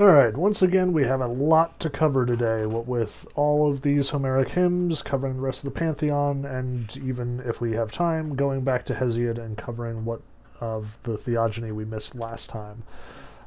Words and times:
All 0.00 0.06
right, 0.06 0.36
once 0.36 0.62
again, 0.62 0.92
we 0.92 1.06
have 1.06 1.20
a 1.20 1.26
lot 1.26 1.80
to 1.80 1.90
cover 1.90 2.24
today, 2.24 2.64
what 2.66 2.86
with 2.86 3.26
all 3.34 3.68
of 3.68 3.80
these 3.80 4.10
Homeric 4.10 4.50
hymns, 4.50 5.02
covering 5.02 5.34
the 5.34 5.42
rest 5.42 5.64
of 5.64 5.74
the 5.74 5.76
Pantheon, 5.76 6.44
and 6.44 6.96
even 6.98 7.42
if 7.44 7.60
we 7.60 7.72
have 7.72 7.90
time, 7.90 8.36
going 8.36 8.60
back 8.60 8.84
to 8.84 8.94
Hesiod 8.94 9.38
and 9.38 9.58
covering 9.58 10.04
what 10.04 10.20
of 10.60 10.98
the 11.02 11.18
theogony 11.18 11.72
we 11.72 11.84
missed 11.84 12.14
last 12.14 12.48
time. 12.48 12.84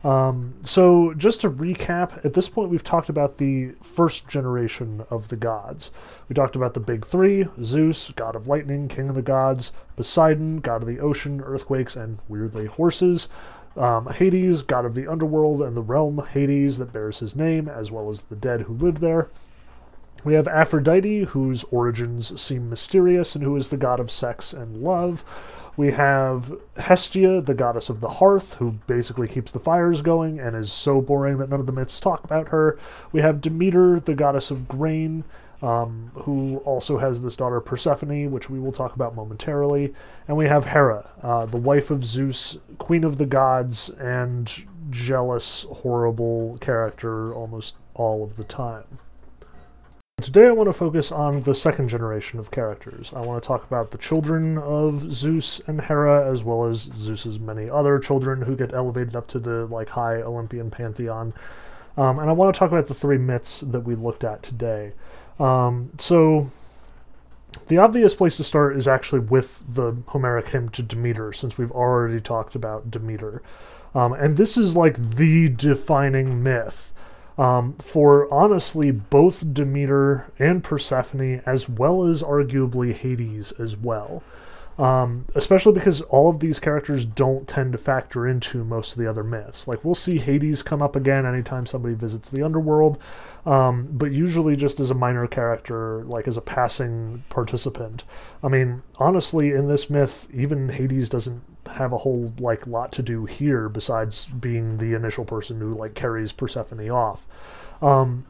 Um, 0.03 0.55
so, 0.63 1.13
just 1.13 1.39
to 1.41 1.49
recap, 1.49 2.25
at 2.25 2.33
this 2.33 2.49
point 2.49 2.69
we've 2.69 2.83
talked 2.83 3.07
about 3.07 3.37
the 3.37 3.71
first 3.81 4.27
generation 4.27 5.05
of 5.09 5.29
the 5.29 5.37
gods. 5.37 5.89
We 6.27 6.33
talked 6.33 6.57
about 6.57 6.73
the 6.73 6.81
big 6.81 7.05
three 7.05 7.45
Zeus, 7.63 8.11
god 8.11 8.35
of 8.35 8.47
lightning, 8.47 8.89
king 8.89 9.07
of 9.07 9.15
the 9.15 9.21
gods, 9.21 9.71
Poseidon, 9.95 10.59
god 10.59 10.81
of 10.81 10.87
the 10.89 10.99
ocean, 10.99 11.39
earthquakes, 11.39 11.95
and 11.95 12.19
weirdly 12.27 12.65
horses. 12.65 13.29
Um, 13.77 14.07
Hades, 14.07 14.61
god 14.61 14.85
of 14.85 14.95
the 14.95 15.07
underworld 15.07 15.61
and 15.61 15.75
the 15.77 15.81
realm 15.81 16.25
Hades 16.33 16.77
that 16.77 16.91
bears 16.91 17.19
his 17.19 17.35
name, 17.35 17.69
as 17.69 17.89
well 17.91 18.09
as 18.09 18.23
the 18.23 18.35
dead 18.35 18.61
who 18.61 18.73
live 18.73 18.99
there. 18.99 19.29
We 20.23 20.33
have 20.35 20.47
Aphrodite, 20.47 21.23
whose 21.25 21.63
origins 21.65 22.39
seem 22.39 22.69
mysterious 22.69 23.33
and 23.33 23.43
who 23.43 23.55
is 23.55 23.69
the 23.69 23.77
god 23.77 23.99
of 23.99 24.11
sex 24.11 24.53
and 24.53 24.83
love. 24.83 25.23
We 25.77 25.91
have 25.93 26.53
Hestia, 26.77 27.41
the 27.41 27.53
goddess 27.53 27.89
of 27.89 28.01
the 28.01 28.09
hearth, 28.09 28.55
who 28.55 28.71
basically 28.87 29.27
keeps 29.27 29.51
the 29.51 29.59
fires 29.59 30.01
going 30.01 30.39
and 30.39 30.55
is 30.55 30.71
so 30.71 31.01
boring 31.01 31.37
that 31.37 31.49
none 31.49 31.61
of 31.61 31.65
the 31.65 31.71
myths 31.71 31.99
talk 31.99 32.23
about 32.23 32.49
her. 32.49 32.77
We 33.11 33.21
have 33.21 33.41
Demeter, 33.41 33.99
the 33.99 34.13
goddess 34.13 34.51
of 34.51 34.67
grain, 34.67 35.23
um, 35.61 36.11
who 36.15 36.57
also 36.65 36.97
has 36.97 37.21
this 37.21 37.35
daughter 37.35 37.59
Persephone, 37.59 38.31
which 38.31 38.49
we 38.49 38.59
will 38.59 38.71
talk 38.71 38.95
about 38.95 39.15
momentarily. 39.15 39.93
And 40.27 40.35
we 40.35 40.47
have 40.47 40.65
Hera, 40.65 41.09
uh, 41.21 41.45
the 41.45 41.57
wife 41.57 41.91
of 41.91 42.03
Zeus, 42.03 42.57
queen 42.77 43.03
of 43.03 43.17
the 43.17 43.25
gods, 43.25 43.89
and 43.89 44.51
jealous, 44.89 45.65
horrible 45.69 46.57
character 46.59 47.33
almost 47.33 47.75
all 47.93 48.23
of 48.23 48.35
the 48.35 48.43
time. 48.43 48.85
Today 50.21 50.47
I 50.47 50.51
want 50.51 50.69
to 50.69 50.73
focus 50.73 51.11
on 51.11 51.41
the 51.41 51.55
second 51.55 51.87
generation 51.87 52.37
of 52.37 52.51
characters. 52.51 53.11
I 53.15 53.21
want 53.21 53.41
to 53.41 53.47
talk 53.47 53.63
about 53.63 53.89
the 53.89 53.97
children 53.97 54.57
of 54.59 55.13
Zeus 55.13 55.61
and 55.65 55.81
Hera, 55.81 56.31
as 56.31 56.43
well 56.43 56.65
as 56.65 56.91
Zeus's 56.95 57.39
many 57.39 57.67
other 57.67 57.97
children 57.97 58.43
who 58.43 58.55
get 58.55 58.71
elevated 58.71 59.15
up 59.15 59.27
to 59.29 59.39
the 59.39 59.65
like 59.65 59.89
high 59.89 60.21
Olympian 60.21 60.69
pantheon. 60.69 61.33
Um, 61.97 62.19
and 62.19 62.29
I 62.29 62.33
want 62.33 62.53
to 62.53 62.59
talk 62.59 62.71
about 62.71 62.85
the 62.85 62.93
three 62.93 63.17
myths 63.17 63.61
that 63.61 63.81
we 63.81 63.95
looked 63.95 64.23
at 64.23 64.43
today. 64.43 64.93
Um, 65.41 65.89
so 65.97 66.51
the 67.67 67.79
obvious 67.79 68.13
place 68.13 68.37
to 68.37 68.43
start 68.43 68.77
is 68.77 68.87
actually 68.87 69.21
with 69.21 69.63
the 69.67 69.97
Homeric 70.07 70.49
hymn 70.49 70.69
to 70.69 70.83
Demeter, 70.83 71.33
since 71.33 71.57
we've 71.57 71.71
already 71.71 72.21
talked 72.21 72.53
about 72.53 72.91
Demeter. 72.91 73.41
Um, 73.95 74.13
and 74.13 74.37
this 74.37 74.55
is 74.55 74.75
like 74.77 74.95
the 74.97 75.49
defining 75.49 76.43
myth 76.43 76.93
um, 77.37 77.73
for 77.79 78.31
honestly 78.31 78.91
both 78.91 79.53
Demeter 79.53 80.31
and 80.37 80.63
Persephone, 80.63 81.41
as 81.45 81.67
well 81.67 82.03
as 82.03 82.21
arguably 82.21 82.93
Hades 82.93 83.51
as 83.53 83.75
well. 83.75 84.21
Um, 84.77 85.27
especially 85.35 85.73
because 85.73 86.01
all 86.01 86.29
of 86.29 86.39
these 86.39 86.59
characters 86.59 87.05
don't 87.05 87.47
tend 87.47 87.73
to 87.73 87.77
factor 87.77 88.27
into 88.27 88.63
most 88.63 88.93
of 88.93 88.97
the 88.97 89.07
other 89.07 89.23
myths. 89.23 89.67
Like 89.67 89.83
we'll 89.83 89.93
see 89.93 90.17
Hades 90.17 90.63
come 90.63 90.81
up 90.81 90.95
again 90.95 91.25
anytime 91.25 91.65
somebody 91.65 91.93
visits 91.93 92.29
the 92.29 92.41
underworld, 92.43 92.97
um, 93.45 93.89
but 93.91 94.11
usually 94.11 94.55
just 94.55 94.79
as 94.79 94.89
a 94.89 94.95
minor 94.95 95.27
character, 95.27 96.03
like 96.05 96.27
as 96.27 96.37
a 96.37 96.41
passing 96.41 97.23
participant. 97.29 98.05
I 98.41 98.47
mean, 98.47 98.81
honestly, 98.97 99.51
in 99.51 99.67
this 99.67 99.89
myth, 99.89 100.27
even 100.33 100.69
Hades 100.69 101.09
doesn't 101.09 101.43
have 101.67 101.93
a 101.93 101.99
whole 101.99 102.33
like 102.39 102.65
lot 102.65 102.91
to 102.93 103.03
do 103.03 103.25
here 103.25 103.69
besides 103.69 104.25
being 104.25 104.77
the 104.77 104.93
initial 104.93 105.25
person 105.25 105.59
who 105.59 105.75
like 105.75 105.93
carries 105.93 106.31
Persephone 106.31 106.89
off. 106.89 107.27
Um, 107.81 108.25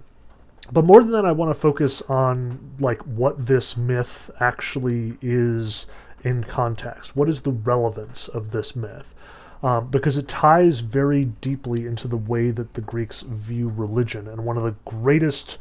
but 0.72 0.86
more 0.86 1.02
than 1.02 1.12
that, 1.12 1.26
I 1.26 1.32
want 1.32 1.50
to 1.54 1.60
focus 1.60 2.02
on 2.04 2.76
like 2.80 3.02
what 3.02 3.46
this 3.46 3.76
myth 3.76 4.30
actually 4.40 5.18
is 5.22 5.86
in 6.24 6.44
context. 6.44 7.16
What 7.16 7.30
is 7.30 7.42
the 7.42 7.52
relevance 7.52 8.28
of 8.28 8.52
this 8.52 8.76
myth? 8.76 9.14
Um, 9.64 9.90
because 9.90 10.18
it 10.18 10.28
ties 10.28 10.80
very 10.80 11.26
deeply 11.26 11.86
into 11.86 12.08
the 12.08 12.18
way 12.18 12.50
that 12.50 12.74
the 12.74 12.82
Greeks 12.82 13.22
view 13.22 13.70
religion, 13.70 14.28
and 14.28 14.44
one 14.44 14.58
of 14.58 14.64
the 14.64 14.76
greatest 14.86 15.60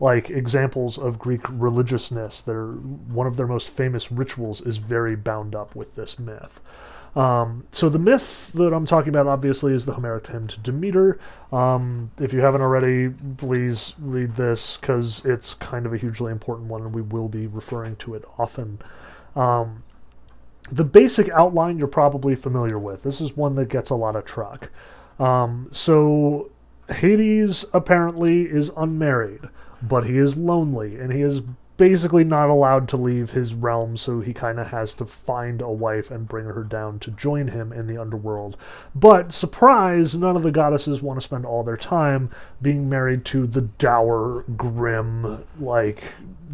like 0.00 0.30
examples 0.30 0.96
of 0.98 1.18
Greek 1.18 1.40
religiousness, 1.48 2.42
their 2.42 2.66
one 2.66 3.26
of 3.26 3.36
their 3.36 3.46
most 3.46 3.70
famous 3.70 4.12
rituals 4.12 4.60
is 4.60 4.76
very 4.76 5.16
bound 5.16 5.54
up 5.54 5.74
with 5.74 5.94
this 5.94 6.18
myth. 6.18 6.60
Um, 7.16 7.66
so 7.72 7.88
the 7.88 7.98
myth 7.98 8.52
that 8.54 8.72
I'm 8.72 8.86
talking 8.86 9.08
about, 9.08 9.26
obviously, 9.26 9.74
is 9.74 9.86
the 9.86 9.94
Homeric 9.94 10.28
hymn 10.28 10.46
to 10.48 10.60
Demeter. 10.60 11.18
Um, 11.50 12.12
if 12.20 12.32
you 12.32 12.40
haven't 12.40 12.60
already, 12.60 13.08
please 13.08 13.94
read 13.98 14.36
this 14.36 14.76
because 14.76 15.24
it's 15.24 15.54
kind 15.54 15.86
of 15.86 15.92
a 15.92 15.96
hugely 15.96 16.30
important 16.30 16.68
one, 16.68 16.82
and 16.82 16.94
we 16.94 17.02
will 17.02 17.28
be 17.28 17.46
referring 17.46 17.96
to 17.96 18.14
it 18.14 18.24
often. 18.38 18.78
Um, 19.34 19.82
the 20.70 20.84
basic 20.84 21.28
outline 21.30 21.78
you're 21.78 21.88
probably 21.88 22.34
familiar 22.34 22.78
with. 22.78 23.02
This 23.02 23.20
is 23.20 23.36
one 23.36 23.54
that 23.56 23.68
gets 23.68 23.90
a 23.90 23.94
lot 23.94 24.16
of 24.16 24.24
truck. 24.24 24.70
Um, 25.18 25.68
so 25.72 26.50
Hades 26.88 27.64
apparently 27.72 28.42
is 28.42 28.70
unmarried, 28.76 29.48
but 29.82 30.06
he 30.06 30.18
is 30.18 30.36
lonely, 30.36 30.96
and 30.96 31.12
he 31.12 31.22
is 31.22 31.42
basically 31.76 32.24
not 32.24 32.50
allowed 32.50 32.88
to 32.88 32.96
leave 32.96 33.30
his 33.30 33.54
realm, 33.54 33.96
so 33.96 34.20
he 34.20 34.34
kind 34.34 34.58
of 34.58 34.66
has 34.68 34.94
to 34.94 35.06
find 35.06 35.62
a 35.62 35.70
wife 35.70 36.10
and 36.10 36.28
bring 36.28 36.44
her 36.44 36.64
down 36.64 36.98
to 36.98 37.10
join 37.12 37.48
him 37.48 37.72
in 37.72 37.86
the 37.86 37.96
underworld. 37.96 38.56
But, 38.94 39.32
surprise, 39.32 40.16
none 40.16 40.36
of 40.36 40.42
the 40.42 40.50
goddesses 40.50 41.00
want 41.00 41.20
to 41.20 41.24
spend 41.24 41.46
all 41.46 41.62
their 41.62 41.76
time 41.76 42.30
being 42.60 42.88
married 42.88 43.24
to 43.26 43.46
the 43.46 43.62
dour, 43.62 44.44
grim, 44.56 45.44
like, 45.60 46.02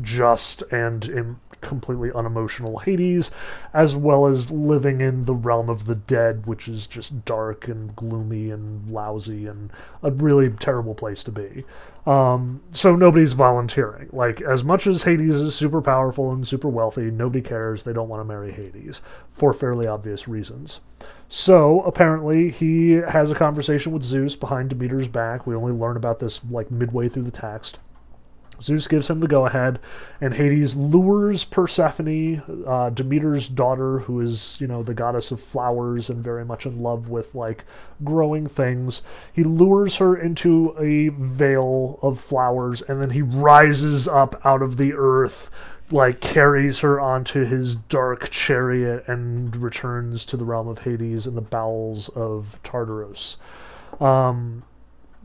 just 0.03 0.63
and 0.71 1.37
completely 1.65 2.13
unemotional 2.13 2.79
Hades, 2.79 3.31
as 3.73 3.97
well 3.97 4.27
as 4.27 4.51
living 4.51 5.01
in 5.01 5.25
the 5.25 5.35
realm 5.35 5.69
of 5.69 5.87
the 5.87 5.95
dead, 5.95 6.47
which 6.47 6.69
is 6.69 6.87
just 6.87 7.25
dark 7.25 7.67
and 7.67 7.97
gloomy 7.97 8.51
and 8.51 8.89
lousy 8.91 9.47
and 9.47 9.73
a 10.03 10.11
really 10.11 10.51
terrible 10.51 10.95
place 10.95 11.25
to 11.25 11.33
be. 11.33 11.65
Um, 12.07 12.61
so 12.71 12.95
nobody's 12.95 13.33
volunteering. 13.33 14.11
Like, 14.13 14.43
as 14.43 14.63
much 14.63 14.87
as 14.87 15.05
Hades 15.05 15.37
is 15.37 15.55
super 15.55 15.81
powerful 15.81 16.31
and 16.33 16.47
super 16.47 16.69
wealthy, 16.69 17.11
nobody 17.11 17.41
cares. 17.41 17.85
They 17.85 17.95
don't 17.95 18.09
want 18.09 18.21
to 18.21 18.25
marry 18.25 18.53
Hades 18.53 19.01
for 19.31 19.53
fairly 19.53 19.87
obvious 19.87 20.29
reasons. 20.29 20.81
So 21.31 21.81
apparently, 21.83 22.51
he 22.51 22.93
has 22.93 23.31
a 23.31 23.35
conversation 23.35 23.93
with 23.93 24.03
Zeus 24.03 24.37
behind 24.37 24.69
Demeter's 24.69 25.09
back. 25.09 25.47
We 25.47 25.55
only 25.55 25.73
learn 25.73 25.97
about 25.97 26.19
this 26.19 26.43
like 26.51 26.71
midway 26.71 27.09
through 27.09 27.23
the 27.23 27.31
text. 27.31 27.79
Zeus 28.65 28.89
gives 28.89 29.11
him 29.11 29.21
the 29.21 29.29
go 29.29 29.45
ahead, 29.45 29.79
and 30.23 30.35
Hades 30.35 30.75
lures 30.75 31.45
Persephone, 31.45 32.65
uh, 32.67 32.89
Demeter's 32.89 33.47
daughter, 33.47 33.99
who 34.01 34.21
is, 34.23 34.59
you 34.59 34.67
know, 34.67 34.83
the 34.83 34.95
goddess 34.95 35.31
of 35.31 35.41
flowers 35.41 36.09
and 36.09 36.25
very 36.25 36.47
much 36.47 36.65
in 36.65 36.83
love 36.83 37.11
with, 37.11 37.35
like, 37.35 37.65
growing 38.03 38.47
things. 38.47 39.03
He 39.31 39.45
lures 39.45 39.97
her 39.97 40.17
into 40.17 40.75
a 40.79 41.09
vale 41.09 41.99
of 42.01 42.19
flowers, 42.19 42.81
and 42.81 43.03
then 43.03 43.11
he 43.11 43.21
rises 43.21 44.09
up 44.09 44.41
out 44.47 44.63
of 44.63 44.79
the 44.79 44.95
earth, 44.95 45.51
like, 45.91 46.23
carries 46.23 46.79
her 46.79 46.99
onto 46.99 47.45
his 47.45 47.77
dark 47.77 48.31
chariot, 48.31 49.05
and 49.07 49.55
returns 49.57 50.25
to 50.25 50.39
the 50.39 50.45
realm 50.47 50.69
of 50.69 50.81
Hades 50.81 51.27
in 51.27 51.35
the 51.35 51.43
bowels 51.43 52.09
of 52.11 52.59
Tartarus. 52.65 53.37
Um, 54.01 54.63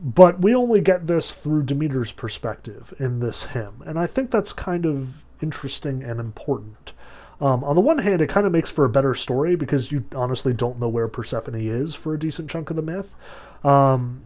but 0.02 0.40
we 0.40 0.54
only 0.54 0.80
get 0.80 1.06
this 1.06 1.34
through 1.34 1.64
Demeter's 1.64 2.12
perspective 2.12 2.94
in 2.98 3.20
this 3.20 3.46
hymn, 3.46 3.82
and 3.84 3.98
I 3.98 4.06
think 4.06 4.30
that's 4.30 4.52
kind 4.52 4.86
of 4.86 5.22
interesting 5.42 6.02
and 6.02 6.18
important. 6.18 6.92
Um, 7.40 7.64
on 7.64 7.74
the 7.74 7.80
one 7.80 7.98
hand, 7.98 8.20
it 8.20 8.28
kind 8.28 8.46
of 8.46 8.52
makes 8.52 8.70
for 8.70 8.84
a 8.84 8.88
better 8.88 9.14
story 9.14 9.56
because 9.56 9.90
you 9.90 10.04
honestly 10.14 10.52
don't 10.52 10.78
know 10.78 10.88
where 10.88 11.08
Persephone 11.08 11.54
is 11.54 11.94
for 11.94 12.14
a 12.14 12.18
decent 12.18 12.50
chunk 12.50 12.70
of 12.70 12.76
the 12.76 12.82
myth. 12.82 13.14
Um, 13.64 14.22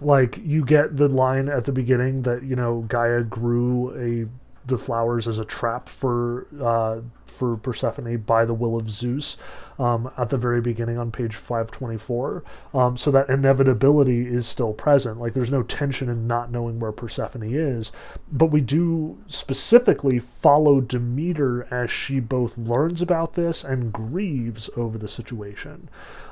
like 0.00 0.38
you 0.42 0.64
get 0.64 0.96
the 0.96 1.08
line 1.08 1.48
at 1.48 1.64
the 1.64 1.72
beginning 1.72 2.22
that 2.22 2.42
you 2.42 2.56
know 2.56 2.84
Gaia 2.88 3.22
grew 3.22 3.90
a 3.96 4.28
the 4.66 4.78
flowers 4.78 5.26
as 5.26 5.38
a 5.38 5.44
trap 5.44 5.88
for 5.88 6.46
uh, 6.60 7.00
for 7.26 7.56
Persephone 7.56 8.18
by 8.18 8.44
the 8.44 8.54
will 8.54 8.76
of 8.76 8.90
Zeus 8.90 9.36
um, 9.78 10.10
at 10.16 10.28
the 10.30 10.36
very 10.36 10.60
beginning 10.60 10.98
on 10.98 11.10
page 11.10 11.34
524. 11.34 12.44
Um, 12.74 12.96
so 12.96 13.10
that 13.10 13.28
inevitability 13.28 14.26
is 14.26 14.46
still 14.46 14.72
present. 14.72 15.18
Like 15.18 15.32
there's 15.32 15.50
no 15.50 15.62
tension 15.62 16.08
in 16.08 16.26
not 16.26 16.52
knowing 16.52 16.78
where 16.78 16.92
Persephone 16.92 17.42
is, 17.42 17.90
but 18.30 18.46
we 18.46 18.60
do 18.60 19.18
specifically 19.26 20.18
follow 20.18 20.80
Demeter 20.80 21.66
as 21.72 21.90
she 21.90 22.20
both 22.20 22.56
learns 22.58 23.02
about 23.02 23.34
this 23.34 23.64
and 23.64 23.92
grieves 23.92 24.70
over 24.76 24.98
the 24.98 25.08
situation. 25.08 25.88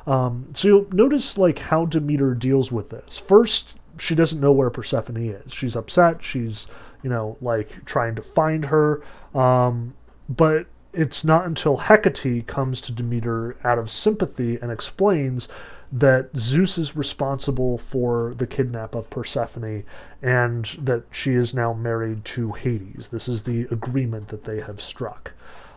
Um, 0.06 0.48
so 0.54 0.68
you'll 0.68 0.94
notice 0.94 1.38
like 1.38 1.58
how 1.58 1.86
Demeter 1.86 2.34
deals 2.34 2.70
with 2.70 2.90
this. 2.90 3.18
First, 3.18 3.76
she 3.98 4.14
doesn't 4.14 4.40
know 4.40 4.52
where 4.52 4.70
Persephone 4.70 5.16
is. 5.16 5.52
She's 5.52 5.76
upset. 5.76 6.22
She's 6.22 6.66
you 7.02 7.10
know, 7.10 7.36
like 7.40 7.84
trying 7.84 8.14
to 8.16 8.22
find 8.22 8.66
her. 8.66 9.02
Um, 9.34 9.94
but 10.28 10.66
it's 10.92 11.24
not 11.24 11.46
until 11.46 11.78
Hecate 11.78 12.46
comes 12.46 12.80
to 12.82 12.92
Demeter 12.92 13.56
out 13.62 13.78
of 13.78 13.90
sympathy 13.90 14.58
and 14.60 14.72
explains 14.72 15.48
that 15.92 16.30
Zeus 16.36 16.78
is 16.78 16.96
responsible 16.96 17.78
for 17.78 18.34
the 18.36 18.46
kidnap 18.46 18.94
of 18.94 19.10
Persephone 19.10 19.84
and 20.22 20.64
that 20.78 21.04
she 21.10 21.34
is 21.34 21.52
now 21.52 21.72
married 21.72 22.24
to 22.26 22.52
Hades. 22.52 23.08
This 23.08 23.28
is 23.28 23.42
the 23.42 23.62
agreement 23.70 24.28
that 24.28 24.44
they 24.44 24.60
have 24.60 24.80
struck. 24.80 25.32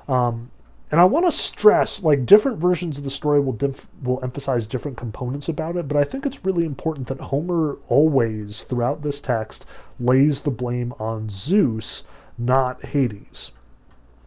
Um, 0.08 0.52
and 0.94 1.02
I 1.02 1.06
want 1.06 1.26
to 1.26 1.32
stress, 1.32 2.04
like 2.04 2.28
different 2.28 2.60
versions 2.60 3.00
of 3.00 3.04
the 3.04 3.10
story 3.10 3.40
will 3.40 3.54
dif- 3.54 3.88
will 4.04 4.20
emphasize 4.22 4.68
different 4.68 4.96
components 4.96 5.50
about 5.50 5.76
it, 5.76 5.88
but 5.88 5.98
I 5.98 6.04
think 6.04 6.24
it's 6.24 6.46
really 6.46 6.68
important 6.68 7.08
that 7.08 7.20
Homer 7.20 7.80
always, 7.88 8.62
throughout 8.62 9.02
this 9.02 9.20
text, 9.20 9.66
lays 10.00 10.44
the 10.44 10.52
blame 10.52 10.94
on 11.00 11.32
Zeus, 11.32 12.04
not 12.38 12.86
Hades. 12.86 13.50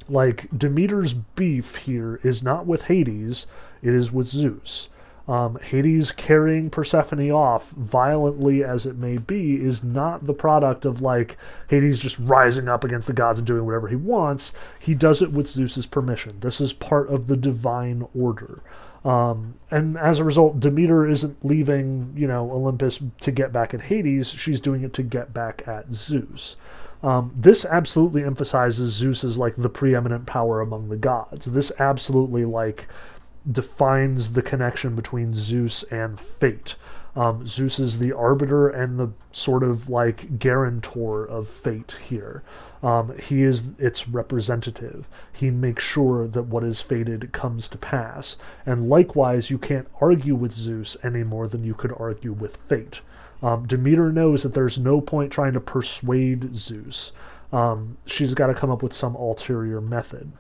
Like 0.09 0.49
Demeter's 0.51 1.13
beef 1.13 1.77
here 1.77 2.19
is 2.25 2.43
not 2.43 2.67
with 2.67 2.87
Hades, 2.87 3.47
it 3.81 3.95
is 3.95 4.11
with 4.11 4.27
Zeus. 4.27 4.89
Um, 5.29 5.59
Hades 5.61 6.13
carrying 6.13 6.71
Persephone 6.71 7.31
off, 7.33 7.71
violently 7.71 8.63
as 8.63 8.87
it 8.87 8.97
may 8.97 9.17
be, 9.17 9.57
is 9.57 9.83
not 9.83 10.27
the 10.27 10.35
product 10.35 10.85
of 10.85 11.03
like 11.03 11.37
Hades 11.69 11.99
just 11.99 12.19
rising 12.21 12.69
up 12.69 12.85
against 12.85 13.09
the 13.09 13.13
gods 13.13 13.39
and 13.39 13.47
doing 13.47 13.67
whatever 13.67 13.89
he 13.89 13.97
wants. 13.97 14.53
He 14.79 14.95
does 14.95 15.23
it 15.23 15.33
with 15.33 15.49
Zeus's 15.49 15.87
permission. 15.87 16.39
This 16.41 16.61
is 16.61 16.73
part 16.73 17.09
of 17.09 17.27
the 17.27 17.37
divine 17.37 18.07
order. 18.15 18.63
Um, 19.05 19.55
and 19.71 19.97
as 19.97 20.19
a 20.19 20.25
result, 20.25 20.59
Demeter 20.61 21.07
isn't 21.07 21.45
leaving, 21.45 22.13
you 22.17 22.27
know, 22.27 22.51
Olympus 22.51 23.01
to 23.21 23.31
get 23.31 23.53
back 23.53 23.73
at 23.75 23.83
Hades. 23.83 24.29
She's 24.29 24.61
doing 24.61 24.83
it 24.83 24.93
to 24.95 25.03
get 25.03 25.33
back 25.33 25.63
at 25.67 25.93
Zeus. 25.93 26.57
Um, 27.03 27.33
this 27.37 27.65
absolutely 27.65 28.25
emphasizes 28.25 28.93
Zeus 28.95 29.23
as 29.23 29.39
like 29.39 29.55
the 29.57 29.69
preeminent 29.69 30.27
power 30.27 30.61
among 30.61 30.89
the 30.89 30.97
gods. 30.97 31.47
This 31.47 31.71
absolutely 31.79 32.45
like 32.45 32.89
defines 33.51 34.33
the 34.33 34.43
connection 34.43 34.95
between 34.95 35.35
Zeus 35.35 35.83
and 35.85 36.19
fate. 36.19 36.75
Um, 37.17 37.47
Zeus 37.47 37.79
is 37.79 37.99
the 37.99 38.13
arbiter 38.13 38.69
and 38.69 38.99
the 38.99 39.11
sort 39.33 39.63
of 39.63 39.89
like 39.89 40.39
guarantor 40.39 41.25
of 41.25 41.49
fate 41.49 41.97
here. 42.09 42.43
Um, 42.83 43.17
he 43.19 43.43
is 43.43 43.73
its 43.79 44.07
representative. 44.07 45.09
He 45.33 45.51
makes 45.51 45.83
sure 45.83 46.29
that 46.29 46.43
what 46.43 46.63
is 46.63 46.83
fated 46.83 47.33
comes 47.33 47.69
to 47.69 47.79
pass. 47.79 48.37
And 48.67 48.91
likewise, 48.91 49.51
you 49.51 49.59
can't 49.59 49.89
argue 50.01 50.35
with 50.35 50.53
Zeus 50.53 50.97
any 51.03 51.25
more 51.25 51.49
than 51.49 51.65
you 51.65 51.73
could 51.73 51.95
argue 51.99 52.33
with 52.33 52.59
fate. 52.69 53.01
Um, 53.43 53.67
Demeter 53.67 54.13
knows 54.13 54.43
that 54.43 54.53
there's 54.55 54.79
no 54.79 55.01
point 55.01 55.33
trying 55.33 55.55
to 55.55 55.61
persuade 55.61 56.55
Zeus. 56.55 57.13
Um, 57.51 57.97
she's 58.05 58.35
got 58.35 58.49
to 58.49 58.55
come 58.55 58.71
up 58.71 58.83
with 58.83 58.93
some 58.93 59.15
ulterior 59.15 59.81
method. 59.81 60.33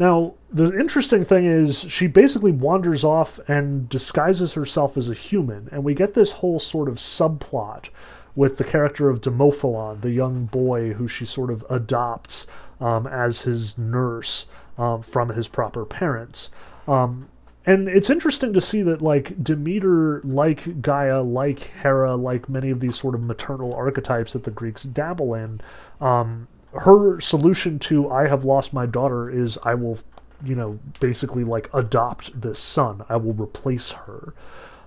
Now, 0.00 0.32
the 0.50 0.76
interesting 0.80 1.26
thing 1.26 1.44
is, 1.44 1.80
she 1.80 2.06
basically 2.06 2.52
wanders 2.52 3.04
off 3.04 3.38
and 3.46 3.86
disguises 3.86 4.54
herself 4.54 4.96
as 4.96 5.10
a 5.10 5.14
human, 5.14 5.68
and 5.70 5.84
we 5.84 5.92
get 5.92 6.14
this 6.14 6.32
whole 6.32 6.58
sort 6.58 6.88
of 6.88 6.94
subplot 6.96 7.90
with 8.34 8.56
the 8.56 8.64
character 8.64 9.10
of 9.10 9.20
Demophilon, 9.20 10.00
the 10.00 10.10
young 10.10 10.46
boy 10.46 10.94
who 10.94 11.06
she 11.06 11.26
sort 11.26 11.50
of 11.50 11.66
adopts 11.68 12.46
um, 12.80 13.06
as 13.06 13.42
his 13.42 13.76
nurse 13.76 14.46
um, 14.78 15.02
from 15.02 15.28
his 15.28 15.48
proper 15.48 15.84
parents. 15.84 16.50
Um, 16.88 17.28
and 17.66 17.86
it's 17.86 18.08
interesting 18.08 18.54
to 18.54 18.60
see 18.60 18.80
that, 18.80 19.02
like, 19.02 19.44
Demeter, 19.44 20.22
like 20.24 20.80
Gaia, 20.80 21.20
like 21.20 21.58
Hera, 21.82 22.16
like 22.16 22.48
many 22.48 22.70
of 22.70 22.80
these 22.80 22.96
sort 22.96 23.14
of 23.14 23.20
maternal 23.20 23.74
archetypes 23.74 24.32
that 24.32 24.44
the 24.44 24.50
Greeks 24.50 24.82
dabble 24.82 25.34
in, 25.34 25.60
um, 26.00 26.48
her 26.72 27.20
solution 27.20 27.78
to 27.80 28.10
I 28.10 28.28
have 28.28 28.44
lost 28.44 28.72
my 28.72 28.86
daughter 28.86 29.28
is 29.28 29.58
I 29.62 29.74
will, 29.74 29.98
you 30.44 30.54
know, 30.54 30.78
basically 31.00 31.44
like 31.44 31.68
adopt 31.74 32.40
this 32.40 32.58
son. 32.58 33.04
I 33.08 33.16
will 33.16 33.32
replace 33.32 33.90
her. 33.90 34.34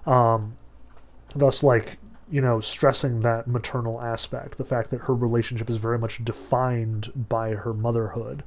Um, 0.06 0.58
thus, 1.36 1.64
like, 1.64 1.98
you 2.32 2.42
know, 2.42 2.60
stressing 2.60 3.22
that 3.22 3.48
maternal 3.48 4.02
aspect, 4.02 4.58
the 4.58 4.64
fact 4.64 4.90
that 4.92 5.02
her 5.02 5.14
relationship 5.14 5.70
is 5.70 5.78
very 5.78 6.00
much 6.00 6.24
defined 6.24 7.12
by 7.30 7.52
her 7.52 7.74
motherhood. 7.74 8.44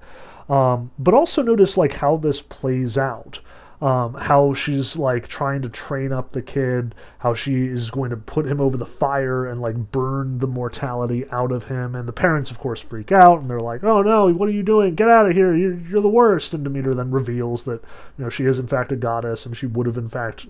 Um, 0.48 0.90
but 0.98 1.14
also 1.14 1.42
notice 1.42 1.76
like 1.76 1.94
how 1.94 2.16
this 2.16 2.40
plays 2.40 2.96
out 2.96 3.40
um, 3.81 4.14
how 4.14 4.55
she's 4.55 4.96
like 4.96 5.28
trying 5.28 5.62
to 5.62 5.69
train 5.69 6.12
up 6.12 6.31
the 6.31 6.43
kid, 6.43 6.94
how 7.19 7.34
she 7.34 7.67
is 7.67 7.90
going 7.90 8.11
to 8.11 8.17
put 8.17 8.46
him 8.46 8.61
over 8.61 8.76
the 8.76 8.87
fire 8.87 9.46
and 9.46 9.61
like 9.61 9.93
burn 9.93 10.38
the 10.38 10.46
mortality 10.46 11.28
out 11.31 11.52
of 11.52 11.64
him. 11.67 11.94
And 11.94 12.08
the 12.08 12.12
parents, 12.12 12.50
of 12.50 12.58
course, 12.58 12.81
freak 12.81 13.12
out 13.12 13.40
and 13.40 13.50
they're 13.50 13.61
like, 13.61 13.84
"Oh 13.84 14.02
no, 14.02 14.32
what 14.32 14.49
are 14.49 14.52
you 14.52 14.62
doing? 14.62 14.94
Get 14.94 15.08
out 15.08 15.28
of 15.28 15.37
here! 15.37 15.55
You're, 15.55 15.78
you're 15.78 16.00
the 16.00 16.08
worst!" 16.08 16.55
And 16.55 16.64
Demeter 16.64 16.94
then 16.94 17.11
reveals 17.11 17.64
that 17.64 17.82
you 18.17 18.25
know 18.25 18.31
she 18.31 18.44
is 18.44 18.58
in 18.58 18.67
fact 18.67 18.93
a 18.93 18.96
goddess 18.96 19.44
and 19.44 19.56
she 19.56 19.67
would 19.67 19.87
have 19.87 19.99
in 19.99 20.08
fact 20.08 20.46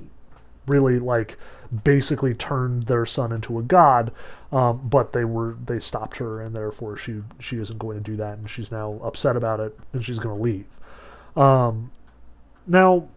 really 0.66 0.98
like 0.98 1.36
basically 1.84 2.34
turned 2.34 2.84
their 2.84 3.06
son 3.06 3.32
into 3.32 3.58
a 3.58 3.62
god 3.62 4.12
um, 4.52 4.80
but 4.88 5.12
they 5.12 5.24
were 5.24 5.56
they 5.64 5.78
stopped 5.78 6.18
her 6.18 6.40
and 6.40 6.54
therefore 6.54 6.96
she 6.96 7.22
she 7.40 7.58
isn't 7.58 7.78
going 7.78 7.96
to 7.96 8.02
do 8.02 8.16
that 8.16 8.38
and 8.38 8.48
she's 8.48 8.70
now 8.70 9.00
upset 9.02 9.36
about 9.36 9.60
it 9.60 9.76
and 9.92 10.04
she's 10.04 10.18
going 10.18 10.36
to 10.36 10.42
leave 10.42 10.66
um, 11.36 11.90
now 12.66 13.08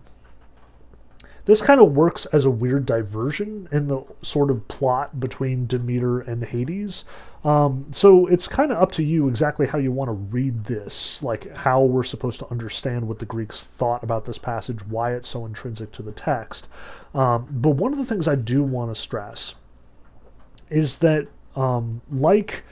this 1.50 1.64
kind 1.64 1.82
of 1.82 1.94
works 1.94 2.28
as 2.28 2.46
a 2.46 2.52
weird 2.52 2.86
diversion 2.86 3.68
in 3.72 3.88
the 3.88 4.04
sort 4.22 4.52
of 4.52 4.68
plot 4.68 5.20
between 5.20 5.66
Demeter 5.66 6.20
and 6.20 6.44
Hades. 6.44 7.06
Um, 7.44 7.88
so 7.90 8.28
it's 8.28 8.48
kind 8.48 8.72
of 8.72 8.78
up 8.78 8.92
to 8.94 9.04
you 9.04 9.28
exactly 9.28 9.66
how 9.66 9.80
you 9.80 9.92
want 9.92 10.10
to 10.10 10.14
read 10.14 10.66
this, 10.66 11.24
like 11.24 11.52
how 11.56 11.82
we're 11.82 12.04
supposed 12.04 12.38
to 12.42 12.52
understand 12.52 13.08
what 13.08 13.18
the 13.18 13.26
Greeks 13.26 13.64
thought 13.64 14.04
about 14.04 14.26
this 14.26 14.38
passage, 14.38 14.86
why 14.86 15.14
it's 15.14 15.28
so 15.28 15.44
intrinsic 15.44 15.92
to 15.94 16.04
the 16.04 16.12
text. 16.12 16.68
Um, 17.16 17.48
but 17.50 17.72
one 17.72 17.94
of 17.94 17.98
the 17.98 18.06
things 18.06 18.28
I 18.28 18.36
do 18.36 18.62
want 18.62 18.94
to 18.94 19.02
stress 19.02 19.56
is 20.70 21.00
that, 21.00 21.30
um, 21.56 22.02
like, 22.12 22.64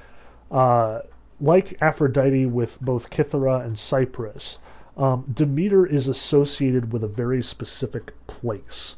uh, 0.52 1.00
like 1.42 1.82
Aphrodite 1.82 2.46
with 2.46 2.80
both 2.80 3.10
Kythera 3.10 3.66
and 3.66 3.80
Cyprus, 3.80 4.60
um, 4.98 5.26
Demeter 5.32 5.86
is 5.86 6.08
associated 6.08 6.92
with 6.92 7.04
a 7.04 7.08
very 7.08 7.42
specific 7.42 8.14
place. 8.28 8.96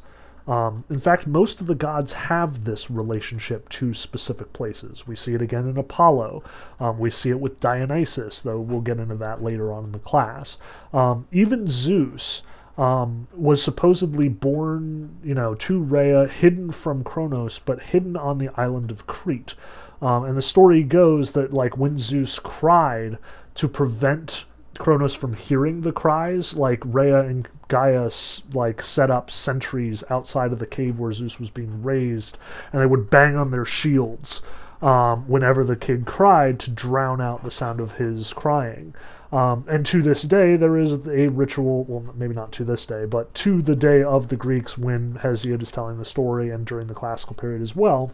Um, 0.48 0.84
in 0.90 0.98
fact, 0.98 1.26
most 1.26 1.60
of 1.60 1.68
the 1.68 1.74
gods 1.74 2.12
have 2.12 2.64
this 2.64 2.90
relationship 2.90 3.68
to 3.68 3.94
specific 3.94 4.52
places. 4.52 5.06
We 5.06 5.14
see 5.14 5.34
it 5.34 5.42
again 5.42 5.68
in 5.68 5.78
Apollo. 5.78 6.42
Um, 6.80 6.98
we 6.98 7.10
see 7.10 7.30
it 7.30 7.38
with 7.38 7.60
Dionysus, 7.60 8.42
though 8.42 8.58
we'll 8.58 8.80
get 8.80 8.98
into 8.98 9.14
that 9.16 9.44
later 9.44 9.72
on 9.72 9.84
in 9.84 9.92
the 9.92 9.98
class. 10.00 10.56
Um, 10.92 11.28
even 11.30 11.68
Zeus 11.68 12.42
um, 12.76 13.28
was 13.32 13.62
supposedly 13.62 14.28
born, 14.28 15.18
you 15.22 15.34
know, 15.34 15.54
to 15.54 15.80
Rhea, 15.80 16.26
hidden 16.26 16.72
from 16.72 17.04
Kronos, 17.04 17.60
but 17.60 17.82
hidden 17.82 18.16
on 18.16 18.38
the 18.38 18.48
island 18.58 18.90
of 18.90 19.06
Crete. 19.06 19.54
Um, 20.02 20.24
and 20.24 20.36
the 20.36 20.42
story 20.42 20.82
goes 20.82 21.32
that, 21.32 21.52
like, 21.52 21.76
when 21.76 21.98
Zeus 21.98 22.38
cried 22.38 23.18
to 23.56 23.68
prevent 23.68 24.46
Kronos 24.80 25.14
from 25.14 25.34
hearing 25.34 25.82
the 25.82 25.92
cries. 25.92 26.56
Like 26.56 26.82
Rhea 26.84 27.20
and 27.20 27.46
Gaia 27.68 28.10
like 28.54 28.82
set 28.82 29.10
up 29.10 29.30
sentries 29.30 30.02
outside 30.10 30.52
of 30.52 30.58
the 30.58 30.66
cave 30.66 30.98
where 30.98 31.12
Zeus 31.12 31.38
was 31.38 31.50
being 31.50 31.82
raised, 31.82 32.38
and 32.72 32.82
they 32.82 32.86
would 32.86 33.10
bang 33.10 33.36
on 33.36 33.50
their 33.50 33.64
shields 33.64 34.42
um, 34.82 35.28
whenever 35.28 35.62
the 35.62 35.76
kid 35.76 36.06
cried 36.06 36.58
to 36.60 36.70
drown 36.70 37.20
out 37.20 37.44
the 37.44 37.50
sound 37.50 37.78
of 37.78 37.98
his 37.98 38.32
crying. 38.32 38.94
Um, 39.32 39.64
and 39.68 39.86
to 39.86 40.02
this 40.02 40.22
day, 40.22 40.56
there 40.56 40.76
is 40.76 41.06
a 41.06 41.28
ritual, 41.28 41.84
well, 41.84 42.12
maybe 42.16 42.34
not 42.34 42.50
to 42.52 42.64
this 42.64 42.84
day, 42.84 43.04
but 43.04 43.32
to 43.34 43.62
the 43.62 43.76
day 43.76 44.02
of 44.02 44.28
the 44.28 44.36
Greeks 44.36 44.76
when 44.76 45.14
Hesiod 45.14 45.62
is 45.62 45.70
telling 45.70 45.98
the 45.98 46.04
story 46.04 46.50
and 46.50 46.66
during 46.66 46.88
the 46.88 46.94
classical 46.94 47.36
period 47.36 47.62
as 47.62 47.76
well, 47.76 48.12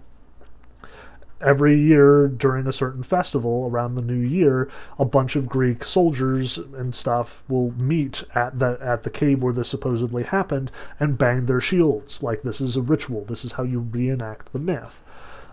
every 1.41 1.79
year 1.79 2.29
during 2.29 2.67
a 2.67 2.73
certain 2.73 3.03
festival 3.03 3.69
around 3.71 3.95
the 3.95 4.03
new 4.03 4.15
year 4.15 4.71
a 4.99 5.05
bunch 5.05 5.37
of 5.37 5.49
greek 5.49 5.85
soldiers 5.85 6.57
and 6.57 6.95
stuff 6.95 7.43
will 7.49 7.73
meet 7.73 8.25
at 8.35 8.59
the 8.59 8.79
at 8.81 9.03
the 9.03 9.11
cave 9.11 9.43
where 9.43 9.53
this 9.53 9.69
supposedly 9.69 10.23
happened 10.23 10.71
and 10.99 11.19
bang 11.19 11.47
their 11.47 11.61
shields. 11.61 12.23
Like 12.23 12.43
this 12.43 12.61
is 12.61 12.77
a 12.77 12.83
ritual. 12.83 13.25
This 13.25 13.45
is 13.45 13.53
how 13.53 13.63
you 13.63 13.81
reenact 13.81 14.53
the 14.53 14.59
myth. 14.59 15.03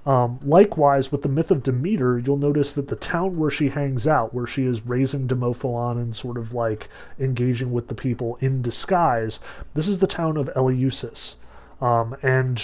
Um, 0.06 0.40
likewise, 0.44 1.14
with 1.14 1.22
the 1.22 1.30
myth 1.30 1.50
of 1.50 1.64
Demeter, 1.64 2.20
you'll 2.20 2.36
notice 2.36 2.74
that 2.74 2.90
the 2.90 2.96
town 2.98 3.38
where 3.38 3.50
she 3.50 3.70
hangs 3.70 4.06
out, 4.06 4.34
where 4.34 4.46
she 4.46 4.66
is 4.66 4.86
raising 4.86 5.30
Demophilon 5.30 5.94
and 5.94 6.14
sort 6.14 6.38
of 6.38 6.54
like 6.54 6.90
engaging 7.18 7.72
with 7.72 7.88
the 7.88 7.96
people 7.96 8.38
in 8.42 8.62
disguise, 8.62 9.40
this 9.76 9.88
is 9.88 10.00
the 10.00 10.08
town 10.08 10.36
of 10.36 10.50
Eleusis. 10.56 11.36
Um, 11.80 12.18
and 12.22 12.62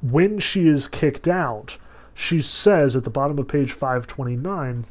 when 0.00 0.40
she 0.40 0.66
is 0.66 0.88
kicked 0.88 1.28
out, 1.28 1.78
she 2.14 2.42
says 2.42 2.94
at 2.96 3.04
the 3.04 3.10
bottom 3.10 3.38
of 3.38 3.48
page 3.48 3.72
529 3.72 4.86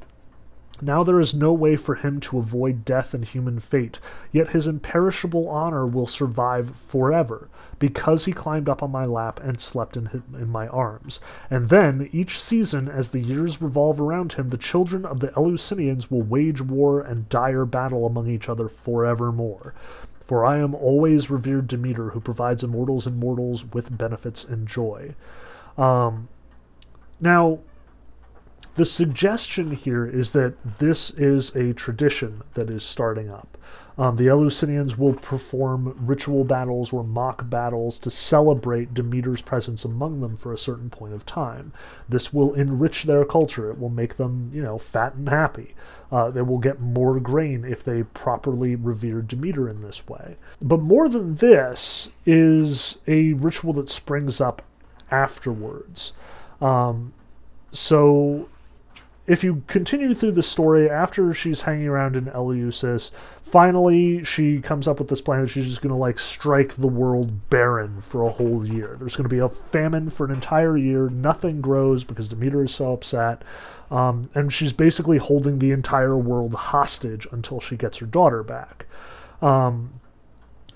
now 0.81 1.03
there 1.03 1.19
is 1.19 1.35
no 1.35 1.53
way 1.53 1.75
for 1.75 1.95
him 1.95 2.19
to 2.21 2.39
avoid 2.39 2.83
death 2.83 3.13
and 3.13 3.23
human 3.23 3.59
fate, 3.59 3.99
yet 4.31 4.49
his 4.49 4.65
imperishable 4.65 5.47
honor 5.47 5.85
will 5.85 6.07
survive 6.07 6.75
forever, 6.75 7.49
because 7.77 8.25
he 8.25 8.31
climbed 8.33 8.67
up 8.67 8.81
on 8.81 8.91
my 8.91 9.03
lap 9.03 9.39
and 9.43 9.61
slept 9.61 9.95
in, 9.95 10.07
his, 10.07 10.21
in 10.33 10.49
my 10.49 10.67
arms. 10.67 11.19
And 11.51 11.69
then, 11.69 12.09
each 12.11 12.41
season, 12.41 12.87
as 12.87 13.11
the 13.11 13.19
years 13.19 13.61
revolve 13.61 14.01
around 14.01 14.33
him, 14.33 14.49
the 14.49 14.57
children 14.57 15.05
of 15.05 15.19
the 15.19 15.31
Eleusinians 15.37 16.09
will 16.09 16.23
wage 16.23 16.61
war 16.61 16.99
and 16.99 17.29
dire 17.29 17.65
battle 17.65 18.07
among 18.07 18.27
each 18.27 18.49
other 18.49 18.67
forevermore. 18.67 19.75
For 20.25 20.43
I 20.45 20.57
am 20.57 20.73
always 20.73 21.29
revered 21.29 21.67
Demeter, 21.67 22.09
who 22.09 22.19
provides 22.19 22.63
immortals 22.63 23.05
and 23.05 23.17
mortals 23.17 23.65
with 23.65 23.95
benefits 23.95 24.43
and 24.43 24.67
joy. 24.67 25.13
Um, 25.77 26.27
now, 27.21 27.59
the 28.75 28.85
suggestion 28.85 29.71
here 29.71 30.05
is 30.05 30.31
that 30.31 30.55
this 30.79 31.11
is 31.11 31.55
a 31.55 31.73
tradition 31.73 32.41
that 32.53 32.69
is 32.69 32.83
starting 32.83 33.29
up. 33.29 33.57
Um, 33.97 34.15
the 34.15 34.27
Eleusinians 34.29 34.97
will 34.97 35.13
perform 35.13 35.95
ritual 35.99 36.45
battles 36.45 36.93
or 36.93 37.03
mock 37.03 37.49
battles 37.49 37.99
to 37.99 38.09
celebrate 38.09 38.93
Demeter's 38.93 39.41
presence 39.41 39.83
among 39.83 40.21
them 40.21 40.37
for 40.37 40.53
a 40.53 40.57
certain 40.57 40.89
point 40.89 41.13
of 41.13 41.25
time. 41.25 41.73
This 42.07 42.33
will 42.33 42.53
enrich 42.53 43.03
their 43.03 43.25
culture. 43.25 43.69
It 43.69 43.79
will 43.79 43.89
make 43.89 44.15
them, 44.15 44.49
you 44.53 44.63
know, 44.63 44.77
fat 44.77 45.15
and 45.15 45.27
happy. 45.27 45.75
Uh, 46.09 46.31
they 46.31 46.41
will 46.41 46.57
get 46.57 46.79
more 46.79 47.19
grain 47.19 47.65
if 47.65 47.83
they 47.83 48.03
properly 48.03 48.75
revere 48.75 49.21
Demeter 49.21 49.67
in 49.67 49.81
this 49.81 50.07
way. 50.07 50.35
But 50.61 50.79
more 50.79 51.09
than 51.09 51.35
this 51.35 52.09
is 52.25 52.99
a 53.05 53.33
ritual 53.33 53.73
that 53.73 53.89
springs 53.89 54.39
up 54.39 54.61
afterwards. 55.11 56.13
Um, 56.61 57.13
so 57.71 58.47
if 59.27 59.43
you 59.43 59.63
continue 59.67 60.13
through 60.13 60.33
the 60.33 60.43
story 60.43 60.89
after 60.89 61.33
she's 61.33 61.61
hanging 61.61 61.87
around 61.87 62.15
in 62.15 62.25
Eleusis, 62.25 63.11
finally 63.41 64.23
she 64.23 64.59
comes 64.59 64.87
up 64.87 64.99
with 64.99 65.09
this 65.09 65.21
plan 65.21 65.41
that 65.41 65.47
she's 65.47 65.67
just 65.67 65.81
going 65.81 65.93
to 65.93 65.95
like 65.95 66.19
strike 66.19 66.75
the 66.75 66.87
world 66.87 67.49
barren 67.49 68.01
for 68.01 68.25
a 68.25 68.31
whole 68.31 68.65
year. 68.65 68.95
There's 68.99 69.15
going 69.15 69.29
to 69.29 69.33
be 69.33 69.39
a 69.39 69.49
famine 69.49 70.09
for 70.09 70.25
an 70.25 70.31
entire 70.31 70.75
year. 70.75 71.09
Nothing 71.09 71.61
grows 71.61 72.03
because 72.03 72.27
Demeter 72.27 72.63
is 72.63 72.73
so 72.73 72.93
upset. 72.93 73.43
Um, 73.89 74.29
and 74.33 74.51
she's 74.51 74.73
basically 74.73 75.17
holding 75.17 75.59
the 75.59 75.71
entire 75.71 76.17
world 76.17 76.53
hostage 76.53 77.27
until 77.31 77.59
she 77.59 77.75
gets 77.75 77.97
her 77.97 78.05
daughter 78.05 78.41
back. 78.41 78.85
Um, 79.41 80.01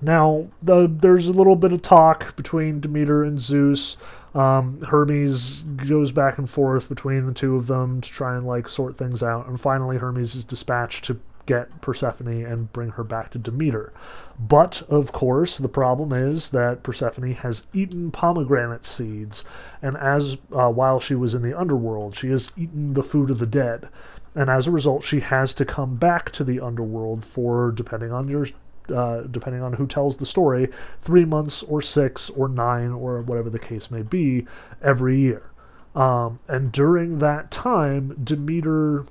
now, 0.02 0.48
the, 0.62 0.88
there's 0.88 1.28
a 1.28 1.34
little 1.34 1.56
bit 1.56 1.72
of 1.72 1.82
talk 1.82 2.36
between 2.36 2.82
Demeter 2.82 3.24
and 3.24 3.40
Zeus. 3.40 3.98
Um, 4.36 4.82
Hermes 4.82 5.64
goes 5.88 6.12
back 6.12 6.38
and 6.38 6.50
forth 6.50 6.90
between 6.90 7.26
the 7.26 7.34
two 7.34 7.56
of 7.56 7.68
them 7.68 8.02
to 8.02 8.10
try 8.10 8.36
and 8.36 8.46
like 8.46 8.68
sort 8.68 8.98
things 8.98 9.24
out, 9.24 9.48
and 9.48 9.60
finally 9.60 9.98
Hermes 9.98 10.36
is 10.36 10.44
dispatched 10.44 11.06
to 11.06 11.20
get 11.46 11.80
Persephone 11.82 12.44
and 12.44 12.74
bring 12.74 12.90
her 12.92 13.04
back 13.04 13.30
to 13.32 13.38
Demeter. 13.38 13.94
But 14.40 14.82
of 14.90 15.12
course, 15.12 15.58
the 15.58 15.70
problem 15.70 16.12
is 16.12 16.50
that 16.52 16.84
Persephone 16.84 17.32
has 17.32 17.64
eaten 17.74 18.12
pomegranate 18.12 18.84
seeds, 18.84 19.46
and 19.82 19.96
as 19.96 20.38
uh, 20.52 20.70
while 20.70 21.00
she 21.00 21.16
was 21.16 21.34
in 21.34 21.42
the 21.42 21.58
underworld, 21.58 22.16
she 22.16 22.30
has 22.30 22.52
eaten 22.58 22.94
the 22.94 23.04
food 23.04 23.30
of 23.30 23.40
the 23.40 23.46
dead. 23.46 23.88
And 24.34 24.50
as 24.50 24.68
a 24.68 24.72
result, 24.72 25.04
she 25.04 25.22
has 25.22 25.54
to 25.54 25.64
come 25.64 25.96
back 25.96 26.30
to 26.32 26.44
the 26.44 26.60
underworld 26.60 27.24
for, 27.24 27.72
depending 27.72 28.12
on 28.12 28.28
your 28.28 28.48
uh, 28.94 29.22
depending 29.22 29.62
on 29.62 29.74
who 29.74 29.88
tells 29.88 30.18
the 30.18 30.26
story, 30.26 30.70
three 31.00 31.26
months 31.26 31.64
or 31.64 31.82
six 31.82 32.30
or 32.32 32.48
nine 32.48 32.92
or 32.92 33.22
whatever 33.22 33.50
the 33.50 33.60
case 33.60 33.90
may 33.92 34.02
be 34.02 34.46
every 34.82 35.20
year. 35.20 35.52
Um, 35.96 36.40
and 36.48 36.72
during 36.72 37.20
that 37.20 37.52
time, 37.52 38.18
Demeter 38.22 39.06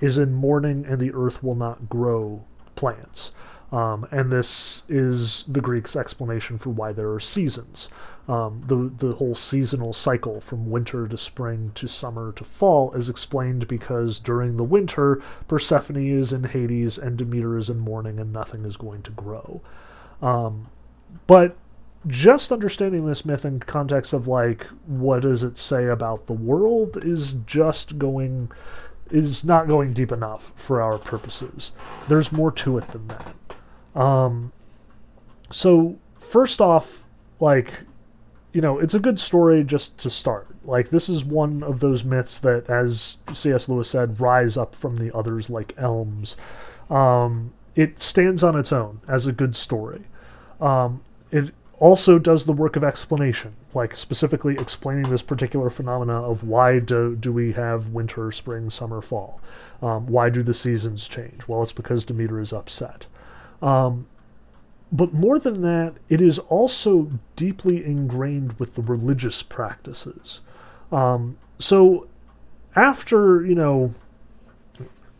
is 0.00 0.18
in 0.18 0.32
mourning 0.34 0.84
and 0.84 1.00
the 1.00 1.12
earth 1.12 1.42
will 1.42 1.54
not 1.54 1.88
grow 1.88 2.44
plants. 2.74 3.32
Um, 3.72 4.06
and 4.10 4.32
this 4.32 4.82
is 4.88 5.44
the 5.48 5.60
Greeks' 5.60 5.96
explanation 5.96 6.56
for 6.58 6.70
why 6.70 6.92
there 6.92 7.12
are 7.12 7.20
seasons. 7.20 7.88
Um, 8.28 8.62
the 8.66 9.06
the 9.06 9.16
whole 9.16 9.36
seasonal 9.36 9.92
cycle 9.92 10.40
from 10.40 10.70
winter 10.70 11.06
to 11.06 11.16
spring 11.16 11.70
to 11.76 11.86
summer 11.86 12.32
to 12.32 12.44
fall 12.44 12.92
is 12.92 13.08
explained 13.08 13.68
because 13.68 14.18
during 14.18 14.56
the 14.56 14.64
winter 14.64 15.22
Persephone 15.46 15.96
is 15.96 16.32
in 16.32 16.44
Hades 16.44 16.98
and 16.98 17.16
Demeter 17.16 17.56
is 17.56 17.68
in 17.68 17.78
mourning 17.78 18.18
and 18.18 18.32
nothing 18.32 18.64
is 18.64 18.76
going 18.76 19.02
to 19.02 19.12
grow. 19.12 19.60
Um, 20.20 20.68
but 21.28 21.56
just 22.06 22.52
understanding 22.52 23.06
this 23.06 23.24
myth 23.24 23.44
in 23.44 23.60
context 23.60 24.12
of 24.12 24.28
like 24.28 24.64
what 24.86 25.22
does 25.22 25.42
it 25.42 25.56
say 25.56 25.86
about 25.86 26.26
the 26.26 26.32
world 26.32 26.98
is 27.04 27.34
just 27.46 27.98
going 27.98 28.50
is 29.10 29.44
not 29.44 29.68
going 29.68 29.92
deep 29.92 30.10
enough 30.10 30.52
for 30.56 30.82
our 30.82 30.98
purposes. 30.98 31.72
There's 32.08 32.32
more 32.32 32.50
to 32.52 32.78
it 32.78 32.88
than 32.88 33.06
that. 33.08 33.55
Um, 33.96 34.52
so 35.50 35.96
first 36.20 36.60
off, 36.60 37.04
like 37.40 37.72
you 38.56 38.62
know, 38.62 38.78
it's 38.78 38.94
a 38.94 38.98
good 38.98 39.18
story 39.18 39.62
just 39.62 39.98
to 39.98 40.08
start. 40.08 40.46
Like, 40.64 40.88
this 40.88 41.10
is 41.10 41.26
one 41.26 41.62
of 41.62 41.80
those 41.80 42.04
myths 42.04 42.38
that, 42.38 42.70
as 42.70 43.18
C.S. 43.34 43.68
Lewis 43.68 43.90
said, 43.90 44.18
rise 44.18 44.56
up 44.56 44.74
from 44.74 44.96
the 44.96 45.14
others 45.14 45.50
like 45.50 45.74
elms. 45.76 46.38
Um, 46.88 47.52
it 47.74 48.00
stands 48.00 48.42
on 48.42 48.58
its 48.58 48.72
own 48.72 49.02
as 49.06 49.26
a 49.26 49.32
good 49.32 49.54
story. 49.54 50.04
Um, 50.58 51.02
it 51.30 51.52
also 51.78 52.18
does 52.18 52.46
the 52.46 52.54
work 52.54 52.76
of 52.76 52.82
explanation, 52.82 53.52
like 53.74 53.94
specifically 53.94 54.54
explaining 54.54 55.10
this 55.10 55.20
particular 55.20 55.68
phenomena 55.68 56.22
of 56.22 56.42
why 56.42 56.78
do, 56.78 57.14
do 57.14 57.34
we 57.34 57.52
have 57.52 57.88
winter, 57.88 58.32
spring, 58.32 58.70
summer, 58.70 59.02
fall? 59.02 59.38
Um, 59.82 60.06
why 60.06 60.30
do 60.30 60.42
the 60.42 60.54
seasons 60.54 61.06
change? 61.06 61.46
Well, 61.46 61.62
it's 61.62 61.72
because 61.72 62.06
Demeter 62.06 62.40
is 62.40 62.54
upset. 62.54 63.06
Um, 63.62 64.06
but 64.92 65.12
more 65.12 65.38
than 65.38 65.62
that, 65.62 65.94
it 66.08 66.20
is 66.20 66.38
also 66.38 67.10
deeply 67.34 67.84
ingrained 67.84 68.58
with 68.58 68.74
the 68.74 68.82
religious 68.82 69.42
practices. 69.42 70.40
Um, 70.92 71.36
so, 71.58 72.06
after, 72.76 73.44
you 73.44 73.54
know, 73.54 73.94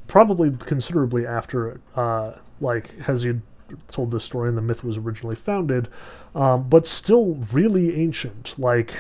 probably 0.07 0.57
considerably 0.61 1.27
after, 1.27 1.81
uh, 1.97 2.33
like, 2.61 2.97
Hesiod 2.99 3.41
told 3.89 4.13
this 4.13 4.25
story 4.25 4.49
and 4.49 4.57
the 4.57 4.63
myth 4.63 4.85
was 4.85 4.97
originally 4.97 5.35
founded, 5.37 5.89
um, 6.35 6.69
but 6.69 6.87
still 6.87 7.35
really 7.53 8.01
ancient, 8.01 8.57
like 8.59 8.95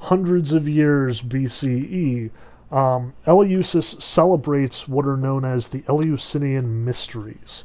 hundreds 0.00 0.52
of 0.52 0.68
years 0.68 1.20
BCE, 1.20 2.30
um, 2.70 3.14
Eleusis 3.26 4.00
celebrates 4.00 4.86
what 4.86 5.06
are 5.06 5.16
known 5.16 5.44
as 5.44 5.68
the 5.68 5.82
Eleusinian 5.88 6.84
Mysteries. 6.84 7.64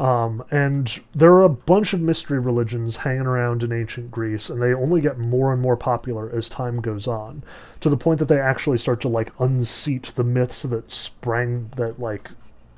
Um, 0.00 0.42
and 0.50 0.98
there 1.14 1.32
are 1.34 1.42
a 1.42 1.50
bunch 1.50 1.92
of 1.92 2.00
mystery 2.00 2.38
religions 2.38 2.96
hanging 2.96 3.26
around 3.26 3.62
in 3.62 3.70
ancient 3.70 4.10
Greece, 4.10 4.48
and 4.48 4.60
they 4.60 4.72
only 4.72 5.02
get 5.02 5.18
more 5.18 5.52
and 5.52 5.60
more 5.60 5.76
popular 5.76 6.34
as 6.34 6.48
time 6.48 6.80
goes 6.80 7.06
on, 7.06 7.44
to 7.80 7.90
the 7.90 7.98
point 7.98 8.18
that 8.18 8.28
they 8.28 8.40
actually 8.40 8.78
start 8.78 9.02
to 9.02 9.08
like 9.08 9.30
unseat 9.38 10.04
the 10.14 10.24
myths 10.24 10.62
that 10.62 10.90
sprang 10.90 11.70
that 11.76 12.00
like, 12.00 12.30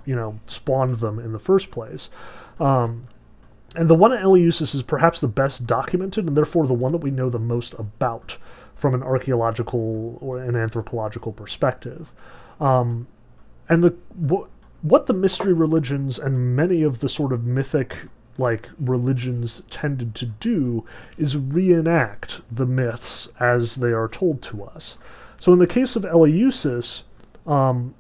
you 0.05 0.17
know, 0.17 0.41
spawned 0.47 0.97
them 0.97 1.21
in 1.21 1.31
the 1.31 1.39
first 1.39 1.71
place. 1.71 2.11
Um, 2.59 3.07
and 3.77 3.89
the 3.89 3.95
one 3.95 4.13
at 4.13 4.25
Eleusis 4.25 4.75
is 4.75 4.83
perhaps 4.83 5.21
the 5.21 5.29
best 5.29 5.65
documented, 5.65 6.27
and 6.27 6.37
therefore 6.37 6.67
the 6.67 6.75
one 6.75 6.91
that 6.91 6.99
we 6.99 7.13
know 7.13 7.31
the 7.31 7.39
most 7.39 7.73
about 7.75 8.37
from 8.75 8.95
an 8.97 9.03
archaeological 9.05 10.19
or 10.21 10.39
an 10.39 10.57
anthropological 10.57 11.31
perspective. 11.31 12.13
Um, 12.61 13.07
and 13.69 13.85
the 13.85 13.95
what 14.83 15.07
the 15.07 15.15
mystery 15.15 15.53
religions 15.53 16.19
and 16.19 16.57
many 16.57 16.83
of 16.83 16.99
the 16.99 17.09
sort 17.09 17.33
of 17.33 17.45
mythic 17.45 17.97
like 18.39 18.69
religions 18.79 19.63
tended 19.71 20.15
to 20.17 20.27
do 20.27 20.85
is 21.17 21.37
reenact 21.37 22.41
the 22.51 22.67
myths 22.67 23.29
as 23.39 23.77
they 23.77 23.93
are 23.93 24.09
told 24.09 24.43
to 24.43 24.65
us. 24.65 24.99
So 25.39 25.53
in 25.53 25.59
the 25.59 25.67
case 25.67 25.97
of 25.97 26.05
Eleusis, 26.05 27.03
um, 27.47 27.95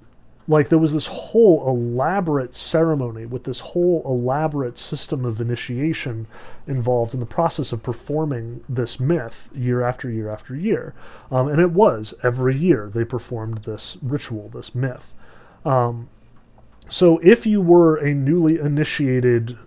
like 0.48 0.68
there 0.68 0.78
was 0.78 0.92
this 0.92 1.06
whole 1.06 1.68
elaborate 1.68 2.54
ceremony 2.54 3.26
with 3.26 3.44
this 3.44 3.60
whole 3.60 4.02
elaborate 4.04 4.76
system 4.76 5.24
of 5.24 5.40
initiation 5.40 6.26
involved 6.66 7.14
in 7.14 7.20
the 7.20 7.26
process 7.26 7.70
of 7.70 7.82
performing 7.82 8.64
this 8.68 8.98
myth 8.98 9.48
year 9.54 9.82
after 9.82 10.10
year 10.10 10.28
after 10.28 10.56
year. 10.56 10.94
Um, 11.30 11.48
and 11.48 11.60
it 11.60 11.70
was 11.70 12.14
every 12.22 12.56
year 12.56 12.90
they 12.92 13.04
performed 13.04 13.58
this 13.58 13.98
ritual, 14.02 14.48
this 14.48 14.74
myth. 14.74 15.14
Um, 15.64 16.08
so 16.88 17.18
if 17.18 17.46
you 17.46 17.60
were 17.60 17.96
a 17.96 18.12
newly 18.14 18.58
initiated 18.58 19.58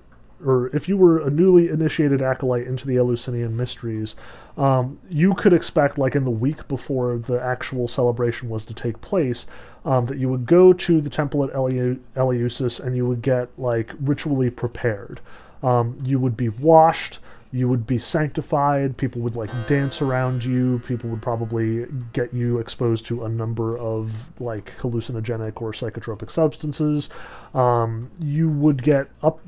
or 0.45 0.69
if 0.75 0.87
you 0.87 0.95
were 0.95 1.19
a 1.19 1.29
newly 1.29 1.69
initiated 1.69 2.21
acolyte 2.21 2.67
into 2.67 2.85
the 2.85 2.97
Eleusinian 2.97 3.57
mysteries, 3.57 4.15
um, 4.57 4.99
you 5.09 5.33
could 5.33 5.53
expect, 5.53 5.97
like 5.97 6.15
in 6.15 6.23
the 6.23 6.31
week 6.31 6.67
before 6.67 7.17
the 7.17 7.41
actual 7.41 7.87
celebration 7.87 8.47
was 8.47 8.63
to 8.65 8.73
take 8.73 9.01
place, 9.01 9.47
um, 9.85 10.05
that 10.05 10.17
you 10.17 10.29
would 10.29 10.45
go 10.45 10.71
to 10.71 11.01
the 11.01 11.09
temple 11.09 11.43
at 11.43 11.51
Eleu- 11.51 11.99
Eleusis 12.15 12.79
and 12.79 12.95
you 12.95 13.07
would 13.07 13.21
get 13.21 13.49
like 13.57 13.93
ritually 13.99 14.49
prepared. 14.49 15.19
Um, 15.63 15.97
you 16.03 16.19
would 16.19 16.37
be 16.37 16.49
washed 16.49 17.19
you 17.55 17.69
would 17.69 17.87
be 17.87 17.97
sanctified 17.97 18.97
people 18.97 19.21
would 19.21 19.37
like 19.37 19.49
dance 19.65 20.01
around 20.01 20.43
you 20.43 20.81
people 20.85 21.09
would 21.09 21.21
probably 21.21 21.85
get 22.11 22.33
you 22.33 22.59
exposed 22.59 23.05
to 23.05 23.23
a 23.23 23.29
number 23.29 23.77
of 23.77 24.29
like 24.41 24.77
hallucinogenic 24.77 25.61
or 25.61 25.71
psychotropic 25.71 26.29
substances. 26.29 27.09
Um, 27.53 28.11
you 28.19 28.49
would 28.49 28.83
get 28.83 29.07
up 29.23 29.39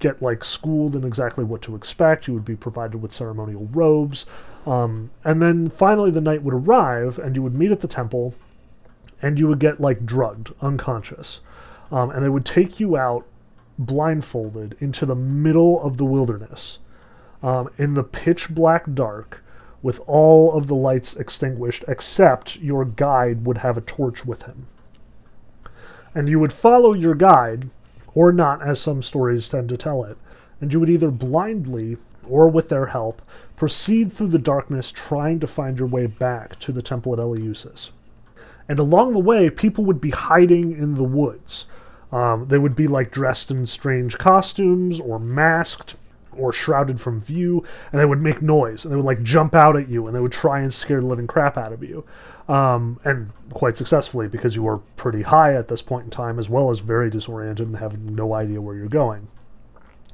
get 0.00 0.20
like 0.20 0.42
schooled 0.42 0.96
in 0.96 1.04
exactly 1.04 1.44
what 1.44 1.62
to 1.62 1.76
expect. 1.76 2.26
You 2.26 2.34
would 2.34 2.44
be 2.44 2.56
provided 2.56 3.00
with 3.00 3.12
ceremonial 3.12 3.68
robes. 3.72 4.26
Um, 4.66 5.12
and 5.22 5.40
then 5.40 5.70
finally 5.70 6.10
the 6.10 6.20
night 6.20 6.42
would 6.42 6.54
arrive 6.54 7.16
and 7.20 7.36
you 7.36 7.42
would 7.42 7.54
meet 7.54 7.70
at 7.70 7.78
the 7.78 7.86
temple 7.86 8.34
and 9.20 9.38
you 9.38 9.46
would 9.46 9.60
get 9.60 9.80
like 9.80 10.04
drugged 10.04 10.52
unconscious. 10.60 11.40
Um, 11.92 12.10
and 12.10 12.24
they 12.24 12.28
would 12.28 12.44
take 12.44 12.80
you 12.80 12.96
out 12.96 13.24
blindfolded 13.78 14.76
into 14.80 15.06
the 15.06 15.14
middle 15.14 15.80
of 15.80 15.96
the 15.96 16.04
wilderness 16.04 16.80
um, 17.42 17.70
in 17.78 17.94
the 17.94 18.04
pitch 18.04 18.54
black 18.54 18.84
dark 18.94 19.42
with 19.82 20.00
all 20.06 20.52
of 20.52 20.68
the 20.68 20.74
lights 20.74 21.14
extinguished 21.16 21.84
except 21.88 22.56
your 22.56 22.84
guide 22.84 23.44
would 23.44 23.58
have 23.58 23.76
a 23.76 23.82
torch 23.82 24.24
with 24.24 24.44
him. 24.44 24.66
And 26.14 26.28
you 26.28 26.38
would 26.38 26.52
follow 26.52 26.92
your 26.92 27.14
guide, 27.14 27.68
or 28.14 28.32
not, 28.32 28.62
as 28.62 28.80
some 28.80 29.02
stories 29.02 29.48
tend 29.48 29.68
to 29.70 29.76
tell 29.76 30.04
it, 30.04 30.16
and 30.60 30.72
you 30.72 30.78
would 30.78 30.90
either 30.90 31.10
blindly 31.10 31.96
or 32.28 32.48
with 32.48 32.68
their 32.68 32.86
help 32.86 33.22
proceed 33.56 34.12
through 34.12 34.28
the 34.28 34.38
darkness 34.38 34.92
trying 34.92 35.40
to 35.40 35.46
find 35.46 35.78
your 35.78 35.88
way 35.88 36.06
back 36.06 36.58
to 36.60 36.70
the 36.70 36.82
temple 36.82 37.12
at 37.12 37.18
Eleusis. 37.18 37.90
And 38.68 38.78
along 38.78 39.12
the 39.12 39.18
way, 39.18 39.50
people 39.50 39.84
would 39.84 40.00
be 40.00 40.10
hiding 40.10 40.72
in 40.72 40.94
the 40.94 41.04
woods. 41.04 41.66
Um, 42.12 42.46
they 42.48 42.58
would 42.58 42.76
be 42.76 42.86
like 42.86 43.10
dressed 43.10 43.50
in 43.50 43.66
strange 43.66 44.18
costumes 44.18 45.00
or 45.00 45.18
masked 45.18 45.96
or 46.36 46.52
shrouded 46.52 47.00
from 47.00 47.20
view, 47.20 47.64
and 47.90 48.00
they 48.00 48.04
would 48.04 48.20
make 48.20 48.42
noise, 48.42 48.84
and 48.84 48.92
they 48.92 48.96
would 48.96 49.04
like 49.04 49.22
jump 49.22 49.54
out 49.54 49.76
at 49.76 49.88
you, 49.88 50.06
and 50.06 50.16
they 50.16 50.20
would 50.20 50.32
try 50.32 50.60
and 50.60 50.72
scare 50.72 51.00
the 51.00 51.06
living 51.06 51.26
crap 51.26 51.56
out 51.56 51.72
of 51.72 51.82
you, 51.82 52.04
um, 52.48 52.98
and 53.04 53.30
quite 53.50 53.76
successfully 53.76 54.28
because 54.28 54.56
you 54.56 54.62
were 54.62 54.78
pretty 54.96 55.22
high 55.22 55.54
at 55.54 55.68
this 55.68 55.82
point 55.82 56.04
in 56.04 56.10
time, 56.10 56.38
as 56.38 56.48
well 56.48 56.70
as 56.70 56.80
very 56.80 57.10
disoriented 57.10 57.66
and 57.66 57.76
have 57.76 57.98
no 57.98 58.34
idea 58.34 58.60
where 58.60 58.74
you're 58.74 58.88
going. 58.88 59.28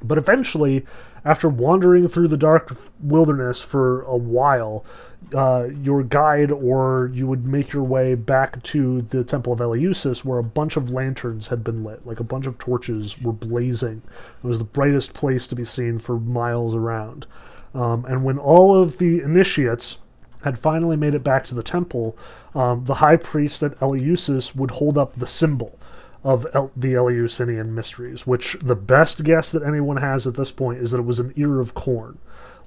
But 0.01 0.17
eventually, 0.17 0.85
after 1.25 1.49
wandering 1.49 2.07
through 2.07 2.29
the 2.29 2.37
dark 2.37 2.75
wilderness 3.01 3.61
for 3.61 4.01
a 4.03 4.15
while, 4.15 4.85
uh, 5.33 5.67
your 5.81 6.03
guide 6.03 6.51
or 6.51 7.11
you 7.13 7.27
would 7.27 7.45
make 7.45 7.73
your 7.73 7.83
way 7.83 8.15
back 8.15 8.63
to 8.63 9.01
the 9.01 9.23
Temple 9.23 9.53
of 9.53 9.59
Eleusis, 9.59 10.23
where 10.23 10.39
a 10.39 10.43
bunch 10.43 10.77
of 10.77 10.89
lanterns 10.89 11.47
had 11.47 11.63
been 11.63 11.83
lit, 11.83 12.05
like 12.05 12.19
a 12.19 12.23
bunch 12.23 12.47
of 12.47 12.57
torches 12.57 13.21
were 13.21 13.33
blazing. 13.33 14.01
It 14.43 14.47
was 14.47 14.59
the 14.59 14.63
brightest 14.63 15.13
place 15.13 15.45
to 15.47 15.55
be 15.55 15.65
seen 15.65 15.99
for 15.99 16.19
miles 16.19 16.75
around. 16.75 17.27
Um, 17.75 18.05
and 18.05 18.23
when 18.23 18.39
all 18.39 18.75
of 18.75 18.97
the 18.97 19.21
initiates 19.21 19.99
had 20.43 20.57
finally 20.57 20.95
made 20.95 21.13
it 21.13 21.23
back 21.23 21.43
to 21.45 21.55
the 21.55 21.61
temple, 21.61 22.17
um, 22.55 22.85
the 22.85 22.95
high 22.95 23.17
priest 23.17 23.61
at 23.61 23.77
Eleusis 23.79 24.55
would 24.55 24.71
hold 24.71 24.97
up 24.97 25.13
the 25.15 25.27
symbol 25.27 25.77
of 26.23 26.45
El- 26.53 26.71
the 26.75 26.95
Eleusinian 26.95 27.73
mysteries, 27.73 28.27
which 28.27 28.57
the 28.61 28.75
best 28.75 29.23
guess 29.23 29.51
that 29.51 29.63
anyone 29.63 29.97
has 29.97 30.27
at 30.27 30.35
this 30.35 30.51
point 30.51 30.79
is 30.79 30.91
that 30.91 30.99
it 30.99 31.05
was 31.05 31.19
an 31.19 31.33
ear 31.35 31.59
of 31.59 31.73
corn. 31.73 32.17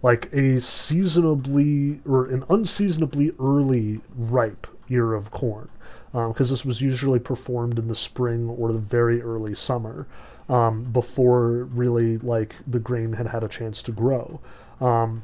Like 0.02 0.32
a 0.32 0.60
seasonably 0.60 2.00
or 2.06 2.26
an 2.26 2.44
unseasonably 2.48 3.32
early 3.38 4.00
ripe 4.16 4.66
ear 4.88 5.14
of 5.14 5.30
corn 5.30 5.68
because 6.12 6.50
um, 6.50 6.52
this 6.52 6.64
was 6.64 6.82
usually 6.82 7.18
performed 7.18 7.78
in 7.78 7.88
the 7.88 7.94
spring 7.94 8.48
or 8.48 8.72
the 8.72 8.78
very 8.78 9.22
early 9.22 9.54
summer 9.54 10.06
um, 10.48 10.84
before 10.84 11.64
really 11.72 12.18
like 12.18 12.56
the 12.66 12.78
grain 12.78 13.14
had 13.14 13.28
had 13.28 13.42
a 13.42 13.48
chance 13.48 13.80
to 13.82 13.92
grow. 13.92 14.40
Um, 14.80 15.22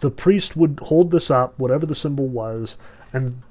the 0.00 0.10
priest 0.10 0.56
would 0.56 0.80
hold 0.84 1.10
this 1.10 1.30
up 1.30 1.58
whatever 1.58 1.84
the 1.84 1.94
symbol 1.94 2.26
was 2.26 2.76
and 3.12 3.42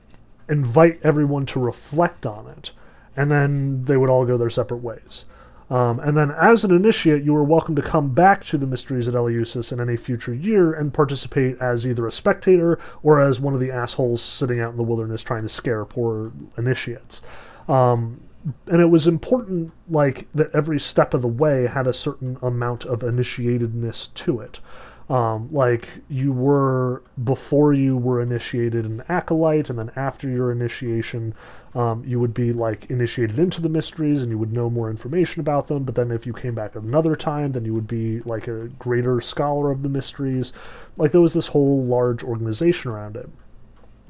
invite 0.49 0.99
everyone 1.03 1.45
to 1.45 1.59
reflect 1.59 2.25
on 2.25 2.47
it 2.47 2.71
and 3.17 3.29
then 3.29 3.83
they 3.85 3.97
would 3.97 4.09
all 4.09 4.25
go 4.25 4.37
their 4.37 4.49
separate 4.49 4.77
ways 4.77 5.25
um, 5.69 5.99
and 5.99 6.15
then, 6.15 6.31
as 6.31 6.63
an 6.63 6.71
initiate, 6.71 7.23
you 7.23 7.33
were 7.33 7.43
welcome 7.43 7.75
to 7.75 7.81
come 7.81 8.13
back 8.13 8.45
to 8.45 8.57
the 8.57 8.65
Mysteries 8.65 9.07
at 9.07 9.15
Eleusis 9.15 9.73
in 9.73 9.81
any 9.81 9.97
future 9.97 10.33
year 10.33 10.73
and 10.73 10.93
participate 10.93 11.57
as 11.59 11.85
either 11.85 12.07
a 12.07 12.11
spectator 12.11 12.79
or 13.03 13.21
as 13.21 13.41
one 13.41 13.53
of 13.53 13.59
the 13.59 13.71
assholes 13.71 14.21
sitting 14.21 14.61
out 14.61 14.71
in 14.71 14.77
the 14.77 14.83
wilderness 14.83 15.23
trying 15.23 15.43
to 15.43 15.49
scare 15.49 15.83
poor 15.83 16.31
initiates. 16.57 17.21
Um, 17.67 18.21
and 18.67 18.81
it 18.81 18.85
was 18.85 19.07
important, 19.07 19.73
like, 19.89 20.29
that 20.33 20.51
every 20.53 20.79
step 20.79 21.13
of 21.13 21.21
the 21.21 21.27
way 21.27 21.67
had 21.67 21.85
a 21.85 21.93
certain 21.93 22.37
amount 22.41 22.85
of 22.85 22.99
initiatedness 22.99 24.13
to 24.13 24.39
it. 24.39 24.61
Um, 25.09 25.47
like 25.53 25.87
you 26.09 26.33
were 26.33 27.01
before 27.23 27.73
you 27.73 27.95
were 27.95 28.21
initiated 28.21 28.85
an 28.85 29.03
acolyte, 29.07 29.69
and 29.69 29.79
then 29.79 29.89
after 29.95 30.27
your 30.27 30.51
initiation, 30.51 31.33
um, 31.75 32.03
you 32.05 32.19
would 32.19 32.33
be 32.33 32.51
like 32.51 32.89
initiated 32.89 33.39
into 33.39 33.61
the 33.61 33.69
mysteries, 33.69 34.21
and 34.21 34.29
you 34.29 34.37
would 34.37 34.51
know 34.51 34.69
more 34.69 34.89
information 34.89 35.39
about 35.39 35.67
them. 35.67 35.83
But 35.83 35.95
then 35.95 36.11
if 36.11 36.25
you 36.25 36.33
came 36.33 36.55
back 36.55 36.75
another 36.75 37.15
time, 37.15 37.53
then 37.53 37.63
you 37.63 37.73
would 37.73 37.87
be 37.87 38.19
like 38.21 38.49
a 38.49 38.67
greater 38.79 39.21
scholar 39.21 39.71
of 39.71 39.81
the 39.81 39.89
mysteries. 39.89 40.51
Like 40.97 41.13
there 41.13 41.21
was 41.21 41.33
this 41.33 41.47
whole 41.47 41.85
large 41.85 42.21
organization 42.21 42.91
around 42.91 43.15
it. 43.15 43.29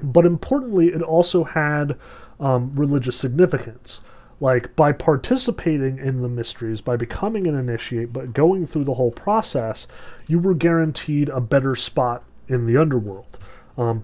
But 0.02 0.26
importantly, 0.26 0.88
it 0.88 1.04
also 1.04 1.44
had 1.44 1.96
um, 2.40 2.76
religious 2.76 3.18
significance 3.18 4.02
like 4.39 4.76
by 4.76 4.91
participating 4.91 5.97
in 5.97 6.21
the 6.21 6.30
mysteries 6.30 6.82
by 6.82 6.95
becoming 6.95 7.47
an 7.47 7.56
initiate 7.56 8.13
but 8.13 8.34
going 8.34 8.65
through 8.65 8.84
the 8.84 8.95
whole 8.95 9.12
process 9.12 9.88
you 10.28 10.39
were 10.39 10.54
guaranteed 10.54 11.30
a 11.30 11.41
better 11.41 11.76
spot 11.76 12.23
in 12.47 12.65
the 12.65 12.78
underworld 12.78 13.39
um, 13.78 14.04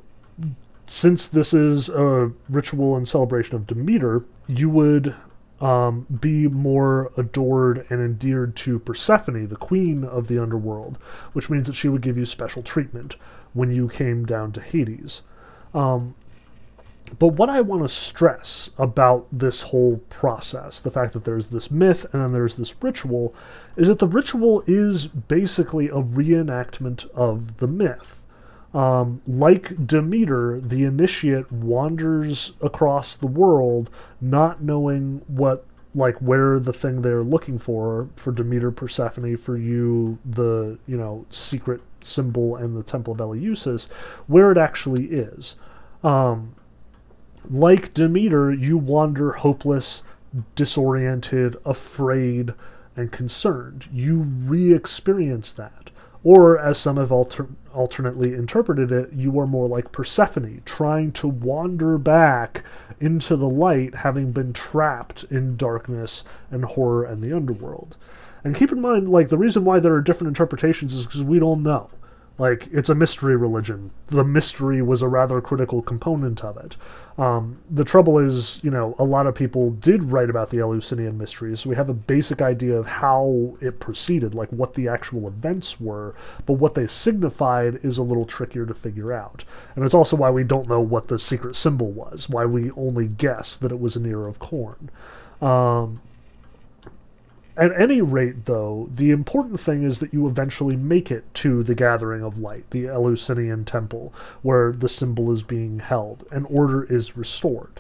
since 0.86 1.28
this 1.28 1.54
is 1.54 1.90
a 1.90 2.32
ritual 2.50 2.96
and 2.96 3.08
celebration 3.08 3.56
of 3.56 3.68
demeter 3.68 4.24
you 4.48 4.70
would 4.70 5.16
um, 5.64 6.06
be 6.20 6.48
more 6.50 7.12
adored 7.16 7.86
and 7.90 8.02
endeared 8.02 8.54
to 8.58 8.80
Persephone, 8.80 9.48
the 9.48 9.56
queen 9.56 10.04
of 10.04 10.28
the 10.28 10.38
underworld, 10.38 10.98
which 11.32 11.50
means 11.50 11.68
that 11.68 11.76
she 11.76 11.88
would 11.88 12.02
give 12.02 12.18
you 12.18 12.26
special 12.26 12.62
treatment 12.62 13.16
when 13.54 13.72
you 13.72 13.88
came 13.88 14.26
down 14.26 14.52
to 14.52 14.62
Hades. 14.62 15.22
Um, 15.74 16.16
but 17.20 17.30
what 17.30 17.50
I 17.50 17.62
want 17.62 17.84
to 17.84 17.90
stress 17.90 18.70
about 18.78 19.28
this 19.32 19.62
whole 19.62 19.98
process, 20.10 20.80
the 20.80 20.92
fact 20.92 21.14
that 21.14 21.26
there's 21.26 21.48
this 21.48 21.70
myth 21.70 22.06
and 22.12 22.22
then 22.22 22.32
there's 22.34 22.56
this 22.56 22.82
ritual, 22.82 23.34
is 23.76 23.88
that 23.88 24.00
the 24.00 24.08
ritual 24.08 24.64
is 24.68 25.08
basically 25.08 25.88
a 25.88 26.02
reenactment 26.02 27.10
of 27.12 27.58
the 27.58 27.68
myth. 27.68 28.22
Um, 28.74 29.22
like 29.28 29.86
Demeter, 29.86 30.60
the 30.60 30.84
initiate 30.84 31.52
wanders 31.52 32.54
across 32.60 33.18
the 33.18 33.28
world 33.28 33.92
not 34.20 34.64
knowing 34.64 35.22
what, 35.28 35.66
like, 35.94 36.16
where 36.16 36.60
the 36.60 36.74
thing 36.74 37.02
they're 37.04 37.22
looking 37.22 37.60
for, 37.60 38.10
for 38.16 38.32
Demeter, 38.32 38.72
Persephone, 38.72 39.38
for 39.38 39.58
you, 39.58 40.18
the, 40.26 40.80
you 40.88 40.98
know, 40.98 41.26
secret 41.30 41.82
symbol 42.02 42.56
and 42.56 42.76
the 42.76 42.82
Temple 42.82 43.14
of 43.14 43.20
Eleusis, 43.20 43.88
where 44.26 44.52
it 44.52 44.58
actually 44.58 45.06
is. 45.06 45.56
Um, 46.04 46.56
like 47.50 47.94
Demeter, 47.94 48.52
you 48.54 48.78
wander 48.78 49.34
hopeless, 49.34 50.04
disoriented, 50.56 51.56
afraid, 51.66 52.54
and 52.96 53.12
concerned. 53.12 53.88
You 53.92 54.22
re 54.22 54.74
experience 54.74 55.52
that. 55.54 55.90
Or, 56.24 56.58
as 56.58 56.78
some 56.78 56.96
have 56.98 57.12
alter- 57.12 57.50
alternately 57.74 58.34
interpreted 58.34 58.94
it, 58.94 59.12
you 59.12 59.38
are 59.40 59.48
more 59.48 59.68
like 59.68 59.92
Persephone, 59.92 60.62
trying 60.64 61.12
to 61.14 61.28
wander 61.28 61.98
back 61.98 62.64
into 63.02 63.36
the 63.36 63.50
light, 63.50 63.96
having 63.96 64.32
been 64.32 64.54
trapped 64.54 65.26
in 65.26 65.58
darkness 65.58 66.24
and 66.50 66.64
horror 66.64 67.04
and 67.04 67.22
the 67.22 67.36
underworld. 67.36 67.98
And 68.44 68.56
keep 68.56 68.72
in 68.72 68.80
mind, 68.80 69.10
like, 69.10 69.28
the 69.28 69.38
reason 69.38 69.66
why 69.66 69.80
there 69.80 69.94
are 69.94 70.02
different 70.02 70.30
interpretations 70.30 70.94
is 70.94 71.06
because 71.06 71.24
we 71.24 71.40
don't 71.40 71.64
know. 71.64 71.90
Like, 72.40 72.68
it's 72.72 72.90
a 72.90 72.96
mystery 72.96 73.36
religion. 73.36 73.92
The 74.08 74.24
mystery 74.24 74.82
was 74.82 75.04
a 75.04 75.08
rather 75.08 75.40
critical 75.40 75.84
component 75.84 76.44
of 76.44 76.58
it. 76.58 76.76
Um, 77.16 77.60
the 77.70 77.84
trouble 77.84 78.18
is, 78.18 78.60
you 78.64 78.72
know, 78.72 78.96
a 78.98 79.04
lot 79.04 79.28
of 79.28 79.36
people 79.36 79.70
did 79.70 80.06
write 80.06 80.32
about 80.32 80.50
the 80.50 80.60
Eleusinian 80.60 81.16
mysteries, 81.16 81.60
so 81.60 81.70
we 81.70 81.76
have 81.76 81.90
a 81.90 81.94
basic 81.94 82.42
idea 82.42 82.76
of 82.76 82.88
how 82.88 83.56
it 83.62 83.80
proceeded, 83.80 84.34
like 84.34 84.50
what 84.50 84.74
the 84.74 84.88
actual 84.88 85.28
events 85.28 85.80
were, 85.80 86.16
but 86.48 86.54
what 86.54 86.74
they 86.74 86.88
signified 86.88 87.80
is 87.84 88.00
a 88.00 88.04
little 88.04 88.26
trickier 88.26 88.66
to 88.66 88.74
figure 88.74 89.14
out. 89.14 89.46
And 89.76 89.86
it's 89.86 89.94
also 89.94 90.16
why 90.16 90.32
we 90.32 90.44
don't 90.44 90.68
know 90.68 90.82
what 90.82 91.10
the 91.10 91.20
secret 91.20 91.56
symbol 91.56 91.92
was, 91.92 92.30
why 92.30 92.46
we 92.46 92.72
only 92.72 93.08
guess 93.08 93.58
that 93.58 93.72
it 93.72 93.80
was 93.80 93.96
an 93.96 94.08
ear 94.08 94.26
of 94.26 94.40
corn. 94.40 94.90
Um, 95.40 96.02
at 97.56 97.80
any 97.80 98.02
rate, 98.02 98.46
though, 98.46 98.90
the 98.94 99.12
important 99.12 99.60
thing 99.60 99.84
is 99.84 100.00
that 100.00 100.14
you 100.14 100.28
eventually 100.28 100.76
make 100.76 101.12
it 101.12 101.32
to 101.36 101.64
the 101.64 101.76
Gathering 101.76 102.24
of 102.24 102.40
Light, 102.40 102.70
the 102.72 102.88
Eleusinian 102.88 103.66
temple, 103.66 104.14
where 104.42 104.72
the 104.72 104.90
symbol 104.90 105.32
is 105.32 105.44
being 105.44 105.80
held, 105.80 106.26
and 106.32 106.48
order 106.50 106.84
is 106.84 107.16
restored. 107.16 107.80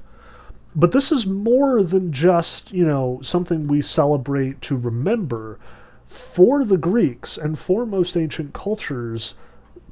But 0.76 0.92
this 0.92 1.12
is 1.12 1.26
more 1.26 1.84
than 1.84 2.12
just, 2.12 2.72
you 2.72 2.86
know, 2.86 3.20
something 3.22 3.68
we 3.68 3.82
celebrate 3.82 4.62
to 4.64 4.78
remember. 4.78 5.60
For 6.08 6.64
the 6.64 6.78
Greeks 6.78 7.38
and 7.38 7.58
for 7.58 7.86
most 7.86 8.16
ancient 8.16 8.54
cultures, 8.54 9.34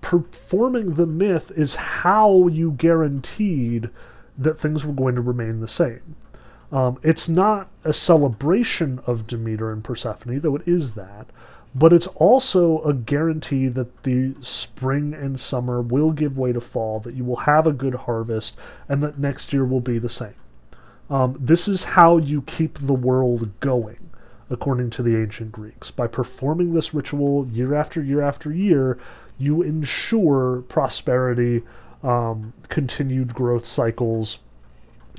performing 0.02 0.94
the 0.94 1.08
myth 1.08 1.52
is 1.56 1.76
how 1.76 2.48
you 2.48 2.72
guaranteed 2.72 3.90
that 4.38 4.60
things 4.60 4.86
were 4.86 4.94
going 4.94 5.16
to 5.16 5.22
remain 5.22 5.60
the 5.60 5.68
same. 5.68 6.16
Um, 6.72 7.00
it's 7.04 7.28
not 7.28 7.70
a 7.84 7.94
celebration 7.94 9.00
of 9.06 9.28
Demeter 9.28 9.72
and 9.72 9.84
Persephone, 9.84 10.40
though 10.40 10.56
it 10.56 10.68
is 10.68 10.94
that, 10.94 11.28
but 11.76 11.92
it's 11.94 12.08
also 12.08 12.82
a 12.84 12.94
guarantee 12.94 13.68
that 13.68 14.04
the 14.04 14.36
spring 14.42 15.14
and 15.14 15.40
summer 15.40 15.82
will 15.82 16.12
give 16.12 16.38
way 16.38 16.54
to 16.54 16.62
fall, 16.62 17.00
that 17.02 17.14
you 17.16 17.24
will 17.26 17.38
have 17.38 17.68
a 17.68 17.74
good 17.74 17.96
harvest, 17.96 18.56
and 18.88 19.04
that 19.04 19.20
next 19.20 19.52
year 19.54 19.66
will 19.66 19.82
be 19.82 20.00
the 20.00 20.10
same. 20.10 20.36
Um, 21.10 21.36
this 21.40 21.68
is 21.68 21.84
how 21.84 22.18
you 22.18 22.42
keep 22.44 22.80
the 22.80 22.94
world 22.94 23.60
going. 23.60 23.98
according 24.52 24.90
to 24.92 25.02
the 25.02 25.16
ancient 25.16 25.52
Greeks. 25.52 25.90
By 25.92 26.08
performing 26.08 26.74
this 26.74 26.94
ritual 26.94 27.48
year 27.48 27.74
after 27.74 28.04
year 28.04 28.22
after 28.22 28.52
year, 28.52 29.00
you 29.38 29.62
ensure 29.62 30.64
prosperity, 30.68 31.64
um, 32.04 32.54
continued 32.68 33.34
growth 33.34 33.66
cycles, 33.66 34.40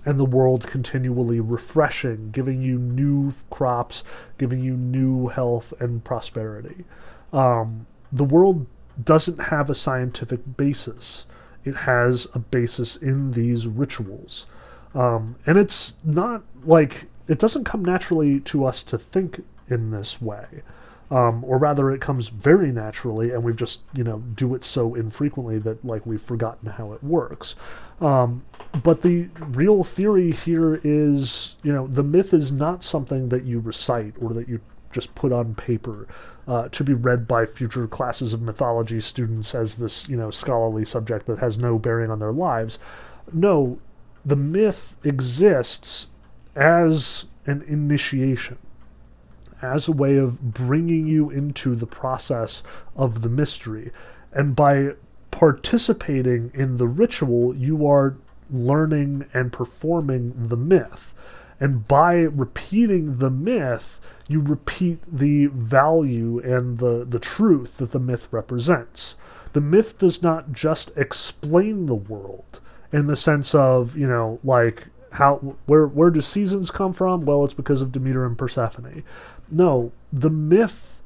and 0.05 0.19
the 0.19 0.25
world 0.25 0.67
continually 0.67 1.41
refreshing, 1.41 2.31
giving 2.31 2.63
you 2.63 2.79
new 2.79 3.33
crops, 3.51 4.03
giving 4.39 4.61
you 4.61 4.77
new 4.77 5.29
health 5.29 5.73
and 5.79 6.05
prosperity. 6.05 6.85
Um, 7.33 7.87
the 8.11 8.25
world 8.25 8.67
doesn't 9.03 9.41
have 9.41 9.71
a 9.71 9.75
scientific 9.75 10.57
basis, 10.57 11.27
it 11.65 11.77
has 11.77 12.27
a 12.35 12.39
basis 12.39 12.97
in 12.97 13.33
these 13.33 13.67
rituals. 13.67 14.47
Um, 14.95 15.37
and 15.47 15.57
it's 15.57 15.95
not 16.05 16.43
like 16.65 17.07
it 17.29 17.39
doesn't 17.39 17.65
come 17.65 17.85
naturally 17.85 18.41
to 18.41 18.67
us 18.67 18.83
to 18.85 18.99
think 18.99 19.43
in 19.69 19.91
this 19.91 20.21
way. 20.21 20.63
Um, 21.11 21.45
or 21.45 21.59
rather, 21.59 21.91
it 21.91 22.01
comes 22.01 22.29
very 22.29 22.73
naturally, 22.73 23.33
and 23.33 23.45
we've 23.45 23.57
just 23.57 23.83
you 23.95 24.03
know 24.03 24.21
do 24.35 24.55
it 24.55 24.65
so 24.65 24.95
infrequently 24.95 25.59
that 25.59 25.85
like 25.85 26.07
we've 26.07 26.23
forgotten 26.23 26.71
how 26.71 26.93
it 26.93 27.05
works. 27.05 27.55
Um, 28.03 28.45
but 28.83 29.03
the 29.03 29.29
real 29.47 29.85
theory 29.85 30.33
here 30.33 30.81
is 30.83 31.55
you 31.63 31.73
know 31.73 31.87
the 31.87 32.03
myth 32.03 32.35
is 32.35 32.51
not 32.51 32.83
something 32.83 33.29
that 33.29 33.45
you 33.45 33.61
recite 33.61 34.15
or 34.21 34.33
that 34.35 34.49
you 34.49 34.61
just 34.91 35.15
put 35.15 35.33
on 35.33 35.55
paper 35.55 36.09
uh, 36.49 36.69
to 36.69 36.83
be 36.83 36.93
read 36.93 37.29
by 37.29 37.47
future 37.47 37.87
classes 37.87 38.33
of 38.33 38.43
mythology 38.43 39.01
students 39.01 39.55
as 39.55 39.77
this 39.77 40.09
you 40.09 40.17
know 40.17 40.31
scholarly 40.31 40.85
subject 40.85 41.27
that 41.27 41.39
has 41.39 41.59
no 41.59 41.79
bearing 41.79 42.11
on 42.11 42.19
their 42.19 42.33
lives. 42.33 42.81
No, 43.33 43.79
the 44.25 44.37
myth 44.37 44.97
exists 45.05 46.09
as 46.57 47.27
an 47.47 47.63
initiation, 47.63 48.59
as 49.63 49.87
a 49.87 49.93
way 49.93 50.17
of 50.17 50.53
bringing 50.53 51.07
you 51.07 51.31
into 51.31 51.77
the 51.77 51.87
process 51.87 52.65
of 52.97 53.23
the 53.23 53.29
mystery. 53.29 53.93
And 54.33 54.57
by 54.57 54.95
participating 55.33 56.53
in 56.55 56.77
the 56.77 56.87
ritual, 56.87 57.57
you 57.57 57.85
are 57.89 58.17
learning 58.49 59.27
and 59.35 59.53
performing 59.53 60.33
the 60.37 60.57
myth. 60.57 61.15
And 61.59 61.89
by 61.89 62.15
repeating 62.15 63.15
the 63.15 63.31
myth, 63.31 64.01
you 64.29 64.41
repeat 64.41 65.01
the 65.11 65.47
value 65.47 66.39
and 66.39 66.79
the, 66.79 67.05
the 67.09 67.19
truth 67.19 67.79
that 67.79 67.91
the 67.91 67.99
myth 67.99 68.29
represents. 68.31 69.17
The 69.53 69.61
myth 69.61 69.99
does 69.99 70.23
not 70.23 70.53
just 70.53 70.93
explain 70.97 71.87
the 71.87 71.95
world 71.95 72.61
in 72.93 73.07
the 73.07 73.17
sense 73.17 73.55
of, 73.55 73.97
you 73.97 74.07
know, 74.07 74.39
like 74.45 74.89
how 75.13 75.57
where 75.67 75.87
where 75.87 76.11
do 76.11 76.21
seasons 76.21 76.71
come 76.71 76.93
from? 76.93 77.25
Well, 77.25 77.45
it's 77.45 77.55
because 77.55 77.83
of 77.83 77.93
Demeter 77.93 78.25
and 78.25 78.37
Persephone. 78.37 79.05
No, 79.51 79.93
the 80.13 80.31
myth 80.31 81.01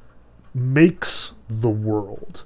makes 0.55 1.33
the 1.49 1.69
world. 1.69 2.45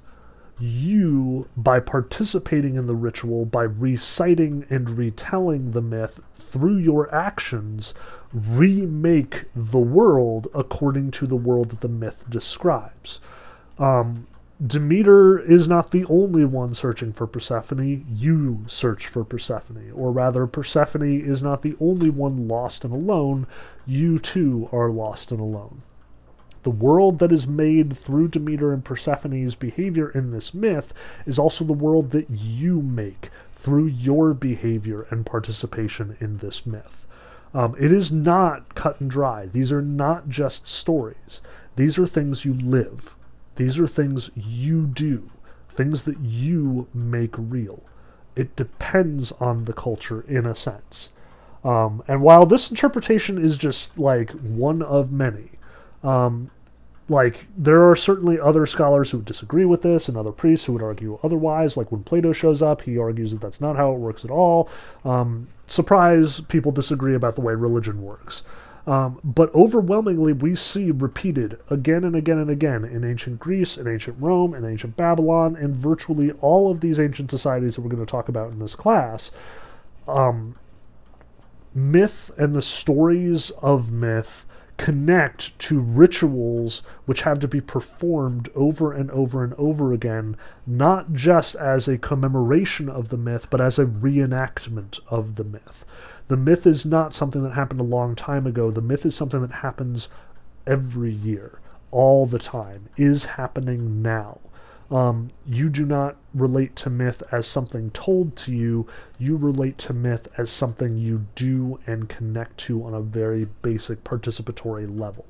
You, 0.61 1.47
by 1.57 1.79
participating 1.79 2.75
in 2.75 2.85
the 2.85 2.95
ritual, 2.95 3.45
by 3.45 3.63
reciting 3.63 4.65
and 4.69 4.91
retelling 4.91 5.71
the 5.71 5.81
myth 5.81 6.19
through 6.35 6.77
your 6.77 7.13
actions, 7.13 7.95
remake 8.31 9.45
the 9.55 9.79
world 9.79 10.47
according 10.53 11.11
to 11.11 11.25
the 11.25 11.35
world 11.35 11.69
that 11.69 11.81
the 11.81 11.87
myth 11.87 12.25
describes. 12.29 13.21
Um, 13.79 14.27
Demeter 14.65 15.39
is 15.39 15.67
not 15.67 15.89
the 15.89 16.05
only 16.05 16.45
one 16.45 16.75
searching 16.75 17.11
for 17.11 17.25
Persephone. 17.25 18.05
You 18.07 18.59
search 18.67 19.07
for 19.07 19.23
Persephone. 19.23 19.91
Or 19.95 20.11
rather, 20.11 20.45
Persephone 20.45 21.19
is 21.19 21.41
not 21.41 21.63
the 21.63 21.75
only 21.79 22.11
one 22.11 22.47
lost 22.47 22.85
and 22.85 22.93
alone. 22.93 23.47
You 23.87 24.19
too 24.19 24.69
are 24.71 24.89
lost 24.89 25.31
and 25.31 25.39
alone. 25.39 25.81
The 26.63 26.69
world 26.69 27.19
that 27.19 27.31
is 27.31 27.47
made 27.47 27.97
through 27.97 28.29
Demeter 28.29 28.71
and 28.71 28.83
Persephone's 28.83 29.55
behavior 29.55 30.09
in 30.09 30.31
this 30.31 30.53
myth 30.53 30.93
is 31.25 31.39
also 31.39 31.65
the 31.65 31.73
world 31.73 32.11
that 32.11 32.29
you 32.29 32.81
make 32.81 33.29
through 33.53 33.87
your 33.87 34.33
behavior 34.33 35.07
and 35.09 35.25
participation 35.25 36.17
in 36.19 36.37
this 36.37 36.65
myth. 36.65 37.07
Um, 37.53 37.75
it 37.79 37.91
is 37.91 38.11
not 38.11 38.75
cut 38.75 39.01
and 39.01 39.09
dry. 39.09 39.47
These 39.47 39.71
are 39.71 39.81
not 39.81 40.29
just 40.29 40.67
stories. 40.67 41.41
These 41.75 41.97
are 41.97 42.07
things 42.07 42.45
you 42.45 42.53
live. 42.53 43.15
These 43.55 43.77
are 43.77 43.87
things 43.87 44.31
you 44.35 44.87
do, 44.87 45.29
things 45.69 46.03
that 46.03 46.19
you 46.19 46.87
make 46.93 47.35
real. 47.37 47.83
It 48.35 48.55
depends 48.55 49.31
on 49.33 49.65
the 49.65 49.73
culture 49.73 50.23
in 50.27 50.45
a 50.45 50.55
sense. 50.55 51.09
Um, 51.63 52.03
and 52.07 52.21
while 52.21 52.45
this 52.45 52.71
interpretation 52.71 53.37
is 53.37 53.57
just 53.57 53.99
like 53.99 54.31
one 54.31 54.81
of 54.81 55.11
many, 55.11 55.51
um, 56.03 56.51
like 57.09 57.47
there 57.57 57.89
are 57.89 57.95
certainly 57.95 58.39
other 58.39 58.65
scholars 58.65 59.11
who 59.11 59.21
disagree 59.21 59.65
with 59.65 59.81
this 59.81 60.07
and 60.07 60.17
other 60.17 60.31
priests 60.31 60.65
who 60.65 60.73
would 60.73 60.81
argue 60.81 61.19
otherwise. 61.23 61.75
Like 61.75 61.91
when 61.91 62.03
plato 62.03 62.31
shows 62.31 62.61
up 62.61 62.81
he 62.81 62.97
argues 62.97 63.31
that 63.31 63.41
that's 63.41 63.61
not 63.61 63.75
how 63.75 63.91
it 63.91 63.97
works 63.99 64.23
at 64.23 64.31
all. 64.31 64.69
Um, 65.03 65.47
surprise 65.67 66.41
people 66.41 66.71
disagree 66.71 67.15
about 67.15 67.35
the 67.35 67.41
way 67.41 67.53
religion 67.53 68.01
works. 68.01 68.43
Um, 68.87 69.19
but 69.23 69.53
overwhelmingly, 69.53 70.33
we 70.33 70.55
see 70.55 70.89
repeated 70.89 71.59
again 71.69 72.03
and 72.03 72.15
again 72.15 72.39
and 72.39 72.49
again 72.49 72.83
in 72.83 73.05
ancient 73.05 73.39
Greece, 73.39 73.77
in 73.77 73.87
ancient 73.87 74.17
Rome, 74.19 74.55
in 74.55 74.65
ancient 74.65 74.97
Babylon, 74.97 75.55
and 75.55 75.75
virtually 75.75 76.31
all 76.41 76.71
of 76.71 76.79
these 76.79 76.99
ancient 76.99 77.29
societies 77.29 77.75
that 77.75 77.81
we're 77.81 77.91
going 77.91 78.05
to 78.05 78.09
talk 78.09 78.27
about 78.27 78.51
in 78.51 78.59
this 78.59 78.73
class. 78.73 79.31
Um, 80.07 80.55
myth 81.75 82.31
and 82.37 82.55
the 82.55 82.61
stories 82.61 83.51
of 83.61 83.91
myth 83.91 84.47
connect 84.81 85.57
to 85.59 85.79
rituals 85.79 86.81
which 87.05 87.21
have 87.21 87.37
to 87.37 87.47
be 87.47 87.61
performed 87.61 88.49
over 88.55 88.91
and 88.91 89.11
over 89.11 89.43
and 89.43 89.53
over 89.53 89.93
again, 89.93 90.35
not 90.65 91.13
just 91.13 91.53
as 91.53 91.87
a 91.87 91.99
commemoration 91.99 92.89
of 92.89 93.09
the 93.09 93.17
myth, 93.17 93.45
but 93.51 93.61
as 93.61 93.77
a 93.77 93.85
reenactment 93.85 94.99
of 95.07 95.35
the 95.35 95.43
myth. 95.43 95.85
The 96.29 96.37
myth 96.37 96.65
is 96.65 96.83
not 96.83 97.13
something 97.13 97.43
that 97.43 97.53
happened 97.53 97.79
a 97.79 97.83
long 97.83 98.15
time 98.15 98.47
ago. 98.47 98.71
The 98.71 98.81
myth 98.81 99.05
is 99.05 99.13
something 99.15 99.41
that 99.41 99.51
happens 99.51 100.09
every 100.65 101.13
year, 101.13 101.59
all 101.91 102.25
the 102.25 102.39
time, 102.39 102.89
is 102.97 103.25
happening 103.25 104.01
now. 104.01 104.39
Um, 104.91 105.31
you 105.47 105.69
do 105.69 105.85
not 105.85 106.17
relate 106.33 106.75
to 106.77 106.89
myth 106.89 107.23
as 107.31 107.47
something 107.47 107.91
told 107.91 108.35
to 108.37 108.53
you. 108.53 108.87
You 109.17 109.37
relate 109.37 109.77
to 109.79 109.93
myth 109.93 110.27
as 110.37 110.49
something 110.49 110.97
you 110.97 111.27
do 111.33 111.79
and 111.87 112.09
connect 112.09 112.57
to 112.59 112.83
on 112.83 112.93
a 112.93 113.01
very 113.01 113.45
basic 113.61 114.03
participatory 114.03 114.99
level. 114.99 115.25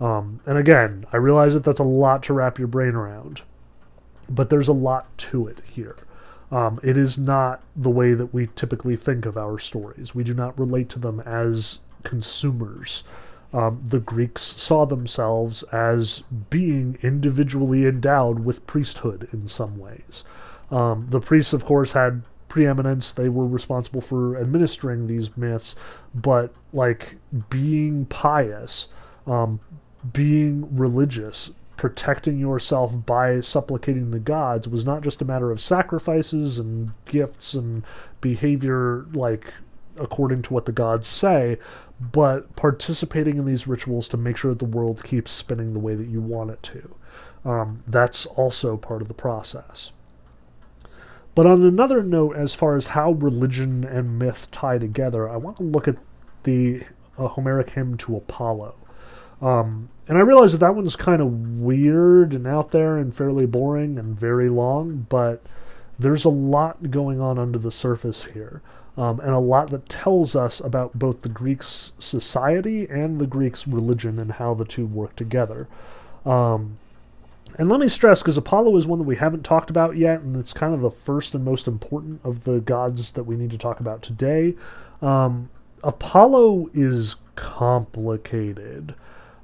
Um, 0.00 0.40
and 0.46 0.56
again, 0.56 1.06
I 1.12 1.18
realize 1.18 1.54
that 1.54 1.64
that's 1.64 1.80
a 1.80 1.84
lot 1.84 2.22
to 2.24 2.32
wrap 2.32 2.58
your 2.58 2.68
brain 2.68 2.94
around, 2.94 3.42
but 4.28 4.48
there's 4.50 4.68
a 4.68 4.72
lot 4.72 5.16
to 5.18 5.46
it 5.46 5.60
here. 5.66 5.96
Um, 6.50 6.78
it 6.82 6.96
is 6.96 7.18
not 7.18 7.62
the 7.74 7.90
way 7.90 8.14
that 8.14 8.32
we 8.32 8.48
typically 8.54 8.96
think 8.96 9.26
of 9.26 9.36
our 9.36 9.58
stories. 9.58 10.14
We 10.14 10.24
do 10.24 10.32
not 10.32 10.58
relate 10.58 10.88
to 10.90 10.98
them 10.98 11.20
as 11.20 11.80
consumers. 12.02 13.04
Um, 13.56 13.80
the 13.82 14.00
Greeks 14.00 14.42
saw 14.42 14.84
themselves 14.84 15.62
as 15.72 16.24
being 16.50 16.98
individually 17.00 17.86
endowed 17.86 18.40
with 18.40 18.66
priesthood 18.66 19.30
in 19.32 19.48
some 19.48 19.78
ways. 19.78 20.24
Um, 20.70 21.06
the 21.08 21.20
priests, 21.20 21.54
of 21.54 21.64
course, 21.64 21.92
had 21.92 22.22
preeminence. 22.48 23.14
They 23.14 23.30
were 23.30 23.46
responsible 23.46 24.02
for 24.02 24.36
administering 24.36 25.06
these 25.06 25.34
myths, 25.38 25.74
but 26.14 26.52
like 26.74 27.16
being 27.48 28.04
pious, 28.04 28.88
um, 29.26 29.60
being 30.12 30.76
religious, 30.76 31.50
protecting 31.78 32.38
yourself 32.38 33.06
by 33.06 33.40
supplicating 33.40 34.10
the 34.10 34.18
gods 34.18 34.68
was 34.68 34.84
not 34.84 35.00
just 35.00 35.22
a 35.22 35.24
matter 35.24 35.50
of 35.50 35.62
sacrifices 35.62 36.58
and 36.58 36.92
gifts 37.06 37.54
and 37.54 37.84
behavior 38.20 39.06
like 39.14 39.54
according 39.98 40.42
to 40.42 40.54
what 40.54 40.66
the 40.66 40.72
gods 40.72 41.06
say, 41.06 41.58
but 42.00 42.54
participating 42.56 43.38
in 43.38 43.44
these 43.44 43.66
rituals 43.66 44.08
to 44.08 44.16
make 44.16 44.36
sure 44.36 44.52
that 44.52 44.58
the 44.58 44.64
world 44.64 45.02
keeps 45.04 45.30
spinning 45.30 45.72
the 45.72 45.78
way 45.78 45.94
that 45.94 46.08
you 46.08 46.20
want 46.20 46.50
it 46.50 46.62
to. 46.62 46.94
Um, 47.44 47.82
that's 47.86 48.26
also 48.26 48.76
part 48.76 49.02
of 49.02 49.08
the 49.08 49.14
process. 49.14 49.92
But 51.34 51.46
on 51.46 51.62
another 51.62 52.02
note, 52.02 52.34
as 52.34 52.54
far 52.54 52.76
as 52.76 52.88
how 52.88 53.12
religion 53.12 53.84
and 53.84 54.18
myth 54.18 54.50
tie 54.50 54.78
together, 54.78 55.28
I 55.28 55.36
want 55.36 55.58
to 55.58 55.62
look 55.62 55.86
at 55.86 55.96
the 56.44 56.82
uh, 57.18 57.28
Homeric 57.28 57.70
hymn 57.70 57.96
to 57.98 58.16
Apollo. 58.16 58.74
Um, 59.42 59.90
and 60.08 60.16
I 60.16 60.22
realize 60.22 60.52
that 60.52 60.58
that 60.58 60.74
one's 60.74 60.96
kind 60.96 61.20
of 61.20 61.60
weird 61.60 62.32
and 62.32 62.46
out 62.46 62.70
there 62.70 62.96
and 62.96 63.14
fairly 63.14 63.44
boring 63.44 63.98
and 63.98 64.18
very 64.18 64.48
long, 64.48 65.06
but 65.08 65.42
there's 65.98 66.24
a 66.24 66.30
lot 66.30 66.90
going 66.90 67.20
on 67.20 67.38
under 67.38 67.58
the 67.58 67.70
surface 67.70 68.24
here. 68.24 68.62
Um, 68.96 69.20
and 69.20 69.30
a 69.30 69.38
lot 69.38 69.70
that 69.70 69.88
tells 69.88 70.34
us 70.34 70.58
about 70.60 70.98
both 70.98 71.20
the 71.20 71.28
Greeks' 71.28 71.92
society 71.98 72.88
and 72.88 73.20
the 73.20 73.26
Greeks' 73.26 73.68
religion 73.68 74.18
and 74.18 74.32
how 74.32 74.54
the 74.54 74.64
two 74.64 74.86
work 74.86 75.14
together. 75.16 75.68
Um, 76.24 76.78
and 77.58 77.68
let 77.68 77.80
me 77.80 77.88
stress, 77.88 78.22
because 78.22 78.36
Apollo 78.36 78.76
is 78.76 78.86
one 78.86 78.98
that 78.98 79.04
we 79.04 79.16
haven't 79.16 79.44
talked 79.44 79.70
about 79.70 79.96
yet, 79.96 80.20
and 80.20 80.36
it's 80.36 80.52
kind 80.52 80.74
of 80.74 80.80
the 80.80 80.90
first 80.90 81.34
and 81.34 81.44
most 81.44 81.68
important 81.68 82.20
of 82.24 82.44
the 82.44 82.60
gods 82.60 83.12
that 83.12 83.24
we 83.24 83.36
need 83.36 83.50
to 83.50 83.58
talk 83.58 83.80
about 83.80 84.02
today. 84.02 84.54
Um, 85.00 85.50
Apollo 85.82 86.70
is 86.74 87.16
complicated. 87.34 88.94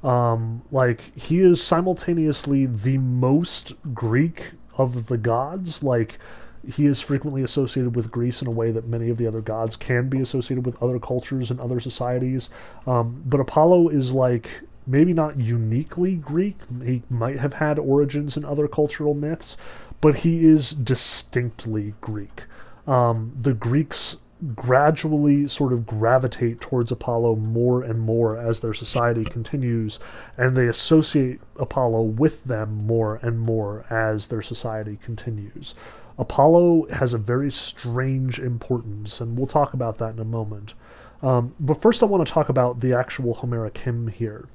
Um, 0.03 0.63
like 0.73 1.17
he 1.17 1.41
is 1.41 1.63
simultaneously 1.63 2.67
the 2.67 2.99
most 2.99 3.75
Greek 3.95 4.53
of 4.77 5.07
the 5.07 5.19
gods. 5.19 5.83
Like 5.83 6.19
he 6.69 6.87
is 6.87 7.01
frequently 7.01 7.43
associated 7.43 7.97
with 7.97 8.11
Greece 8.11 8.41
in 8.41 8.49
a 8.49 8.53
way 8.53 8.71
that 8.71 8.87
many 8.87 9.11
of 9.11 9.17
the 9.17 9.27
other 9.27 9.41
gods 9.41 9.77
can 9.77 10.09
be 10.09 10.21
associated 10.21 10.65
with 10.65 10.81
other 10.83 10.99
cultures 10.99 11.51
and 11.51 11.61
other 11.61 11.81
societies. 11.81 12.51
Um, 12.87 13.23
but 13.27 13.41
Apollo 13.41 13.89
is 13.89 14.13
like 14.13 14.63
maybe 14.87 15.13
not 15.13 15.39
uniquely 15.39 16.17
Greek. 16.17 16.57
He 16.85 17.03
might 17.09 17.39
have 17.39 17.55
had 17.55 17.79
origins 17.79 18.37
in 18.37 18.45
other 18.45 18.69
cultural 18.69 19.15
myths, 19.15 19.57
but 20.01 20.17
he 20.17 20.45
is 20.45 20.71
distinctly 20.71 21.95
Greek. 22.01 22.45
Um, 22.87 23.33
the 23.41 23.55
Greeks 23.55 24.17
gradually 24.57 25.47
sort 25.47 25.73
of 25.73 25.87
gravitate 25.87 26.61
towards 26.61 26.91
Apollo 26.91 27.37
more 27.37 27.83
and 27.83 28.01
more 28.01 28.37
as 28.37 28.59
their 28.61 28.75
society 28.75 29.25
continues, 29.25 30.01
and 30.37 30.57
they 30.57 30.67
associate 30.67 31.41
Apollo 31.61 32.03
with 32.03 32.43
them 32.45 32.87
more 32.87 33.21
and 33.23 33.39
more 33.39 33.85
as 33.89 34.29
their 34.29 34.43
society 34.43 34.99
continues. 35.01 35.77
Apollo 36.23 36.87
has 36.93 37.13
a 37.13 37.19
very 37.19 37.51
strange 37.51 38.39
importance, 38.39 39.21
and 39.21 39.37
we'll 39.37 39.49
talk 39.49 39.75
about 39.75 39.99
that 39.99 40.15
in 40.15 40.21
a 40.21 40.25
moment. 40.25 40.75
Um, 41.21 41.55
but 41.59 41.83
first, 41.83 42.01
I 42.01 42.07
want 42.07 42.25
to 42.25 42.33
talk 42.33 42.49
about 42.49 42.79
the 42.79 42.95
actual 42.95 43.35
Homeric 43.35 43.77
hymn 43.79 44.07
here. 44.07 44.49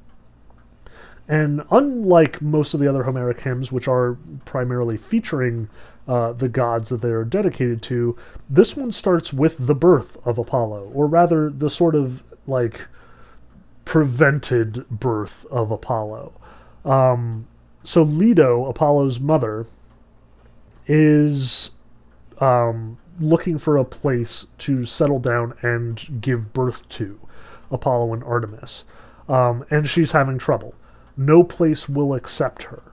And 1.27 1.63
unlike 1.69 2.41
most 2.41 2.73
of 2.73 2.79
the 2.79 2.87
other 2.87 3.03
Homeric 3.03 3.41
hymns, 3.41 3.69
which 3.69 3.85
are 3.85 4.17
primarily 4.45 4.95
featuring 4.95 5.67
uh, 6.07 6.31
the 6.31 6.47
gods 6.47 6.87
that 6.87 7.01
they 7.01 7.09
are 7.09 7.25
dedicated 7.25 7.81
to, 7.83 8.15
this 8.49 8.77
one 8.77 8.93
starts 8.93 9.33
with 9.33 9.67
the 9.67 9.75
birth 9.75 10.17
of 10.25 10.37
Apollo, 10.37 10.89
or 10.93 11.05
rather, 11.05 11.49
the 11.49 11.69
sort 11.69 11.95
of 11.95 12.23
like 12.47 12.79
prevented 13.83 14.87
birth 14.89 15.45
of 15.51 15.69
Apollo. 15.69 16.31
Um, 16.85 17.47
so 17.83 18.03
Leto, 18.03 18.65
Apollo's 18.67 19.19
mother, 19.19 19.67
is 20.87 21.71
um, 22.39 22.97
looking 23.19 23.57
for 23.57 23.77
a 23.77 23.85
place 23.85 24.47
to 24.59 24.85
settle 24.85 25.19
down 25.19 25.53
and 25.61 26.21
give 26.21 26.53
birth 26.53 26.87
to 26.89 27.19
Apollo 27.71 28.13
and 28.13 28.23
Artemis. 28.23 28.85
Um, 29.27 29.65
and 29.69 29.87
she's 29.87 30.13
having 30.13 30.37
trouble. 30.37 30.73
No 31.15 31.43
place 31.43 31.89
will 31.89 32.13
accept 32.13 32.63
her. 32.63 32.83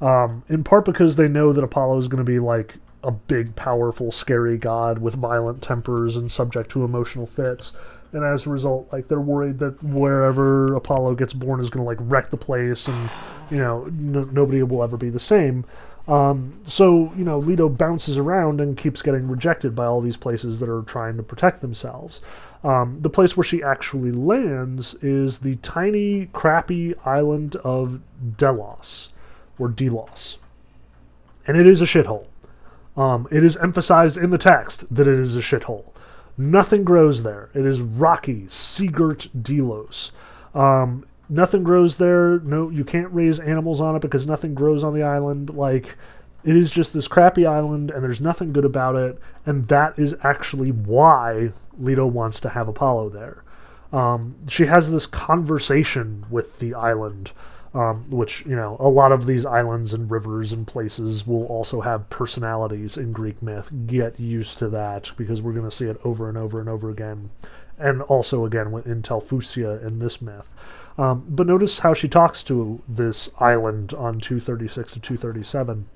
Um, 0.00 0.42
in 0.48 0.64
part 0.64 0.84
because 0.84 1.16
they 1.16 1.28
know 1.28 1.52
that 1.52 1.62
Apollo 1.62 1.98
is 1.98 2.08
going 2.08 2.24
to 2.24 2.30
be 2.30 2.38
like 2.38 2.76
a 3.04 3.10
big, 3.10 3.54
powerful, 3.56 4.10
scary 4.10 4.56
god 4.56 4.98
with 4.98 5.14
violent 5.14 5.62
tempers 5.62 6.16
and 6.16 6.30
subject 6.30 6.70
to 6.70 6.84
emotional 6.84 7.26
fits. 7.26 7.72
And 8.12 8.24
as 8.24 8.46
a 8.46 8.50
result, 8.50 8.92
like 8.92 9.08
they're 9.08 9.20
worried 9.20 9.58
that 9.60 9.82
wherever 9.82 10.74
Apollo 10.74 11.14
gets 11.16 11.32
born 11.32 11.60
is 11.60 11.70
going 11.70 11.84
to 11.84 11.88
like 11.88 11.98
wreck 12.00 12.30
the 12.30 12.36
place, 12.36 12.86
and 12.86 13.10
you 13.50 13.58
know 13.58 13.84
no, 13.92 14.24
nobody 14.24 14.62
will 14.62 14.82
ever 14.82 14.96
be 14.96 15.08
the 15.08 15.18
same. 15.18 15.64
Um, 16.08 16.60
so, 16.64 17.12
you 17.16 17.24
know, 17.24 17.38
Leto 17.38 17.68
bounces 17.68 18.18
around 18.18 18.60
and 18.60 18.76
keeps 18.76 19.02
getting 19.02 19.28
rejected 19.28 19.74
by 19.74 19.86
all 19.86 20.00
these 20.00 20.16
places 20.16 20.58
that 20.60 20.68
are 20.68 20.82
trying 20.82 21.16
to 21.16 21.22
protect 21.22 21.60
themselves. 21.60 22.20
Um, 22.64 22.98
the 23.00 23.10
place 23.10 23.36
where 23.36 23.44
she 23.44 23.62
actually 23.62 24.12
lands 24.12 24.94
is 24.96 25.40
the 25.40 25.56
tiny, 25.56 26.26
crappy 26.26 26.94
island 27.04 27.56
of 27.56 28.00
Delos, 28.36 29.10
or 29.58 29.68
Delos. 29.68 30.38
And 31.46 31.56
it 31.56 31.66
is 31.66 31.82
a 31.82 31.86
shithole. 31.86 32.26
Um, 32.96 33.26
it 33.30 33.42
is 33.42 33.56
emphasized 33.56 34.16
in 34.16 34.30
the 34.30 34.38
text 34.38 34.92
that 34.94 35.08
it 35.08 35.18
is 35.18 35.36
a 35.36 35.40
shithole. 35.40 35.86
Nothing 36.36 36.84
grows 36.84 37.22
there. 37.22 37.50
It 37.54 37.64
is 37.66 37.80
rocky, 37.80 38.42
seagirt 38.42 39.28
Delos. 39.42 40.12
Um, 40.54 41.04
nothing 41.32 41.64
grows 41.64 41.96
there. 41.96 42.38
No, 42.40 42.68
you 42.68 42.84
can't 42.84 43.12
raise 43.12 43.40
animals 43.40 43.80
on 43.80 43.96
it 43.96 44.02
because 44.02 44.26
nothing 44.26 44.54
grows 44.54 44.84
on 44.84 44.94
the 44.94 45.02
island. 45.02 45.50
Like, 45.50 45.96
it 46.44 46.56
is 46.56 46.70
just 46.70 46.92
this 46.92 47.08
crappy 47.08 47.46
island, 47.46 47.90
and 47.90 48.04
there's 48.04 48.20
nothing 48.20 48.52
good 48.52 48.64
about 48.64 48.96
it. 48.96 49.18
And 49.46 49.66
that 49.68 49.98
is 49.98 50.14
actually 50.22 50.70
why 50.70 51.52
Leto 51.78 52.06
wants 52.06 52.38
to 52.40 52.50
have 52.50 52.68
Apollo 52.68 53.10
there. 53.10 53.42
Um, 53.92 54.36
she 54.48 54.66
has 54.66 54.92
this 54.92 55.06
conversation 55.06 56.26
with 56.30 56.58
the 56.58 56.74
island, 56.74 57.32
um, 57.74 58.10
which, 58.10 58.44
you 58.44 58.56
know, 58.56 58.76
a 58.78 58.88
lot 58.88 59.12
of 59.12 59.26
these 59.26 59.46
islands 59.46 59.94
and 59.94 60.10
rivers 60.10 60.52
and 60.52 60.66
places 60.66 61.26
will 61.26 61.44
also 61.46 61.80
have 61.80 62.10
personalities 62.10 62.96
in 62.96 63.12
Greek 63.12 63.42
myth. 63.42 63.70
Get 63.86 64.20
used 64.20 64.58
to 64.58 64.68
that 64.70 65.12
because 65.16 65.40
we're 65.40 65.52
going 65.52 65.68
to 65.68 65.76
see 65.76 65.86
it 65.86 66.00
over 66.04 66.28
and 66.28 66.36
over 66.36 66.60
and 66.60 66.68
over 66.68 66.90
again. 66.90 67.30
And 67.78 68.02
also, 68.02 68.44
again, 68.44 68.66
in 68.84 69.02
Telphusia 69.02 69.84
in 69.84 69.98
this 69.98 70.20
myth. 70.20 70.48
Um, 70.98 71.24
but 71.28 71.46
notice 71.46 71.80
how 71.80 71.94
she 71.94 72.08
talks 72.08 72.44
to 72.44 72.82
this 72.88 73.30
island 73.38 73.94
on 73.94 74.20
236 74.20 74.92
to 74.92 75.00
237. 75.00 75.86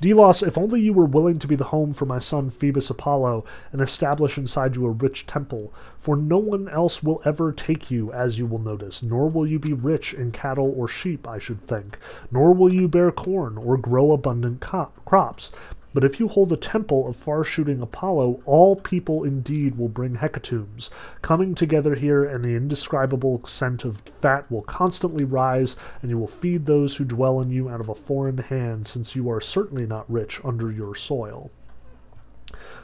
Delos, 0.00 0.42
if 0.42 0.56
only 0.56 0.80
you 0.80 0.92
were 0.92 1.04
willing 1.04 1.38
to 1.38 1.48
be 1.48 1.56
the 1.56 1.64
home 1.64 1.92
for 1.92 2.04
my 2.04 2.20
son 2.20 2.50
Phoebus 2.50 2.88
Apollo 2.88 3.44
and 3.72 3.80
establish 3.80 4.38
inside 4.38 4.76
you 4.76 4.86
a 4.86 4.90
rich 4.90 5.26
temple, 5.26 5.72
for 6.00 6.16
no 6.16 6.38
one 6.38 6.68
else 6.68 7.02
will 7.02 7.20
ever 7.24 7.52
take 7.52 7.90
you, 7.90 8.12
as 8.12 8.38
you 8.38 8.46
will 8.46 8.60
notice, 8.60 9.02
nor 9.02 9.28
will 9.28 9.46
you 9.46 9.58
be 9.58 9.72
rich 9.72 10.14
in 10.14 10.30
cattle 10.30 10.72
or 10.76 10.86
sheep, 10.86 11.26
I 11.26 11.38
should 11.38 11.66
think, 11.66 11.98
nor 12.30 12.52
will 12.52 12.72
you 12.72 12.86
bear 12.86 13.10
corn 13.10 13.58
or 13.58 13.76
grow 13.76 14.12
abundant 14.12 14.60
co- 14.60 14.92
crops, 15.04 15.50
but 15.94 16.04
if 16.04 16.20
you 16.20 16.28
hold 16.28 16.52
a 16.52 16.56
temple 16.56 17.08
of 17.08 17.16
far 17.16 17.42
shooting 17.42 17.80
Apollo, 17.80 18.42
all 18.44 18.76
people 18.76 19.24
indeed 19.24 19.78
will 19.78 19.88
bring 19.88 20.16
hecatombs. 20.16 20.90
Coming 21.22 21.54
together 21.54 21.94
here, 21.94 22.24
and 22.24 22.44
the 22.44 22.54
indescribable 22.54 23.44
scent 23.46 23.84
of 23.84 24.02
fat 24.20 24.50
will 24.50 24.62
constantly 24.62 25.24
rise, 25.24 25.76
and 26.02 26.10
you 26.10 26.18
will 26.18 26.26
feed 26.26 26.66
those 26.66 26.96
who 26.96 27.04
dwell 27.04 27.40
in 27.40 27.50
you 27.50 27.68
out 27.68 27.80
of 27.80 27.88
a 27.88 27.94
foreign 27.94 28.38
hand, 28.38 28.86
since 28.86 29.16
you 29.16 29.30
are 29.30 29.40
certainly 29.40 29.86
not 29.86 30.10
rich 30.10 30.40
under 30.44 30.70
your 30.70 30.94
soil. 30.94 31.50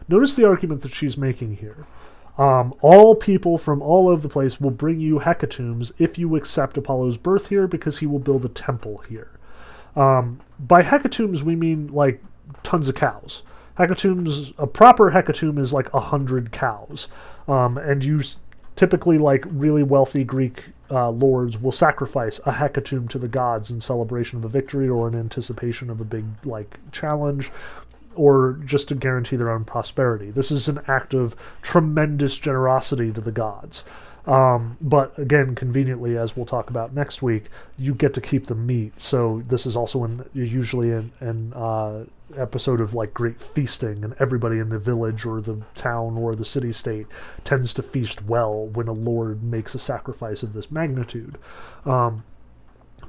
Notice 0.09 0.35
the 0.35 0.47
argument 0.47 0.83
that 0.83 0.95
she's 0.95 1.17
making 1.17 1.57
here. 1.57 1.87
Um, 2.37 2.75
all 2.81 3.15
people 3.15 3.59
from 3.59 3.81
all 3.81 4.09
over 4.09 4.21
the 4.21 4.29
place 4.29 4.61
will 4.61 4.73
bring 4.73 4.99
you 4.99 5.21
hecatombs 5.21 5.93
if 5.99 6.19
you 6.19 6.35
accept 6.37 6.77
Apollo's 6.77 7.17
birth 7.17 7.49
here, 7.49 7.69
because 7.69 7.99
he 7.99 8.07
will 8.07 8.19
build 8.19 8.45
a 8.45 8.49
temple 8.49 9.03
here. 9.09 9.31
Um, 9.95 10.41
by 10.59 10.83
hecatombs, 10.83 11.43
we 11.43 11.55
mean 11.55 11.89
like 11.89 12.21
tons 12.65 12.89
of 12.89 12.97
cows. 12.97 13.43
Hecatombs, 13.79 14.53
a 14.59 14.67
proper 14.67 15.13
hecatomb 15.13 15.59
is 15.59 15.73
like 15.73 15.93
a 15.95 16.01
hundred 16.01 16.51
cows, 16.53 17.09
um, 17.47 17.79
and 17.79 18.05
you 18.05 18.23
typically 18.77 19.19
like 19.19 19.45
really 19.49 19.83
wealthy 19.83 20.25
Greek 20.25 20.65
uh, 20.91 21.11
lords 21.11 21.61
will 21.61 21.73
sacrifice 21.73 22.39
a 22.41 22.53
hecatomb 22.53 23.09
to 23.09 23.19
the 23.19 23.29
gods 23.29 23.71
in 23.71 23.81
celebration 23.81 24.39
of 24.39 24.45
a 24.45 24.49
victory 24.49 24.89
or 24.89 25.09
in 25.09 25.15
anticipation 25.15 25.91
of 25.91 26.01
a 26.01 26.05
big 26.05 26.25
like 26.45 26.79
challenge 26.93 27.51
or 28.15 28.59
just 28.65 28.89
to 28.89 28.95
guarantee 28.95 29.37
their 29.37 29.51
own 29.51 29.65
prosperity. 29.65 30.31
This 30.31 30.51
is 30.51 30.69
an 30.69 30.81
act 30.87 31.15
of 31.15 31.35
tremendous 31.63 32.39
generosity 32.39 33.13
to 33.13 33.21
the 33.21 33.33
gods. 33.33 33.85
Um, 34.27 34.79
but 34.81 35.19
again, 35.19 35.55
conveniently, 35.55 36.17
as 36.17 36.37
we'll 36.37 36.47
talk 36.47 36.71
about 36.71 36.95
next 36.95 37.21
week, 37.23 37.45
you 37.77 37.95
get 37.95 38.15
to 38.15 38.21
keep 38.21 38.47
the 38.47 38.55
meat. 38.55 38.99
So 38.99 39.43
this 39.49 39.67
is 39.67 39.77
also 39.77 40.05
in, 40.05 40.25
usually 40.33 40.93
an, 40.93 41.53
uh, 41.55 42.05
episode 42.37 42.81
of 42.81 42.95
like 42.95 43.13
great 43.13 43.41
feasting, 43.41 44.03
and 44.03 44.15
everybody 44.19 44.59
in 44.59 44.71
the 44.71 44.79
village 44.79 45.27
or 45.27 45.41
the 45.41 45.61
town 45.75 46.17
or 46.17 46.35
the 46.35 46.45
city 46.45 46.73
state 46.73 47.07
tends 47.45 47.75
to 47.75 47.83
feast 47.83 48.25
well 48.25 48.67
when 48.67 48.89
a 48.89 48.93
lord 48.93 49.43
makes 49.43 49.75
a 49.75 49.79
sacrifice 49.79 50.43
of 50.43 50.55
this 50.55 50.71
magnitude. 50.71 51.37
Um, 51.85 52.25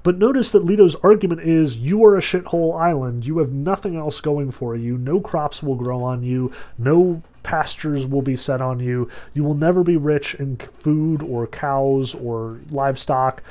but 0.05 0.19
notice 0.19 0.51
that 0.51 0.63
Leto's 0.63 0.93
argument 0.97 1.41
is 1.41 1.77
you 1.77 2.05
are 2.05 2.15
a 2.15 2.21
shithole 2.21 2.79
island. 2.79 3.25
You 3.25 3.39
have 3.39 3.51
nothing 3.51 3.95
else 3.95 4.21
going 4.21 4.51
for 4.51 4.75
you. 4.75 4.99
No 4.99 5.19
crops 5.19 5.63
will 5.63 5.73
grow 5.73 6.03
on 6.03 6.21
you. 6.21 6.51
No 6.77 7.23
pastures 7.41 8.05
will 8.05 8.21
be 8.21 8.35
set 8.35 8.61
on 8.61 8.79
you. 8.79 9.09
You 9.33 9.43
will 9.43 9.55
never 9.55 9.83
be 9.83 9.97
rich 9.97 10.35
in 10.35 10.57
food 10.57 11.23
or 11.23 11.47
cows 11.47 12.13
or 12.13 12.59
livestock. 12.69 13.41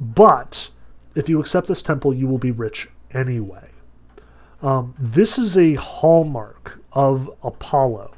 But 0.00 0.70
if 1.14 1.28
you 1.28 1.38
accept 1.38 1.68
this 1.68 1.80
temple, 1.80 2.12
you 2.12 2.26
will 2.26 2.38
be 2.38 2.50
rich 2.50 2.88
anyway. 3.12 3.68
Um, 4.62 4.96
this 4.98 5.38
is 5.38 5.56
a 5.56 5.74
hallmark 5.74 6.80
of 6.92 7.30
Apollo. 7.44 8.14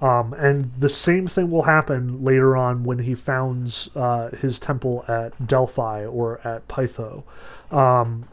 Um, 0.00 0.32
and 0.34 0.70
the 0.78 0.88
same 0.88 1.26
thing 1.26 1.50
will 1.50 1.64
happen 1.64 2.24
later 2.24 2.56
on 2.56 2.84
when 2.84 3.00
he 3.00 3.14
founds 3.14 3.90
uh, 3.96 4.30
his 4.30 4.58
temple 4.60 5.04
at 5.08 5.46
Delphi 5.46 6.04
or 6.04 6.40
at 6.46 6.68
Pytho. 6.68 7.24
Um, 7.72 8.28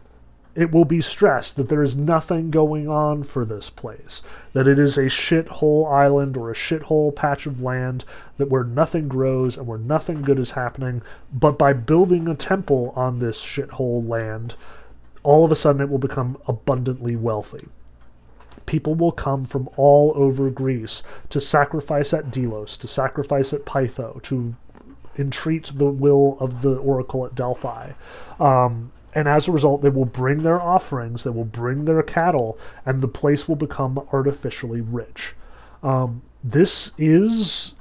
it 0.54 0.72
will 0.72 0.86
be 0.86 1.02
stressed 1.02 1.58
that 1.58 1.68
there 1.68 1.84
is 1.84 1.98
nothing 1.98 2.50
going 2.50 2.88
on 2.88 3.24
for 3.24 3.44
this 3.44 3.70
place, 3.70 4.24
that 4.54 4.70
it 4.70 4.80
is 4.80 4.98
a 4.98 5.06
shithole 5.06 5.92
island 5.92 6.38
or 6.38 6.50
a 6.50 6.56
shithole 6.56 7.14
patch 7.14 7.46
of 7.46 7.62
land 7.62 8.06
that 8.38 8.50
where 8.50 8.64
nothing 8.64 9.10
grows 9.10 9.58
and 9.58 9.68
where 9.68 9.78
nothing 9.78 10.22
good 10.22 10.40
is 10.40 10.52
happening. 10.52 11.02
But 11.34 11.58
by 11.58 11.74
building 11.74 12.30
a 12.30 12.36
temple 12.36 12.94
on 12.96 13.20
this 13.20 13.42
shithole 13.42 14.08
land, 14.08 14.56
all 15.24 15.44
of 15.44 15.52
a 15.52 15.56
sudden 15.56 15.82
it 15.82 15.90
will 15.90 15.98
become 15.98 16.38
abundantly 16.48 17.18
wealthy 17.18 17.68
people 18.66 18.96
will 18.96 19.12
come 19.12 19.46
from 19.46 19.70
all 19.78 20.14
over 20.16 20.50
Greece 20.50 21.04
to 21.30 21.40
sacrifice 21.40 22.14
at 22.14 22.32
Delos, 22.32 22.78
to 22.78 22.88
sacrifice 22.88 23.54
at 23.54 23.66
Pytho, 23.66 24.22
to 24.24 24.56
entreat 25.18 25.72
the 25.76 25.86
will 25.86 26.38
of 26.40 26.62
the 26.62 26.76
oracle 26.76 27.26
at 27.26 27.36
Delphi. 27.36 27.92
Um, 28.40 28.92
and 29.14 29.30
as 29.30 29.48
a 29.48 29.52
result, 29.52 29.82
they 29.82 29.90
will 29.90 30.06
bring 30.06 30.44
their 30.44 30.62
offerings, 30.62 31.24
they 31.24 31.30
will 31.30 31.46
bring 31.46 31.86
their 31.86 32.04
cattle, 32.04 32.60
and 32.86 33.02
the 33.02 33.08
place 33.08 33.48
will 33.48 33.56
become 33.56 34.06
artificially 34.12 34.82
rich. 34.82 35.36
Um, 35.82 36.22
this 36.44 36.92
is 36.98 37.76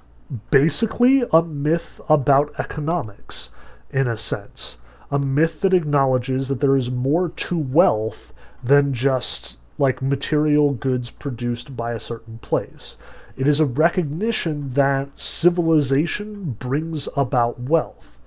basically 0.50 1.24
a 1.32 1.42
myth 1.42 2.00
about 2.08 2.54
economics, 2.58 3.50
in 3.90 4.06
a 4.06 4.16
sense. 4.16 4.78
A 5.10 5.18
myth 5.18 5.60
that 5.60 5.74
acknowledges 5.74 6.48
that 6.48 6.60
there 6.60 6.76
is 6.76 6.90
more 6.90 7.28
to 7.28 7.58
wealth 7.58 8.32
than 8.62 8.94
just 8.94 9.56
like 9.78 10.00
material 10.02 10.72
goods 10.72 11.10
produced 11.10 11.76
by 11.76 11.92
a 11.92 12.00
certain 12.00 12.38
place. 12.38 12.96
It 13.36 13.48
is 13.48 13.58
a 13.58 13.66
recognition 13.66 14.70
that 14.70 15.18
civilization 15.18 16.52
brings 16.52 17.08
about 17.16 17.60
wealth. 17.60 18.18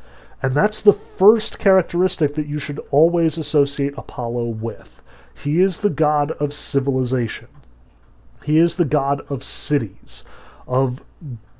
And 0.41 0.53
that's 0.53 0.81
the 0.81 0.93
first 0.93 1.57
characteristic 1.57 2.35
that 2.35 2.47
you 2.47 2.59
should 2.59 2.79
always 2.91 3.37
associate 3.37 3.93
Apollo 3.97 4.47
with. 4.47 5.01
He 5.43 5.61
is 5.61 5.79
the 5.79 5.89
god 5.89 6.31
of 6.31 6.53
civilization. 6.53 7.47
He 8.43 8.57
is 8.57 8.75
the 8.75 8.85
god 8.85 9.21
of 9.29 9.43
cities, 9.43 10.23
of 10.67 11.01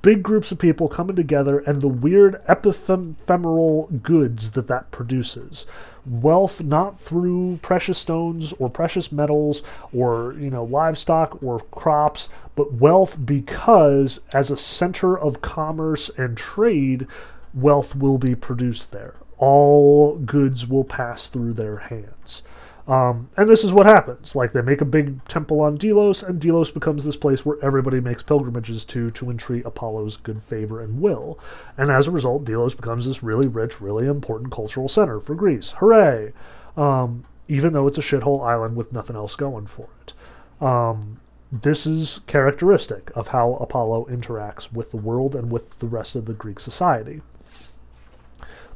big 0.02 0.24
groups 0.24 0.52
of 0.52 0.60
people 0.60 0.88
coming 0.88 1.16
together 1.16 1.60
and 1.60 1.82
the 1.82 1.88
weird 1.88 2.42
ephemeral 2.48 3.88
goods 4.04 4.52
that 4.52 4.68
that 4.68 4.92
produces. 4.92 5.66
Wealth 6.06 6.64
not 6.64 7.00
through 7.00 7.60
precious 7.62 7.98
stones 7.98 8.54
or 8.54 8.70
precious 8.70 9.12
metals 9.12 9.64
or 9.94 10.34
you 10.40 10.50
know 10.50 10.64
livestock 10.64 11.42
or 11.44 11.60
crops 11.60 12.30
but 12.56 12.74
wealth 12.74 13.18
because 13.26 14.22
as 14.34 14.50
a 14.50 14.58
center 14.58 15.18
of 15.18 15.42
commerce 15.42 16.10
and 16.18 16.38
trade 16.38 17.08
wealth 17.54 17.96
will 17.96 18.18
be 18.18 18.36
produced 18.36 18.92
there. 18.92 19.16
All 19.38 20.18
goods 20.18 20.68
will 20.68 20.84
pass 20.84 21.28
through 21.28 21.54
their 21.54 21.78
hands 21.78 22.42
um, 22.88 23.30
and 23.36 23.50
this 23.50 23.64
is 23.64 23.74
what 23.74 23.86
happens. 23.86 24.36
Like 24.36 24.54
they 24.54 24.62
make 24.62 24.82
a 24.82 24.86
big 24.86 25.24
temple 25.26 25.60
on 25.60 25.78
Delos, 25.78 26.24
and 26.24 26.40
Delos 26.40 26.72
becomes 26.72 27.04
this 27.04 27.18
place 27.18 27.46
where 27.46 27.58
everybody 27.62 28.00
makes 28.00 28.24
pilgrimages 28.24 28.86
to 28.86 29.12
to 29.12 29.30
entreat 29.30 29.66
Apollo's 29.66 30.18
good 30.18 30.42
favor 30.42 30.82
and 30.82 31.02
will. 31.02 31.38
And 31.78 31.92
as 31.92 32.08
a 32.08 32.12
result, 32.12 32.46
Delos 32.46 32.76
becomes 32.76 33.06
this 33.06 33.22
really 33.22 33.48
rich, 33.48 33.82
really 33.82 34.08
important 34.08 34.52
cultural 34.52 34.88
center 34.88 35.20
for 35.20 35.36
Greece. 35.36 35.72
Hooray! 35.78 36.32
Um, 36.78 37.26
even 37.48 37.74
though 37.74 37.88
it's 37.88 37.98
a 37.98 38.02
shithole 38.02 38.46
island 38.46 38.76
with 38.76 38.94
nothing 38.94 39.16
else 39.16 39.36
going 39.36 39.68
for 39.68 39.88
it. 40.02 40.14
Um, 40.62 41.20
this 41.52 41.86
is 41.86 42.20
characteristic 42.28 43.12
of 43.16 43.30
how 43.30 43.54
Apollo 43.56 44.08
interacts 44.10 44.72
with 44.72 44.92
the 44.92 44.98
world 44.98 45.36
and 45.36 45.50
with 45.52 45.80
the 45.80 45.88
rest 45.88 46.16
of 46.16 46.26
the 46.26 46.34
Greek 46.34 46.60
society. 46.60 47.22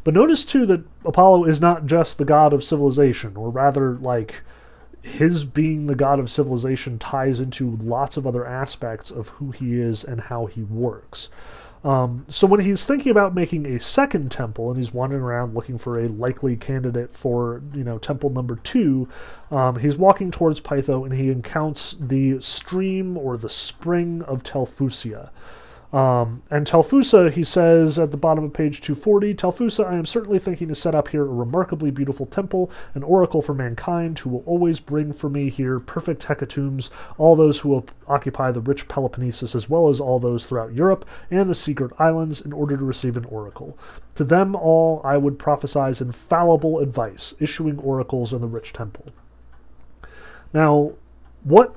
But 0.04 0.14
notice 0.14 0.46
too 0.46 0.66
that 0.66 0.84
Apollo 1.06 1.46
is 1.46 1.62
not 1.62 1.86
just 1.86 2.18
the 2.18 2.26
god 2.26 2.54
of 2.54 2.64
civilization, 2.64 3.36
or 3.36 3.50
rather, 3.50 3.94
like, 3.94 4.42
his 5.02 5.46
being 5.46 5.88
the 5.88 5.96
god 5.96 6.20
of 6.20 6.30
civilization 6.30 7.00
ties 7.00 7.40
into 7.40 7.78
lots 7.82 8.18
of 8.18 8.28
other 8.28 8.46
aspects 8.46 9.10
of 9.10 9.30
who 9.30 9.52
he 9.52 9.80
is 9.80 10.04
and 10.04 10.22
how 10.22 10.46
he 10.46 10.62
works. 10.64 11.30
Um, 11.84 12.26
so 12.28 12.46
when 12.46 12.60
he's 12.60 12.86
thinking 12.86 13.12
about 13.12 13.34
making 13.34 13.66
a 13.66 13.80
second 13.80 14.32
temple 14.32 14.70
and 14.70 14.78
he's 14.78 14.94
wandering 14.94 15.24
around 15.24 15.56
looking 15.56 15.80
for 15.80 16.00
a 16.00 16.08
likely 16.08 16.56
candidate 16.56 17.16
for 17.16 17.64
you 17.74 17.84
know 17.84 17.98
temple 17.98 18.30
number 18.30 18.58
two, 18.58 19.10
um, 19.50 19.78
he's 19.78 19.96
walking 19.96 20.30
towards 20.30 20.62
Pytho 20.62 21.04
and 21.04 21.14
he 21.14 21.32
encounters 21.32 21.98
the 22.00 22.40
stream 22.42 23.18
or 23.18 23.36
the 23.36 23.50
spring 23.50 24.22
of 24.24 24.44
Telphusa. 24.44 25.32
Um, 25.94 26.42
and 26.50 26.66
Telphusa, 26.66 27.32
he 27.32 27.44
says 27.44 28.00
at 28.00 28.12
the 28.12 28.18
bottom 28.18 28.46
of 28.46 28.54
page 28.54 28.80
240, 28.80 29.36
Telphusa, 29.36 29.86
I 29.86 29.96
am 29.96 30.06
certainly 30.06 30.40
thinking 30.40 30.70
to 30.70 30.76
set 30.76 30.96
up 30.96 31.10
here 31.10 31.24
a 31.24 31.26
remarkably 31.26 31.92
beautiful 31.92 32.26
temple, 32.26 32.72
an 32.94 33.04
oracle 33.04 33.42
for 33.42 33.54
mankind, 33.54 34.20
who 34.20 34.30
will 34.30 34.44
always 34.46 34.80
bring 34.80 35.12
for 35.12 35.30
me 35.30 35.50
here 35.50 35.80
perfect 35.80 36.26
hecatombs, 36.28 36.90
all 37.18 37.36
those 37.36 37.60
who 37.60 37.70
will 37.70 37.86
occupy 38.08 38.52
the 38.52 38.62
rich 38.62 38.88
Peloponnesus, 38.88 39.54
as 39.54 39.70
well 39.70 39.90
as 39.90 40.00
all 40.00 40.20
those 40.20 40.46
throughout 40.46 40.74
Europe 40.74 41.06
and 41.30 41.50
the 41.50 41.56
secret 41.56 41.92
islands, 42.00 42.40
in 42.40 42.54
order 42.54 42.78
to 42.78 42.86
receive 42.86 43.18
an 43.18 43.26
oracle. 43.26 43.78
To 44.16 44.24
them 44.24 44.56
all 44.56 45.02
I 45.04 45.18
would 45.18 45.38
prophesy 45.38 45.82
infallible 46.02 46.80
advice, 46.80 47.34
issuing 47.40 47.80
oracles 47.80 48.32
in 48.32 48.40
the 48.40 48.48
rich 48.48 48.72
temple. 48.72 49.08
Now, 50.54 50.94
what 51.44 51.76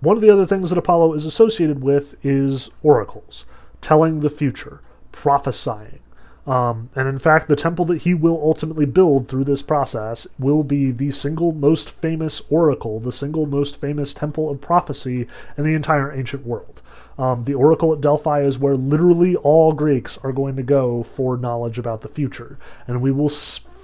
one 0.00 0.16
of 0.16 0.22
the 0.22 0.30
other 0.30 0.46
things 0.46 0.70
that 0.70 0.78
Apollo 0.78 1.14
is 1.14 1.24
associated 1.24 1.82
with 1.82 2.16
is 2.24 2.70
oracles, 2.82 3.46
telling 3.80 4.20
the 4.20 4.30
future, 4.30 4.80
prophesying. 5.12 6.00
Um, 6.46 6.90
and 6.94 7.08
in 7.08 7.18
fact, 7.18 7.48
the 7.48 7.56
temple 7.56 7.84
that 7.86 8.02
he 8.02 8.14
will 8.14 8.40
ultimately 8.40 8.86
build 8.86 9.26
through 9.26 9.44
this 9.44 9.62
process 9.62 10.28
will 10.38 10.62
be 10.62 10.92
the 10.92 11.10
single 11.10 11.52
most 11.52 11.90
famous 11.90 12.40
oracle, 12.48 13.00
the 13.00 13.10
single 13.10 13.46
most 13.46 13.80
famous 13.80 14.14
temple 14.14 14.48
of 14.48 14.60
prophecy 14.60 15.26
in 15.56 15.64
the 15.64 15.74
entire 15.74 16.12
ancient 16.12 16.46
world. 16.46 16.82
Um, 17.18 17.44
the 17.44 17.54
oracle 17.54 17.92
at 17.92 18.00
Delphi 18.00 18.42
is 18.42 18.58
where 18.58 18.76
literally 18.76 19.34
all 19.36 19.72
Greeks 19.72 20.18
are 20.18 20.32
going 20.32 20.54
to 20.56 20.62
go 20.62 21.02
for 21.02 21.36
knowledge 21.36 21.78
about 21.78 22.02
the 22.02 22.08
future. 22.08 22.58
And 22.86 23.02
we 23.02 23.10
will 23.10 23.28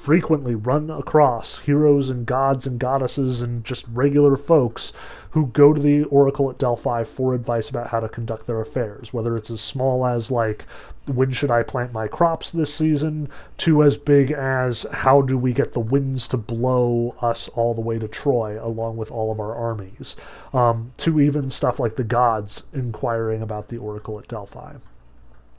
frequently 0.02 0.52
run 0.52 0.90
across 0.90 1.60
heroes 1.60 2.10
and 2.10 2.26
gods 2.26 2.66
and 2.66 2.80
goddesses 2.80 3.40
and 3.40 3.64
just 3.64 3.86
regular 3.92 4.36
folks 4.36 4.92
who 5.30 5.46
go 5.46 5.72
to 5.72 5.80
the 5.80 6.02
oracle 6.04 6.50
at 6.50 6.58
Delphi 6.58 7.04
for 7.04 7.34
advice 7.34 7.68
about 7.68 7.86
how 7.86 8.00
to 8.00 8.08
conduct 8.08 8.48
their 8.48 8.60
affairs, 8.60 9.12
whether 9.12 9.36
it's 9.36 9.48
as 9.48 9.60
small 9.60 10.04
as 10.04 10.28
like 10.28 10.66
when 11.06 11.30
should 11.30 11.52
I 11.52 11.62
plant 11.62 11.92
my 11.92 12.08
crops 12.08 12.50
this 12.50 12.74
season, 12.74 13.28
to 13.58 13.84
as 13.84 13.96
big 13.96 14.32
as 14.32 14.86
how 14.92 15.22
do 15.22 15.38
we 15.38 15.52
get 15.52 15.72
the 15.72 15.78
winds 15.78 16.26
to 16.28 16.36
blow 16.36 17.14
us 17.20 17.46
all 17.50 17.72
the 17.72 17.80
way 17.80 18.00
to 18.00 18.08
Troy 18.08 18.58
along 18.60 18.96
with 18.96 19.12
all 19.12 19.30
of 19.30 19.38
our 19.38 19.54
armies, 19.54 20.16
um, 20.52 20.90
to 20.96 21.20
even 21.20 21.48
stuff 21.48 21.78
like 21.78 21.94
the 21.94 22.02
gods 22.02 22.64
inquiring 22.72 23.40
about 23.40 23.68
the 23.68 23.78
oracle 23.78 24.18
at 24.18 24.26
Delphi. 24.26 24.74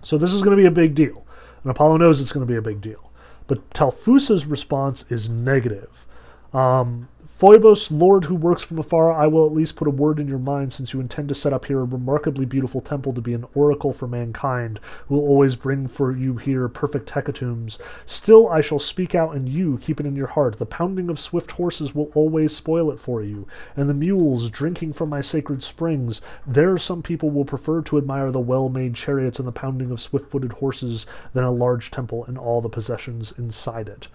So 0.01 0.17
this 0.17 0.33
is 0.33 0.41
going 0.41 0.57
to 0.57 0.61
be 0.61 0.67
a 0.67 0.71
big 0.71 0.95
deal, 0.95 1.25
and 1.63 1.71
Apollo 1.71 1.97
knows 1.97 2.19
it's 2.19 2.33
going 2.33 2.45
to 2.45 2.51
be 2.51 2.57
a 2.57 2.61
big 2.61 2.81
deal. 2.81 3.09
But 3.47 3.69
Telphusa's 3.71 4.45
response 4.45 5.05
is 5.09 5.29
negative. 5.29 6.05
Um, 6.53 7.07
Phoebus, 7.43 7.91
Lord 7.91 8.23
who 8.23 8.35
works 8.35 8.63
from 8.63 8.79
afar, 8.79 9.11
I 9.11 9.27
will 9.27 9.45
at 9.45 9.51
least 9.51 9.75
put 9.75 9.89
a 9.89 9.91
word 9.91 10.17
in 10.17 10.29
your 10.29 10.39
mind 10.39 10.71
since 10.71 10.93
you 10.93 11.01
intend 11.01 11.27
to 11.27 11.35
set 11.35 11.51
up 11.51 11.65
here 11.65 11.81
a 11.81 11.83
remarkably 11.83 12.45
beautiful 12.45 12.79
temple 12.79 13.11
to 13.11 13.19
be 13.19 13.33
an 13.33 13.45
oracle 13.53 13.91
for 13.91 14.07
mankind, 14.07 14.79
who 15.07 15.15
will 15.15 15.27
always 15.27 15.57
bring 15.57 15.89
for 15.89 16.15
you 16.15 16.37
here 16.37 16.69
perfect 16.69 17.09
hecatombs. 17.09 17.79
Still 18.05 18.47
I 18.47 18.61
shall 18.61 18.79
speak 18.79 19.13
out, 19.13 19.35
and 19.35 19.49
you 19.49 19.77
keep 19.79 19.99
it 19.99 20.05
in 20.05 20.15
your 20.15 20.27
heart. 20.27 20.57
The 20.57 20.65
pounding 20.65 21.09
of 21.09 21.19
swift 21.19 21.51
horses 21.51 21.93
will 21.93 22.09
always 22.15 22.55
spoil 22.55 22.89
it 22.91 22.99
for 23.01 23.21
you, 23.21 23.45
and 23.75 23.89
the 23.89 23.93
mules 23.93 24.49
drinking 24.49 24.93
from 24.93 25.09
my 25.09 25.19
sacred 25.19 25.63
springs. 25.63 26.21
There 26.47 26.77
some 26.77 27.03
people 27.03 27.29
will 27.29 27.43
prefer 27.43 27.81
to 27.81 27.97
admire 27.97 28.31
the 28.31 28.39
well 28.39 28.69
made 28.69 28.95
chariots 28.95 29.37
and 29.37 29.45
the 29.45 29.51
pounding 29.51 29.91
of 29.91 29.99
swift 29.99 30.31
footed 30.31 30.53
horses 30.53 31.05
than 31.33 31.43
a 31.43 31.51
large 31.51 31.91
temple 31.91 32.23
and 32.23 32.37
all 32.37 32.61
the 32.61 32.69
possessions 32.69 33.33
inside 33.37 33.89
it. 33.89 34.07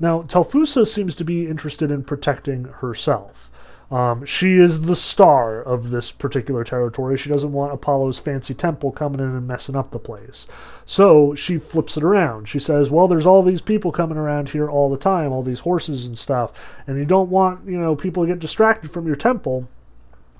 Now, 0.00 0.22
Telphusa 0.22 0.86
seems 0.86 1.14
to 1.16 1.24
be 1.24 1.46
interested 1.46 1.90
in 1.90 2.04
protecting 2.04 2.64
herself. 2.64 3.50
Um, 3.90 4.24
she 4.24 4.54
is 4.54 4.82
the 4.82 4.96
star 4.96 5.62
of 5.62 5.90
this 5.90 6.10
particular 6.10 6.64
territory. 6.64 7.16
She 7.16 7.28
doesn't 7.28 7.52
want 7.52 7.72
Apollo's 7.72 8.18
fancy 8.18 8.54
temple 8.54 8.90
coming 8.90 9.20
in 9.20 9.26
and 9.26 9.46
messing 9.46 9.76
up 9.76 9.90
the 9.90 9.98
place. 9.98 10.46
So 10.84 11.34
she 11.34 11.58
flips 11.58 11.96
it 11.96 12.02
around. 12.02 12.48
She 12.48 12.58
says, 12.58 12.90
Well, 12.90 13.06
there's 13.06 13.26
all 13.26 13.42
these 13.42 13.60
people 13.60 13.92
coming 13.92 14.18
around 14.18 14.48
here 14.48 14.68
all 14.68 14.90
the 14.90 14.98
time, 14.98 15.32
all 15.32 15.42
these 15.42 15.60
horses 15.60 16.06
and 16.06 16.18
stuff, 16.18 16.52
and 16.86 16.98
you 16.98 17.04
don't 17.04 17.30
want, 17.30 17.68
you 17.68 17.78
know, 17.78 17.94
people 17.94 18.24
to 18.24 18.28
get 18.28 18.38
distracted 18.40 18.90
from 18.90 19.06
your 19.06 19.16
temple. 19.16 19.68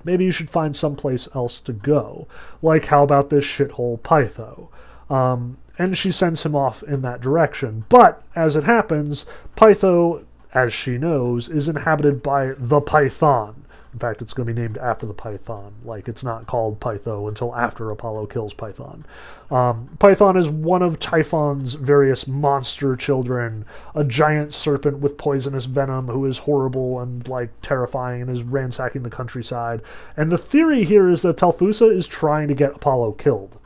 Maybe 0.03 0.25
you 0.25 0.31
should 0.31 0.49
find 0.49 0.75
someplace 0.75 1.27
else 1.33 1.61
to 1.61 1.73
go. 1.73 2.27
Like, 2.61 2.85
how 2.85 3.03
about 3.03 3.29
this 3.29 3.45
shithole 3.45 3.99
Pytho? 4.01 4.69
Um, 5.09 5.57
and 5.77 5.97
she 5.97 6.11
sends 6.11 6.43
him 6.43 6.55
off 6.55 6.83
in 6.83 7.01
that 7.01 7.21
direction. 7.21 7.85
But 7.89 8.21
as 8.35 8.55
it 8.55 8.63
happens, 8.63 9.25
Pytho, 9.55 10.23
as 10.53 10.73
she 10.73 10.97
knows, 10.97 11.49
is 11.49 11.67
inhabited 11.67 12.23
by 12.23 12.53
the 12.57 12.81
Python. 12.81 13.61
In 13.93 13.99
fact, 13.99 14.21
it's 14.21 14.33
going 14.33 14.45
to 14.45 14.53
be 14.53 14.61
named 14.61 14.77
after 14.77 15.05
the 15.05 15.13
Python. 15.13 15.73
Like, 15.85 16.09
it's 16.09 16.21
not 16.21 16.47
called 16.47 16.81
Pytho 16.81 17.29
until 17.29 17.55
after 17.55 17.89
Apollo 17.89 18.25
kills 18.25 18.53
Python. 18.53 19.05
Um, 19.49 19.95
Python 19.99 20.35
is 20.35 20.49
one 20.49 20.81
of 20.81 20.99
Typhon's 20.99 21.75
various 21.75 22.27
monster 22.27 22.97
children, 22.97 23.63
a 23.95 24.03
giant 24.03 24.53
serpent 24.53 24.99
with 24.99 25.17
poisonous 25.17 25.63
venom 25.63 26.07
who 26.07 26.25
is 26.25 26.39
horrible 26.39 26.99
and, 26.99 27.25
like, 27.29 27.51
terrifying 27.61 28.21
and 28.23 28.29
is 28.29 28.43
ransacking 28.43 29.03
the 29.03 29.09
countryside. 29.09 29.81
And 30.17 30.29
the 30.29 30.37
theory 30.37 30.83
here 30.83 31.09
is 31.09 31.21
that 31.21 31.37
Telphusa 31.37 31.89
is 31.89 32.05
trying 32.05 32.49
to 32.49 32.53
get 32.53 32.75
Apollo 32.75 33.13
killed. 33.13 33.57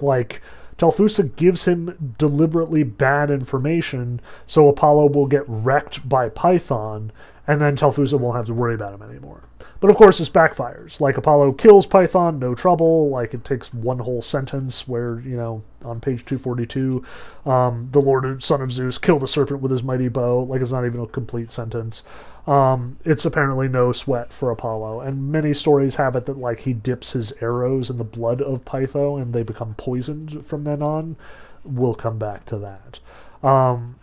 Like, 0.00 0.40
Telphusa 0.78 1.34
gives 1.36 1.66
him 1.66 2.14
deliberately 2.18 2.82
bad 2.82 3.30
information 3.30 4.20
so 4.46 4.68
Apollo 4.68 5.10
will 5.10 5.26
get 5.26 5.44
wrecked 5.46 6.08
by 6.08 6.28
Python, 6.28 7.12
and 7.46 7.60
then 7.60 7.76
Telphusa 7.76 8.18
won't 8.18 8.36
have 8.36 8.46
to 8.46 8.54
worry 8.54 8.74
about 8.74 8.94
him 8.94 9.02
anymore. 9.02 9.42
But 9.80 9.90
of 9.90 9.96
course, 9.96 10.18
this 10.18 10.30
backfires. 10.30 11.00
Like 11.00 11.18
Apollo 11.18 11.52
kills 11.52 11.86
Python, 11.86 12.38
no 12.38 12.54
trouble. 12.54 13.10
Like 13.10 13.34
it 13.34 13.44
takes 13.44 13.74
one 13.74 13.98
whole 13.98 14.22
sentence 14.22 14.88
where 14.88 15.20
you 15.20 15.36
know 15.36 15.62
on 15.84 16.00
page 16.00 16.24
two 16.24 16.38
forty 16.38 16.66
two, 16.66 17.04
um, 17.44 17.88
the 17.92 18.00
Lord 18.00 18.42
Son 18.42 18.62
of 18.62 18.72
Zeus 18.72 18.96
killed 18.96 19.22
the 19.22 19.28
serpent 19.28 19.60
with 19.60 19.70
his 19.70 19.82
mighty 19.82 20.08
bow. 20.08 20.42
Like 20.42 20.62
it's 20.62 20.72
not 20.72 20.86
even 20.86 21.00
a 21.00 21.06
complete 21.06 21.50
sentence. 21.50 22.02
Um, 22.46 22.98
it's 23.04 23.24
apparently 23.24 23.68
no 23.68 23.92
sweat 23.92 24.32
for 24.32 24.50
Apollo, 24.50 25.00
and 25.00 25.30
many 25.32 25.52
stories 25.52 25.96
have 25.96 26.14
it 26.16 26.26
that 26.26 26.38
like 26.38 26.60
he 26.60 26.72
dips 26.72 27.12
his 27.12 27.32
arrows 27.40 27.90
in 27.90 27.96
the 27.96 28.04
blood 28.04 28.40
of 28.40 28.64
Pytho 28.64 29.20
and 29.20 29.32
they 29.34 29.42
become 29.42 29.74
poisoned 29.74 30.46
from 30.46 30.64
then 30.64 30.82
on. 30.82 31.16
We'll 31.62 31.94
come 31.94 32.18
back 32.18 32.44
to 32.46 32.58
that. 32.58 33.00
Um, 33.46 33.96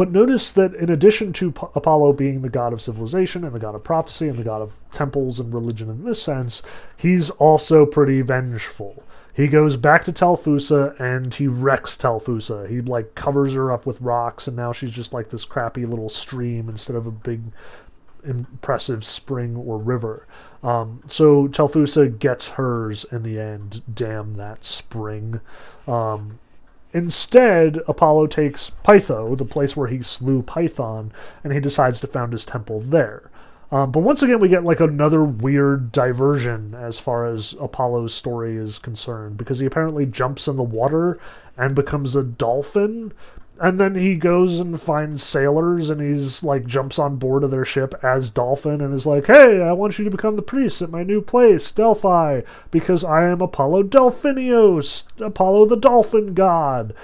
but 0.00 0.12
notice 0.12 0.50
that 0.52 0.74
in 0.74 0.88
addition 0.88 1.30
to 1.34 1.52
P- 1.52 1.66
Apollo 1.74 2.14
being 2.14 2.40
the 2.40 2.48
god 2.48 2.72
of 2.72 2.80
civilization 2.80 3.44
and 3.44 3.54
the 3.54 3.58
god 3.58 3.74
of 3.74 3.84
prophecy 3.84 4.28
and 4.28 4.38
the 4.38 4.42
god 4.42 4.62
of 4.62 4.72
temples 4.90 5.38
and 5.38 5.52
religion 5.52 5.90
in 5.90 6.04
this 6.04 6.22
sense, 6.22 6.62
he's 6.96 7.28
also 7.28 7.84
pretty 7.84 8.22
vengeful. 8.22 9.02
He 9.34 9.46
goes 9.46 9.76
back 9.76 10.06
to 10.06 10.12
Telphusa 10.14 10.98
and 10.98 11.34
he 11.34 11.46
wrecks 11.46 11.98
Telphusa. 11.98 12.66
He 12.66 12.80
like 12.80 13.14
covers 13.14 13.52
her 13.52 13.70
up 13.70 13.84
with 13.84 14.00
rocks 14.00 14.48
and 14.48 14.56
now 14.56 14.72
she's 14.72 14.90
just 14.90 15.12
like 15.12 15.28
this 15.28 15.44
crappy 15.44 15.84
little 15.84 16.08
stream 16.08 16.70
instead 16.70 16.96
of 16.96 17.06
a 17.06 17.10
big 17.10 17.42
impressive 18.24 19.04
spring 19.04 19.54
or 19.54 19.76
river. 19.76 20.26
Um, 20.62 21.02
so 21.08 21.46
Telphusa 21.46 22.18
gets 22.18 22.48
hers 22.48 23.04
in 23.12 23.22
the 23.22 23.38
end. 23.38 23.82
Damn 23.92 24.38
that 24.38 24.64
spring. 24.64 25.42
Um, 25.86 26.38
Instead, 26.92 27.78
Apollo 27.86 28.26
takes 28.26 28.70
Pytho, 28.84 29.36
the 29.36 29.44
place 29.44 29.76
where 29.76 29.88
he 29.88 30.02
slew 30.02 30.42
Python, 30.42 31.12
and 31.44 31.52
he 31.52 31.60
decides 31.60 32.00
to 32.00 32.06
found 32.06 32.32
his 32.32 32.44
temple 32.44 32.80
there. 32.80 33.30
Um, 33.72 33.92
but 33.92 34.00
once 34.00 34.20
again, 34.20 34.40
we 34.40 34.48
get 34.48 34.64
like 34.64 34.80
another 34.80 35.22
weird 35.22 35.92
diversion 35.92 36.74
as 36.74 36.98
far 36.98 37.26
as 37.26 37.54
Apollo's 37.60 38.12
story 38.12 38.56
is 38.56 38.80
concerned, 38.80 39.36
because 39.36 39.60
he 39.60 39.66
apparently 39.66 40.06
jumps 40.06 40.48
in 40.48 40.56
the 40.56 40.64
water 40.64 41.20
and 41.56 41.76
becomes 41.76 42.16
a 42.16 42.24
dolphin, 42.24 43.12
and 43.60 43.78
then 43.78 43.94
he 43.94 44.16
goes 44.16 44.58
and 44.58 44.80
finds 44.80 45.22
sailors 45.22 45.90
and 45.90 46.00
he's 46.00 46.42
like 46.42 46.64
jumps 46.64 46.98
on 46.98 47.16
board 47.16 47.44
of 47.44 47.50
their 47.50 47.64
ship 47.64 47.94
as 48.02 48.30
dolphin 48.30 48.80
and 48.80 48.94
is 48.94 49.06
like 49.06 49.26
hey 49.26 49.60
i 49.60 49.70
want 49.70 49.98
you 49.98 50.04
to 50.04 50.10
become 50.10 50.34
the 50.34 50.42
priest 50.42 50.80
at 50.80 50.90
my 50.90 51.02
new 51.02 51.20
place 51.20 51.70
delphi 51.70 52.40
because 52.70 53.04
i 53.04 53.22
am 53.22 53.42
apollo 53.42 53.82
delphinios 53.82 55.06
apollo 55.20 55.66
the 55.66 55.76
dolphin 55.76 56.34
god. 56.34 56.94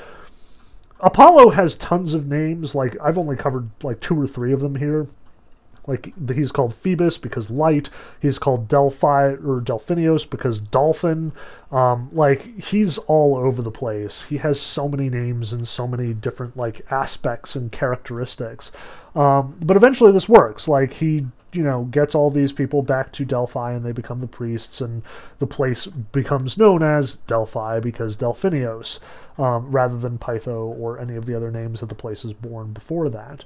Apollo 0.98 1.50
has 1.50 1.76
tons 1.76 2.14
of 2.14 2.26
names 2.26 2.74
like 2.74 2.96
i've 3.02 3.18
only 3.18 3.36
covered 3.36 3.68
like 3.82 4.00
two 4.00 4.18
or 4.18 4.26
three 4.26 4.52
of 4.52 4.60
them 4.60 4.76
here 4.76 5.06
like 5.86 6.12
he's 6.34 6.52
called 6.52 6.74
Phoebus 6.74 7.18
because 7.18 7.50
light. 7.50 7.90
He's 8.20 8.38
called 8.38 8.68
Delphi 8.68 9.32
or 9.32 9.60
Delphinios 9.60 10.28
because 10.28 10.60
dolphin. 10.60 11.32
Um, 11.70 12.08
like 12.12 12.62
he's 12.62 12.98
all 12.98 13.36
over 13.36 13.62
the 13.62 13.70
place. 13.70 14.24
He 14.24 14.38
has 14.38 14.60
so 14.60 14.88
many 14.88 15.08
names 15.08 15.52
and 15.52 15.66
so 15.66 15.86
many 15.86 16.14
different 16.14 16.56
like 16.56 16.80
aspects 16.90 17.56
and 17.56 17.70
characteristics. 17.70 18.72
Um, 19.14 19.56
but 19.64 19.76
eventually 19.76 20.12
this 20.12 20.28
works. 20.28 20.68
Like 20.68 20.94
he 20.94 21.26
you 21.52 21.62
know 21.62 21.84
gets 21.84 22.14
all 22.14 22.30
these 22.30 22.52
people 22.52 22.82
back 22.82 23.12
to 23.12 23.24
Delphi 23.24 23.72
and 23.72 23.84
they 23.84 23.92
become 23.92 24.20
the 24.20 24.26
priests 24.26 24.80
and 24.80 25.02
the 25.38 25.46
place 25.46 25.86
becomes 25.86 26.58
known 26.58 26.82
as 26.82 27.16
Delphi 27.26 27.80
because 27.80 28.18
Delphinios 28.18 28.98
um, 29.38 29.70
rather 29.70 29.96
than 29.96 30.18
Pytho 30.18 30.78
or 30.78 30.98
any 30.98 31.16
of 31.16 31.26
the 31.26 31.34
other 31.34 31.50
names 31.50 31.80
that 31.80 31.88
the 31.88 31.94
place 31.94 32.24
is 32.24 32.32
born 32.32 32.72
before 32.72 33.08
that. 33.08 33.44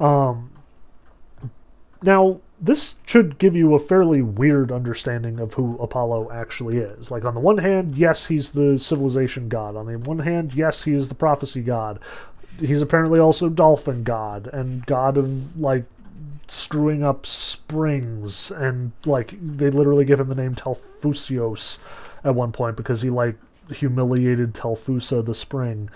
Um, 0.00 0.50
now, 2.02 2.40
this 2.60 2.96
should 3.06 3.38
give 3.38 3.56
you 3.56 3.74
a 3.74 3.78
fairly 3.78 4.22
weird 4.22 4.70
understanding 4.70 5.40
of 5.40 5.54
who 5.54 5.76
Apollo 5.78 6.30
actually 6.32 6.78
is. 6.78 7.10
Like, 7.10 7.24
on 7.24 7.34
the 7.34 7.40
one 7.40 7.58
hand, 7.58 7.96
yes, 7.96 8.26
he's 8.26 8.52
the 8.52 8.78
civilization 8.78 9.48
god. 9.48 9.74
On 9.74 9.86
the 9.86 9.98
one 9.98 10.20
hand, 10.20 10.54
yes, 10.54 10.84
he 10.84 10.92
is 10.92 11.08
the 11.08 11.14
prophecy 11.14 11.60
god. 11.60 11.98
He's 12.60 12.82
apparently 12.82 13.18
also 13.18 13.48
dolphin 13.48 14.04
god 14.04 14.48
and 14.52 14.86
god 14.86 15.16
of, 15.16 15.60
like, 15.60 15.84
screwing 16.46 17.02
up 17.02 17.26
springs. 17.26 18.52
And, 18.52 18.92
like, 19.04 19.34
they 19.40 19.70
literally 19.70 20.04
give 20.04 20.20
him 20.20 20.28
the 20.28 20.34
name 20.34 20.54
Telphusios 20.54 21.78
at 22.22 22.34
one 22.34 22.52
point 22.52 22.76
because 22.76 23.02
he, 23.02 23.10
like, 23.10 23.36
humiliated 23.72 24.54
Telphusa 24.54 25.24
the 25.24 25.34
spring. 25.34 25.90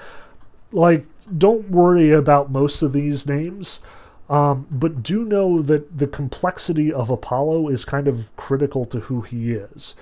Like, 0.73 1.07
don't 1.37 1.71
worry 1.71 2.11
about 2.11 2.51
most 2.51 2.83
of 2.83 2.93
these 2.93 3.27
names 3.27 3.81
um, 4.29 4.67
but 4.71 5.03
do 5.03 5.25
know 5.25 5.63
that 5.63 5.99
the 5.99 6.07
complexity 6.07 6.93
of 6.93 7.11
Apollo 7.11 7.69
is 7.69 7.85
kind 7.85 8.09
of 8.09 8.35
critical 8.37 8.85
to 8.87 9.01
who 9.01 9.21
he 9.23 9.53
is. 9.53 9.95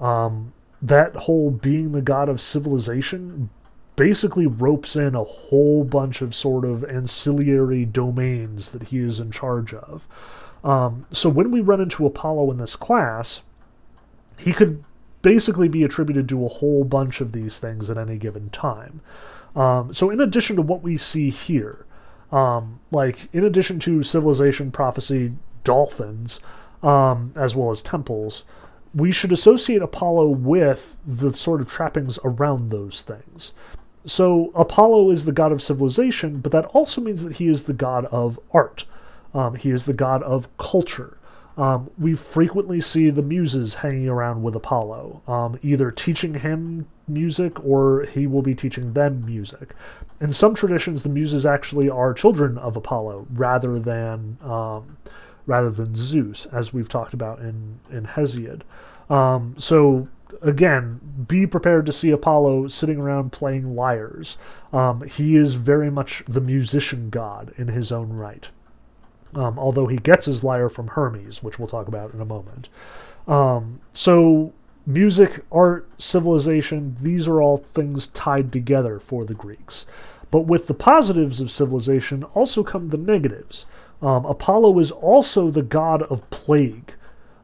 Um, 0.00 0.52
that 0.80 1.14
whole 1.14 1.50
being 1.50 1.92
the 1.92 2.02
god 2.02 2.28
of 2.28 2.40
civilization 2.40 3.50
basically 3.96 4.46
ropes 4.46 4.94
in 4.94 5.14
a 5.14 5.24
whole 5.24 5.82
bunch 5.82 6.20
of 6.20 6.34
sort 6.34 6.64
of 6.64 6.84
ancillary 6.84 7.84
domains 7.84 8.70
that 8.70 8.84
he 8.84 8.98
is 8.98 9.18
in 9.18 9.30
charge 9.30 9.72
of. 9.72 10.06
Um, 10.62 11.06
so 11.10 11.30
when 11.30 11.50
we 11.50 11.60
run 11.60 11.80
into 11.80 12.06
Apollo 12.06 12.50
in 12.50 12.58
this 12.58 12.76
class, 12.76 13.42
he 14.36 14.52
could 14.52 14.84
basically 15.22 15.68
be 15.68 15.82
attributed 15.82 16.28
to 16.28 16.44
a 16.44 16.48
whole 16.48 16.84
bunch 16.84 17.20
of 17.20 17.32
these 17.32 17.58
things 17.58 17.88
at 17.88 17.96
any 17.96 18.18
given 18.18 18.50
time. 18.50 19.00
Um, 19.54 19.94
so, 19.94 20.10
in 20.10 20.20
addition 20.20 20.56
to 20.56 20.62
what 20.62 20.82
we 20.82 20.98
see 20.98 21.30
here, 21.30 21.85
um, 22.32 22.80
like 22.90 23.28
in 23.32 23.44
addition 23.44 23.78
to 23.80 24.02
civilization, 24.02 24.70
prophecy, 24.70 25.32
dolphins, 25.64 26.40
um, 26.82 27.32
as 27.34 27.54
well 27.54 27.70
as 27.70 27.82
temples, 27.82 28.44
we 28.94 29.12
should 29.12 29.32
associate 29.32 29.82
Apollo 29.82 30.28
with 30.28 30.96
the 31.06 31.32
sort 31.32 31.60
of 31.60 31.68
trappings 31.68 32.18
around 32.24 32.70
those 32.70 33.02
things. 33.02 33.52
So 34.06 34.52
Apollo 34.54 35.10
is 35.10 35.24
the 35.24 35.32
god 35.32 35.52
of 35.52 35.62
civilization, 35.62 36.38
but 36.38 36.52
that 36.52 36.66
also 36.66 37.00
means 37.00 37.24
that 37.24 37.36
he 37.36 37.48
is 37.48 37.64
the 37.64 37.72
god 37.72 38.06
of 38.06 38.38
art. 38.52 38.84
Um, 39.34 39.56
he 39.56 39.70
is 39.70 39.84
the 39.84 39.92
god 39.92 40.22
of 40.22 40.48
culture. 40.56 41.18
Um, 41.58 41.90
we 41.98 42.14
frequently 42.14 42.80
see 42.80 43.10
the 43.10 43.22
muses 43.22 43.76
hanging 43.76 44.08
around 44.08 44.42
with 44.42 44.54
Apollo, 44.54 45.22
um, 45.26 45.58
either 45.62 45.90
teaching 45.90 46.34
him 46.34 46.86
music 47.08 47.64
or 47.64 48.04
he 48.04 48.26
will 48.26 48.42
be 48.42 48.54
teaching 48.54 48.92
them 48.92 49.24
music. 49.24 49.74
In 50.20 50.32
some 50.32 50.54
traditions, 50.54 51.02
the 51.02 51.08
muses 51.08 51.44
actually 51.44 51.88
are 51.88 52.14
children 52.14 52.58
of 52.58 52.76
Apollo 52.76 53.26
rather 53.32 53.78
than 53.78 54.38
um, 54.42 54.96
rather 55.46 55.70
than 55.70 55.94
Zeus, 55.94 56.46
as 56.46 56.72
we've 56.72 56.88
talked 56.88 57.14
about 57.14 57.38
in 57.40 57.80
in 57.90 58.04
Hesiod. 58.04 58.62
Um, 59.08 59.54
so 59.58 60.08
again, 60.42 61.00
be 61.28 61.46
prepared 61.46 61.86
to 61.86 61.92
see 61.92 62.10
Apollo 62.10 62.68
sitting 62.68 62.98
around 62.98 63.32
playing 63.32 63.76
lyres. 63.76 64.38
Um, 64.72 65.02
he 65.02 65.36
is 65.36 65.54
very 65.54 65.90
much 65.90 66.24
the 66.26 66.40
musician 66.40 67.10
god 67.10 67.54
in 67.56 67.68
his 67.68 67.92
own 67.92 68.12
right 68.12 68.48
um, 69.36 69.58
although 69.58 69.86
he 69.86 69.96
gets 69.96 70.26
his 70.26 70.42
lyre 70.42 70.68
from 70.68 70.88
Hermes, 70.88 71.42
which 71.42 71.58
we'll 71.58 71.68
talk 71.68 71.88
about 71.88 72.14
in 72.14 72.20
a 72.20 72.24
moment. 72.24 72.68
Um, 73.26 73.80
so, 73.92 74.52
music, 74.86 75.44
art, 75.50 75.88
civilization, 75.98 76.96
these 77.00 77.26
are 77.26 77.42
all 77.42 77.56
things 77.56 78.06
tied 78.08 78.52
together 78.52 78.98
for 79.00 79.24
the 79.24 79.34
Greeks. 79.34 79.84
But 80.30 80.42
with 80.42 80.66
the 80.66 80.74
positives 80.74 81.40
of 81.40 81.50
civilization 81.50 82.24
also 82.34 82.62
come 82.62 82.88
the 82.88 82.96
negatives. 82.96 83.66
Um, 84.00 84.24
Apollo 84.24 84.78
is 84.78 84.90
also 84.90 85.50
the 85.50 85.62
god 85.62 86.02
of 86.02 86.28
plague. 86.30 86.92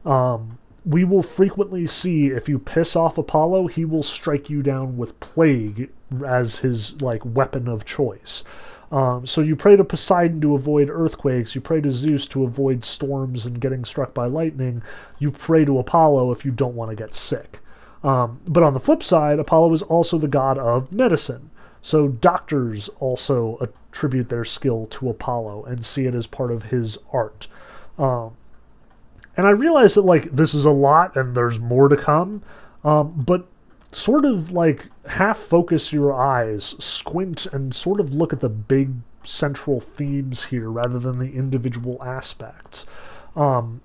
Um, 0.05 0.57
we 0.85 1.03
will 1.03 1.23
frequently 1.23 1.87
see 1.87 2.27
if 2.27 2.49
you 2.49 2.59
piss 2.59 2.95
off 2.95 3.17
Apollo, 3.17 3.67
he 3.67 3.85
will 3.85 4.03
strike 4.03 4.49
you 4.49 4.61
down 4.61 4.97
with 4.97 5.19
plague 5.19 5.89
as 6.25 6.59
his 6.59 7.01
like 7.01 7.21
weapon 7.25 7.67
of 7.67 7.85
choice. 7.85 8.43
Um, 8.93 9.25
so 9.25 9.41
you 9.41 9.55
pray 9.55 9.75
to 9.75 9.83
Poseidon 9.83 10.39
to 10.41 10.53
avoid 10.53 10.87
earthquakes. 10.87 11.55
You 11.55 11.61
pray 11.61 11.81
to 11.81 11.89
Zeus 11.89 12.27
to 12.27 12.43
avoid 12.43 12.83
storms 12.83 13.43
and 13.43 13.59
getting 13.59 13.83
struck 13.85 14.13
by 14.13 14.27
lightning. 14.27 14.83
You 15.17 15.31
pray 15.31 15.65
to 15.65 15.79
Apollo 15.79 16.31
if 16.31 16.45
you 16.45 16.51
don't 16.51 16.75
want 16.75 16.91
to 16.91 16.95
get 16.95 17.15
sick. 17.15 17.59
Um, 18.03 18.39
but 18.47 18.61
on 18.61 18.75
the 18.75 18.79
flip 18.79 19.01
side, 19.01 19.39
Apollo 19.39 19.73
is 19.73 19.81
also 19.81 20.19
the 20.19 20.27
god 20.27 20.59
of 20.59 20.91
medicine. 20.91 21.49
So 21.81 22.07
doctors 22.07 22.87
also 22.99 23.57
attribute 23.61 24.29
their 24.29 24.45
skill 24.45 24.85
to 24.85 25.09
Apollo 25.09 25.63
and 25.63 25.83
see 25.83 26.05
it 26.05 26.13
as 26.13 26.27
part 26.27 26.51
of 26.51 26.65
his 26.65 26.99
art. 27.11 27.47
Um, 27.97 28.37
and 29.35 29.47
I 29.47 29.51
realize 29.51 29.95
that 29.95 30.03
like 30.03 30.25
this 30.25 30.53
is 30.53 30.65
a 30.65 30.71
lot 30.71 31.17
and 31.17 31.33
there's 31.33 31.59
more 31.59 31.89
to 31.89 31.97
come. 31.97 32.43
Um, 32.83 33.23
but 33.25 33.47
sort 33.95 34.25
of 34.25 34.51
like 34.51 34.89
half 35.07 35.37
focus 35.37 35.93
your 35.93 36.13
eyes, 36.13 36.75
squint, 36.79 37.45
and 37.47 37.73
sort 37.73 37.99
of 37.99 38.13
look 38.13 38.33
at 38.33 38.39
the 38.39 38.49
big 38.49 38.91
central 39.23 39.79
themes 39.79 40.45
here 40.45 40.69
rather 40.69 40.99
than 40.99 41.19
the 41.19 41.33
individual 41.33 42.01
aspects. 42.03 42.85
Um, 43.35 43.81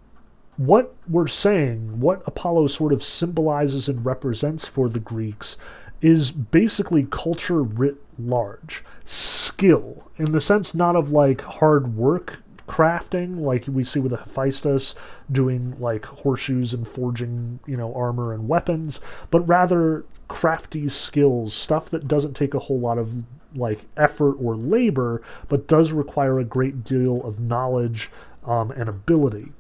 what 0.57 0.95
we're 1.09 1.29
saying, 1.29 2.01
what 2.01 2.23
Apollo 2.27 2.67
sort 2.69 2.93
of 2.93 3.05
symbolizes 3.05 3.89
and 3.89 4.05
represents 4.05 4.67
for 4.67 4.89
the 4.89 5.01
Greeks, 5.01 5.57
is 6.01 6.31
basically 6.31 7.07
culture 7.11 7.63
writ 7.63 7.97
large. 8.19 8.85
Skill, 9.05 10.11
in 10.17 10.33
the 10.33 10.41
sense 10.41 10.75
not 10.75 10.97
of 10.97 11.11
like 11.11 11.41
hard 11.41 11.97
work 11.97 12.39
crafting, 12.69 13.41
like 13.41 13.65
we 13.67 13.83
see 13.83 13.99
with 13.99 14.11
the 14.11 14.19
Hephaestus 14.19 14.95
doing 15.31 15.79
like 15.81 16.05
horseshoes 16.05 16.73
and 16.73 16.87
forging, 16.87 17.59
you 17.67 17.77
know, 17.77 17.93
armor 17.95 18.33
and 18.33 18.49
weapons, 18.49 19.01
but 19.31 19.41
rather 19.41 20.05
crafty 20.29 20.89
skills, 20.89 21.55
stuff 21.55 21.91
that 21.91 22.07
doesn't 22.07 22.35
take 22.35 22.55
a 22.55 22.59
whole 22.59 22.79
lot 22.79 22.99
of 22.99 23.25
like 23.55 23.81
effort 23.97 24.35
or 24.35 24.55
labor, 24.55 25.23
but 25.49 25.67
does 25.67 25.93
require 25.93 26.39
a 26.39 26.45
great 26.45 26.85
deal 26.85 27.23
of 27.25 27.41
knowledge 27.41 28.11
um, 28.45 28.71
and 28.71 28.89
ability. 28.89 29.53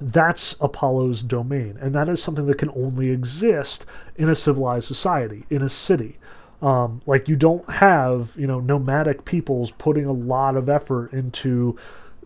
That's 0.00 0.54
Apollo's 0.60 1.22
domain, 1.22 1.76
and 1.80 1.94
that 1.94 2.08
is 2.08 2.22
something 2.22 2.46
that 2.46 2.56
can 2.56 2.70
only 2.70 3.10
exist 3.10 3.84
in 4.16 4.30
a 4.30 4.34
civilized 4.34 4.86
society, 4.86 5.44
in 5.50 5.62
a 5.62 5.68
city. 5.68 6.18
Um, 6.62 7.02
like 7.06 7.28
you 7.28 7.36
don't 7.36 7.68
have, 7.68 8.34
you 8.36 8.46
know, 8.46 8.60
nomadic 8.60 9.24
peoples 9.24 9.70
putting 9.72 10.04
a 10.04 10.12
lot 10.12 10.56
of 10.56 10.68
effort 10.68 11.12
into 11.12 11.76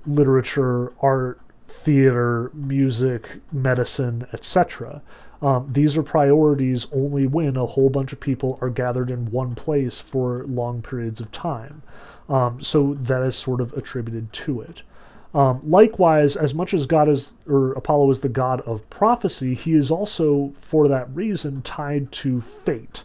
literature, 0.06 0.92
art, 1.00 1.40
theater, 1.68 2.50
music, 2.54 3.40
medicine, 3.52 4.26
etc. 4.32 5.02
Um, 5.42 5.68
these 5.70 5.96
are 5.96 6.02
priorities 6.02 6.86
only 6.92 7.26
when 7.26 7.56
a 7.56 7.66
whole 7.66 7.90
bunch 7.90 8.12
of 8.12 8.20
people 8.20 8.58
are 8.60 8.70
gathered 8.70 9.10
in 9.10 9.30
one 9.30 9.54
place 9.54 10.00
for 10.00 10.44
long 10.46 10.80
periods 10.80 11.20
of 11.20 11.30
time. 11.32 11.82
Um, 12.28 12.62
so 12.62 12.94
that 12.94 13.22
is 13.22 13.36
sort 13.36 13.60
of 13.60 13.72
attributed 13.74 14.32
to 14.32 14.62
it. 14.62 14.82
Um, 15.34 15.60
likewise, 15.68 16.36
as 16.36 16.54
much 16.54 16.72
as 16.72 16.86
God 16.86 17.08
is, 17.08 17.34
or 17.46 17.72
Apollo 17.72 18.10
is 18.12 18.20
the 18.20 18.28
god 18.28 18.60
of 18.62 18.88
prophecy, 18.88 19.54
he 19.54 19.74
is 19.74 19.90
also, 19.90 20.52
for 20.60 20.86
that 20.88 21.14
reason, 21.14 21.60
tied 21.62 22.12
to 22.12 22.40
fate. 22.40 23.02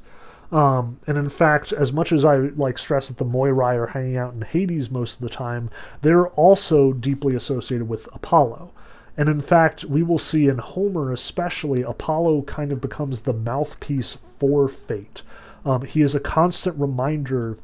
Um, 0.51 0.99
and 1.05 1.17
in 1.17 1.29
fact, 1.29 1.71
as 1.71 1.93
much 1.93 2.11
as 2.11 2.25
I 2.25 2.37
like 2.37 2.77
stress 2.77 3.07
that 3.07 3.17
the 3.17 3.25
Moirai 3.25 3.75
are 3.75 3.87
hanging 3.87 4.17
out 4.17 4.33
in 4.33 4.41
Hades 4.41 4.89
most 4.89 5.15
of 5.15 5.21
the 5.21 5.29
time, 5.29 5.69
they're 6.01 6.27
also 6.29 6.91
deeply 6.91 7.35
associated 7.35 7.87
with 7.87 8.09
Apollo. 8.13 8.71
And 9.15 9.29
in 9.29 9.41
fact, 9.41 9.83
we 9.83 10.01
will 10.01 10.17
see 10.17 10.47
in 10.47 10.59
Homer 10.59 11.11
especially, 11.11 11.81
Apollo 11.81 12.43
kind 12.43 12.71
of 12.71 12.81
becomes 12.81 13.21
the 13.21 13.33
mouthpiece 13.33 14.17
for 14.39 14.67
fate. 14.67 15.21
Um, 15.65 15.83
he 15.83 16.01
is 16.01 16.15
a 16.15 16.19
constant 16.19 16.79
reminder 16.79 17.57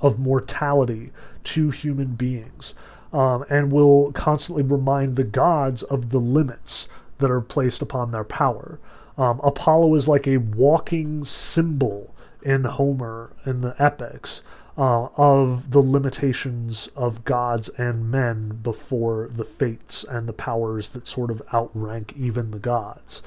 of 0.00 0.18
mortality 0.18 1.10
to 1.44 1.70
human 1.70 2.14
beings 2.14 2.74
um, 3.12 3.44
and 3.48 3.72
will 3.72 4.12
constantly 4.12 4.62
remind 4.62 5.16
the 5.16 5.24
gods 5.24 5.82
of 5.82 6.10
the 6.10 6.20
limits 6.20 6.88
that 7.18 7.30
are 7.30 7.40
placed 7.40 7.80
upon 7.80 8.10
their 8.10 8.24
power. 8.24 8.78
Um, 9.18 9.40
Apollo 9.42 9.94
is 9.94 10.08
like 10.08 10.26
a 10.26 10.36
walking 10.38 11.24
symbol 11.24 12.14
in 12.42 12.64
Homer 12.64 13.30
in 13.44 13.62
the 13.62 13.74
epics 13.82 14.42
uh, 14.78 15.08
of 15.16 15.70
the 15.70 15.80
limitations 15.80 16.88
of 16.94 17.24
gods 17.24 17.68
and 17.78 18.10
men 18.10 18.60
before 18.62 19.30
the 19.34 19.44
fates 19.44 20.04
and 20.04 20.28
the 20.28 20.32
powers 20.32 20.90
that 20.90 21.06
sort 21.06 21.30
of 21.30 21.42
outrank 21.52 22.14
even 22.16 22.50
the 22.50 22.58
gods. 22.58 23.22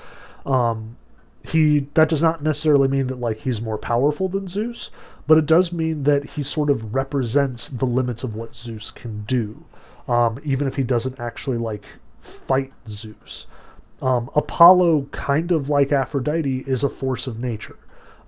Um, 0.45 0.97
he 1.43 1.87
that 1.93 2.09
does 2.09 2.21
not 2.21 2.43
necessarily 2.43 2.87
mean 2.87 3.07
that 3.07 3.19
like 3.19 3.39
he's 3.39 3.61
more 3.61 3.77
powerful 3.77 4.27
than 4.27 4.47
Zeus, 4.47 4.91
but 5.25 5.37
it 5.37 5.45
does 5.45 5.71
mean 5.71 6.03
that 6.03 6.31
he 6.31 6.43
sort 6.43 6.69
of 6.69 6.93
represents 6.93 7.69
the 7.69 7.85
limits 7.85 8.23
of 8.23 8.35
what 8.35 8.55
Zeus 8.55 8.91
can 8.91 9.23
do, 9.23 9.65
um, 10.07 10.39
even 10.43 10.67
if 10.67 10.75
he 10.75 10.83
doesn't 10.83 11.19
actually 11.19 11.57
like 11.57 11.85
fight 12.19 12.73
Zeus. 12.87 13.47
Um, 14.01 14.29
Apollo, 14.35 15.07
kind 15.11 15.51
of 15.51 15.69
like 15.69 15.91
Aphrodite, 15.91 16.63
is 16.67 16.83
a 16.83 16.89
force 16.89 17.27
of 17.27 17.39
nature. 17.39 17.77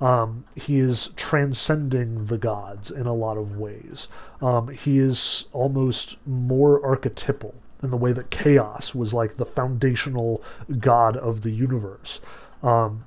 Um, 0.02 0.46
he 0.56 0.80
is 0.80 1.10
transcending 1.16 2.26
the 2.26 2.38
gods 2.38 2.90
in 2.90 3.06
a 3.06 3.14
lot 3.14 3.38
of 3.38 3.58
ways. 3.58 4.08
Um, 4.42 4.70
he 4.70 4.98
is 5.00 5.46
almost 5.54 6.18
more 6.26 6.84
archetypal 6.84 7.54
in 7.84 7.92
the 7.92 7.98
way 7.98 8.12
that 8.12 8.32
chaos 8.32 8.96
was 8.96 9.14
like 9.14 9.38
the 9.38 9.46
foundational 9.46 10.44
god 10.80 11.18
of 11.18 11.42
the 11.44 11.52
universe. 11.52 12.20
Um, 12.64 13.06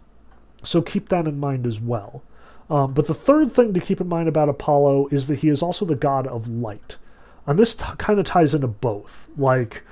so 0.63 0.83
keep 0.83 1.09
that 1.09 1.27
in 1.27 1.39
mind 1.39 1.67
as 1.67 1.81
well. 1.81 2.23
Um, 2.71 2.95
but 2.95 3.07
the 3.07 3.15
third 3.15 3.53
thing 3.53 3.75
to 3.75 3.81
keep 3.81 4.01
in 4.01 4.09
mind 4.09 4.29
about 4.29 4.49
Apollo 4.49 5.09
is 5.11 5.27
that 5.27 5.41
he 5.41 5.49
is 5.49 5.63
also 5.63 5.85
the 5.85 5.95
god 5.97 6.27
of 6.27 6.49
light. 6.49 6.97
And 7.47 7.59
this 7.59 7.75
t- 7.75 7.85
kind 7.99 8.19
of 8.19 8.25
ties 8.25 8.55
into 8.55 8.69
both. 8.69 9.29
Like, 9.37 9.83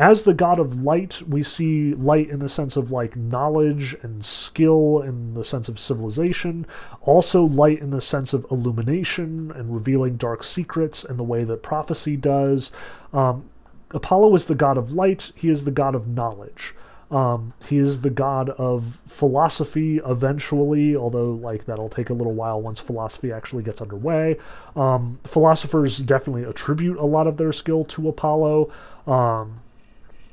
as 0.00 0.22
the 0.22 0.32
god 0.32 0.58
of 0.58 0.82
light, 0.82 1.20
we 1.28 1.42
see 1.42 1.92
light 1.92 2.30
in 2.30 2.38
the 2.38 2.48
sense 2.48 2.74
of 2.74 2.90
like 2.90 3.16
knowledge 3.16 3.94
and 4.00 4.24
skill, 4.24 5.02
in 5.02 5.34
the 5.34 5.44
sense 5.44 5.68
of 5.68 5.78
civilization. 5.78 6.66
Also, 7.02 7.42
light 7.42 7.80
in 7.80 7.90
the 7.90 8.00
sense 8.00 8.32
of 8.32 8.46
illumination 8.50 9.52
and 9.54 9.74
revealing 9.74 10.16
dark 10.16 10.42
secrets 10.42 11.04
in 11.04 11.18
the 11.18 11.22
way 11.22 11.44
that 11.44 11.62
prophecy 11.62 12.16
does. 12.16 12.72
Um, 13.12 13.50
Apollo 13.90 14.34
is 14.36 14.46
the 14.46 14.54
god 14.54 14.78
of 14.78 14.90
light, 14.90 15.32
he 15.34 15.50
is 15.50 15.64
the 15.64 15.70
god 15.70 15.94
of 15.94 16.08
knowledge. 16.08 16.74
Um, 17.10 17.52
he 17.68 17.76
is 17.76 18.00
the 18.00 18.08
god 18.08 18.48
of 18.50 19.02
philosophy 19.06 19.98
eventually, 19.98 20.96
although 20.96 21.32
like 21.32 21.66
that'll 21.66 21.90
take 21.90 22.08
a 22.08 22.14
little 22.14 22.32
while 22.32 22.62
once 22.62 22.80
philosophy 22.80 23.32
actually 23.32 23.64
gets 23.64 23.82
underway. 23.82 24.38
Um, 24.74 25.18
philosophers 25.26 25.98
definitely 25.98 26.44
attribute 26.44 26.96
a 26.96 27.04
lot 27.04 27.26
of 27.26 27.36
their 27.36 27.52
skill 27.52 27.84
to 27.84 28.08
Apollo. 28.08 28.72
Um, 29.06 29.60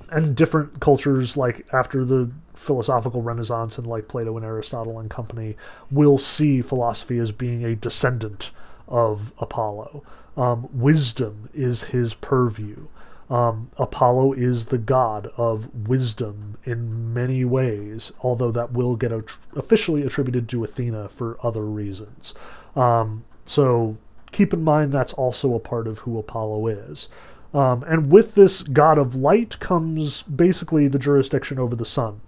and 0.10 0.36
different 0.36 0.80
cultures 0.80 1.36
like 1.36 1.66
after 1.74 2.06
the 2.06 2.32
philosophical 2.54 3.22
renaissance 3.22 3.78
and 3.78 3.86
like 3.86 4.08
plato 4.08 4.36
and 4.36 4.46
aristotle 4.46 5.00
and 5.00 5.10
company 5.10 5.56
will 5.92 6.18
see 6.18 6.62
philosophy 6.62 7.20
as 7.20 7.32
being 7.32 7.64
a 7.64 7.76
descendant 7.76 8.52
of 8.88 9.34
apollo. 9.40 10.04
Um, 10.36 10.70
wisdom 10.72 11.50
is 11.54 11.86
his 11.86 12.14
purview. 12.14 12.88
Um, 13.30 13.70
apollo 13.78 14.34
is 14.34 14.68
the 14.68 14.78
god 14.78 15.30
of 15.36 15.88
wisdom 15.88 16.58
in 16.64 17.14
many 17.14 17.44
ways 17.44 18.14
although 18.22 18.52
that 18.52 18.72
will 18.72 18.96
get 18.96 19.12
officially 19.56 20.04
attributed 20.04 20.48
to 20.50 20.64
athena 20.64 21.10
for 21.10 21.38
other 21.44 21.66
reasons. 21.66 22.34
Um, 22.76 23.26
so 23.46 23.98
keep 24.32 24.54
in 24.54 24.64
mind 24.64 24.94
that's 24.94 25.14
also 25.14 25.54
a 25.54 25.60
part 25.60 25.88
of 25.88 26.00
who 26.00 26.18
apollo 26.18 26.68
is 26.68 27.10
um, 27.54 27.84
and 27.84 28.12
with 28.12 28.36
this 28.36 28.62
god 28.64 28.98
of 28.98 29.16
light 29.16 29.60
comes 29.60 30.24
basically 30.24 30.88
the 30.88 31.00
jurisdiction 31.00 31.60
over 31.60 31.76
the 31.76 31.86
sun. 31.86 32.22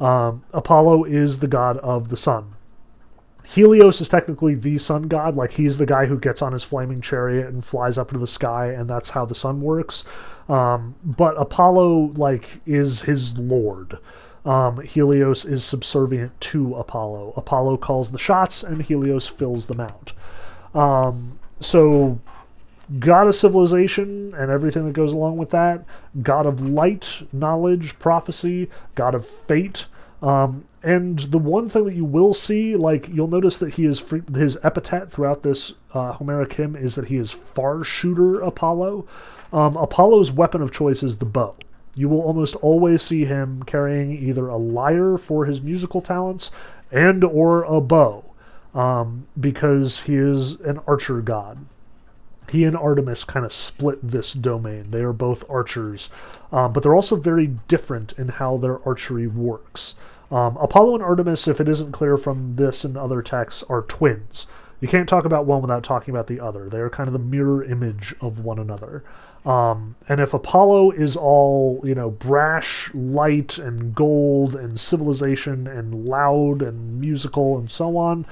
Um, 0.00 0.44
Apollo 0.52 1.04
is 1.04 1.40
the 1.40 1.48
god 1.48 1.76
of 1.78 2.08
the 2.08 2.16
sun. 2.16 2.54
Helios 3.44 4.00
is 4.00 4.08
technically 4.08 4.54
the 4.54 4.78
sun 4.78 5.04
god, 5.04 5.36
like 5.36 5.52
he's 5.52 5.78
the 5.78 5.86
guy 5.86 6.06
who 6.06 6.18
gets 6.18 6.42
on 6.42 6.52
his 6.52 6.62
flaming 6.62 7.00
chariot 7.00 7.48
and 7.48 7.64
flies 7.64 7.98
up 7.98 8.08
into 8.08 8.20
the 8.20 8.26
sky, 8.26 8.66
and 8.66 8.88
that's 8.88 9.10
how 9.10 9.24
the 9.24 9.34
sun 9.34 9.60
works. 9.60 10.04
Um, 10.48 10.94
but 11.04 11.34
Apollo, 11.36 12.12
like, 12.16 12.60
is 12.66 13.02
his 13.02 13.38
lord. 13.38 13.98
Um, 14.44 14.80
Helios 14.80 15.44
is 15.44 15.64
subservient 15.64 16.40
to 16.40 16.74
Apollo. 16.76 17.34
Apollo 17.36 17.78
calls 17.78 18.10
the 18.10 18.18
shots, 18.18 18.62
and 18.62 18.82
Helios 18.82 19.26
fills 19.26 19.66
them 19.66 19.80
out. 19.80 20.12
Um, 20.74 21.38
so 21.60 22.20
god 22.98 23.26
of 23.26 23.34
civilization 23.34 24.34
and 24.36 24.50
everything 24.50 24.86
that 24.86 24.92
goes 24.92 25.12
along 25.12 25.36
with 25.36 25.50
that, 25.50 25.84
god 26.22 26.46
of 26.46 26.60
light, 26.60 27.22
knowledge, 27.32 27.98
prophecy, 27.98 28.68
god 28.94 29.14
of 29.14 29.26
fate. 29.26 29.86
Um, 30.20 30.64
and 30.82 31.18
the 31.18 31.38
one 31.38 31.68
thing 31.68 31.84
that 31.84 31.94
you 31.94 32.04
will 32.04 32.34
see, 32.34 32.76
like 32.76 33.08
you'll 33.08 33.28
notice 33.28 33.58
that 33.58 33.74
he 33.74 33.86
is 33.86 33.98
free, 33.98 34.22
his 34.34 34.56
epithet 34.62 35.10
throughout 35.10 35.42
this 35.42 35.74
uh, 35.94 36.12
Homeric 36.12 36.52
hymn 36.52 36.76
is 36.76 36.94
that 36.94 37.06
he 37.06 37.16
is 37.16 37.30
far 37.30 37.84
shooter 37.84 38.40
Apollo. 38.40 39.06
Um, 39.52 39.76
Apollo's 39.76 40.32
weapon 40.32 40.62
of 40.62 40.72
choice 40.72 41.02
is 41.02 41.18
the 41.18 41.24
bow. 41.24 41.54
You 41.94 42.08
will 42.08 42.22
almost 42.22 42.54
always 42.56 43.02
see 43.02 43.26
him 43.26 43.64
carrying 43.64 44.12
either 44.12 44.48
a 44.48 44.56
lyre 44.56 45.18
for 45.18 45.44
his 45.44 45.60
musical 45.60 46.00
talents 46.00 46.50
and 46.90 47.22
or 47.22 47.64
a 47.64 47.80
bow, 47.80 48.24
um, 48.74 49.26
because 49.38 50.02
he 50.02 50.16
is 50.16 50.60
an 50.60 50.80
archer 50.86 51.20
god 51.20 51.66
he 52.52 52.64
and 52.64 52.76
Artemis 52.76 53.24
kind 53.24 53.46
of 53.46 53.52
split 53.52 53.98
this 54.02 54.34
domain. 54.34 54.90
They 54.90 55.00
are 55.00 55.14
both 55.14 55.42
archers, 55.48 56.10
um, 56.52 56.74
but 56.74 56.82
they're 56.82 56.94
also 56.94 57.16
very 57.16 57.46
different 57.66 58.12
in 58.18 58.28
how 58.28 58.58
their 58.58 58.86
archery 58.86 59.26
works. 59.26 59.94
Um, 60.30 60.58
Apollo 60.58 60.96
and 60.96 61.02
Artemis, 61.02 61.48
if 61.48 61.62
it 61.62 61.68
isn't 61.68 61.92
clear 61.92 62.18
from 62.18 62.54
this 62.56 62.84
and 62.84 62.94
other 62.94 63.22
texts, 63.22 63.64
are 63.70 63.80
twins. 63.80 64.46
You 64.82 64.88
can't 64.88 65.08
talk 65.08 65.24
about 65.24 65.46
one 65.46 65.62
without 65.62 65.82
talking 65.82 66.12
about 66.12 66.26
the 66.26 66.40
other. 66.40 66.68
They 66.68 66.80
are 66.80 66.90
kind 66.90 67.06
of 67.06 67.14
the 67.14 67.18
mirror 67.18 67.64
image 67.64 68.14
of 68.20 68.40
one 68.44 68.58
another. 68.58 69.02
Um, 69.46 69.96
and 70.06 70.20
if 70.20 70.34
Apollo 70.34 70.90
is 70.90 71.16
all, 71.16 71.80
you 71.84 71.94
know, 71.94 72.10
brash, 72.10 72.92
light, 72.92 73.56
and 73.56 73.94
gold, 73.94 74.54
and 74.54 74.78
civilization, 74.78 75.66
and 75.66 76.04
loud, 76.04 76.60
and 76.60 77.00
musical, 77.00 77.56
and 77.56 77.70
so 77.70 77.96
on, 77.96 78.26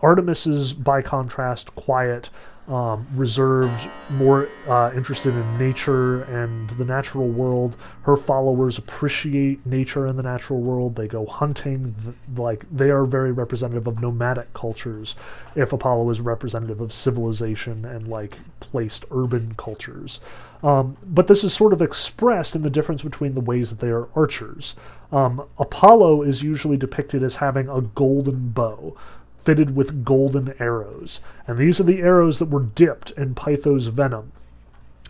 Artemis 0.00 0.46
is, 0.46 0.72
by 0.72 1.02
contrast, 1.02 1.74
quiet, 1.74 2.30
um, 2.68 3.06
reserved, 3.14 3.88
more 4.12 4.48
uh, 4.66 4.90
interested 4.94 5.34
in 5.34 5.58
nature 5.58 6.22
and 6.22 6.70
the 6.70 6.84
natural 6.84 7.28
world. 7.28 7.76
Her 8.02 8.16
followers 8.16 8.78
appreciate 8.78 9.66
nature 9.66 10.06
and 10.06 10.18
the 10.18 10.22
natural 10.22 10.60
world. 10.60 10.96
They 10.96 11.06
go 11.06 11.26
hunting. 11.26 11.94
Th- 12.02 12.16
like 12.38 12.64
they 12.74 12.90
are 12.90 13.04
very 13.04 13.32
representative 13.32 13.86
of 13.86 14.00
nomadic 14.00 14.52
cultures. 14.54 15.14
If 15.54 15.74
Apollo 15.74 16.08
is 16.08 16.20
representative 16.20 16.80
of 16.80 16.92
civilization 16.92 17.84
and 17.84 18.08
like 18.08 18.38
placed 18.60 19.04
urban 19.10 19.54
cultures, 19.58 20.20
um, 20.62 20.96
but 21.04 21.28
this 21.28 21.44
is 21.44 21.52
sort 21.52 21.74
of 21.74 21.82
expressed 21.82 22.56
in 22.56 22.62
the 22.62 22.70
difference 22.70 23.02
between 23.02 23.34
the 23.34 23.42
ways 23.42 23.68
that 23.68 23.80
they 23.80 23.90
are 23.90 24.08
archers. 24.16 24.74
Um, 25.12 25.46
Apollo 25.58 26.22
is 26.22 26.42
usually 26.42 26.78
depicted 26.78 27.22
as 27.22 27.36
having 27.36 27.68
a 27.68 27.82
golden 27.82 28.48
bow, 28.48 28.96
fitted 29.44 29.76
with 29.76 30.04
golden 30.04 30.54
arrows. 30.58 31.20
And 31.46 31.58
these 31.58 31.78
are 31.80 31.84
the 31.84 32.00
arrows 32.00 32.38
that 32.38 32.50
were 32.50 32.62
dipped 32.62 33.10
in 33.12 33.34
Pytho's 33.34 33.88
venom. 33.88 34.32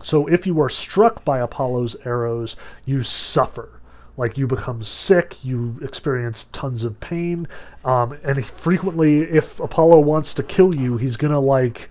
So 0.03 0.27
if 0.27 0.47
you 0.47 0.61
are 0.61 0.69
struck 0.69 1.25
by 1.25 1.39
Apollo's 1.39 1.97
arrows, 2.05 2.57
you 2.85 3.03
suffer. 3.03 3.71
Like 4.17 4.39
you 4.39 4.47
become 4.47 4.85
sick, 4.85 5.37
you 5.43 5.79
experience 5.83 6.47
tons 6.53 6.85
of 6.85 7.01
pain, 7.01 7.49
um, 7.85 8.17
and 8.23 8.45
frequently, 8.45 9.23
if 9.23 9.59
Apollo 9.59 10.01
wants 10.01 10.35
to 10.35 10.45
kill 10.45 10.73
you, 10.73 10.99
he's 10.99 11.17
gonna 11.17 11.41
like 11.41 11.91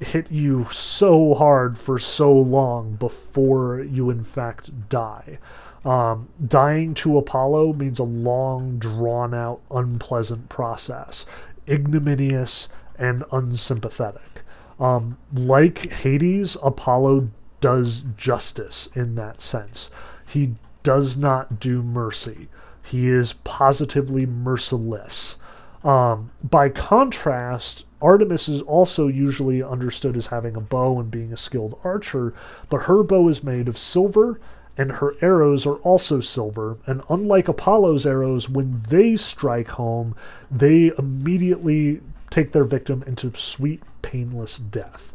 hit 0.00 0.30
you 0.30 0.66
so 0.72 1.34
hard 1.34 1.76
for 1.76 1.98
so 1.98 2.32
long 2.32 2.94
before 2.94 3.82
you 3.82 4.08
in 4.08 4.24
fact 4.24 4.88
die. 4.88 5.38
Um, 5.84 6.28
dying 6.46 6.94
to 6.94 7.18
Apollo 7.18 7.74
means 7.74 7.98
a 7.98 8.04
long, 8.04 8.78
drawn 8.78 9.34
out, 9.34 9.60
unpleasant 9.70 10.48
process 10.48 11.26
ignominious, 11.68 12.68
and 12.98 13.24
unsympathetic. 13.32 14.42
Um, 14.78 15.18
like 15.32 15.90
Hades, 15.90 16.56
Apollo 16.62 17.30
does 17.60 18.04
justice 18.16 18.88
in 18.94 19.14
that 19.16 19.40
sense. 19.40 19.90
He 20.26 20.54
does 20.82 21.16
not 21.16 21.60
do 21.60 21.82
mercy. 21.82 22.48
He 22.82 23.08
is 23.08 23.34
positively 23.44 24.26
merciless. 24.26 25.36
Um, 25.84 26.30
by 26.42 26.68
contrast, 26.68 27.84
Artemis 28.02 28.48
is 28.48 28.62
also 28.62 29.08
usually 29.08 29.62
understood 29.62 30.16
as 30.16 30.28
having 30.28 30.56
a 30.56 30.60
bow 30.60 30.98
and 30.98 31.10
being 31.10 31.32
a 31.32 31.36
skilled 31.36 31.78
archer, 31.84 32.34
but 32.68 32.82
her 32.82 33.02
bow 33.02 33.28
is 33.28 33.44
made 33.44 33.68
of 33.68 33.78
silver 33.78 34.40
and 34.76 34.92
her 34.92 35.14
arrows 35.20 35.66
are 35.66 35.76
also 35.76 36.20
silver. 36.20 36.78
And 36.86 37.02
unlike 37.10 37.48
Apollo's 37.48 38.06
arrows, 38.06 38.48
when 38.48 38.82
they 38.88 39.16
strike 39.16 39.68
home, 39.68 40.14
they 40.50 40.92
immediately 40.98 42.00
take 42.30 42.52
their 42.52 42.64
victim 42.64 43.02
into 43.06 43.36
sweet, 43.36 43.82
painless 44.02 44.58
death. 44.58 45.12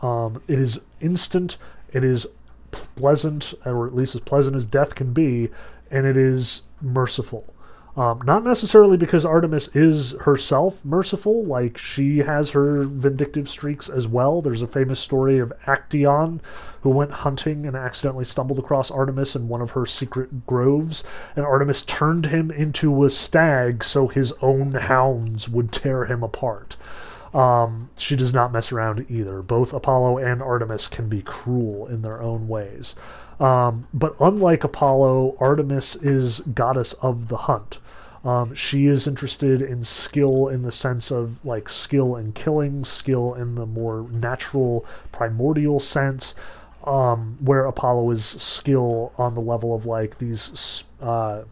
Um, 0.00 0.42
it 0.48 0.58
is 0.58 0.80
instant, 1.00 1.56
it 1.92 2.04
is 2.04 2.26
pleasant, 2.70 3.54
or 3.64 3.86
at 3.86 3.94
least 3.94 4.14
as 4.14 4.20
pleasant 4.20 4.56
as 4.56 4.66
death 4.66 4.94
can 4.94 5.12
be, 5.12 5.48
and 5.90 6.06
it 6.06 6.16
is 6.16 6.62
merciful. 6.80 7.51
Um, 7.94 8.22
not 8.24 8.42
necessarily 8.42 8.96
because 8.96 9.26
Artemis 9.26 9.68
is 9.74 10.12
herself 10.22 10.82
merciful, 10.82 11.44
like 11.44 11.76
she 11.76 12.18
has 12.18 12.50
her 12.50 12.84
vindictive 12.84 13.50
streaks 13.50 13.90
as 13.90 14.08
well. 14.08 14.40
There's 14.40 14.62
a 14.62 14.66
famous 14.66 14.98
story 14.98 15.38
of 15.38 15.52
Actaeon, 15.66 16.40
who 16.80 16.88
went 16.88 17.10
hunting 17.12 17.66
and 17.66 17.76
accidentally 17.76 18.24
stumbled 18.24 18.58
across 18.58 18.90
Artemis 18.90 19.36
in 19.36 19.48
one 19.48 19.60
of 19.60 19.72
her 19.72 19.84
secret 19.84 20.46
groves, 20.46 21.04
and 21.36 21.44
Artemis 21.44 21.82
turned 21.82 22.26
him 22.26 22.50
into 22.50 23.04
a 23.04 23.10
stag 23.10 23.84
so 23.84 24.08
his 24.08 24.32
own 24.40 24.72
hounds 24.72 25.50
would 25.50 25.70
tear 25.70 26.06
him 26.06 26.22
apart. 26.22 26.76
Um, 27.34 27.90
she 27.96 28.14
does 28.14 28.34
not 28.34 28.52
mess 28.52 28.72
around 28.72 29.06
either. 29.08 29.40
Both 29.42 29.72
Apollo 29.72 30.18
and 30.18 30.42
Artemis 30.42 30.86
can 30.86 31.08
be 31.08 31.22
cruel 31.22 31.86
in 31.86 32.02
their 32.02 32.20
own 32.20 32.46
ways. 32.46 32.94
Um, 33.40 33.88
but 33.94 34.14
unlike 34.20 34.64
Apollo, 34.64 35.36
Artemis 35.40 35.96
is 35.96 36.40
goddess 36.40 36.92
of 36.94 37.28
the 37.28 37.38
hunt. 37.38 37.78
Um, 38.24 38.54
she 38.54 38.86
is 38.86 39.08
interested 39.08 39.62
in 39.62 39.84
skill 39.84 40.46
in 40.46 40.62
the 40.62 40.70
sense 40.70 41.10
of 41.10 41.44
like 41.44 41.68
skill 41.68 42.14
in 42.14 42.32
killing, 42.32 42.84
skill 42.84 43.34
in 43.34 43.56
the 43.56 43.66
more 43.66 44.06
natural, 44.12 44.86
primordial 45.10 45.80
sense, 45.80 46.34
um, 46.84 47.36
where 47.40 47.64
Apollo 47.64 48.10
is 48.10 48.24
skill 48.24 49.12
on 49.18 49.34
the 49.34 49.40
level 49.40 49.74
of 49.74 49.86
like 49.86 50.18
these 50.18 50.84
uh, 51.00 51.42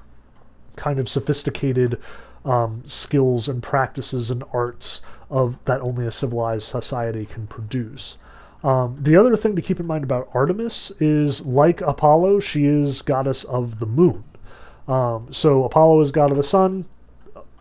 kind 0.77 1.01
of 1.01 1.09
sophisticated 1.09 1.99
um, 2.45 2.85
skills 2.87 3.49
and 3.49 3.63
practices 3.63 4.31
and 4.31 4.45
arts 4.53 5.03
of 5.31 5.57
that 5.65 5.81
only 5.81 6.07
a 6.07 6.11
civilized 6.11 6.67
society 6.67 7.25
can 7.25 7.47
produce. 7.47 8.19
Um, 8.63 8.99
the 9.01 9.17
other 9.17 9.37
thing 9.37 9.57
to 9.57 9.63
keep 9.63 9.81
in 9.81 9.87
mind 9.87 10.05
about 10.05 10.29
Artemis 10.35 10.93
is, 11.01 11.47
like 11.47 11.81
Apollo, 11.81 12.41
she 12.41 12.67
is 12.67 13.01
goddess 13.01 13.45
of 13.45 13.79
the 13.79 13.87
moon. 13.87 14.25
Um, 14.87 15.29
so 15.33 15.65
Apollo 15.65 16.01
is 16.01 16.11
god 16.11 16.31
of 16.31 16.37
the 16.37 16.43
sun, 16.43 16.87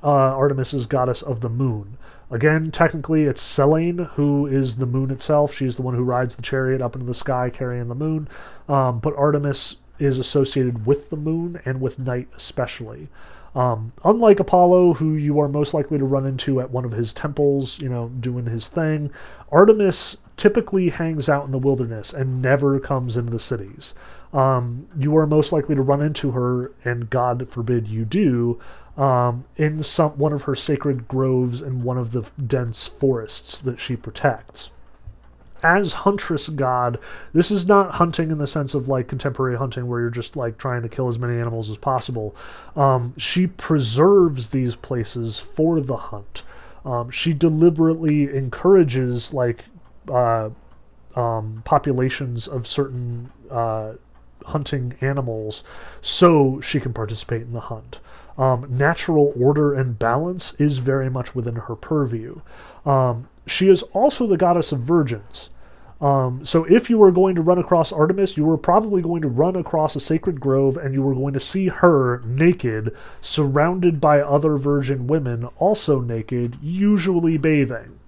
uh, 0.03 0.09
Artemis 0.09 0.73
is 0.73 0.85
goddess 0.85 1.21
of 1.21 1.41
the 1.41 1.49
moon. 1.49 1.97
Again, 2.31 2.71
technically, 2.71 3.23
it's 3.23 3.41
Selene 3.41 3.97
who 4.15 4.45
is 4.45 4.77
the 4.77 4.85
moon 4.85 5.09
itself. 5.09 5.53
She's 5.53 5.77
the 5.77 5.81
one 5.81 5.95
who 5.95 6.03
rides 6.03 6.35
the 6.35 6.41
chariot 6.41 6.81
up 6.81 6.95
into 6.95 7.07
the 7.07 7.13
sky 7.13 7.49
carrying 7.49 7.87
the 7.87 7.95
moon. 7.95 8.27
Um, 8.67 8.99
but 8.99 9.15
Artemis 9.15 9.77
is 9.97 10.19
associated 10.19 10.85
with 10.85 11.09
the 11.09 11.17
moon 11.17 11.59
and 11.65 11.81
with 11.81 11.99
night 11.99 12.27
especially. 12.35 13.09
Um, 13.55 13.93
unlike 14.03 14.39
Apollo, 14.39 14.95
who 14.95 15.13
you 15.15 15.39
are 15.39 15.47
most 15.47 15.73
likely 15.73 15.97
to 15.97 16.05
run 16.05 16.25
into 16.25 16.61
at 16.61 16.69
one 16.69 16.85
of 16.85 16.91
his 16.91 17.13
temples, 17.13 17.79
you 17.79 17.89
know, 17.89 18.09
doing 18.09 18.45
his 18.45 18.69
thing, 18.69 19.11
Artemis 19.51 20.17
typically 20.37 20.89
hangs 20.89 21.27
out 21.27 21.45
in 21.45 21.51
the 21.51 21.57
wilderness 21.57 22.13
and 22.13 22.41
never 22.41 22.79
comes 22.79 23.17
into 23.17 23.31
the 23.31 23.39
cities. 23.39 23.93
Um, 24.31 24.87
you 24.97 25.17
are 25.17 25.25
most 25.25 25.51
likely 25.51 25.75
to 25.75 25.81
run 25.81 26.01
into 26.01 26.31
her, 26.31 26.71
and 26.85 27.09
God 27.09 27.49
forbid 27.49 27.87
you 27.87 28.05
do, 28.05 28.59
um, 28.95 29.45
in 29.57 29.81
some 29.81 30.11
one 30.11 30.33
of 30.33 30.43
her 30.43 30.55
sacred 30.55 31.07
groves 31.07 31.61
in 31.61 31.83
one 31.83 31.97
of 31.97 32.11
the 32.11 32.29
dense 32.45 32.85
forests 32.85 33.59
that 33.61 33.79
she 33.79 33.95
protects 33.95 34.69
as 35.63 35.93
huntress 35.93 36.49
god, 36.49 36.99
this 37.33 37.51
is 37.51 37.67
not 37.67 37.95
hunting 37.95 38.31
in 38.31 38.37
the 38.37 38.47
sense 38.47 38.73
of 38.73 38.87
like 38.87 39.07
contemporary 39.07 39.57
hunting 39.57 39.87
where 39.87 40.01
you're 40.01 40.09
just 40.09 40.35
like 40.35 40.57
trying 40.57 40.81
to 40.81 40.89
kill 40.89 41.07
as 41.07 41.19
many 41.19 41.39
animals 41.39 41.69
as 41.69 41.77
possible. 41.77 42.35
Um, 42.75 43.13
she 43.17 43.47
preserves 43.47 44.49
these 44.49 44.75
places 44.75 45.39
for 45.39 45.81
the 45.81 45.97
hunt. 45.97 46.43
Um, 46.85 47.09
she 47.09 47.33
deliberately 47.33 48.35
encourages 48.35 49.33
like 49.33 49.65
uh, 50.09 50.49
um, 51.15 51.61
populations 51.65 52.47
of 52.47 52.67
certain 52.67 53.31
uh, 53.49 53.93
hunting 54.45 54.95
animals 55.01 55.63
so 56.01 56.59
she 56.61 56.79
can 56.79 56.93
participate 56.93 57.43
in 57.43 57.53
the 57.53 57.59
hunt. 57.59 57.99
Um, 58.37 58.67
natural 58.69 59.33
order 59.39 59.73
and 59.73 59.99
balance 59.99 60.53
is 60.57 60.77
very 60.77 61.09
much 61.09 61.35
within 61.35 61.55
her 61.55 61.75
purview. 61.75 62.41
Um, 62.85 63.27
she 63.45 63.69
is 63.69 63.83
also 63.93 64.27
the 64.27 64.37
goddess 64.37 64.71
of 64.71 64.79
virgins. 64.79 65.49
Um, 66.01 66.45
so 66.45 66.63
if 66.63 66.89
you 66.89 66.97
were 66.97 67.11
going 67.11 67.35
to 67.35 67.41
run 67.41 67.57
across 67.57 67.91
Artemis, 67.91 68.37
you 68.37 68.45
were 68.45 68.57
probably 68.57 69.01
going 69.01 69.21
to 69.21 69.27
run 69.27 69.55
across 69.55 69.95
a 69.95 69.99
sacred 69.99 70.39
grove 70.39 70.77
and 70.77 70.93
you 70.93 71.01
were 71.01 71.13
going 71.13 71.33
to 71.33 71.39
see 71.41 71.67
her 71.67 72.21
naked, 72.25 72.95
surrounded 73.19 73.99
by 73.99 74.21
other 74.21 74.55
virgin 74.55 75.07
women, 75.07 75.45
also 75.57 75.99
naked, 75.99 76.57
usually 76.61 77.37
bathing. 77.37 77.99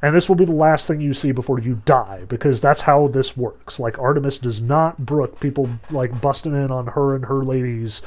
And 0.00 0.14
this 0.14 0.28
will 0.28 0.36
be 0.36 0.44
the 0.44 0.52
last 0.52 0.86
thing 0.86 1.00
you 1.00 1.14
see 1.14 1.32
before 1.32 1.58
you 1.58 1.82
die, 1.84 2.24
because 2.28 2.60
that's 2.60 2.82
how 2.82 3.08
this 3.08 3.36
works. 3.36 3.80
Like, 3.80 3.98
Artemis 3.98 4.38
does 4.38 4.62
not 4.62 4.98
brook 4.98 5.40
people, 5.40 5.68
like, 5.90 6.20
busting 6.20 6.54
in 6.54 6.70
on 6.70 6.88
her 6.88 7.14
and 7.14 7.24
her 7.26 7.42
ladies 7.42 8.02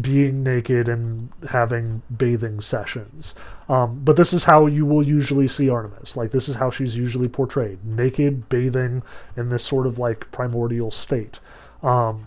being 0.00 0.42
naked 0.42 0.88
and 0.88 1.30
having 1.48 2.02
bathing 2.14 2.60
sessions. 2.60 3.34
Um, 3.68 4.00
but 4.04 4.16
this 4.16 4.32
is 4.32 4.44
how 4.44 4.66
you 4.66 4.86
will 4.86 5.02
usually 5.02 5.48
see 5.48 5.68
Artemis. 5.68 6.16
Like, 6.16 6.30
this 6.30 6.48
is 6.48 6.56
how 6.56 6.70
she's 6.70 6.96
usually 6.96 7.28
portrayed 7.28 7.84
naked, 7.84 8.48
bathing 8.48 9.02
in 9.36 9.48
this 9.48 9.64
sort 9.64 9.86
of 9.86 9.98
like 9.98 10.30
primordial 10.32 10.90
state. 10.90 11.40
Um, 11.82 12.26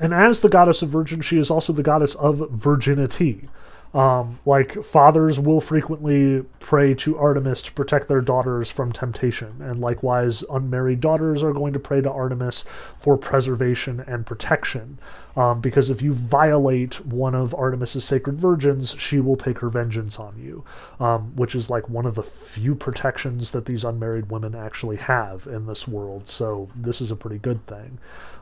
and 0.00 0.12
as 0.12 0.40
the 0.40 0.48
goddess 0.48 0.82
of 0.82 0.88
virgin, 0.88 1.20
she 1.20 1.38
is 1.38 1.50
also 1.50 1.72
the 1.72 1.82
goddess 1.82 2.14
of 2.16 2.50
virginity. 2.50 3.48
Um, 3.94 4.38
like 4.46 4.82
fathers 4.84 5.38
will 5.38 5.60
frequently 5.60 6.44
pray 6.60 6.94
to 6.94 7.18
Artemis 7.18 7.62
to 7.64 7.72
protect 7.72 8.08
their 8.08 8.22
daughters 8.22 8.70
from 8.70 8.90
temptation, 8.90 9.60
and 9.60 9.80
likewise, 9.80 10.42
unmarried 10.50 11.00
daughters 11.00 11.42
are 11.42 11.52
going 11.52 11.74
to 11.74 11.78
pray 11.78 12.00
to 12.00 12.10
Artemis 12.10 12.64
for 12.98 13.18
preservation 13.18 14.00
and 14.00 14.24
protection. 14.24 14.98
Um, 15.36 15.60
because 15.60 15.90
if 15.90 16.02
you 16.02 16.12
violate 16.12 17.04
one 17.06 17.34
of 17.34 17.54
Artemis's 17.54 18.04
sacred 18.04 18.38
virgins, 18.38 18.94
she 18.98 19.20
will 19.20 19.36
take 19.36 19.58
her 19.58 19.68
vengeance 19.68 20.18
on 20.18 20.38
you, 20.38 20.64
um, 21.00 21.34
which 21.36 21.54
is 21.54 21.70
like 21.70 21.88
one 21.88 22.06
of 22.06 22.14
the 22.14 22.22
few 22.22 22.74
protections 22.74 23.52
that 23.52 23.66
these 23.66 23.84
unmarried 23.84 24.30
women 24.30 24.54
actually 24.54 24.96
have 24.96 25.46
in 25.46 25.66
this 25.66 25.88
world. 25.88 26.28
So 26.28 26.68
this 26.76 27.00
is 27.00 27.10
a 27.10 27.16
pretty 27.16 27.38
good 27.38 27.66
thing. 27.66 27.98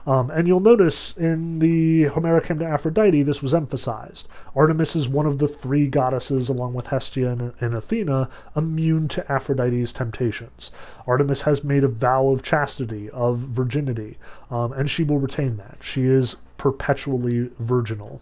Um, 0.06 0.30
and 0.30 0.48
you'll 0.48 0.60
notice 0.60 1.16
in 1.16 1.58
the 1.58 2.04
Homeric 2.04 2.46
hymn 2.46 2.58
to 2.60 2.64
Aphrodite, 2.64 3.22
this 3.22 3.42
was 3.42 3.54
emphasized. 3.54 4.26
Artemis 4.56 4.96
is 4.96 5.08
one 5.08 5.26
of 5.26 5.38
the 5.38 5.48
three 5.48 5.88
goddesses, 5.88 6.48
along 6.48 6.74
with 6.74 6.86
Hestia 6.86 7.30
and, 7.30 7.52
and 7.60 7.74
Athena, 7.74 8.28
immune 8.56 9.08
to 9.08 9.30
Aphrodite's 9.30 9.92
temptations. 9.92 10.70
Artemis 11.06 11.42
has 11.42 11.62
made 11.62 11.84
a 11.84 11.88
vow 11.88 12.28
of 12.28 12.42
chastity, 12.42 13.10
of 13.10 13.38
virginity, 13.38 14.16
um, 14.50 14.72
and 14.72 14.90
she 14.90 15.04
will 15.04 15.18
retain 15.18 15.58
that. 15.58 15.78
She 15.82 16.06
is 16.06 16.36
perpetually 16.60 17.48
virginal. 17.58 18.20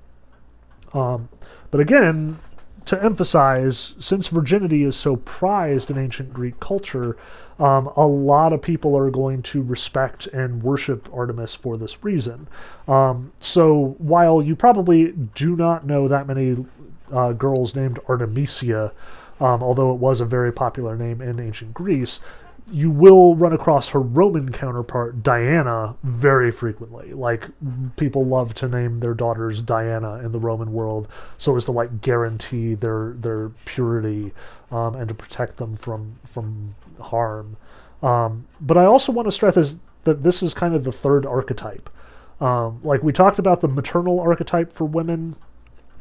Um, 0.95 1.29
but 1.73 1.81
again, 1.81 2.39
to 2.85 3.03
emphasize, 3.03 3.97
since 3.99 4.29
virginity 4.29 4.85
is 4.85 4.95
so 4.95 5.17
prized 5.17 5.91
in 5.91 5.99
ancient 5.99 6.33
Greek 6.33 6.61
culture, 6.61 7.17
um, 7.59 7.89
a 7.97 8.07
lot 8.07 8.53
of 8.53 8.63
people 8.63 8.97
are 8.97 9.11
going 9.11 9.43
to 9.43 9.61
respect 9.61 10.29
and 10.29 10.63
worship 10.63 11.13
Artemis 11.13 11.57
for 11.57 11.77
this 11.77 12.05
reason. 12.05 12.47
Um, 12.87 13.33
so 13.41 13.97
while 13.99 14.41
you 14.41 14.55
probably 14.55 15.11
do 15.35 15.57
not 15.57 15.85
know 15.85 16.07
that 16.07 16.29
many 16.29 16.65
uh, 17.13 17.33
girls 17.33 17.75
named 17.75 17.99
Artemisia, 18.09 18.93
um, 19.41 19.65
although 19.65 19.93
it 19.93 19.99
was 19.99 20.21
a 20.21 20.25
very 20.25 20.53
popular 20.53 20.95
name 20.97 21.21
in 21.21 21.41
ancient 21.41 21.75
Greece, 21.75 22.21
you 22.71 22.91
will 22.91 23.35
run 23.37 23.53
across 23.53 23.89
her 23.89 24.01
Roman 24.01 24.53
counterpart, 24.53 25.23
Diana, 25.23 25.97
very 26.03 26.51
frequently. 26.51 27.13
Like, 27.13 27.49
people 27.97 28.25
love 28.25 28.55
to 28.55 28.69
name 28.69 29.01
their 29.01 29.15
daughters 29.15 29.63
Diana 29.63 30.17
in 30.17 30.33
the 30.33 30.39
Roman 30.39 30.73
world 30.73 31.09
so 31.39 31.57
as 31.57 31.65
to, 31.67 31.73
like, 31.73 32.01
guarantee 32.01 32.75
their, 32.75 33.15
their 33.19 33.51
purity 33.65 34.33
um, 34.71 34.95
and 34.97 35.09
to 35.09 35.15
protect 35.15 35.57
them 35.57 35.77
from, 35.77 36.17
from 36.25 36.75
harm. 37.01 37.57
Um, 38.03 38.47
but 38.61 38.77
I 38.77 38.85
also 38.85 39.13
want 39.13 39.27
to 39.27 39.33
stress 39.33 39.57
is 39.57 39.79
that 40.05 40.23
this 40.23 40.43
is 40.43 40.55
kind 40.55 40.75
of 40.75 40.85
the 40.85 40.93
third 40.93 41.27
archetype. 41.27 41.91
Um, 42.41 42.81
like, 42.85 43.03
we 43.03 43.13
talked 43.13 43.39
about 43.39 43.61
the 43.61 43.69
maternal 43.69 44.21
archetype 44.21 44.73
for 44.73 44.85
women 44.85 45.37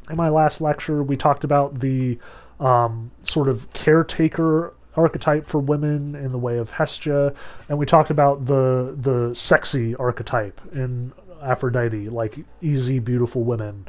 in 0.10 0.16
my 0.16 0.30
last 0.30 0.62
lecture. 0.62 1.02
We 1.02 1.18
talked 1.18 1.44
about 1.44 1.80
the 1.80 2.20
um, 2.60 3.12
sort 3.24 3.48
of 3.48 3.72
caretaker 3.74 4.74
archetype 4.98 5.48
for 5.48 5.60
women 5.60 6.16
in 6.16 6.32
the 6.32 6.38
way 6.38 6.58
of 6.58 6.72
Hestia, 6.72 7.34
and 7.70 7.78
we 7.78 7.86
talked 7.86 8.10
about 8.10 8.46
the 8.48 8.96
the 9.00 9.34
sexy 9.34 9.96
archetype 9.96 10.60
in 10.74 11.14
Aphrodite, 11.42 12.10
like 12.10 12.40
easy, 12.62 13.00
beautiful 13.00 13.44
women. 13.44 13.88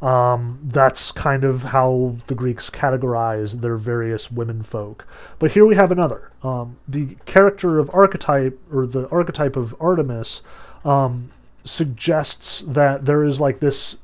Um, 0.00 0.60
that's 0.62 1.10
kind 1.10 1.42
of 1.42 1.64
how 1.64 2.16
the 2.28 2.34
Greeks 2.34 2.70
categorize 2.70 3.60
their 3.60 3.76
various 3.76 4.30
women 4.30 4.62
folk. 4.62 5.06
But 5.40 5.52
here 5.52 5.66
we 5.66 5.74
have 5.74 5.90
another. 5.90 6.30
Um, 6.42 6.76
the 6.86 7.16
character 7.26 7.78
of 7.78 7.90
archetype, 7.92 8.60
or 8.72 8.86
the 8.86 9.08
archetype 9.08 9.56
of 9.56 9.74
Artemis, 9.80 10.42
um, 10.84 11.32
suggests 11.68 12.60
that 12.62 13.04
there 13.04 13.22
is 13.22 13.40
like 13.40 13.60
this 13.60 13.98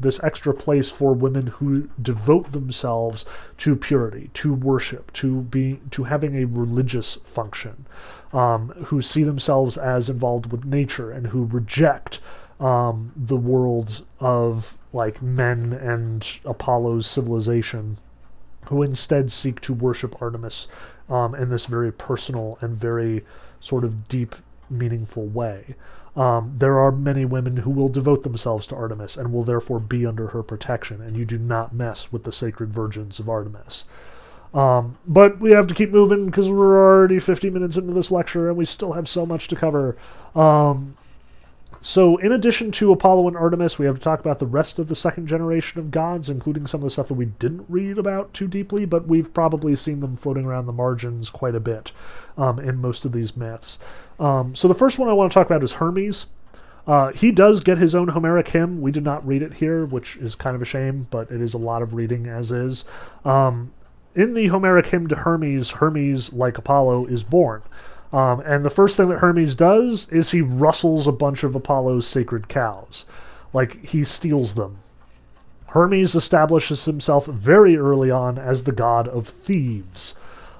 this 0.00 0.22
extra 0.22 0.54
place 0.54 0.90
for 0.90 1.12
women 1.12 1.48
who 1.48 1.88
devote 2.00 2.52
themselves 2.52 3.24
to 3.58 3.76
purity, 3.76 4.30
to 4.34 4.54
worship, 4.54 5.12
to 5.12 5.42
be 5.42 5.80
to 5.90 6.04
having 6.04 6.36
a 6.36 6.46
religious 6.46 7.14
function, 7.16 7.86
um, 8.32 8.68
who 8.86 9.02
see 9.02 9.22
themselves 9.22 9.76
as 9.76 10.08
involved 10.08 10.50
with 10.50 10.64
nature 10.64 11.10
and 11.10 11.28
who 11.28 11.44
reject 11.44 12.20
um, 12.58 13.12
the 13.16 13.36
world 13.36 14.04
of 14.20 14.78
like 14.92 15.20
men 15.20 15.72
and 15.72 16.40
Apollo's 16.44 17.06
civilization, 17.06 17.98
who 18.66 18.82
instead 18.82 19.30
seek 19.30 19.60
to 19.60 19.74
worship 19.74 20.20
Artemis 20.22 20.68
um, 21.08 21.34
in 21.34 21.50
this 21.50 21.66
very 21.66 21.92
personal 21.92 22.58
and 22.60 22.76
very 22.76 23.24
sort 23.60 23.84
of 23.84 24.08
deep, 24.08 24.34
meaningful 24.70 25.26
way. 25.26 25.74
Um, 26.14 26.54
there 26.58 26.78
are 26.78 26.92
many 26.92 27.24
women 27.24 27.58
who 27.58 27.70
will 27.70 27.88
devote 27.88 28.22
themselves 28.22 28.66
to 28.66 28.76
Artemis 28.76 29.16
and 29.16 29.32
will 29.32 29.44
therefore 29.44 29.80
be 29.80 30.04
under 30.04 30.28
her 30.28 30.42
protection, 30.42 31.00
and 31.00 31.16
you 31.16 31.24
do 31.24 31.38
not 31.38 31.74
mess 31.74 32.12
with 32.12 32.24
the 32.24 32.32
sacred 32.32 32.72
virgins 32.72 33.18
of 33.18 33.30
Artemis. 33.30 33.84
Um, 34.52 34.98
but 35.06 35.40
we 35.40 35.52
have 35.52 35.66
to 35.68 35.74
keep 35.74 35.90
moving 35.90 36.26
because 36.26 36.50
we're 36.50 36.76
already 36.76 37.18
50 37.18 37.48
minutes 37.48 37.78
into 37.78 37.94
this 37.94 38.10
lecture 38.10 38.48
and 38.48 38.56
we 38.58 38.66
still 38.66 38.92
have 38.92 39.08
so 39.08 39.24
much 39.24 39.48
to 39.48 39.56
cover. 39.56 39.96
Um, 40.34 40.96
so, 41.84 42.16
in 42.18 42.30
addition 42.30 42.70
to 42.72 42.92
Apollo 42.92 43.26
and 43.26 43.36
Artemis, 43.36 43.76
we 43.76 43.86
have 43.86 43.96
to 43.96 44.00
talk 44.00 44.20
about 44.20 44.38
the 44.38 44.46
rest 44.46 44.78
of 44.78 44.86
the 44.86 44.94
second 44.94 45.26
generation 45.26 45.80
of 45.80 45.90
gods, 45.90 46.30
including 46.30 46.68
some 46.68 46.78
of 46.78 46.84
the 46.84 46.90
stuff 46.90 47.08
that 47.08 47.14
we 47.14 47.24
didn't 47.24 47.66
read 47.68 47.98
about 47.98 48.32
too 48.32 48.46
deeply, 48.46 48.84
but 48.84 49.08
we've 49.08 49.34
probably 49.34 49.74
seen 49.74 49.98
them 49.98 50.14
floating 50.14 50.44
around 50.44 50.66
the 50.66 50.72
margins 50.72 51.28
quite 51.28 51.56
a 51.56 51.60
bit 51.60 51.90
um, 52.38 52.60
in 52.60 52.76
most 52.76 53.04
of 53.04 53.10
these 53.10 53.36
myths. 53.36 53.80
Um, 54.18 54.54
so, 54.54 54.68
the 54.68 54.74
first 54.74 54.98
one 54.98 55.08
I 55.08 55.12
want 55.12 55.30
to 55.30 55.34
talk 55.34 55.46
about 55.46 55.62
is 55.62 55.74
Hermes. 55.74 56.26
Uh, 56.86 57.12
he 57.12 57.30
does 57.30 57.60
get 57.60 57.78
his 57.78 57.94
own 57.94 58.08
Homeric 58.08 58.48
hymn. 58.48 58.80
We 58.80 58.90
did 58.90 59.04
not 59.04 59.26
read 59.26 59.42
it 59.42 59.54
here, 59.54 59.84
which 59.84 60.16
is 60.16 60.34
kind 60.34 60.56
of 60.56 60.62
a 60.62 60.66
shame, 60.66 61.06
but 61.10 61.30
it 61.30 61.40
is 61.40 61.54
a 61.54 61.58
lot 61.58 61.82
of 61.82 61.94
reading 61.94 62.26
as 62.26 62.50
is. 62.50 62.84
Um, 63.24 63.72
in 64.14 64.34
the 64.34 64.48
Homeric 64.48 64.86
hymn 64.86 65.06
to 65.08 65.16
Hermes, 65.16 65.70
Hermes, 65.70 66.32
like 66.32 66.58
Apollo, 66.58 67.06
is 67.06 67.22
born. 67.22 67.62
Um, 68.12 68.40
and 68.40 68.64
the 68.64 68.70
first 68.70 68.96
thing 68.96 69.08
that 69.08 69.20
Hermes 69.20 69.54
does 69.54 70.08
is 70.10 70.30
he 70.32 70.42
rustles 70.42 71.06
a 71.06 71.12
bunch 71.12 71.44
of 71.44 71.54
Apollo's 71.54 72.06
sacred 72.06 72.48
cows. 72.48 73.06
Like, 73.52 73.84
he 73.84 74.04
steals 74.04 74.54
them. 74.54 74.78
Hermes 75.68 76.14
establishes 76.14 76.84
himself 76.84 77.24
very 77.24 77.78
early 77.78 78.10
on 78.10 78.36
as 78.36 78.64
the 78.64 78.72
god 78.72 79.08
of 79.08 79.28
thieves, 79.28 80.14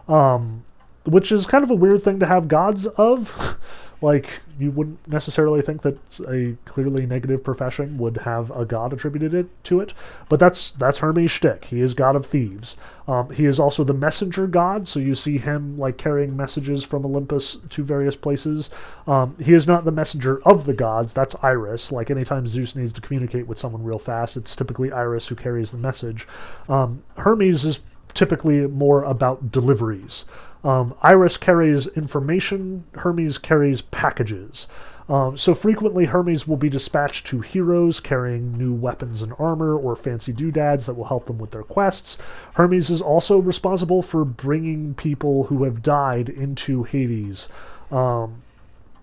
um, 0.09 0.65
which 1.05 1.33
is 1.33 1.47
kind 1.47 1.65
of 1.65 1.71
a 1.71 1.75
weird 1.75 2.03
thing 2.03 2.21
to 2.21 2.27
have 2.27 2.49
gods 2.49 2.87
of. 2.87 3.59
Like, 4.03 4.41
you 4.59 4.73
wouldn't 4.73 5.07
necessarily 5.07 5.63
think 5.63 5.83
that 5.83 5.97
a 6.29 6.57
clearly 6.65 7.07
negative 7.07 7.45
profession 7.45 7.99
would 7.99 8.19
have 8.19 8.51
a 8.51 8.65
god 8.65 8.93
attributed 8.93 9.33
it, 9.33 9.65
to 9.65 9.79
it, 9.79 9.95
but 10.29 10.41
that's 10.41 10.73
that's 10.73 10.99
Hermes' 10.99 11.31
shtick. 11.31 11.67
He 11.67 11.81
is 11.81 11.95
god 11.95 12.17
of 12.17 12.27
thieves. 12.27 12.77
Um, 13.07 13.31
he 13.31 13.45
is 13.45 13.61
also 13.61 13.85
the 13.85 13.95
messenger 13.95 14.49
god, 14.49 14.89
so 14.89 14.99
you 14.99 15.15
see 15.15 15.39
him 15.39 15.79
like 15.79 15.99
carrying 15.99 16.37
messages 16.37 16.83
from 16.83 17.07
Olympus 17.07 17.59
to 17.71 17.85
various 17.85 18.17
places. 18.17 18.71
Um, 19.07 19.37
he 19.41 19.53
is 19.53 19.69
not 19.69 19.85
the 19.85 19.93
messenger 19.93 20.43
of 20.43 20.67
the 20.67 20.75
gods. 20.75 21.15
That's 21.15 21.37
Iris. 21.41 21.93
Like 21.93 22.11
anytime 22.11 22.49
Zeus 22.49 22.75
needs 22.75 22.93
to 22.95 23.01
communicate 23.01 23.47
with 23.47 23.59
someone 23.59 23.85
real 23.85 24.01
fast, 24.01 24.37
it's 24.37 24.57
typically 24.57 24.91
Iris 24.91 25.29
who 25.29 25.37
carries 25.37 25.71
the 25.71 25.79
message. 25.79 26.27
Um, 26.69 27.05
Hermes 27.19 27.65
is 27.65 27.81
typically 28.15 28.67
more 28.67 29.05
about 29.05 29.53
deliveries. 29.53 30.25
Um, 30.65 30.95
Iris 31.03 31.37
carries 31.37 31.87
information, 31.89 32.85
Hermes 32.95 33.39
carries 33.39 33.81
packages. 33.81 34.69
Um, 35.09 35.37
so 35.37 35.55
frequently, 35.55 36.07
Hermes 36.07 36.47
will 36.47 36.57
be 36.57 36.69
dispatched 36.69 37.27
to 37.27 37.41
heroes 37.41 38.01
carrying 38.01 38.57
new 38.57 38.73
weapons 38.73 39.21
and 39.21 39.35
armor 39.39 39.77
or 39.77 39.97
fancy 39.97 40.33
doodads 40.33 40.87
that 40.87 40.95
will 40.95 41.07
help 41.07 41.27
them 41.27 41.39
with 41.39 41.51
their 41.51 41.65
quests. 41.65 42.19
Hermes 42.55 42.89
is 42.89 43.03
also 43.03 43.39
responsible 43.39 44.03
for 44.03 44.25
bringing 44.25 44.95
people 44.95 45.45
who 45.45 45.65
have 45.65 45.83
died 45.83 46.29
into 46.29 46.85
Hades. 46.85 47.49
Um, 47.91 48.43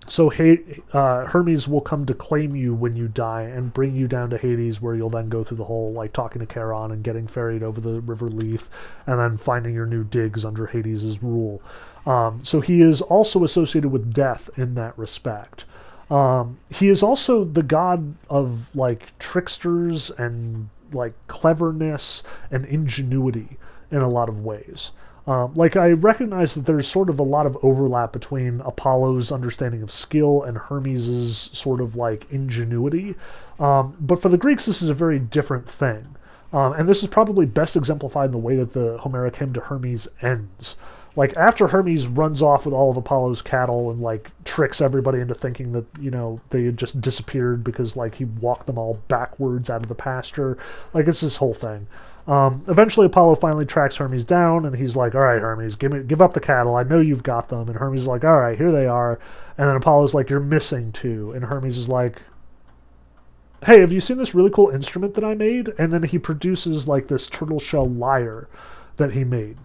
so 0.10 0.32
uh, 0.94 1.26
Hermes 1.26 1.68
will 1.68 1.82
come 1.82 2.06
to 2.06 2.14
claim 2.14 2.56
you 2.56 2.74
when 2.74 2.96
you 2.96 3.08
die 3.08 3.44
and 3.44 3.74
bring 3.74 3.96
you 3.96 4.08
down 4.08 4.30
to 4.32 4.38
Hades, 4.38 4.82
where 4.82 4.96
you'll 4.96 5.10
then 5.10 5.30
go 5.30 5.44
through 5.44 5.58
the 5.58 5.66
whole 5.66 5.94
like 5.94 6.14
talking 6.14 6.40
to 6.40 6.52
Charon 6.52 6.92
and 6.92 7.04
getting 7.04 7.28
ferried 7.28 7.64
over 7.64 7.80
the 7.80 8.02
River 8.02 8.30
Lethe, 8.30 8.64
and 9.06 9.20
then 9.20 9.38
finding 9.38 9.74
your 9.74 9.86
new 9.86 10.04
digs 10.04 10.44
under 10.44 10.68
Hades's 10.68 11.22
rule. 11.22 11.62
Um, 12.06 12.44
so 12.44 12.60
he 12.60 12.82
is 12.82 13.02
also 13.02 13.44
associated 13.44 13.90
with 13.90 14.14
death 14.14 14.50
in 14.58 14.76
that 14.76 14.98
respect. 14.98 15.66
Um, 16.10 16.58
he 16.70 16.88
is 16.88 17.04
also 17.04 17.44
the 17.44 17.62
god 17.62 18.16
of 18.30 18.76
like 18.76 19.18
tricksters 19.20 20.10
and 20.10 20.70
like 20.92 21.14
cleverness 21.28 22.24
and 22.50 22.66
ingenuity 22.66 23.58
in 23.92 24.02
a 24.02 24.10
lot 24.10 24.28
of 24.28 24.44
ways. 24.44 24.92
Um, 25.28 25.54
like 25.54 25.76
I 25.76 25.92
recognize 25.92 26.56
that 26.56 26.66
there's 26.66 26.88
sort 26.88 27.10
of 27.10 27.20
a 27.20 27.24
lot 27.24 27.46
of 27.46 27.58
overlap 27.64 28.14
between 28.14 28.62
Apollo's 28.62 29.32
understanding 29.32 29.84
of 29.84 29.92
skill 29.92 30.44
and 30.44 30.58
Hermes's 30.58 31.50
sort 31.54 31.82
of 31.82 31.96
like 31.96 32.26
ingenuity, 32.32 33.16
um, 33.60 33.96
but 34.00 34.22
for 34.22 34.30
the 34.30 34.38
Greeks 34.38 34.66
this 34.66 34.82
is 34.82 34.90
a 34.90 34.94
very 34.94 35.20
different 35.20 35.70
thing, 35.70 36.16
um, 36.52 36.74
and 36.74 36.88
this 36.88 37.04
is 37.04 37.10
probably 37.10 37.46
best 37.46 37.76
exemplified 37.76 38.28
in 38.28 38.32
the 38.32 38.38
way 38.38 38.56
that 38.56 38.74
the 38.74 38.98
Homeric 39.00 39.36
hymn 39.36 39.54
to 39.54 39.60
Hermes 39.60 40.08
ends. 40.22 40.76
Like 41.16 41.36
after 41.36 41.68
Hermes 41.68 42.08
runs 42.08 42.42
off 42.42 42.66
with 42.66 42.74
all 42.74 42.92
of 42.92 42.98
Apollo's 42.98 43.42
cattle 43.42 43.92
and 43.92 44.00
like 44.00 44.32
tricks 44.46 44.80
everybody 44.80 45.20
into 45.20 45.36
thinking 45.36 45.74
that 45.74 45.86
you 46.00 46.10
know 46.10 46.40
they 46.50 46.64
had 46.64 46.78
just 46.78 47.02
disappeared 47.02 47.64
because 47.64 47.98
like 47.98 48.16
he 48.16 48.26
walked 48.26 48.68
them 48.68 48.78
all 48.78 49.00
backwards 49.08 49.70
out 49.70 49.82
of 49.82 49.90
the 49.90 49.96
pasture, 49.96 50.58
like 50.94 51.08
it's 51.08 51.22
this 51.22 51.36
whole 51.36 51.54
thing. 51.54 51.88
Um, 52.30 52.64
eventually, 52.68 53.08
Apollo 53.08 53.36
finally 53.36 53.66
tracks 53.66 53.96
Hermes 53.96 54.24
down, 54.24 54.64
and 54.64 54.76
he's 54.76 54.96
like, 54.96 55.16
"All 55.16 55.22
right, 55.22 55.42
Hermes, 55.42 55.76
give 55.76 55.92
me, 55.92 56.04
give 56.04 56.22
up 56.22 56.36
the 56.36 56.40
cattle. 56.40 56.76
I 56.76 56.84
know 56.84 57.00
you've 57.00 57.24
got 57.24 57.50
them." 57.50 57.68
And 57.68 57.78
Hermes 57.78 58.02
is 58.02 58.08
like, 58.08 58.24
"All 58.24 58.40
right, 58.40 58.56
here 58.56 58.72
they 58.72 58.86
are." 58.86 59.18
And 59.58 59.68
then 59.68 59.76
Apollo's 59.76 60.14
like, 60.14 60.30
"You're 60.30 60.40
missing 60.40 60.92
two. 60.92 61.32
And 61.32 61.46
Hermes 61.46 61.76
is 61.76 61.90
like, 61.90 62.22
"Hey, 63.66 63.80
have 63.80 63.92
you 63.92 64.00
seen 64.00 64.18
this 64.20 64.36
really 64.36 64.52
cool 64.52 64.70
instrument 64.70 65.16
that 65.16 65.24
I 65.24 65.34
made?" 65.34 65.74
And 65.80 65.92
then 65.92 66.04
he 66.04 66.20
produces 66.20 66.88
like 66.88 67.08
this 67.08 67.26
turtle 67.26 67.60
shell 67.60 67.90
lyre 67.90 68.48
that 68.98 69.14
he 69.14 69.24
made. 69.24 69.58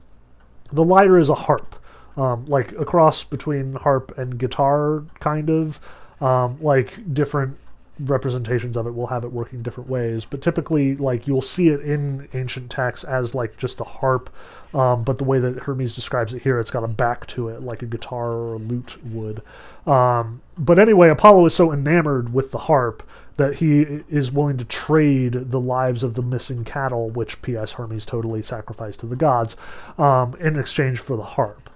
The 0.73 0.85
lyre 0.85 1.19
is 1.19 1.29
a 1.29 1.35
harp, 1.35 1.77
um, 2.17 2.47
like 2.47 2.73
a 2.73 2.87
cross 2.87 3.25
between 3.25 3.75
harp 3.75 4.17
and 4.17 4.39
guitar, 4.39 5.03
kind 5.21 5.51
of, 5.51 5.81
um, 6.23 6.57
like 6.63 7.13
different 7.13 7.59
representations 8.01 8.77
of 8.77 8.87
it 8.87 8.95
will 8.95 9.07
have 9.07 9.25
it 9.25 9.33
working 9.33 9.63
different 9.63 9.89
ways. 9.89 10.25
But 10.25 10.43
typically 10.43 10.97
like 10.97 11.27
you'll 11.27 11.41
see 11.41 11.69
it 11.69 11.81
in 11.81 12.29
ancient 12.35 12.71
texts 12.71 13.05
as 13.05 13.35
like 13.35 13.57
just 13.57 13.81
a 13.81 13.85
harp 13.85 14.31
um, 14.73 15.05
but 15.05 15.19
the 15.19 15.25
way 15.25 15.39
that 15.39 15.61
hermes 15.61 15.95
describes 15.95 16.35
it 16.35 16.43
here 16.43 16.59
it's 16.59 16.71
got 16.71 16.83
a 16.83 16.89
back 16.89 17.27
to 17.29 17.49
it 17.49 17.63
like 17.63 17.83
a 17.83 17.87
guitar 17.87 18.33
or 18.33 18.55
a 18.55 18.59
lute 18.59 18.99
would. 19.05 19.43
Um, 19.87 20.43
but 20.59 20.79
anyway 20.79 21.09
apollo 21.09 21.47
is 21.47 21.55
so 21.55 21.73
enamored 21.73 22.33
with 22.33 22.51
the 22.51 22.59
harp 22.59 23.03
that 23.37 23.57
he 23.57 23.83
is 24.09 24.31
willing 24.31 24.57
to 24.57 24.65
trade 24.65 25.51
the 25.51 25.61
lives 25.61 26.03
of 26.03 26.15
the 26.15 26.23
missing 26.23 26.65
cattle 26.65 27.11
which 27.11 27.43
ps 27.43 27.73
hermes 27.73 28.07
totally 28.07 28.43
sacrificed 28.43 29.01
to 29.01 29.07
the 29.07 29.17
gods 29.17 29.57
um, 29.99 30.35
in 30.41 30.59
exchange 30.59 30.99
for 30.99 31.17
the 31.17 31.23
harp. 31.23 31.71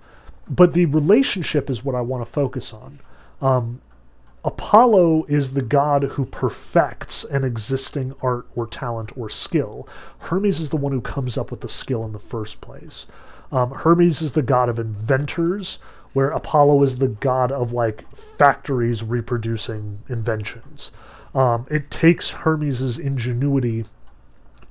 But 0.51 0.73
the 0.73 0.87
relationship 0.87 1.71
is 1.71 1.85
what 1.85 1.95
i 1.95 2.01
want 2.01 2.25
to 2.25 2.31
focus 2.31 2.73
on. 2.73 2.99
Um, 3.41 3.81
Apollo 4.49 5.27
is 5.29 5.53
the 5.53 5.61
god 5.61 6.05
who 6.05 6.25
perfects 6.25 7.23
an 7.23 7.45
existing 7.45 8.15
art 8.23 8.47
or 8.57 8.67
talent 8.67 9.13
or 9.15 9.29
skill. 9.29 9.87
Hermes 10.21 10.59
is 10.59 10.71
the 10.71 10.79
one 10.79 10.91
who 10.91 11.03
comes 11.03 11.37
up 11.37 11.51
with 11.51 11.61
the 11.61 11.69
skill 11.69 12.03
in 12.07 12.13
the 12.13 12.19
first 12.19 12.63
place. 12.63 13.05
Um, 13.53 13.73
Hermes 13.73 14.23
is 14.23 14.33
the 14.33 14.41
god 14.41 14.71
of 14.71 14.79
inventors, 14.79 15.75
where 16.15 16.31
Apollo 16.31 16.83
is 16.83 16.97
the 16.97 17.09
god 17.09 17.53
of 17.53 17.75
like 17.75 18.11
factories 18.17 19.03
reproducing 19.03 20.03
inventions. 20.09 20.93
Um, 21.35 21.67
it 21.71 21.91
takes 21.91 22.31
Hermes's 22.31 22.99
ingenuity 22.99 23.85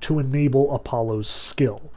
to 0.00 0.18
enable 0.18 0.74
Apollo's 0.74 1.28
skill. 1.28 1.92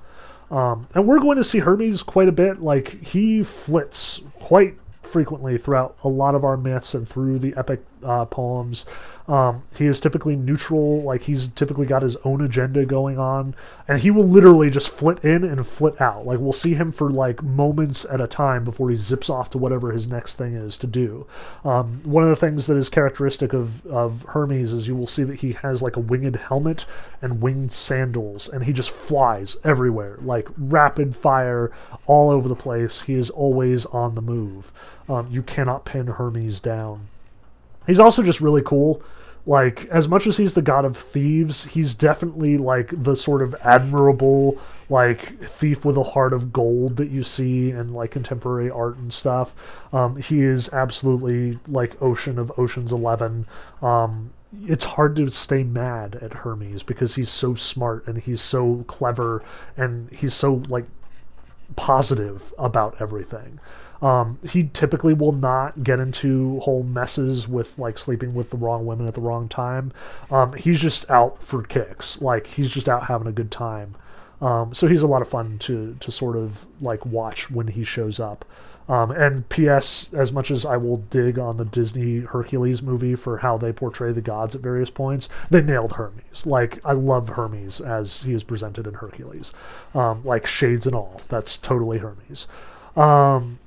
Um, 0.52 0.88
and 0.94 1.08
we're 1.08 1.20
going 1.20 1.38
to 1.38 1.44
see 1.44 1.60
Hermes 1.60 2.04
quite 2.04 2.28
a 2.28 2.32
bit. 2.32 2.62
Like 2.62 3.04
he 3.04 3.42
flits 3.42 4.22
quite 4.40 4.78
frequently 5.12 5.58
throughout 5.58 5.98
a 6.04 6.08
lot 6.08 6.36
of 6.36 6.44
our 6.44 6.58
myths 6.58 6.94
and 6.94 7.08
through 7.08 7.38
the 7.40 7.54
epic 7.58 7.84
uh, 8.04 8.26
poems. 8.26 8.86
Um, 9.28 9.64
he 9.78 9.86
is 9.86 10.02
typically 10.02 10.36
neutral, 10.36 11.04
like 11.04 11.22
he's 11.22 11.48
typically 11.48 11.86
got 11.86 12.02
his 12.02 12.18
own 12.26 12.42
agenda 12.42 12.86
going 12.86 13.18
on, 13.18 13.56
and 13.88 14.00
he 14.00 14.12
will 14.12 14.28
literally 14.28 14.70
just 14.70 14.90
flit 14.90 15.24
in 15.24 15.44
and 15.44 15.66
flit 15.66 16.02
out. 16.02 16.26
Like 16.26 16.40
we'll 16.40 16.52
see 16.52 16.74
him 16.74 16.92
for 16.92 17.10
like 17.10 17.42
moments 17.42 18.06
at 18.06 18.20
a 18.20 18.28
time 18.28 18.66
before 18.66 18.90
he 18.90 18.96
zips 18.96 19.30
off 19.30 19.50
to 19.52 19.58
whatever 19.58 19.92
his 19.92 20.08
next 20.08 20.36
thing 20.36 20.54
is 20.54 20.78
to 20.80 20.88
do. 20.88 21.28
Um, 21.64 22.02
one 22.04 22.24
of 22.24 22.30
the 22.30 22.36
things 22.36 22.68
that 22.68 22.76
is 22.76 22.90
characteristic 22.90 23.54
of, 23.54 23.86
of 23.86 24.26
Hermes 24.30 24.74
is 24.74 24.88
you 24.88 24.96
will 24.96 25.08
see 25.08 25.24
that 25.24 25.40
he 25.40 25.54
has 25.54 25.82
like 25.82 25.96
a 25.96 26.02
winged 26.02 26.36
helmet 26.36 26.86
and 27.22 27.42
winged 27.42 27.72
sandals, 27.72 28.50
and 28.50 28.66
he 28.66 28.74
just 28.74 28.92
flies 28.92 29.56
everywhere, 29.64 30.18
like 30.22 30.50
rapid 30.58 31.16
fire 31.16 31.72
all 32.06 32.32
over 32.32 32.50
the 32.50 32.56
place. 32.56 33.02
He 33.02 33.14
is 33.14 33.30
always 33.30 33.86
on 33.86 34.16
the 34.16 34.22
move. 34.22 34.74
Um, 35.08 35.28
you 35.32 35.44
cannot 35.44 35.86
pin 35.86 36.08
Hermes 36.08 36.60
down. 36.60 37.08
He's 37.92 38.00
also 38.00 38.24
just 38.24 38.40
really 38.40 38.62
cool. 38.62 39.04
Like, 39.46 39.86
as 39.88 40.08
much 40.08 40.26
as 40.26 40.38
he's 40.38 40.54
the 40.54 40.62
god 40.62 40.86
of 40.86 40.96
thieves, 40.96 41.66
he's 41.66 41.94
definitely 41.94 42.58
like 42.58 43.04
the 43.04 43.16
sort 43.16 43.42
of 43.42 43.54
admirable, 43.64 44.58
like, 44.88 45.44
thief 45.44 45.84
with 45.84 45.98
a 45.98 46.04
heart 46.04 46.32
of 46.32 46.54
gold 46.54 46.96
that 46.96 47.10
you 47.10 47.22
see 47.22 47.70
in 47.72 47.94
like 47.94 48.12
contemporary 48.12 48.72
art 48.72 48.96
and 48.96 49.12
stuff. 49.12 49.54
Um, 49.92 50.16
he 50.16 50.42
is 50.42 50.70
absolutely 50.70 51.60
like 51.68 52.02
Ocean 52.02 52.40
of 52.40 52.58
Ocean's 52.58 52.94
Eleven. 52.94 53.46
Um, 53.82 54.32
it's 54.66 54.86
hard 54.86 55.18
to 55.18 55.30
stay 55.30 55.64
mad 55.64 56.16
at 56.22 56.32
Hermes 56.32 56.84
because 56.84 57.16
he's 57.16 57.30
so 57.30 57.56
smart 57.56 58.08
and 58.08 58.20
he's 58.20 58.40
so 58.40 58.86
clever 58.88 59.44
and 59.76 60.10
he's 60.12 60.34
so 60.34 60.64
like 60.70 60.86
positive 61.76 62.54
about 62.58 62.96
everything. 63.02 63.60
Um, 64.02 64.40
he 64.50 64.70
typically 64.74 65.14
will 65.14 65.32
not 65.32 65.84
get 65.84 66.00
into 66.00 66.60
whole 66.62 66.84
messes 66.84 67.48
with 67.48 67.78
like 67.78 67.98
sleeping 67.98 68.34
with 68.34 68.50
the 68.50 68.58
wrong 68.58 68.86
women 68.86 69.08
at 69.08 69.14
the 69.14 69.22
wrong 69.22 69.48
time. 69.48 69.92
Um, 70.32 70.54
he's 70.54 70.80
just 70.80 71.10
out 71.10 71.42
for 71.42 71.62
kicks. 71.62 72.20
Like 72.22 72.48
he's 72.48 72.72
just 72.72 72.90
out 72.90 73.06
having 73.08 73.28
a 73.28 73.32
good 73.32 73.52
time. 73.52 73.96
Um, 74.42 74.74
so 74.74 74.88
he's 74.88 75.04
a 75.04 75.08
lot 75.08 75.22
of 75.22 75.30
fun 75.30 75.60
to 75.60 75.96
to 76.00 76.12
sort 76.12 76.36
of 76.36 76.66
like 76.82 77.06
watch 77.06 77.52
when 77.52 77.68
he 77.68 77.84
shows 77.84 78.20
up. 78.20 78.44
Um, 78.90 79.12
and 79.12 79.48
P.S. 79.48 80.12
As 80.14 80.34
much 80.34 80.50
as 80.50 80.66
I 80.66 80.76
will 80.78 80.98
dig 80.98 81.38
on 81.38 81.58
the 81.58 81.64
Disney 81.64 82.22
Hercules 82.22 82.82
movie 82.82 83.16
for 83.16 83.38
how 83.38 83.58
they 83.58 83.72
portray 83.72 84.12
the 84.12 84.22
gods 84.22 84.56
at 84.56 84.62
various 84.62 84.90
points, 84.90 85.30
they 85.50 85.62
nailed 85.62 85.94
Hermes. 85.94 86.46
Like 86.46 86.80
I 86.84 86.94
love 86.94 87.30
Hermes 87.30 87.80
as 87.80 88.24
he 88.24 88.34
is 88.34 88.44
presented 88.44 88.88
in 88.88 88.96
Hercules, 88.96 89.54
um, 89.94 90.26
like 90.26 90.48
shades 90.48 90.88
and 90.88 90.96
all. 90.96 91.22
That's 91.30 91.60
totally 91.60 92.00
Hermes. 92.00 92.48
Um, 92.98 93.60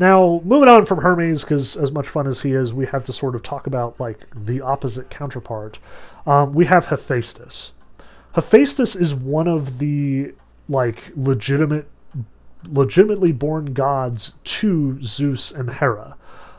now, 0.00 0.40
moving 0.44 0.70
on 0.70 0.86
from 0.86 1.02
Hermes, 1.02 1.42
because 1.42 1.76
as 1.76 1.92
much 1.92 2.08
fun 2.08 2.26
as 2.26 2.40
he 2.40 2.52
is, 2.52 2.72
we 2.72 2.86
have 2.86 3.04
to 3.04 3.12
sort 3.12 3.34
of 3.34 3.42
talk 3.42 3.66
about 3.66 4.00
like 4.00 4.26
the 4.34 4.62
opposite 4.62 5.10
counterpart. 5.10 5.78
Um, 6.26 6.54
we 6.54 6.64
have 6.64 6.86
Hephaestus. 6.86 7.74
Hephaestus 8.32 8.96
is 8.96 9.14
one 9.14 9.46
of 9.46 9.78
the 9.78 10.32
like 10.70 11.12
legitimate, 11.14 11.86
legitimately 12.66 13.32
born 13.32 13.74
gods 13.74 14.34
to 14.44 15.02
Zeus 15.02 15.50
and 15.52 15.70
Hera. 15.70 16.16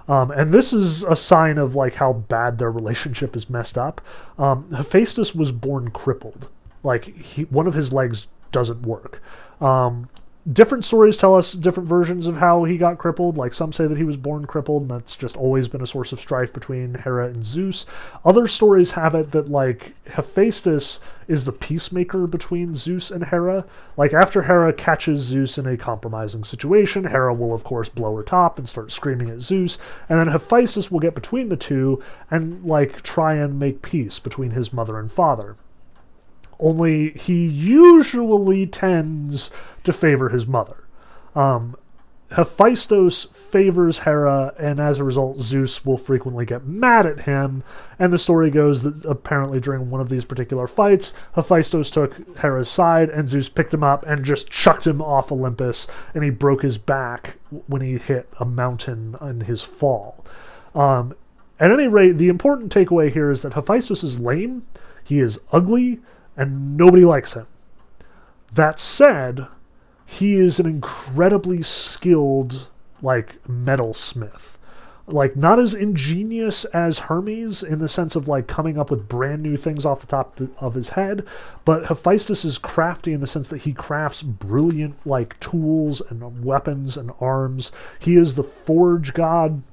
Um, 0.08 0.30
and 0.30 0.54
this 0.54 0.72
is 0.72 1.02
a 1.02 1.16
sign 1.16 1.58
of 1.58 1.76
like 1.76 1.96
how 1.96 2.14
bad 2.14 2.60
their 2.60 2.72
relationship 2.72 3.36
is 3.36 3.50
messed 3.50 3.78
up. 3.78 4.02
Um, 4.38 4.70
Hephaestus 4.72 5.34
was 5.34 5.52
born 5.52 5.90
crippled, 5.90 6.48
like 6.84 7.06
he, 7.06 7.44
one 7.46 7.66
of 7.66 7.74
his 7.74 7.92
legs 7.92 8.28
doesn't 8.52 8.84
work. 8.84 9.20
Um, 9.60 10.10
different 10.52 10.84
stories 10.84 11.18
tell 11.18 11.36
us 11.36 11.54
different 11.54 11.88
versions 11.88 12.26
of 12.26 12.38
how 12.38 12.64
he 12.64 12.78
got 12.78 12.98
crippled. 12.98 13.38
Like 13.38 13.54
some 13.54 13.72
say 13.72 13.86
that 13.88 13.98
he 13.98 14.04
was 14.04 14.18
born 14.18 14.46
crippled, 14.46 14.84
and 14.84 14.92
that's 14.92 15.16
just 15.16 15.38
always 15.38 15.68
been 15.68 15.82
a 15.82 15.88
source 15.88 16.12
of 16.12 16.20
strife 16.20 16.52
between 16.52 16.96
Hera 16.96 17.28
and 17.28 17.44
Zeus. 17.44 17.86
Other 18.26 18.48
stories 18.48 18.92
have 18.92 19.14
it 19.14 19.32
that 19.32 19.50
like 19.50 19.94
Hephaestus 20.08 21.00
is 21.28 21.46
the 21.46 21.52
peacemaker 21.52 22.26
between 22.28 22.76
Zeus 22.76 23.12
and 23.12 23.26
Hera. 23.26 23.66
Like 23.98 24.14
after 24.14 24.44
Hera 24.44 24.74
catches 24.74 25.22
Zeus 25.22 25.58
in 25.58 25.68
a 25.68 25.78
compromising 25.78 26.44
situation, 26.44 27.06
Hera 27.06 27.34
will 27.34 27.54
of 27.54 27.64
course 27.64 27.90
blow 27.90 28.16
her 28.16 28.24
top 28.24 28.58
and 28.58 28.68
start 28.68 28.92
screaming 28.92 29.30
at 29.30 29.42
Zeus, 29.42 29.78
and 30.10 30.20
then 30.20 30.28
Hephaestus 30.28 30.90
will 30.90 31.00
get 31.00 31.16
between 31.16 31.50
the 31.50 31.58
two 31.58 32.02
and 32.32 32.66
like 32.66 33.04
try 33.04 33.36
and 33.36 33.60
make 33.60 33.82
peace 33.82 34.20
between 34.20 34.52
his 34.52 34.74
mother 34.74 34.98
and 34.98 35.12
father 35.12 35.56
only 36.62 37.12
he 37.12 37.46
usually 37.48 38.68
tends 38.68 39.50
to 39.84 39.92
favor 39.92 40.30
his 40.30 40.48
mother. 40.48 40.86
Um, 41.36 41.76
Hephaestus 42.32 43.26
favors 43.26 44.00
Hera, 44.00 44.54
and 44.58 44.80
as 44.80 45.00
a 45.00 45.04
result, 45.04 45.42
Zeus 45.42 45.86
will 45.86 45.98
frequently 45.98 46.46
get 46.46 46.66
mad 46.66 47.06
at 47.06 47.22
him. 47.22 47.62
And 48.00 48.14
the 48.14 48.18
story 48.18 48.50
goes 48.50 48.84
that 48.84 49.04
apparently 49.04 49.60
during 49.60 49.90
one 49.90 50.00
of 50.00 50.08
these 50.08 50.24
particular 50.24 50.66
fights, 50.66 51.14
Hephaestus 51.36 51.90
took 51.90 52.38
Hera's 52.38 52.70
side, 52.70 53.10
and 53.10 53.28
Zeus 53.28 53.50
picked 53.50 53.74
him 53.74 53.84
up 53.84 54.06
and 54.08 54.24
just 54.24 54.50
chucked 54.50 54.88
him 54.88 55.02
off 55.02 55.32
Olympus, 55.32 55.88
and 56.14 56.24
he 56.24 56.30
broke 56.30 56.62
his 56.62 56.78
back 56.78 57.36
when 57.68 57.82
he 57.82 57.98
hit 57.98 58.30
a 58.40 58.46
mountain 58.46 59.18
in 59.20 59.42
his 59.42 59.62
fall. 59.62 60.24
Um, 60.74 61.14
at 61.60 61.70
any 61.70 61.90
rate, 61.90 62.14
the 62.14 62.30
important 62.30 62.74
takeaway 62.74 63.12
here 63.12 63.30
is 63.30 63.42
that 63.42 63.54
Hephaestus 63.54 64.06
is 64.06 64.22
lame, 64.22 64.64
he 65.04 65.20
is 65.20 65.38
ugly, 65.52 66.00
and 66.36 66.78
nobody 66.78 67.06
likes 67.06 67.34
him. 67.34 67.48
That 68.54 68.80
said, 68.80 69.48
he 70.06 70.36
is 70.36 70.60
an 70.60 70.66
incredibly 70.66 71.62
skilled, 71.62 72.68
like, 73.02 73.42
metalsmith. 73.48 74.58
Like, 75.08 75.36
not 75.36 75.58
as 75.58 75.74
ingenious 75.74 76.64
as 76.66 77.00
Hermes 77.00 77.64
in 77.64 77.80
the 77.80 77.90
sense 77.90 78.16
of, 78.16 78.28
like, 78.28 78.48
coming 78.48 78.78
up 78.78 78.92
with 78.92 79.10
brand 79.10 79.42
new 79.42 79.58
things 79.58 79.86
off 79.86 80.02
the 80.02 80.08
top 80.08 80.40
of 80.60 80.74
his 80.74 80.90
head, 80.92 81.26
but 81.66 81.88
Hephaestus 81.88 82.46
is 82.46 82.58
crafty 82.58 83.12
in 83.12 83.20
the 83.20 83.28
sense 83.28 83.48
that 83.50 83.62
he 83.62 83.74
crafts 83.74 84.22
brilliant, 84.22 84.96
like, 85.06 85.40
tools 85.40 86.02
and 86.10 86.46
weapons 86.46 86.98
and 86.98 87.12
arms. 87.20 87.72
He 88.00 88.16
is 88.16 88.36
the 88.36 88.44
forge 88.44 89.14
god, 89.14 89.64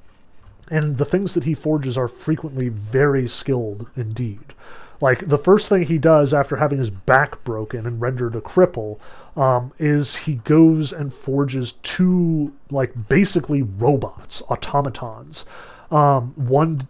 and 0.70 0.98
the 0.98 1.04
things 1.04 1.34
that 1.34 1.44
he 1.44 1.54
forges 1.54 1.96
are 1.96 2.09
frequently 2.09 2.68
very 2.68 3.28
skilled 3.28 3.88
indeed. 3.96 4.54
Like 5.01 5.28
the 5.28 5.38
first 5.38 5.68
thing 5.68 5.84
he 5.84 5.99
does 5.99 6.34
after 6.34 6.57
having 6.57 6.78
his 6.78 6.90
back 6.90 7.44
broken 7.44 7.86
and 7.86 8.01
rendered 8.01 8.34
a 8.34 8.40
cripple 8.40 8.99
um, 9.36 9.72
is 9.78 10.16
he 10.16 10.36
goes 10.36 10.92
and 10.92 11.14
forges 11.14 11.72
two 11.82 12.53
like 12.70 13.09
basically 13.09 13.62
robots, 13.62 14.42
automatons. 14.49 15.44
Um, 15.90 16.32
one 16.34 16.86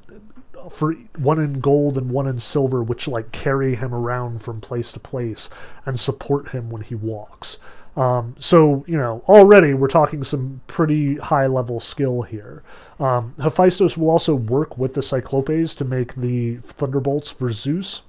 for 0.71 0.95
one 1.17 1.39
in 1.39 1.61
gold 1.61 1.97
and 1.97 2.11
one 2.11 2.27
in 2.27 2.41
silver, 2.41 2.83
which 2.83 3.09
like 3.09 3.33
carry 3.33 3.75
him 3.75 3.95
around 3.95 4.43
from 4.43 4.61
place 4.61 4.93
to 4.93 5.01
place 5.01 5.51
and 5.87 6.01
support 6.01 6.51
him 6.51 6.71
when 6.71 6.83
he 6.83 6.95
walks. 6.95 7.59
Um, 7.99 8.37
so, 8.39 8.85
you 8.87 8.97
know, 8.97 9.25
already 9.29 9.75
we're 9.75 9.89
talking 9.89 10.23
some 10.23 10.61
pretty 10.69 11.17
high 11.17 11.49
level 11.49 11.81
skill 11.81 12.23
here. 12.23 12.63
Um, 13.01 13.35
Hephaestus 13.43 13.97
will 13.97 14.11
also 14.11 14.37
work 14.37 14.79
with 14.79 14.95
the 14.95 15.03
Cyclopes 15.03 15.75
to 15.75 15.85
make 15.85 16.15
the 16.15 16.59
thunderbolts 16.59 17.29
for 17.29 17.51
Zeus. 17.51 18.03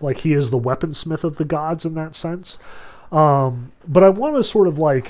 Like, 0.00 0.18
he 0.18 0.32
is 0.32 0.50
the 0.50 0.58
weaponsmith 0.58 1.22
of 1.22 1.36
the 1.36 1.44
gods 1.44 1.84
in 1.84 1.94
that 1.94 2.16
sense. 2.16 2.58
Um, 3.12 3.70
but 3.86 4.02
I 4.02 4.08
want 4.08 4.34
to 4.34 4.42
sort 4.42 4.66
of 4.66 4.80
like 4.80 5.08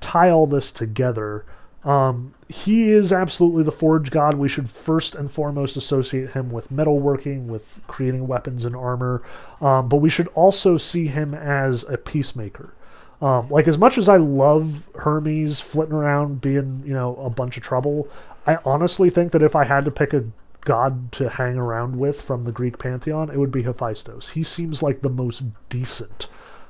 tie 0.00 0.30
all 0.30 0.46
this 0.46 0.70
together. 0.70 1.44
Um, 1.84 2.32
he 2.48 2.90
is 2.90 3.12
absolutely 3.12 3.64
the 3.64 3.72
forge 3.72 4.12
god. 4.12 4.34
We 4.34 4.48
should 4.48 4.70
first 4.70 5.16
and 5.16 5.28
foremost 5.28 5.76
associate 5.76 6.30
him 6.30 6.52
with 6.52 6.70
metalworking, 6.70 7.46
with 7.46 7.80
creating 7.88 8.28
weapons 8.28 8.64
and 8.64 8.76
armor. 8.76 9.20
Um, 9.60 9.88
but 9.88 9.96
we 9.96 10.10
should 10.10 10.28
also 10.28 10.76
see 10.76 11.08
him 11.08 11.34
as 11.34 11.84
a 11.88 11.96
peacemaker. 11.96 12.72
Um, 13.20 13.48
like 13.48 13.66
as 13.66 13.78
much 13.78 13.96
as 13.96 14.08
I 14.08 14.16
love 14.16 14.88
Hermes 14.94 15.60
flitting 15.60 15.94
around 15.94 16.40
being, 16.40 16.82
you 16.84 16.92
know, 16.92 17.16
a 17.16 17.30
bunch 17.30 17.56
of 17.56 17.62
trouble, 17.62 18.08
I 18.46 18.58
honestly 18.64 19.10
think 19.10 19.32
that 19.32 19.42
if 19.42 19.56
I 19.56 19.64
had 19.64 19.84
to 19.86 19.90
pick 19.90 20.12
a 20.12 20.24
god 20.66 21.12
to 21.12 21.28
hang 21.30 21.56
around 21.56 21.98
with 21.98 22.20
from 22.20 22.44
the 22.44 22.52
Greek 22.52 22.78
pantheon, 22.78 23.30
it 23.30 23.38
would 23.38 23.52
be 23.52 23.62
Hephaestus. 23.62 24.30
He 24.30 24.42
seems 24.42 24.82
like 24.82 25.00
the 25.00 25.08
most 25.08 25.46
decent 25.68 26.26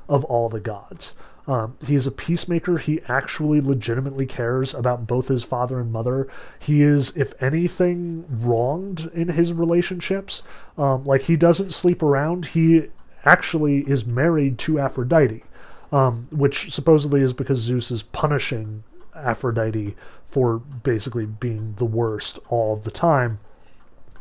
of 0.08 0.24
all 0.24 0.48
the 0.48 0.60
gods. 0.60 1.14
Um, 1.48 1.76
he 1.84 1.94
is 1.94 2.06
a 2.06 2.12
peacemaker. 2.12 2.78
He 2.78 3.00
actually 3.08 3.60
legitimately 3.60 4.26
cares 4.26 4.74
about 4.74 5.06
both 5.06 5.28
his 5.28 5.44
father 5.44 5.80
and 5.80 5.92
mother. 5.92 6.28
He 6.58 6.82
is, 6.82 7.16
if 7.16 7.40
anything, 7.40 8.24
wronged 8.28 9.10
in 9.14 9.28
his 9.28 9.52
relationships. 9.52 10.42
Um, 10.76 11.04
like, 11.04 11.22
he 11.22 11.36
doesn't 11.36 11.72
sleep 11.72 12.02
around. 12.02 12.46
He 12.46 12.88
actually 13.24 13.88
is 13.88 14.04
married 14.04 14.58
to 14.58 14.78
Aphrodite 14.80 15.44
um, 15.92 16.28
which 16.30 16.72
supposedly 16.72 17.22
is 17.22 17.32
because 17.32 17.58
Zeus 17.58 17.90
is 17.90 18.02
punishing 18.02 18.84
Aphrodite 19.14 19.96
for 20.28 20.58
basically 20.58 21.26
being 21.26 21.74
the 21.74 21.84
worst 21.84 22.38
all 22.48 22.76
the 22.76 22.90
time. 22.90 23.38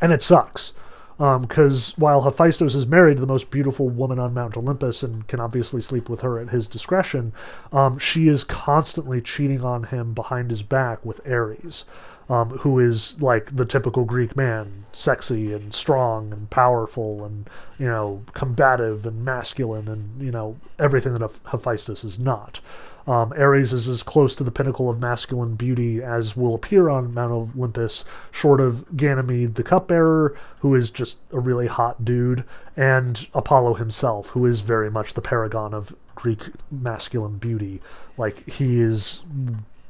And 0.01 0.11
it 0.11 0.22
sucks. 0.22 0.74
Because 1.18 1.91
um, 1.91 1.95
while 1.97 2.22
Hephaestus 2.24 2.76
is 2.76 2.86
married 2.86 3.16
to 3.16 3.22
the 3.22 3.28
most 3.28 3.49
beautiful 3.49 3.88
woman 3.88 4.20
on 4.20 4.34
Mount 4.34 4.57
Olympus 4.57 5.01
and 5.01 5.26
can 5.28 5.39
obviously 5.39 5.82
sleep 5.82 6.09
with 6.09 6.22
her 6.22 6.39
at 6.39 6.49
his 6.49 6.68
discretion, 6.68 7.32
um, 7.72 7.97
she 7.97 8.28
is 8.28 8.43
constantly 8.43 9.22
cheating 9.22 9.63
on 9.63 9.84
him 9.84 10.13
behind 10.13 10.49
his 10.49 10.61
back 10.61 11.05
with 11.05 11.26
Ares 11.26 11.86
um, 12.30 12.49
who 12.59 12.80
is 12.80 13.21
like 13.21 13.55
the 13.55 13.65
typical 13.65 14.05
Greek 14.05 14.36
man, 14.36 14.86
sexy 14.91 15.53
and 15.53 15.73
strong 15.73 16.32
and 16.32 16.49
powerful 16.49 17.26
and 17.26 17.49
you 17.78 17.86
know 17.86 18.23
combative 18.34 19.05
and 19.05 19.23
masculine 19.23 19.88
and 19.88 20.21
you 20.21 20.32
know 20.32 20.57
everything 20.80 21.13
that 21.13 21.32
Hephaestus 21.51 22.03
is 22.03 22.19
not. 22.19 22.59
Um, 23.07 23.34
Ares 23.34 23.71
is 23.71 23.88
as 23.88 24.01
close 24.01 24.36
to 24.36 24.43
the 24.43 24.51
pinnacle 24.51 24.89
of 24.89 24.99
masculine 24.99 25.55
beauty 25.55 26.01
as 26.01 26.36
will 26.36 26.55
appear 26.55 26.89
on 26.89 27.13
Mount 27.13 27.55
Olympus, 27.55 28.03
short 28.32 28.59
of 28.59 28.97
Ganymede 28.97 29.55
the 29.55 29.63
cupbearer, 29.63 30.36
who 30.61 30.73
is 30.73 30.89
just 30.89 31.19
a 31.32 31.39
really 31.39 31.67
hot 31.67 32.03
dude, 32.03 32.43
and 32.76 33.28
Apollo 33.36 33.76
himself, 33.76 34.30
who 34.30 34.45
is 34.47 34.61
very 34.61 34.89
much 34.89 35.13
the 35.13 35.21
paragon 35.21 35.71
of 35.71 35.95
Greek 36.15 36.39
masculine 36.71 37.38
beauty. 37.38 37.80
Like, 38.17 38.49
he 38.49 38.82
is 38.82 39.21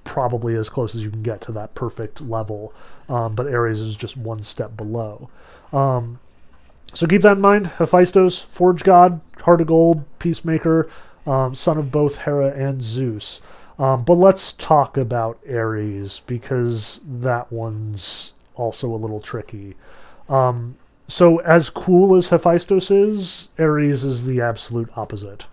probably 0.05 0.55
as 0.55 0.69
close 0.69 0.95
as 0.95 1.03
you 1.03 1.09
can 1.09 1.23
get 1.23 1.41
to 1.41 1.51
that 1.51 1.75
perfect 1.75 2.21
level. 2.21 2.73
Um, 3.09 3.35
but 3.35 3.53
Ares 3.53 3.81
is 3.81 3.97
just 3.97 4.15
one 4.15 4.43
step 4.43 4.77
below. 4.77 5.29
Um, 5.73 6.19
so 6.93 7.05
keep 7.05 7.21
that 7.23 7.35
in 7.35 7.41
mind. 7.41 7.67
Hephaestus, 7.67 8.41
Forge 8.43 8.83
God, 8.83 9.19
Heart 9.41 9.61
of 9.61 9.67
Gold, 9.67 10.05
Peacemaker, 10.19 10.87
um, 11.27 11.53
son 11.53 11.77
of 11.77 11.91
both 11.91 12.19
Hera 12.19 12.51
and 12.51 12.81
Zeus. 12.81 13.41
Um, 13.77 14.03
but 14.03 14.13
let's 14.13 14.53
talk 14.53 14.95
about 14.95 15.37
Ares 15.49 16.21
because 16.21 17.01
that 17.05 17.51
one's 17.51 18.33
also 18.55 18.93
a 18.93 18.95
little 18.95 19.19
tricky. 19.19 19.75
Um, 20.29 20.77
so, 21.07 21.39
as 21.39 21.69
cool 21.69 22.15
as 22.15 22.29
Hephaestus 22.29 22.89
is, 22.89 23.49
Ares 23.59 24.03
is 24.03 24.25
the 24.25 24.41
absolute 24.41 24.89
opposite. 24.95 25.45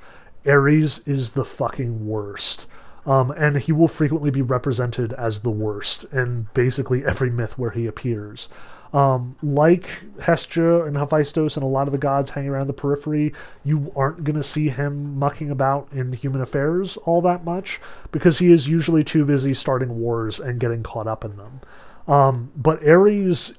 Ares 0.47 1.03
is 1.07 1.33
the 1.33 1.45
fucking 1.45 2.07
worst. 2.07 2.67
Um, 3.05 3.33
and 3.33 3.57
he 3.57 3.73
will 3.73 3.89
frequently 3.89 4.31
be 4.31 4.43
represented 4.43 5.13
as 5.15 5.41
the 5.41 5.51
worst 5.51 6.05
in 6.13 6.49
basically 6.55 7.05
every 7.05 7.31
myth 7.31 7.59
where 7.59 7.73
he 7.73 7.87
appears. 7.87 8.49
Um, 8.93 9.37
like 9.43 9.89
Hestia 10.21 10.85
and 10.85 10.97
Hephaestus 10.97 11.57
and 11.57 11.65
a 11.65 11.69
lot 11.69 11.89
of 11.89 11.93
the 11.93 11.99
gods 11.99 12.31
hanging 12.31 12.51
around 12.51 12.67
the 12.67 12.75
periphery, 12.75 13.33
you 13.65 13.91
aren't 13.97 14.23
going 14.23 14.37
to 14.37 14.43
see 14.43 14.69
him 14.69 15.19
mucking 15.19 15.51
about 15.51 15.89
in 15.93 16.13
human 16.13 16.43
affairs 16.43 16.99
all 16.99 17.23
that 17.23 17.43
much 17.43 17.81
because 18.11 18.39
he 18.39 18.53
is 18.53 18.69
usually 18.69 19.03
too 19.03 19.25
busy 19.25 19.55
starting 19.55 19.99
wars 19.99 20.39
and 20.39 20.61
getting 20.61 20.83
caught 20.83 21.07
up 21.07 21.25
in 21.25 21.37
them. 21.37 21.61
Um, 22.07 22.53
but 22.55 22.87
Ares 22.87 23.59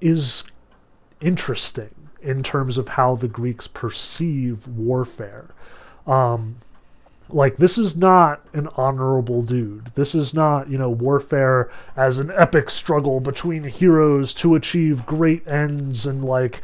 is 0.00 0.44
interesting 1.20 1.94
in 2.20 2.42
terms 2.42 2.76
of 2.76 2.88
how 2.88 3.14
the 3.14 3.28
Greeks 3.28 3.68
perceive 3.68 4.66
warfare. 4.66 5.50
Um, 6.06 6.56
like 7.28 7.56
this 7.56 7.78
is 7.78 7.96
not 7.96 8.44
an 8.52 8.68
honorable 8.76 9.42
dude. 9.42 9.86
This 9.94 10.14
is 10.14 10.34
not, 10.34 10.68
you 10.68 10.78
know, 10.78 10.90
warfare 10.90 11.70
as 11.96 12.18
an 12.18 12.30
epic 12.34 12.70
struggle 12.70 13.20
between 13.20 13.64
heroes 13.64 14.34
to 14.34 14.54
achieve 14.54 15.06
great 15.06 15.46
ends 15.48 16.06
and 16.06 16.24
like 16.24 16.60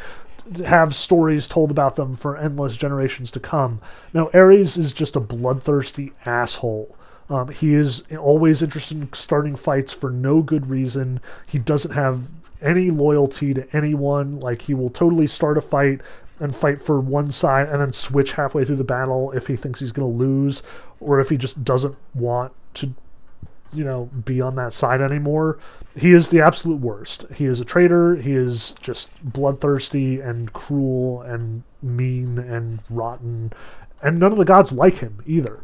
have 0.65 0.95
stories 0.95 1.47
told 1.47 1.71
about 1.71 1.97
them 1.97 2.17
for 2.17 2.37
endless 2.37 2.77
generations 2.77 3.31
to 3.31 3.41
come. 3.41 3.81
Now, 4.13 4.31
Ares 4.35 4.77
is 4.77 4.93
just 4.93 5.17
a 5.17 5.21
bloodthirsty 5.21 6.13
asshole. 6.27 6.97
Um, 7.29 7.49
he 7.49 7.75
is 7.75 8.03
always 8.19 8.61
interested 8.61 9.01
in 9.01 9.13
starting 9.13 9.55
fights 9.55 9.93
for 9.93 10.11
no 10.11 10.43
good 10.43 10.69
reason. 10.69 11.21
He 11.47 11.59
doesn't 11.59 11.93
have 11.93 12.23
any 12.61 12.91
loyalty 12.91 13.55
to 13.55 13.77
anyone. 13.77 14.41
Like, 14.41 14.63
he 14.63 14.75
will 14.75 14.91
totally 14.91 15.29
start 15.29 15.57
a 15.57 15.61
fight 15.61 16.01
and 16.41 16.57
fight 16.57 16.81
for 16.81 16.99
one 16.99 17.31
side 17.31 17.69
and 17.69 17.81
then 17.81 17.93
switch 17.93 18.33
halfway 18.33 18.65
through 18.65 18.77
the 18.77 18.85
battle 18.85 19.31
if 19.33 19.47
he 19.47 19.57
thinks 19.57 19.81
he's 19.81 19.93
going 19.93 20.11
to 20.11 20.19
lose 20.19 20.63
or 20.99 21.21
if 21.21 21.29
he 21.29 21.37
just 21.37 21.65
doesn't 21.65 21.97
want 22.15 22.53
to 22.75 22.95
you 23.73 23.85
know 23.85 24.11
be 24.25 24.41
on 24.41 24.57
that 24.57 24.73
side 24.73 25.01
anymore. 25.01 25.59
He 25.97 26.13
is 26.13 26.31
the 26.31 26.41
absolute 26.41 26.81
worst. 26.81 27.27
He 27.35 27.47
is 27.47 27.61
a 27.61 27.65
traitor. 27.65 28.17
He 28.17 28.33
is 28.33 28.75
just 28.81 29.11
bloodthirsty 29.23 30.21
and 30.21 30.53
cruel 30.53 31.23
and 31.23 31.63
mean 31.83 32.39
and 32.39 32.83
rotten. 32.89 33.53
And 34.03 34.19
none 34.19 34.33
of 34.33 34.39
the 34.39 34.45
gods 34.45 34.73
like 34.73 34.99
him 34.99 35.23
either. 35.27 35.61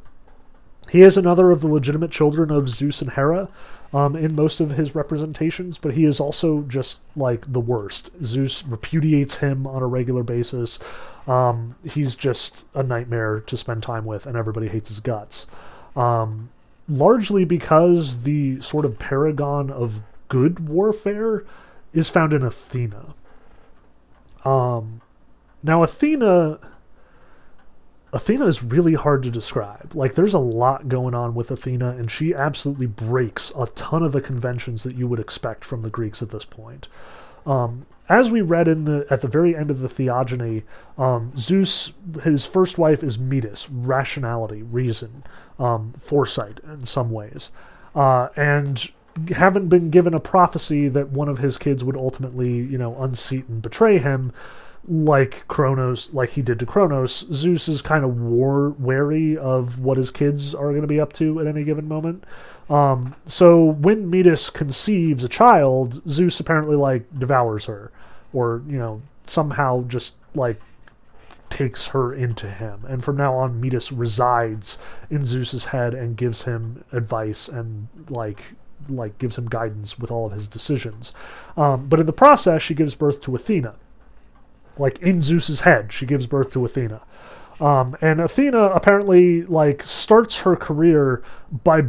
He 0.90 1.02
is 1.02 1.16
another 1.16 1.50
of 1.50 1.60
the 1.60 1.68
legitimate 1.68 2.10
children 2.10 2.50
of 2.50 2.68
zeus 2.68 3.02
and 3.02 3.12
hera 3.12 3.48
um, 3.92 4.16
in 4.16 4.34
most 4.34 4.60
of 4.60 4.70
his 4.70 4.94
representations, 4.94 5.78
but 5.78 5.94
he 5.94 6.04
is 6.04 6.20
also 6.20 6.62
just 6.62 7.00
like 7.14 7.52
the 7.52 7.60
worst. 7.60 8.10
Zeus 8.24 8.64
repudiates 8.64 9.36
him 9.36 9.66
on 9.66 9.82
a 9.82 9.86
regular 9.86 10.22
basis. 10.22 10.78
Um, 11.26 11.76
he's 11.84 12.16
just 12.16 12.64
a 12.74 12.82
nightmare 12.82 13.40
to 13.40 13.56
spend 13.56 13.82
time 13.82 14.04
with, 14.04 14.26
and 14.26 14.36
everybody 14.36 14.68
hates 14.68 14.88
his 14.88 15.00
guts. 15.00 15.46
Um, 15.94 16.50
largely 16.88 17.44
because 17.44 18.22
the 18.22 18.60
sort 18.60 18.84
of 18.84 18.98
paragon 18.98 19.70
of 19.70 20.02
good 20.28 20.68
warfare 20.68 21.44
is 21.92 22.08
found 22.08 22.32
in 22.32 22.42
Athena. 22.42 23.14
Um, 24.44 25.00
now, 25.62 25.82
Athena 25.82 26.58
Athena 28.16 28.46
is 28.46 28.62
really 28.62 28.94
hard 28.94 29.22
to 29.24 29.30
describe. 29.30 29.94
Like, 29.94 30.14
there's 30.14 30.32
a 30.32 30.38
lot 30.38 30.88
going 30.88 31.14
on 31.14 31.34
with 31.34 31.50
Athena, 31.50 31.90
and 31.90 32.10
she 32.10 32.34
absolutely 32.34 32.86
breaks 32.86 33.52
a 33.54 33.66
ton 33.66 34.02
of 34.02 34.12
the 34.12 34.22
conventions 34.22 34.84
that 34.84 34.96
you 34.96 35.06
would 35.06 35.20
expect 35.20 35.66
from 35.66 35.82
the 35.82 35.90
Greeks 35.90 36.22
at 36.22 36.30
this 36.30 36.46
point. 36.46 36.88
Um, 37.44 37.84
as 38.08 38.30
we 38.30 38.40
read 38.40 38.68
in 38.68 38.86
the 38.86 39.06
at 39.10 39.20
the 39.20 39.28
very 39.28 39.54
end 39.54 39.70
of 39.70 39.80
the 39.80 39.88
Theogony, 39.88 40.62
um, 40.96 41.34
Zeus, 41.36 41.92
his 42.22 42.46
first 42.46 42.78
wife 42.78 43.02
is 43.02 43.18
Metis, 43.18 43.68
rationality, 43.68 44.62
reason, 44.62 45.22
um, 45.58 45.92
foresight 45.98 46.60
in 46.64 46.86
some 46.86 47.10
ways, 47.10 47.50
uh, 47.94 48.28
and 48.34 48.90
haven't 49.34 49.68
been 49.68 49.90
given 49.90 50.14
a 50.14 50.20
prophecy 50.20 50.88
that 50.88 51.10
one 51.10 51.28
of 51.28 51.38
his 51.38 51.58
kids 51.58 51.84
would 51.84 51.96
ultimately, 51.96 52.50
you 52.50 52.78
know, 52.78 52.96
unseat 53.02 53.46
and 53.48 53.60
betray 53.60 53.98
him 53.98 54.32
like 54.88 55.46
Kronos, 55.48 56.12
like 56.12 56.30
he 56.30 56.42
did 56.42 56.58
to 56.60 56.66
Kronos, 56.66 57.26
Zeus 57.32 57.68
is 57.68 57.82
kind 57.82 58.04
of 58.04 58.20
war 58.20 58.70
wary 58.78 59.36
of 59.36 59.78
what 59.78 59.96
his 59.96 60.10
kids 60.10 60.54
are 60.54 60.70
going 60.70 60.82
to 60.82 60.86
be 60.86 61.00
up 61.00 61.12
to 61.14 61.40
at 61.40 61.46
any 61.46 61.64
given 61.64 61.88
moment. 61.88 62.24
Um, 62.68 63.14
so 63.26 63.64
when 63.64 64.10
Metis 64.10 64.50
conceives 64.50 65.24
a 65.24 65.28
child, 65.28 66.02
Zeus 66.08 66.40
apparently 66.40 66.76
like 66.76 67.04
devours 67.18 67.64
her, 67.66 67.90
or 68.32 68.62
you 68.68 68.78
know 68.78 69.02
somehow 69.24 69.82
just 69.82 70.16
like 70.34 70.60
takes 71.48 71.86
her 71.86 72.12
into 72.12 72.48
him. 72.48 72.84
And 72.88 73.04
from 73.04 73.16
now 73.16 73.34
on, 73.36 73.60
Metis 73.60 73.92
resides 73.92 74.78
in 75.10 75.24
Zeus's 75.24 75.66
head 75.66 75.94
and 75.94 76.16
gives 76.16 76.42
him 76.42 76.84
advice 76.92 77.48
and 77.48 77.88
like 78.08 78.42
like 78.88 79.18
gives 79.18 79.36
him 79.36 79.48
guidance 79.48 79.98
with 79.98 80.10
all 80.10 80.26
of 80.26 80.32
his 80.32 80.48
decisions. 80.48 81.12
Um, 81.56 81.88
but 81.88 82.00
in 82.00 82.06
the 82.06 82.12
process, 82.12 82.62
she 82.62 82.74
gives 82.74 82.94
birth 82.94 83.20
to 83.22 83.34
Athena. 83.34 83.74
Like 84.78 84.98
in 84.98 85.22
Zeus's 85.22 85.62
head, 85.62 85.92
she 85.92 86.06
gives 86.06 86.26
birth 86.26 86.52
to 86.52 86.64
Athena. 86.64 87.00
Um, 87.60 87.96
and 88.00 88.20
Athena 88.20 88.64
apparently 88.64 89.42
like 89.44 89.82
starts 89.82 90.38
her 90.38 90.56
career 90.56 91.22
by 91.64 91.86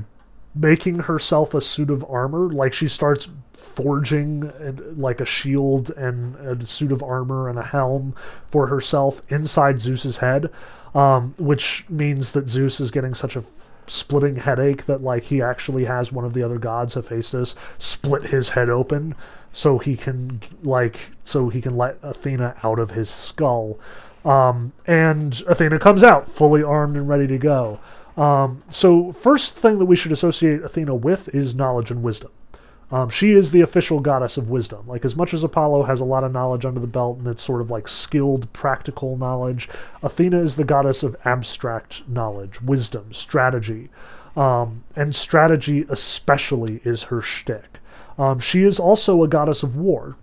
making 0.56 1.00
herself 1.00 1.54
a 1.54 1.62
suit 1.62 1.90
of 1.90 2.06
armor. 2.10 2.50
Like 2.50 2.74
she 2.74 2.88
starts 2.88 3.30
forging 3.54 4.52
like 4.98 5.22
a 5.22 5.26
shield 5.26 5.92
and 5.92 6.36
a 6.36 6.66
suit 6.66 6.92
of 6.92 7.04
armor 7.04 7.50
and 7.50 7.60
a 7.60 7.64
helm 7.64 8.16
for 8.50 8.68
herself 8.68 9.22
inside 9.30 9.80
Zeus's 9.80 10.18
head, 10.18 10.50
um, 10.96 11.36
which 11.38 11.86
means 11.90 12.32
that 12.32 12.50
Zeus 12.50 12.80
is 12.80 12.92
getting 12.92 13.14
such 13.14 13.36
a 13.36 13.44
splitting 13.88 14.36
headache 14.36 14.86
that 14.86 15.02
like 15.02 15.24
he 15.24 15.42
actually 15.42 15.86
has 15.86 16.12
one 16.12 16.26
of 16.26 16.34
the 16.34 16.44
other 16.44 16.58
gods, 16.58 16.96
Hephaestus, 16.96 17.56
split 17.78 18.24
his 18.26 18.50
head 18.50 18.70
open 18.70 19.16
so 19.52 19.78
he 19.78 19.96
can 19.96 20.42
like 20.64 21.12
so 21.24 21.50
he 21.50 21.62
can 21.62 21.76
let 21.76 21.98
Athena 22.02 22.56
out 22.64 22.80
of 22.80 22.92
his 22.92 23.10
skull. 23.10 23.80
Um, 24.26 24.74
and 24.86 25.42
Athena 25.48 25.80
comes 25.80 26.04
out 26.04 26.30
fully 26.30 26.62
armed 26.62 26.98
and 26.98 27.08
ready 27.08 27.28
to 27.28 27.38
go. 27.38 27.80
Um, 28.18 28.64
so 28.70 29.12
first 29.14 29.58
thing 29.58 29.80
that 29.80 29.86
we 29.86 29.96
should 29.96 30.12
associate 30.12 30.64
Athena 30.64 30.96
with 30.96 31.30
is 31.30 31.56
knowledge 31.56 31.92
and 31.92 32.04
wisdom. 32.04 32.32
Um, 32.90 33.10
she 33.10 33.32
is 33.32 33.52
the 33.52 33.62
official 33.62 34.00
goddess 34.00 34.38
of 34.38 34.50
wisdom. 34.50 34.88
Like, 34.88 35.04
as 35.04 35.16
much 35.16 35.34
as 35.34 35.44
Apollo 35.44 35.84
has 35.84 36.00
a 36.00 36.06
lot 36.06 36.24
of 36.24 36.32
knowledge 36.32 36.64
under 36.64 36.80
the 36.80 36.88
belt 36.88 37.18
and 37.18 37.28
it's 37.28 37.44
sort 37.44 37.60
of 37.60 37.70
like 37.70 37.88
skilled, 37.88 38.52
practical 38.54 39.18
knowledge, 39.18 39.68
Athena 40.02 40.42
is 40.42 40.56
the 40.56 40.64
goddess 40.64 41.04
of 41.04 41.18
abstract 41.26 42.08
knowledge, 42.08 42.62
wisdom, 42.62 43.12
strategy. 43.12 43.90
Um, 44.38 44.84
and 44.96 45.16
strategy, 45.16 45.86
especially, 45.90 46.80
is 46.86 47.04
her 47.04 47.22
shtick. 47.22 47.77
Um, 48.18 48.40
she 48.40 48.64
is 48.64 48.80
also 48.80 49.24
a 49.24 49.28
goddess 49.28 49.64
of 49.64 49.76
war. 49.76 50.16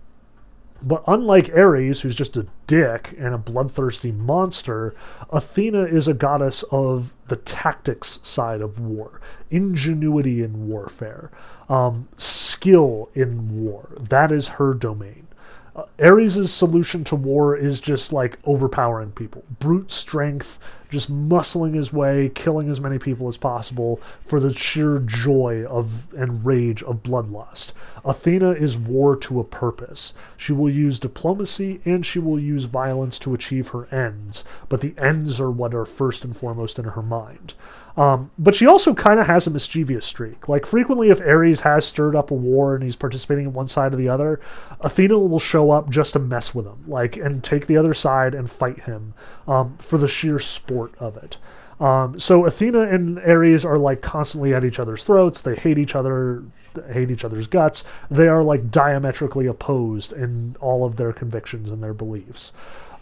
But 0.85 1.03
unlike 1.07 1.49
Ares, 1.55 2.01
who's 2.01 2.15
just 2.15 2.37
a 2.37 2.47
dick 2.67 3.15
and 3.17 3.33
a 3.33 3.39
bloodthirsty 3.39 4.11
monster, 4.11 4.93
Athena 5.31 5.83
is 5.83 6.07
a 6.07 6.13
goddess 6.13 6.63
of 6.63 7.13
the 7.27 7.37
tactics 7.37 8.19
side 8.23 8.61
of 8.61 8.79
war, 8.79 9.19
ingenuity 9.49 10.43
in 10.43 10.67
warfare, 10.67 11.31
um, 11.69 12.07
skill 12.17 13.09
in 13.15 13.63
war. 13.63 13.89
That 13.99 14.31
is 14.31 14.47
her 14.49 14.73
domain. 14.73 15.27
Uh, 15.75 15.85
Ares' 15.99 16.53
solution 16.53 17.03
to 17.05 17.15
war 17.15 17.55
is 17.55 17.81
just 17.81 18.13
like 18.13 18.37
overpowering 18.45 19.11
people, 19.11 19.43
brute 19.59 19.91
strength, 19.91 20.59
just 20.95 21.11
muscling 21.11 21.75
his 21.75 21.91
way, 21.91 22.31
killing 22.33 22.69
as 22.69 22.79
many 22.79 22.97
people 22.97 23.27
as 23.27 23.35
possible 23.35 23.99
for 24.25 24.39
the 24.39 24.55
sheer 24.55 24.99
joy 24.99 25.65
of 25.65 26.13
and 26.13 26.45
rage 26.45 26.81
of 26.83 27.03
bloodlust. 27.03 27.73
Athena 28.05 28.51
is 28.51 28.77
war 28.77 29.17
to 29.17 29.41
a 29.41 29.43
purpose. 29.43 30.13
She 30.37 30.53
will 30.53 30.69
use 30.69 30.97
diplomacy 30.97 31.81
and 31.83 32.05
she 32.05 32.17
will 32.17 32.39
use 32.39 32.63
violence 32.63 33.19
to 33.19 33.33
achieve 33.33 33.69
her 33.69 33.93
ends, 33.93 34.45
but 34.69 34.79
the 34.79 34.93
ends 34.97 35.41
are 35.41 35.51
what 35.51 35.75
are 35.75 35.85
first 35.85 36.23
and 36.23 36.35
foremost 36.35 36.79
in 36.79 36.85
her 36.85 37.01
mind. 37.01 37.55
Um, 37.97 38.31
but 38.37 38.55
she 38.55 38.67
also 38.67 38.93
kind 38.93 39.19
of 39.19 39.27
has 39.27 39.47
a 39.47 39.49
mischievous 39.49 40.05
streak. 40.05 40.49
Like, 40.49 40.65
frequently, 40.65 41.09
if 41.09 41.21
Ares 41.21 41.61
has 41.61 41.85
stirred 41.85 42.15
up 42.15 42.29
a 42.29 42.35
war 42.35 42.75
and 42.75 42.83
he's 42.83 42.95
participating 42.95 43.45
in 43.45 43.53
one 43.53 43.69
side 43.69 43.93
or 43.93 43.97
the 43.97 44.09
other, 44.09 44.39
Athena 44.81 45.17
will 45.17 45.39
show 45.39 45.71
up 45.71 45.89
just 45.89 46.13
to 46.13 46.19
mess 46.19 46.53
with 46.53 46.65
him, 46.65 46.83
like, 46.87 47.15
and 47.15 47.43
take 47.43 47.67
the 47.67 47.77
other 47.77 47.93
side 47.93 48.35
and 48.35 48.51
fight 48.51 48.81
him 48.81 49.13
um, 49.47 49.77
for 49.77 49.97
the 49.97 50.07
sheer 50.07 50.39
sport 50.39 50.84
of 50.99 51.17
it. 51.17 51.37
Um, 51.79 52.19
so 52.19 52.45
Athena 52.45 52.81
and 52.81 53.19
Ares 53.19 53.65
are 53.65 53.77
like 53.77 54.01
constantly 54.01 54.53
at 54.53 54.63
each 54.63 54.79
other's 54.79 55.03
throats. 55.03 55.41
They 55.41 55.55
hate 55.55 55.77
each 55.77 55.95
other, 55.95 56.43
hate 56.91 57.11
each 57.11 57.25
other's 57.25 57.47
guts. 57.47 57.83
They 58.09 58.27
are 58.27 58.43
like 58.43 58.71
diametrically 58.71 59.45
opposed 59.45 60.13
in 60.13 60.55
all 60.61 60.85
of 60.85 60.95
their 60.95 61.11
convictions 61.11 61.71
and 61.71 61.83
their 61.83 61.93
beliefs. 61.93 62.53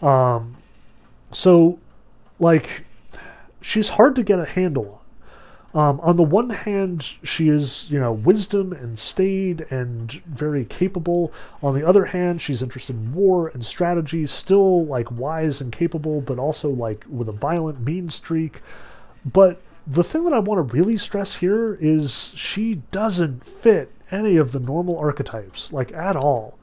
Um, 0.02 0.56
so, 1.30 1.78
like, 2.38 2.84
she's 3.60 3.90
hard 3.90 4.16
to 4.16 4.22
get 4.22 4.38
a 4.38 4.44
handle 4.44 5.00
on. 5.00 5.03
Um, 5.74 5.98
on 6.04 6.16
the 6.16 6.22
one 6.22 6.50
hand, 6.50 7.02
she 7.24 7.48
is, 7.48 7.90
you 7.90 7.98
know, 7.98 8.12
wisdom 8.12 8.72
and 8.72 8.96
staid 8.96 9.66
and 9.70 10.12
very 10.24 10.64
capable. 10.64 11.32
On 11.64 11.74
the 11.74 11.86
other 11.86 12.06
hand, 12.06 12.40
she's 12.40 12.62
interested 12.62 12.94
in 12.94 13.12
war 13.12 13.48
and 13.48 13.64
strategy, 13.64 14.24
still 14.26 14.86
like 14.86 15.10
wise 15.10 15.60
and 15.60 15.72
capable, 15.72 16.20
but 16.20 16.38
also 16.38 16.70
like 16.70 17.04
with 17.08 17.28
a 17.28 17.32
violent, 17.32 17.80
mean 17.80 18.08
streak. 18.08 18.60
But 19.24 19.60
the 19.84 20.04
thing 20.04 20.24
that 20.24 20.32
I 20.32 20.38
want 20.38 20.58
to 20.58 20.74
really 20.76 20.96
stress 20.96 21.36
here 21.36 21.74
is 21.74 22.32
she 22.36 22.82
doesn't 22.92 23.44
fit 23.44 23.90
any 24.12 24.36
of 24.36 24.52
the 24.52 24.60
normal 24.60 24.96
archetypes, 24.96 25.72
like 25.72 25.92
at 25.92 26.14
all. 26.14 26.56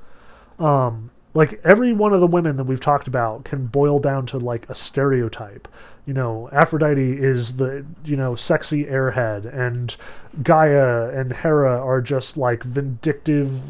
Um, 0.58 1.11
like 1.34 1.62
every 1.64 1.94
one 1.94 2.14
of 2.14 2.22
the 2.22 2.28
women 2.28 2.58
that 2.58 2.66
we've 2.66 2.82
talked 2.82 3.08
about 3.08 3.46
can 3.46 3.68
boil 3.68 4.00
down 4.00 4.26
to 4.28 4.38
like 4.38 4.70
a 4.70 4.76
stereotype 4.76 5.68
you 6.06 6.14
know, 6.14 6.50
Aphrodite 6.52 7.14
is 7.14 7.58
the, 7.58 7.86
you 8.04 8.16
know, 8.16 8.36
sexy 8.36 8.86
airhead, 8.86 9.46
and 9.46 9.96
Gaia 10.42 11.10
and 11.10 11.32
Hera 11.32 11.80
are 11.80 12.02
just 12.02 12.38
like 12.38 12.64
vindictive, 12.64 13.62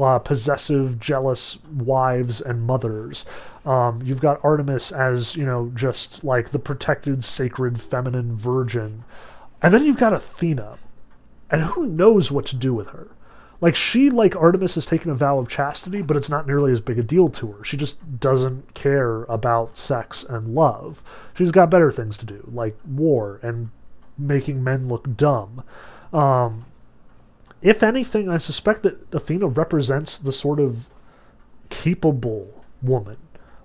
uh, 0.00 0.18
possessive, 0.20 0.98
jealous 0.98 1.58
wives 1.66 2.40
and 2.40 2.62
mothers. 2.62 3.26
Um, 3.66 4.00
you've 4.02 4.22
got 4.22 4.42
Artemis 4.42 4.90
as, 4.90 5.36
you 5.36 5.44
know, 5.44 5.70
just 5.74 6.24
like 6.24 6.50
the 6.50 6.58
protected, 6.58 7.22
sacred, 7.24 7.80
feminine 7.80 8.36
virgin. 8.36 9.04
And 9.60 9.74
then 9.74 9.84
you've 9.84 9.98
got 9.98 10.14
Athena. 10.14 10.78
And 11.50 11.62
who 11.62 11.88
knows 11.88 12.30
what 12.30 12.46
to 12.46 12.56
do 12.56 12.72
with 12.72 12.88
her? 12.88 13.08
Like 13.60 13.74
she, 13.74 14.08
like 14.08 14.34
Artemis, 14.34 14.74
has 14.76 14.86
taken 14.86 15.10
a 15.10 15.14
vow 15.14 15.38
of 15.38 15.48
chastity, 15.48 16.00
but 16.00 16.16
it's 16.16 16.30
not 16.30 16.46
nearly 16.46 16.72
as 16.72 16.80
big 16.80 16.98
a 16.98 17.02
deal 17.02 17.28
to 17.28 17.52
her. 17.52 17.64
She 17.64 17.76
just 17.76 18.18
doesn't 18.18 18.74
care 18.74 19.24
about 19.24 19.76
sex 19.76 20.24
and 20.24 20.54
love. 20.54 21.02
She's 21.34 21.50
got 21.50 21.70
better 21.70 21.92
things 21.92 22.16
to 22.18 22.26
do, 22.26 22.48
like 22.50 22.76
war 22.86 23.38
and 23.42 23.70
making 24.16 24.64
men 24.64 24.88
look 24.88 25.16
dumb. 25.16 25.62
Um, 26.12 26.64
if 27.62 27.82
anything, 27.82 28.28
I 28.28 28.38
suspect 28.38 28.82
that 28.84 29.12
Athena 29.12 29.48
represents 29.48 30.18
the 30.18 30.32
sort 30.32 30.58
of 30.58 30.86
capable 31.68 32.64
woman, 32.82 33.18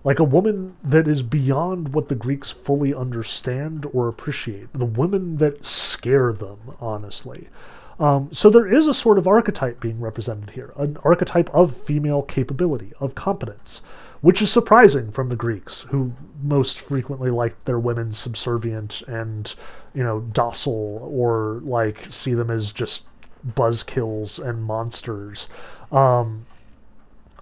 like 0.04 0.20
a 0.20 0.26
woman 0.26 0.76
that 0.84 1.08
is 1.08 1.24
beyond 1.24 1.93
what 1.93 2.10
the 2.10 2.16
Greeks 2.16 2.52
fully 2.52 2.93
understand 2.93 3.88
or 3.93 4.10
appreciate. 4.10 4.74
The 4.74 4.86
women 4.86 5.38
that 5.38 5.66
scare 5.66 6.34
them, 6.34 6.60
honestly. 6.82 7.48
Um, 8.00 8.30
so 8.34 8.50
there 8.50 8.68
is 8.68 8.88
a 8.88 8.93
sort 8.93 9.18
of 9.18 9.28
archetype 9.28 9.80
being 9.80 10.02
represented 10.02 10.52
here, 10.52 10.74
an 10.78 10.98
archetype 11.04 11.50
of 11.54 11.76
female 11.76 12.24
capability, 12.24 12.91
of 13.00 13.16
competence, 13.16 13.82
which 14.22 14.41
is 14.41 14.52
surprising 14.52 15.12
from 15.12 15.30
the 15.30 15.36
Greeks, 15.36 15.84
who 15.84 16.14
most 16.43 16.80
frequently 16.80 17.30
liked 17.30 17.66
their 17.66 17.80
women 17.80 18.12
subservient 18.12 19.02
and, 19.04 19.56
you 19.93 20.04
know, 20.04 20.20
docile, 20.20 21.10
or 21.10 21.62
like 21.64 22.06
see 22.10 22.34
them 22.34 22.52
as 22.52 22.74
just 22.74 23.06
buzzkills 23.48 24.43
and 24.46 24.64
monsters. 24.64 25.48
Um, 25.91 26.46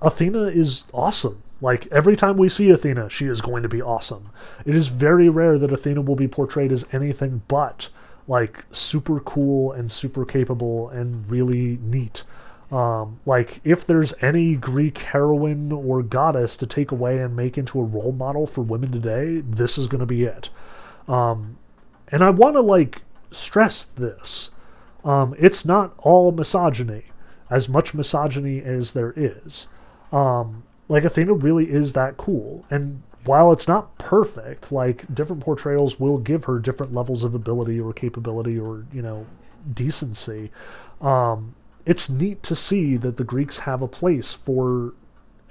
Athena 0.01 0.43
is 0.43 0.84
awesome. 0.93 1.41
Like 1.62 1.88
every 1.88 2.18
time 2.18 2.38
we 2.38 2.49
see 2.49 2.70
Athena, 2.70 3.10
she 3.10 3.28
is 3.28 3.39
going 3.39 3.64
to 3.64 3.70
be 3.70 3.82
awesome. 3.82 4.30
It 4.66 4.76
is 4.76 4.88
very 4.88 5.30
rare 5.30 5.58
that 5.58 5.72
Athena 5.72 6.01
will 6.01 6.18
be 6.18 6.28
portrayed 6.28 6.74
as 6.74 6.86
anything 6.91 7.41
but 7.47 7.88
like 8.28 8.63
super 8.71 9.19
cool 9.19 9.71
and 9.71 9.91
super 9.91 10.26
capable 10.26 10.89
and 10.89 11.30
really 11.30 11.78
neat. 11.82 12.24
Um, 12.71 13.19
like 13.26 13.61
if 13.63 13.86
there's 13.86 14.13
any 14.21 14.55
Greek 14.55 14.97
heroine 14.97 15.71
or 15.71 16.01
goddess 16.01 16.57
to 16.57 16.65
take 16.65 16.91
away 16.91 17.19
and 17.19 17.36
make 17.36 17.57
into 17.57 17.80
a 17.80 17.84
role 17.84 18.13
model 18.13 18.47
for 18.47 18.61
women 18.61 18.91
today, 18.91 19.41
this 19.41 19.78
is 19.78 19.88
going 19.88 19.99
to 19.99 20.05
be 20.07 20.24
it. 20.24 20.49
Um, 21.07 21.57
and 22.07 22.24
I 22.24 22.30
want 22.30 22.55
to 22.55 22.61
like 22.61 23.01
stress 23.32 23.84
this. 23.84 24.51
Um, 25.03 25.36
it's 25.38 25.65
not 25.65 25.93
all 25.99 26.32
misogyny, 26.32 27.05
as 27.49 27.67
much 27.67 27.93
misogyny 27.93 28.61
as 28.61 28.93
there 28.93 29.13
is. 29.15 29.67
Um, 30.11 30.63
like 30.88 31.03
Athena 31.03 31.34
really 31.34 31.69
is 31.69 31.93
that 31.93 32.17
cool, 32.17 32.65
and 32.69 33.03
while 33.26 33.51
it's 33.51 33.67
not 33.67 33.97
perfect, 33.97 34.71
like 34.71 35.13
different 35.13 35.41
portrayals 35.41 35.99
will 35.99 36.17
give 36.17 36.45
her 36.45 36.59
different 36.59 36.93
levels 36.93 37.24
of 37.24 37.34
ability 37.34 37.80
or 37.80 37.93
capability 37.93 38.59
or, 38.59 38.86
you 38.91 39.01
know, 39.01 39.26
decency. 39.74 40.51
Um, 41.01 41.55
it's 41.86 42.09
neat 42.09 42.43
to 42.43 42.55
see 42.55 42.97
that 42.97 43.17
the 43.17 43.24
Greeks 43.24 43.59
have 43.59 43.82
a 43.82 43.88
place 43.88 44.34
for 44.34 44.93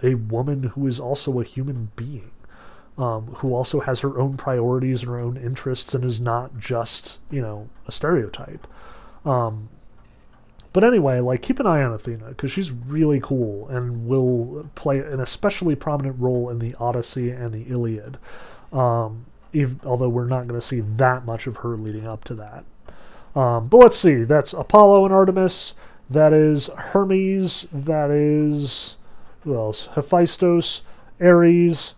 a 0.03 0.14
woman 0.14 0.64
who 0.64 0.87
is 0.87 0.99
also 0.99 1.41
a 1.41 1.45
human 1.45 1.91
being, 1.97 2.31
um, 2.99 3.27
who 3.37 3.55
also 3.55 3.81
has 3.81 4.01
her 4.01 4.18
own 4.18 4.37
priorities 4.37 5.03
and 5.03 5.11
her 5.11 5.20
own 5.20 5.37
interests 5.37 5.95
and 5.95 6.05
is 6.05 6.20
not 6.20 6.59
just, 6.59 7.18
you 7.31 7.41
know, 7.41 7.68
a 7.87 7.93
stereotype. 7.93 8.66
Um, 9.25 9.68
but 10.73 10.85
anyway, 10.85 11.20
like 11.20 11.43
keep 11.43 11.61
an 11.61 11.66
eye 11.66 11.82
on 11.82 11.93
Athena 11.93 12.28
because 12.28 12.51
she's 12.51 12.70
really 12.70 13.20
cool 13.20 13.69
and 13.69 14.07
will 14.07 14.69
play 14.74 15.01
an 15.01 15.20
especially 15.20 15.74
prominent 15.74 16.19
role 16.19 16.49
in 16.51 16.59
the 16.59 16.74
Odyssey 16.78 17.31
and 17.31 17.53
the 17.53 17.62
Iliad. 17.65 18.19
Um, 18.73 19.27
although 19.85 20.09
we're 20.09 20.27
not 20.27 20.49
going 20.49 20.61
to 20.61 20.66
see 20.66 20.81
that 20.81 21.27
much 21.27 21.47
of 21.47 21.59
her 21.59 21.77
leading 21.77 22.07
up 22.07 22.24
to 22.24 22.35
that. 22.35 22.65
Um, 23.39 23.69
but 23.69 23.78
let's 23.78 23.99
see. 23.99 24.24
That's 24.24 24.53
Apollo 24.53 25.05
and 25.05 25.15
Artemis. 25.15 25.74
that 26.09 26.32
is 26.32 26.69
Hermes, 26.69 27.66
that 27.73 28.11
is 28.11 28.97
who 29.40 29.57
else? 29.57 29.89
Hephaestus, 29.94 30.82
Ares. 31.20 31.94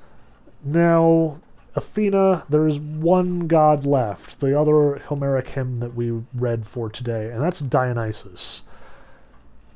Now 0.64 1.40
Athena, 1.76 2.44
there 2.48 2.68
is 2.68 2.78
one 2.78 3.48
god 3.48 3.84
left, 3.84 4.40
the 4.40 4.59
other 4.59 4.98
Homeric 4.98 5.48
hymn 5.48 5.80
that 5.80 5.94
we 5.94 6.22
read 6.32 6.66
for 6.66 6.88
today, 6.88 7.30
and 7.30 7.42
that's 7.42 7.60
Dionysus. 7.60 8.62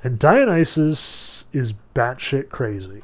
And 0.04 0.18
Dionysus 0.18 1.44
is 1.52 1.74
batshit 1.94 2.50
crazy. 2.50 3.02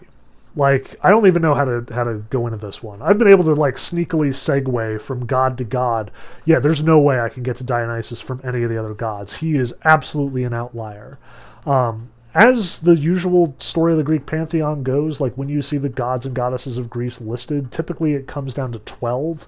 Like, 0.57 0.95
I 1.03 1.11
don't 1.11 1.27
even 1.27 1.43
know 1.43 1.55
how 1.55 1.65
to 1.65 1.85
how 1.93 2.05
to 2.05 2.25
go 2.31 2.47
into 2.47 2.65
this 2.65 2.81
one. 2.81 3.03
I've 3.03 3.19
been 3.19 3.27
able 3.27 3.43
to 3.45 3.55
like 3.55 3.75
sneakily 3.75 4.29
segue 4.29 5.01
from 5.01 5.27
god 5.27 5.59
to 5.59 5.65
god. 5.65 6.13
Yeah, 6.45 6.61
there's 6.61 6.83
no 6.83 7.01
way 7.01 7.19
I 7.19 7.29
can 7.29 7.43
get 7.43 7.57
to 7.57 7.65
Dionysus 7.65 8.21
from 8.21 8.41
any 8.45 8.63
of 8.63 8.71
the 8.71 8.79
other 8.79 8.95
gods. 8.95 9.39
He 9.39 9.57
is 9.57 9.75
absolutely 9.85 10.45
an 10.45 10.55
outlier. 10.55 11.19
Um, 11.67 12.11
as 12.35 12.81
the 12.81 12.97
usual 12.97 13.55
story 13.59 13.93
of 13.93 13.99
the 13.99 14.05
Greek 14.05 14.27
pantheon 14.27 14.83
goes, 14.83 15.21
like 15.21 15.35
when 15.35 15.49
you 15.49 15.63
see 15.63 15.79
the 15.79 15.89
gods 15.89 16.27
and 16.27 16.35
goddesses 16.35 16.79
of 16.79 16.91
Greece 16.91 17.21
listed, 17.21 17.71
typically 17.71 18.15
it 18.15 18.27
comes 18.27 18.55
down 18.55 18.73
to 18.73 18.81
12 18.81 19.47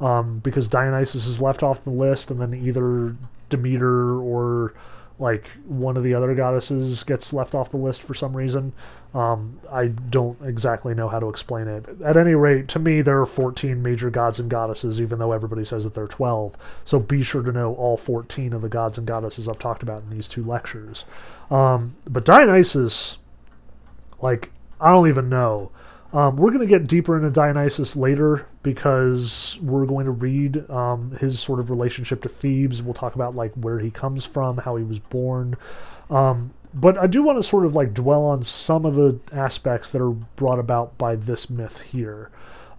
um, 0.00 0.38
because 0.38 0.68
Dionysus 0.68 1.26
is 1.26 1.42
left 1.42 1.62
off 1.62 1.82
the 1.82 1.90
list, 1.90 2.30
and 2.30 2.40
then 2.40 2.54
either 2.54 3.16
Demeter 3.48 4.20
or 4.20 4.72
like 5.18 5.48
one 5.66 5.96
of 5.96 6.04
the 6.04 6.14
other 6.14 6.32
goddesses 6.34 7.02
gets 7.02 7.32
left 7.32 7.54
off 7.54 7.72
the 7.72 7.76
list 7.76 8.02
for 8.02 8.14
some 8.14 8.36
reason. 8.36 8.72
Um, 9.14 9.58
I 9.70 9.86
don't 9.86 10.38
exactly 10.42 10.94
know 10.94 11.08
how 11.08 11.18
to 11.18 11.28
explain 11.28 11.66
it. 11.66 11.86
At 12.04 12.16
any 12.16 12.34
rate, 12.34 12.68
to 12.68 12.78
me, 12.78 13.00
there 13.00 13.20
are 13.20 13.26
14 13.26 13.82
major 13.82 14.10
gods 14.10 14.38
and 14.38 14.48
goddesses, 14.48 15.00
even 15.00 15.18
though 15.18 15.32
everybody 15.32 15.64
says 15.64 15.82
that 15.84 15.94
there 15.94 16.04
are 16.04 16.08
12. 16.08 16.54
So 16.84 17.00
be 17.00 17.24
sure 17.24 17.42
to 17.42 17.50
know 17.50 17.74
all 17.74 17.96
14 17.96 18.52
of 18.52 18.62
the 18.62 18.68
gods 18.68 18.96
and 18.96 19.06
goddesses 19.06 19.48
I've 19.48 19.58
talked 19.58 19.82
about 19.82 20.02
in 20.04 20.10
these 20.10 20.28
two 20.28 20.44
lectures. 20.44 21.04
Um, 21.50 21.96
but 22.06 22.24
Dionysus, 22.24 23.18
like, 24.20 24.50
I 24.80 24.90
don't 24.90 25.08
even 25.08 25.28
know. 25.28 25.70
Um, 26.12 26.36
we're 26.36 26.50
going 26.50 26.66
to 26.66 26.66
get 26.66 26.86
deeper 26.86 27.16
into 27.16 27.30
Dionysus 27.30 27.94
later 27.94 28.46
because 28.62 29.58
we're 29.60 29.84
going 29.84 30.06
to 30.06 30.10
read 30.10 30.68
um, 30.70 31.12
his 31.20 31.38
sort 31.38 31.60
of 31.60 31.68
relationship 31.68 32.22
to 32.22 32.28
Thebes. 32.28 32.82
We'll 32.82 32.94
talk 32.94 33.14
about 33.14 33.34
like 33.34 33.52
where 33.54 33.78
he 33.78 33.90
comes 33.90 34.24
from, 34.24 34.58
how 34.58 34.76
he 34.76 34.84
was 34.84 34.98
born. 34.98 35.56
Um, 36.08 36.54
but 36.72 36.96
I 36.96 37.06
do 37.06 37.22
want 37.22 37.38
to 37.38 37.42
sort 37.42 37.66
of 37.66 37.74
like 37.74 37.92
dwell 37.92 38.24
on 38.24 38.42
some 38.42 38.86
of 38.86 38.94
the 38.94 39.20
aspects 39.32 39.92
that 39.92 40.00
are 40.00 40.10
brought 40.10 40.58
about 40.58 40.96
by 40.96 41.14
this 41.14 41.50
myth 41.50 41.80
here. 41.80 42.30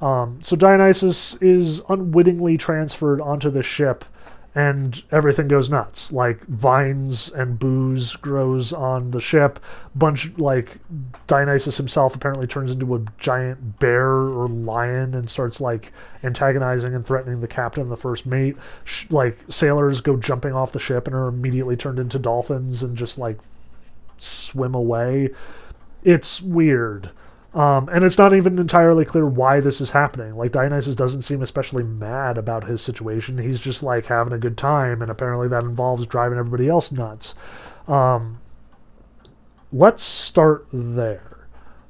Um, 0.02 0.41
so 0.41 0.56
Dionysus 0.56 1.36
is 1.41 1.82
unwittingly 1.90 2.58
transferred 2.58 3.22
onto 3.22 3.52
the 3.52 3.64
ship 3.64 4.06
and 4.56 5.04
everything 5.12 5.48
goes 5.48 5.70
nuts. 5.70 6.12
Like 6.12 6.44
vines 6.46 7.30
and 7.32 7.60
booze 7.60 8.16
grows 8.16 8.74
on 8.74 9.12
the 9.12 9.22
ship. 9.22 9.60
Bunch 9.96 10.38
like 10.38 10.78
Dionysus 11.28 11.78
himself 11.78 12.16
apparently 12.16 12.48
turns 12.48 12.72
into 12.72 12.96
a 12.96 13.06
giant 13.20 13.80
bear 13.80 14.08
or 14.08 14.48
lion 14.48 15.14
and 15.14 15.30
starts 15.30 15.62
like 15.62 15.92
antagonizing 16.24 16.96
and 16.96 17.06
threatening 17.06 17.42
the 17.42 17.48
captain, 17.48 17.84
and 17.84 17.92
the 17.92 17.98
first 17.98 18.26
mate. 18.26 18.58
Sh- 18.84 19.10
like 19.10 19.38
sailors 19.50 20.02
go 20.02 20.18
jumping 20.18 20.54
off 20.54 20.72
the 20.72 20.80
ship 20.80 21.06
and 21.08 21.16
are 21.16 21.28
immediately 21.28 21.78
turned 21.78 22.00
into 22.00 22.18
dolphins 22.18 22.82
and 22.82 22.98
just 22.98 23.18
like 23.18 23.38
swim 24.18 24.74
away. 24.74 25.30
It's 26.04 26.42
weird. 26.42 27.12
Um, 27.54 27.90
and 27.92 28.04
it's 28.04 28.18
not 28.18 28.34
even 28.34 28.60
entirely 28.60 29.06
clear 29.06 29.26
why 29.26 29.60
this 29.60 29.82
is 29.82 29.90
happening. 29.92 30.36
Like 30.36 30.52
Dionysus 30.52 30.96
doesn't 30.96 31.24
seem 31.24 31.42
especially 31.42 31.84
mad 31.84 32.38
about 32.38 32.66
his 32.66 32.82
situation. 32.82 33.40
He's 33.40 33.60
just 33.60 33.82
like 33.82 34.06
having 34.06 34.34
a 34.34 34.38
good 34.38 34.58
time, 34.58 35.02
and 35.02 35.10
apparently 35.10 35.48
that 35.48 35.64
involves 35.64 36.06
driving 36.06 36.38
everybody 36.38 36.70
else 36.70 36.92
nuts. 36.92 37.34
Um, 37.88 38.40
let's 39.74 40.04
start 40.04 40.68
there. 40.72 41.48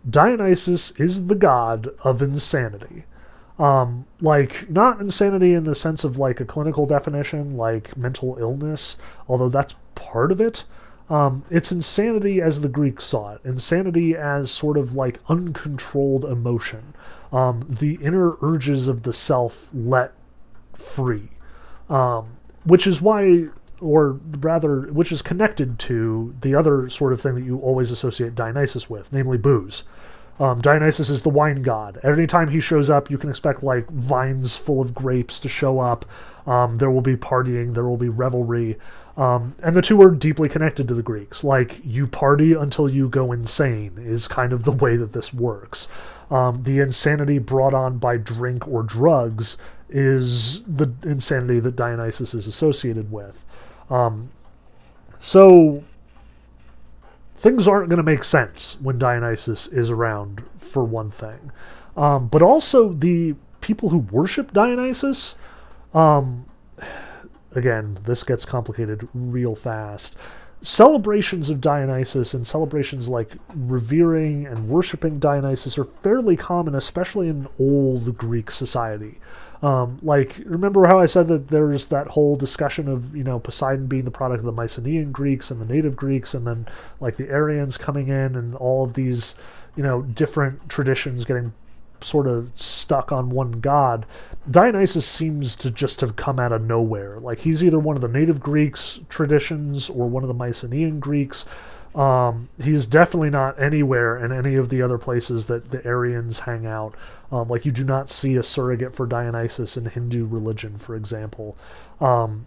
Dionysus 0.09 0.91
is 0.91 1.27
the 1.27 1.35
god 1.35 1.89
of 2.03 2.21
insanity. 2.21 3.03
Um, 3.57 4.05
like 4.21 4.69
not 4.69 5.01
insanity 5.01 5.53
in 5.53 5.65
the 5.65 5.75
sense 5.75 6.05
of 6.05 6.17
like 6.17 6.39
a 6.39 6.45
clinical 6.45 6.85
definition, 6.85 7.57
like 7.57 7.97
mental 7.97 8.37
illness, 8.39 8.95
although 9.27 9.49
that's 9.49 9.75
part 9.95 10.31
of 10.31 10.39
it. 10.39 10.63
Um, 11.09 11.43
it's 11.49 11.71
insanity 11.71 12.41
as 12.41 12.61
the 12.61 12.69
Greeks 12.69 13.05
saw 13.05 13.33
it. 13.33 13.41
Insanity 13.43 14.15
as 14.15 14.51
sort 14.51 14.77
of 14.77 14.95
like 14.95 15.19
uncontrolled 15.27 16.23
emotion. 16.23 16.93
Um, 17.31 17.65
the 17.67 17.95
inner 18.01 18.35
urges 18.41 18.87
of 18.87 19.03
the 19.03 19.13
self 19.13 19.69
let 19.73 20.13
free. 20.73 21.29
Um, 21.89 22.37
which 22.63 22.85
is 22.85 23.01
why, 23.01 23.45
or 23.81 24.19
rather, 24.39 24.81
which 24.91 25.11
is 25.11 25.21
connected 25.21 25.79
to 25.79 26.35
the 26.41 26.53
other 26.53 26.89
sort 26.89 27.13
of 27.13 27.21
thing 27.21 27.35
that 27.35 27.43
you 27.43 27.57
always 27.59 27.89
associate 27.89 28.35
Dionysus 28.35 28.89
with, 28.89 29.11
namely 29.11 29.37
booze. 29.37 29.83
Um, 30.39 30.61
Dionysus 30.61 31.09
is 31.09 31.23
the 31.23 31.29
wine 31.29 31.63
god. 31.63 31.97
At 31.97 32.13
any 32.13 32.25
time 32.25 32.49
he 32.49 32.61
shows 32.61 32.89
up, 32.89 33.09
you 33.09 33.17
can 33.17 33.29
expect 33.29 33.61
like 33.61 33.89
vines 33.89 34.55
full 34.55 34.79
of 34.79 34.93
grapes 34.93 35.39
to 35.41 35.49
show 35.49 35.79
up. 35.79 36.05
Um, 36.47 36.77
there 36.77 36.89
will 36.89 37.01
be 37.01 37.17
partying, 37.17 37.73
there 37.73 37.83
will 37.83 37.97
be 37.97 38.09
revelry. 38.09 38.77
Um, 39.19 39.53
and 39.61 39.75
the 39.75 39.81
two 39.81 40.01
are 40.01 40.11
deeply 40.11 40.47
connected 40.47 40.87
to 40.87 40.93
the 40.93 41.03
Greeks. 41.03 41.43
Like, 41.43 41.81
you 41.83 42.07
party 42.07 42.53
until 42.53 42.89
you 42.89 43.09
go 43.09 43.33
insane, 43.33 43.97
is 43.97 44.29
kind 44.29 44.53
of 44.53 44.63
the 44.63 44.71
way 44.71 44.95
that 44.95 45.11
this 45.11 45.33
works. 45.33 45.89
Um, 46.31 46.63
the 46.63 46.79
insanity 46.79 47.37
brought 47.37 47.73
on 47.73 47.97
by 47.97 48.15
drink 48.15 48.65
or 48.65 48.81
drugs 48.81 49.57
is 49.89 50.63
the 50.63 50.93
insanity 51.03 51.59
that 51.59 51.75
Dionysus 51.75 52.33
is 52.33 52.47
associated 52.47 53.11
with. 53.11 53.43
Um, 53.89 54.31
so, 55.17 55.83
things 57.35 57.67
aren't 57.67 57.89
going 57.89 57.97
to 57.97 58.03
make 58.03 58.23
sense 58.23 58.77
when 58.79 58.97
Dionysus 58.97 59.67
is 59.67 59.89
around, 59.89 60.45
for 60.59 60.85
one 60.85 61.11
thing. 61.11 61.51
Um, 61.97 62.29
but 62.29 62.41
also, 62.41 62.93
the 62.93 63.35
people 63.59 63.89
who 63.89 63.97
worship 63.97 64.53
Dionysus. 64.53 65.35
Um, 65.93 66.45
again, 67.53 67.99
this 68.05 68.23
gets 68.23 68.45
complicated 68.45 69.07
real 69.13 69.55
fast. 69.55 70.15
Celebrations 70.61 71.49
of 71.49 71.61
Dionysus 71.61 72.33
and 72.33 72.45
celebrations 72.45 73.07
like 73.07 73.31
revering 73.55 74.45
and 74.45 74.67
worshiping 74.67 75.17
Dionysus 75.17 75.77
are 75.77 75.85
fairly 75.85 76.35
common, 76.35 76.75
especially 76.75 77.29
in 77.29 77.47
old 77.57 78.17
Greek 78.17 78.51
society. 78.51 79.19
Um, 79.61 79.99
like, 80.01 80.41
remember 80.45 80.87
how 80.87 80.99
I 80.99 81.05
said 81.05 81.27
that 81.27 81.49
there's 81.49 81.87
that 81.87 82.07
whole 82.07 82.35
discussion 82.35 82.87
of, 82.87 83.15
you 83.15 83.23
know, 83.23 83.39
Poseidon 83.39 83.87
being 83.87 84.05
the 84.05 84.11
product 84.11 84.39
of 84.39 84.45
the 84.45 84.51
Mycenaean 84.51 85.11
Greeks 85.11 85.51
and 85.51 85.61
the 85.61 85.73
native 85.73 85.95
Greeks, 85.95 86.33
and 86.33 86.47
then, 86.47 86.67
like, 87.01 87.17
the 87.17 87.29
Aryans 87.29 87.77
coming 87.77 88.07
in 88.07 88.35
and 88.35 88.55
all 88.55 88.85
of 88.85 88.93
these, 88.93 89.35
you 89.75 89.83
know, 89.83 90.01
different 90.01 90.69
traditions 90.69 91.25
getting 91.25 91.53
sort 92.03 92.27
of 92.27 92.51
stuck 92.55 93.11
on 93.11 93.29
one 93.29 93.59
god. 93.59 94.05
Dionysus 94.49 95.05
seems 95.05 95.55
to 95.57 95.71
just 95.71 96.01
have 96.01 96.15
come 96.15 96.39
out 96.39 96.51
of 96.51 96.61
nowhere. 96.61 97.19
Like 97.19 97.39
he's 97.39 97.63
either 97.63 97.79
one 97.79 97.95
of 97.95 98.01
the 98.01 98.07
native 98.07 98.39
Greeks 98.39 98.99
traditions 99.09 99.89
or 99.89 100.07
one 100.07 100.23
of 100.23 100.27
the 100.27 100.33
Mycenaean 100.33 100.99
Greeks. 100.99 101.45
Um, 101.95 102.49
he's 102.61 102.85
definitely 102.85 103.31
not 103.31 103.59
anywhere 103.59 104.17
in 104.23 104.31
any 104.31 104.55
of 104.55 104.69
the 104.69 104.81
other 104.81 104.97
places 104.97 105.47
that 105.47 105.71
the 105.71 105.85
Aryans 105.87 106.39
hang 106.39 106.65
out. 106.65 106.95
Um, 107.31 107.47
like 107.47 107.65
you 107.65 107.71
do 107.71 107.83
not 107.83 108.09
see 108.09 108.35
a 108.35 108.43
surrogate 108.43 108.95
for 108.95 109.05
Dionysus 109.05 109.75
in 109.75 109.85
Hindu 109.85 110.25
religion, 110.25 110.77
for 110.77 110.95
example. 110.95 111.57
Um, 111.99 112.45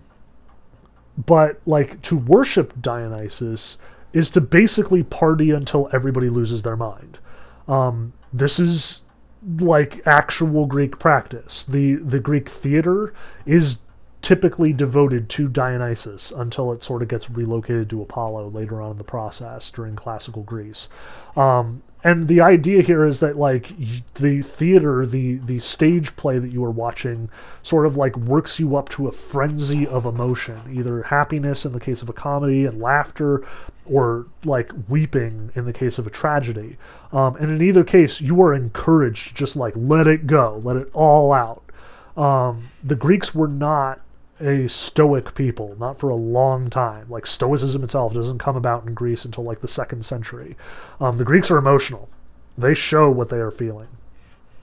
but 1.26 1.60
like 1.66 2.00
to 2.02 2.16
worship 2.16 2.80
Dionysus 2.80 3.78
is 4.12 4.30
to 4.30 4.40
basically 4.40 5.02
party 5.02 5.50
until 5.50 5.88
everybody 5.92 6.28
loses 6.28 6.62
their 6.62 6.76
mind. 6.76 7.18
Um, 7.68 8.12
this 8.32 8.58
is 8.58 9.01
like 9.58 10.06
actual 10.06 10.66
Greek 10.66 10.98
practice. 10.98 11.64
The 11.64 11.96
the 11.96 12.20
Greek 12.20 12.48
theater 12.48 13.12
is 13.46 13.78
typically 14.22 14.72
devoted 14.72 15.28
to 15.28 15.48
Dionysus 15.48 16.30
until 16.30 16.72
it 16.72 16.82
sort 16.82 17.02
of 17.02 17.08
gets 17.08 17.28
relocated 17.28 17.90
to 17.90 18.00
Apollo 18.00 18.50
later 18.50 18.80
on 18.80 18.92
in 18.92 18.98
the 18.98 19.04
process 19.04 19.70
during 19.70 19.96
classical 19.96 20.44
Greece. 20.44 20.88
Um, 21.36 21.82
and 22.04 22.28
the 22.28 22.40
idea 22.40 22.82
here 22.82 23.04
is 23.04 23.20
that 23.20 23.36
like 23.36 23.72
the 24.14 24.42
theater 24.42 25.06
the 25.06 25.36
the 25.36 25.58
stage 25.58 26.16
play 26.16 26.38
that 26.38 26.50
you 26.50 26.64
are 26.64 26.70
watching 26.70 27.30
sort 27.62 27.86
of 27.86 27.96
like 27.96 28.16
works 28.16 28.58
you 28.58 28.76
up 28.76 28.88
to 28.88 29.06
a 29.06 29.12
frenzy 29.12 29.86
of 29.86 30.04
emotion 30.04 30.60
either 30.72 31.04
happiness 31.04 31.64
in 31.64 31.72
the 31.72 31.80
case 31.80 32.02
of 32.02 32.08
a 32.08 32.12
comedy 32.12 32.66
and 32.66 32.80
laughter 32.80 33.44
or 33.86 34.26
like 34.44 34.70
weeping 34.88 35.50
in 35.54 35.64
the 35.64 35.72
case 35.72 35.98
of 35.98 36.06
a 36.06 36.10
tragedy. 36.10 36.76
Um, 37.12 37.34
and 37.36 37.50
in 37.50 37.60
either 37.60 37.82
case 37.84 38.20
you 38.20 38.40
are 38.42 38.54
encouraged 38.54 39.28
to 39.28 39.34
just 39.34 39.56
like 39.56 39.74
let 39.76 40.06
it 40.06 40.26
go 40.26 40.60
let 40.64 40.76
it 40.76 40.88
all 40.92 41.32
out. 41.32 41.62
Um, 42.16 42.70
the 42.82 42.96
greeks 42.96 43.34
were 43.34 43.48
not 43.48 44.00
a 44.42 44.68
stoic 44.68 45.34
people, 45.34 45.76
not 45.78 45.98
for 45.98 46.10
a 46.10 46.16
long 46.16 46.68
time. 46.70 47.08
Like 47.08 47.26
Stoicism 47.26 47.84
itself 47.84 48.14
doesn't 48.14 48.38
come 48.38 48.56
about 48.56 48.86
in 48.86 48.94
Greece 48.94 49.24
until 49.24 49.44
like 49.44 49.60
the 49.60 49.68
second 49.68 50.04
century. 50.04 50.56
Um, 51.00 51.18
the 51.18 51.24
Greeks 51.24 51.50
are 51.50 51.58
emotional; 51.58 52.08
they 52.56 52.74
show 52.74 53.10
what 53.10 53.28
they 53.28 53.38
are 53.38 53.50
feeling. 53.50 53.88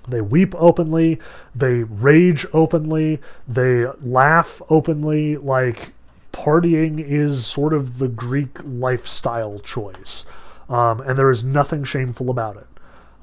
They 0.08 0.22
weep 0.22 0.56
openly, 0.58 1.20
they 1.56 1.84
rage 1.84 2.46
openly, 2.54 3.20
they 3.48 3.86
laugh 4.02 4.62
openly. 4.70 5.38
Like 5.38 5.94
partying 6.32 7.00
is 7.00 7.46
sort 7.46 7.74
of 7.74 8.00
the 8.00 8.08
Greek 8.08 8.58
lifestyle 8.64 9.60
choice, 9.60 10.26
um, 10.68 11.02
and 11.02 11.18
there 11.18 11.32
is 11.32 11.44
nothing 11.44 11.84
shameful 11.84 12.30
about 12.30 12.58
it. 12.58 12.68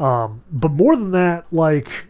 Um, 0.03 0.43
but 0.53 0.73
more 0.73 0.97
than 0.97 1.13
that, 1.13 1.47
like 1.53 2.07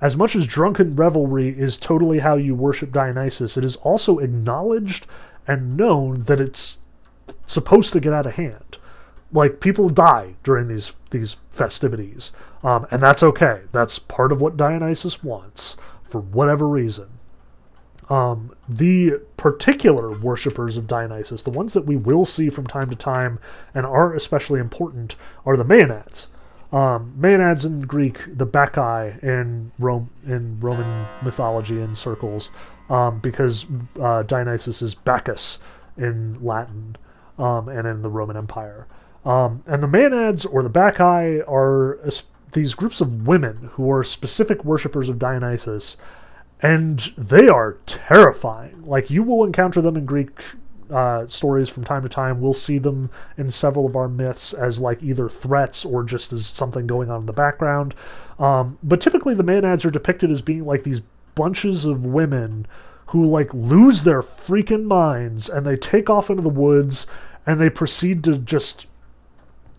as 0.00 0.16
much 0.16 0.36
as 0.36 0.46
drunken 0.46 0.96
revelry 0.96 1.48
is 1.48 1.78
totally 1.78 2.18
how 2.18 2.36
you 2.36 2.54
worship 2.54 2.92
Dionysus, 2.92 3.56
it 3.56 3.64
is 3.64 3.76
also 3.76 4.18
acknowledged 4.18 5.06
and 5.46 5.76
known 5.76 6.24
that 6.24 6.40
it's 6.40 6.78
supposed 7.46 7.92
to 7.92 8.00
get 8.00 8.12
out 8.12 8.26
of 8.26 8.34
hand. 8.34 8.78
Like 9.32 9.60
people 9.60 9.88
die 9.88 10.34
during 10.44 10.68
these 10.68 10.94
these 11.10 11.36
festivities, 11.50 12.30
um, 12.62 12.86
and 12.90 13.02
that's 13.02 13.22
okay. 13.22 13.62
That's 13.72 13.98
part 13.98 14.30
of 14.30 14.40
what 14.40 14.56
Dionysus 14.56 15.24
wants 15.24 15.76
for 16.04 16.20
whatever 16.20 16.68
reason. 16.68 17.08
Um, 18.10 18.54
the 18.68 19.22
particular 19.36 20.10
worshippers 20.10 20.76
of 20.76 20.86
Dionysus, 20.86 21.42
the 21.42 21.50
ones 21.50 21.72
that 21.72 21.86
we 21.86 21.96
will 21.96 22.24
see 22.24 22.50
from 22.50 22.66
time 22.66 22.90
to 22.90 22.96
time 22.96 23.38
and 23.74 23.86
are 23.86 24.14
especially 24.14 24.60
important, 24.60 25.16
are 25.46 25.56
the 25.56 25.64
Maenads. 25.64 26.28
Um, 26.74 27.14
Maenads 27.16 27.64
in 27.64 27.82
Greek, 27.82 28.18
the 28.26 28.44
Bacchae 28.44 29.22
in 29.22 29.70
Rome 29.78 30.10
in 30.26 30.58
Roman 30.58 31.06
mythology 31.22 31.80
and 31.80 31.96
circles, 31.96 32.50
um, 32.90 33.20
because 33.20 33.66
uh, 34.00 34.24
Dionysus 34.24 34.82
is 34.82 34.96
Bacchus 34.96 35.60
in 35.96 36.44
Latin 36.44 36.96
um, 37.38 37.68
and 37.68 37.86
in 37.86 38.02
the 38.02 38.08
Roman 38.08 38.36
Empire. 38.36 38.88
Um, 39.24 39.62
and 39.66 39.84
the 39.84 39.86
Maenads 39.86 40.44
or 40.50 40.64
the 40.64 40.68
Bacchae 40.68 41.42
are 41.48 42.00
these 42.54 42.74
groups 42.74 43.00
of 43.00 43.24
women 43.24 43.70
who 43.74 43.88
are 43.92 44.02
specific 44.02 44.64
worshippers 44.64 45.08
of 45.08 45.20
Dionysus, 45.20 45.96
and 46.60 47.12
they 47.16 47.46
are 47.48 47.78
terrifying. 47.86 48.82
Like 48.84 49.10
you 49.10 49.22
will 49.22 49.44
encounter 49.44 49.80
them 49.80 49.96
in 49.96 50.06
Greek 50.06 50.40
uh, 50.90 51.26
stories 51.26 51.68
from 51.68 51.84
time 51.84 52.02
to 52.02 52.08
time. 52.08 52.40
We'll 52.40 52.54
see 52.54 52.78
them 52.78 53.10
in 53.36 53.50
several 53.50 53.86
of 53.86 53.96
our 53.96 54.08
myths 54.08 54.52
as 54.52 54.78
like 54.80 55.02
either 55.02 55.28
threats 55.28 55.84
or 55.84 56.04
just 56.04 56.32
as 56.32 56.46
something 56.46 56.86
going 56.86 57.10
on 57.10 57.20
in 57.20 57.26
the 57.26 57.32
background. 57.32 57.94
Um, 58.38 58.78
but 58.82 59.00
typically, 59.00 59.34
the 59.34 59.44
Maenads 59.44 59.84
are 59.84 59.90
depicted 59.90 60.30
as 60.30 60.42
being 60.42 60.64
like 60.64 60.82
these 60.82 61.00
bunches 61.34 61.84
of 61.84 62.04
women 62.04 62.66
who 63.06 63.26
like 63.26 63.52
lose 63.52 64.02
their 64.04 64.22
freaking 64.22 64.84
minds 64.84 65.48
and 65.48 65.66
they 65.66 65.76
take 65.76 66.08
off 66.10 66.30
into 66.30 66.42
the 66.42 66.48
woods 66.48 67.06
and 67.46 67.60
they 67.60 67.70
proceed 67.70 68.24
to 68.24 68.38
just 68.38 68.86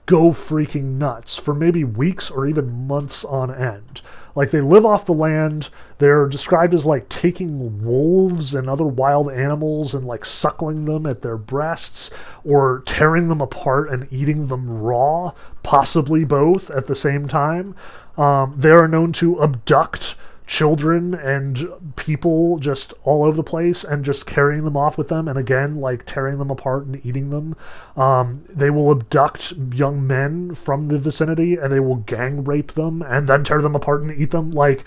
go 0.05 0.29
freaking 0.29 0.97
nuts 0.97 1.35
for 1.35 1.53
maybe 1.53 1.83
weeks 1.83 2.29
or 2.29 2.45
even 2.47 2.87
months 2.87 3.25
on 3.25 3.53
end. 3.53 4.01
Like 4.35 4.51
they 4.51 4.61
live 4.61 4.85
off 4.85 5.05
the 5.05 5.13
land. 5.13 5.69
They're 5.97 6.27
described 6.27 6.73
as 6.73 6.85
like 6.85 7.07
taking 7.07 7.83
wolves 7.83 8.53
and 8.53 8.69
other 8.69 8.85
wild 8.85 9.31
animals 9.31 9.95
and 9.95 10.05
like 10.05 10.25
suckling 10.25 10.85
them 10.85 11.05
at 11.05 11.21
their 11.21 11.37
breasts 11.37 12.11
or 12.43 12.83
tearing 12.85 13.29
them 13.29 13.39
apart 13.39 13.89
and 13.89 14.07
eating 14.11 14.47
them 14.47 14.81
raw, 14.81 15.31
possibly 15.63 16.25
both 16.25 16.69
at 16.69 16.87
the 16.87 16.95
same 16.95 17.27
time. 17.27 17.75
Um, 18.17 18.55
they 18.57 18.71
are 18.71 18.87
known 18.87 19.13
to 19.13 19.41
abduct 19.41 20.15
children 20.47 21.13
and 21.13 21.67
people 21.95 22.59
just 22.59 22.93
all 23.03 23.23
over 23.23 23.35
the 23.35 23.43
place 23.43 23.83
and 23.83 24.05
just 24.05 24.27
carrying 24.27 24.63
them 24.63 24.77
off 24.77 24.97
with 24.97 25.07
them 25.07 25.27
and 25.27 25.39
again 25.39 25.75
like 25.75 26.05
tearing 26.05 26.37
them 26.37 26.51
apart 26.51 26.85
and 26.85 27.03
eating 27.05 27.29
them. 27.29 27.55
Um, 27.97 28.45
they 28.49 28.69
will 28.69 28.91
abduct 28.91 29.53
young 29.73 30.05
men 30.05 30.53
from 30.55 30.87
the 30.87 30.99
vicinity 30.99 31.55
and 31.55 31.71
they 31.71 31.79
will 31.79 31.97
gang 31.97 32.43
rape 32.43 32.73
them 32.73 33.01
and 33.01 33.27
then 33.27 33.43
tear 33.43 33.61
them 33.61 33.75
apart 33.75 34.01
and 34.03 34.11
eat 34.11 34.31
them. 34.31 34.51
Like 34.51 34.85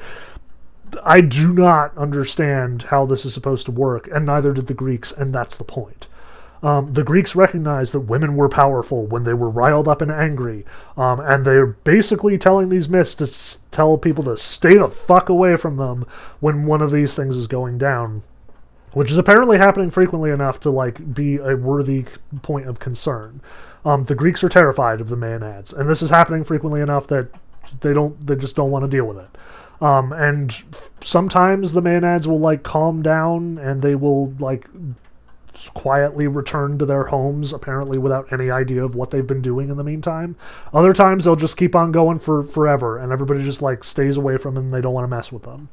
i 1.04 1.20
do 1.20 1.52
not 1.52 1.96
understand 1.98 2.84
how 2.84 3.04
this 3.04 3.26
is 3.26 3.34
supposed 3.34 3.66
to 3.66 3.72
work 3.72 4.08
and 4.08 4.24
neither 4.24 4.54
did 4.54 4.68
the 4.68 4.74
greeks 4.74 5.12
and 5.12 5.34
that's 5.34 5.56
the 5.56 5.64
point 5.64 6.06
um, 6.62 6.92
the 6.92 7.04
Greeks 7.04 7.36
recognized 7.36 7.92
that 7.94 8.00
women 8.00 8.34
were 8.36 8.48
powerful 8.48 9.06
when 9.06 9.24
they 9.24 9.34
were 9.34 9.50
riled 9.50 9.88
up 9.88 10.02
and 10.02 10.10
angry, 10.10 10.64
um, 10.96 11.20
and 11.20 11.44
they're 11.44 11.66
basically 11.66 12.36
telling 12.38 12.68
these 12.68 12.88
myths 12.88 13.14
to 13.16 13.24
s- 13.24 13.60
tell 13.70 13.96
people 13.96 14.24
to 14.24 14.36
stay 14.36 14.76
the 14.76 14.88
fuck 14.88 15.28
away 15.28 15.56
from 15.56 15.76
them 15.76 16.04
when 16.40 16.66
one 16.66 16.82
of 16.82 16.90
these 16.90 17.14
things 17.14 17.36
is 17.36 17.46
going 17.46 17.78
down, 17.78 18.22
which 18.92 19.10
is 19.10 19.18
apparently 19.18 19.58
happening 19.58 19.90
frequently 19.90 20.30
enough 20.30 20.58
to 20.60 20.70
like 20.70 21.14
be 21.14 21.36
a 21.36 21.56
worthy 21.56 22.06
point 22.42 22.66
of 22.68 22.80
concern. 22.80 23.40
Um, 23.84 24.04
the 24.04 24.16
Greeks 24.16 24.42
are 24.42 24.48
terrified 24.48 25.00
of 25.00 25.08
the 25.08 25.16
Maenads, 25.16 25.72
and 25.72 25.88
this 25.88 26.02
is 26.02 26.10
happening 26.10 26.42
frequently 26.42 26.80
enough 26.80 27.06
that 27.06 27.30
they 27.80 27.92
don't 27.92 28.26
they 28.26 28.34
just 28.34 28.56
don't 28.56 28.70
want 28.70 28.84
to 28.84 28.90
deal 28.90 29.04
with 29.04 29.18
it. 29.18 29.28
Um, 29.80 30.12
and 30.12 30.52
sometimes 31.00 31.72
the 31.72 31.82
Maenads 31.82 32.26
will 32.26 32.40
like 32.40 32.64
calm 32.64 33.02
down 33.02 33.58
and 33.58 33.80
they 33.80 33.94
will 33.94 34.32
like 34.40 34.66
quietly 35.74 36.26
return 36.26 36.78
to 36.78 36.86
their 36.86 37.04
homes, 37.04 37.52
apparently 37.52 37.98
without 37.98 38.32
any 38.32 38.50
idea 38.50 38.84
of 38.84 38.94
what 38.94 39.10
they've 39.10 39.26
been 39.26 39.42
doing 39.42 39.70
in 39.70 39.76
the 39.76 39.84
meantime. 39.84 40.36
Other 40.72 40.92
times 40.92 41.24
they'll 41.24 41.36
just 41.36 41.56
keep 41.56 41.74
on 41.74 41.92
going 41.92 42.18
for 42.18 42.42
forever, 42.44 42.98
and 42.98 43.12
everybody 43.12 43.44
just 43.44 43.62
like 43.62 43.84
stays 43.84 44.16
away 44.16 44.36
from 44.36 44.54
them. 44.54 44.70
They 44.70 44.80
don't 44.80 44.94
want 44.94 45.04
to 45.04 45.14
mess 45.14 45.32
with 45.32 45.42
them. 45.42 45.68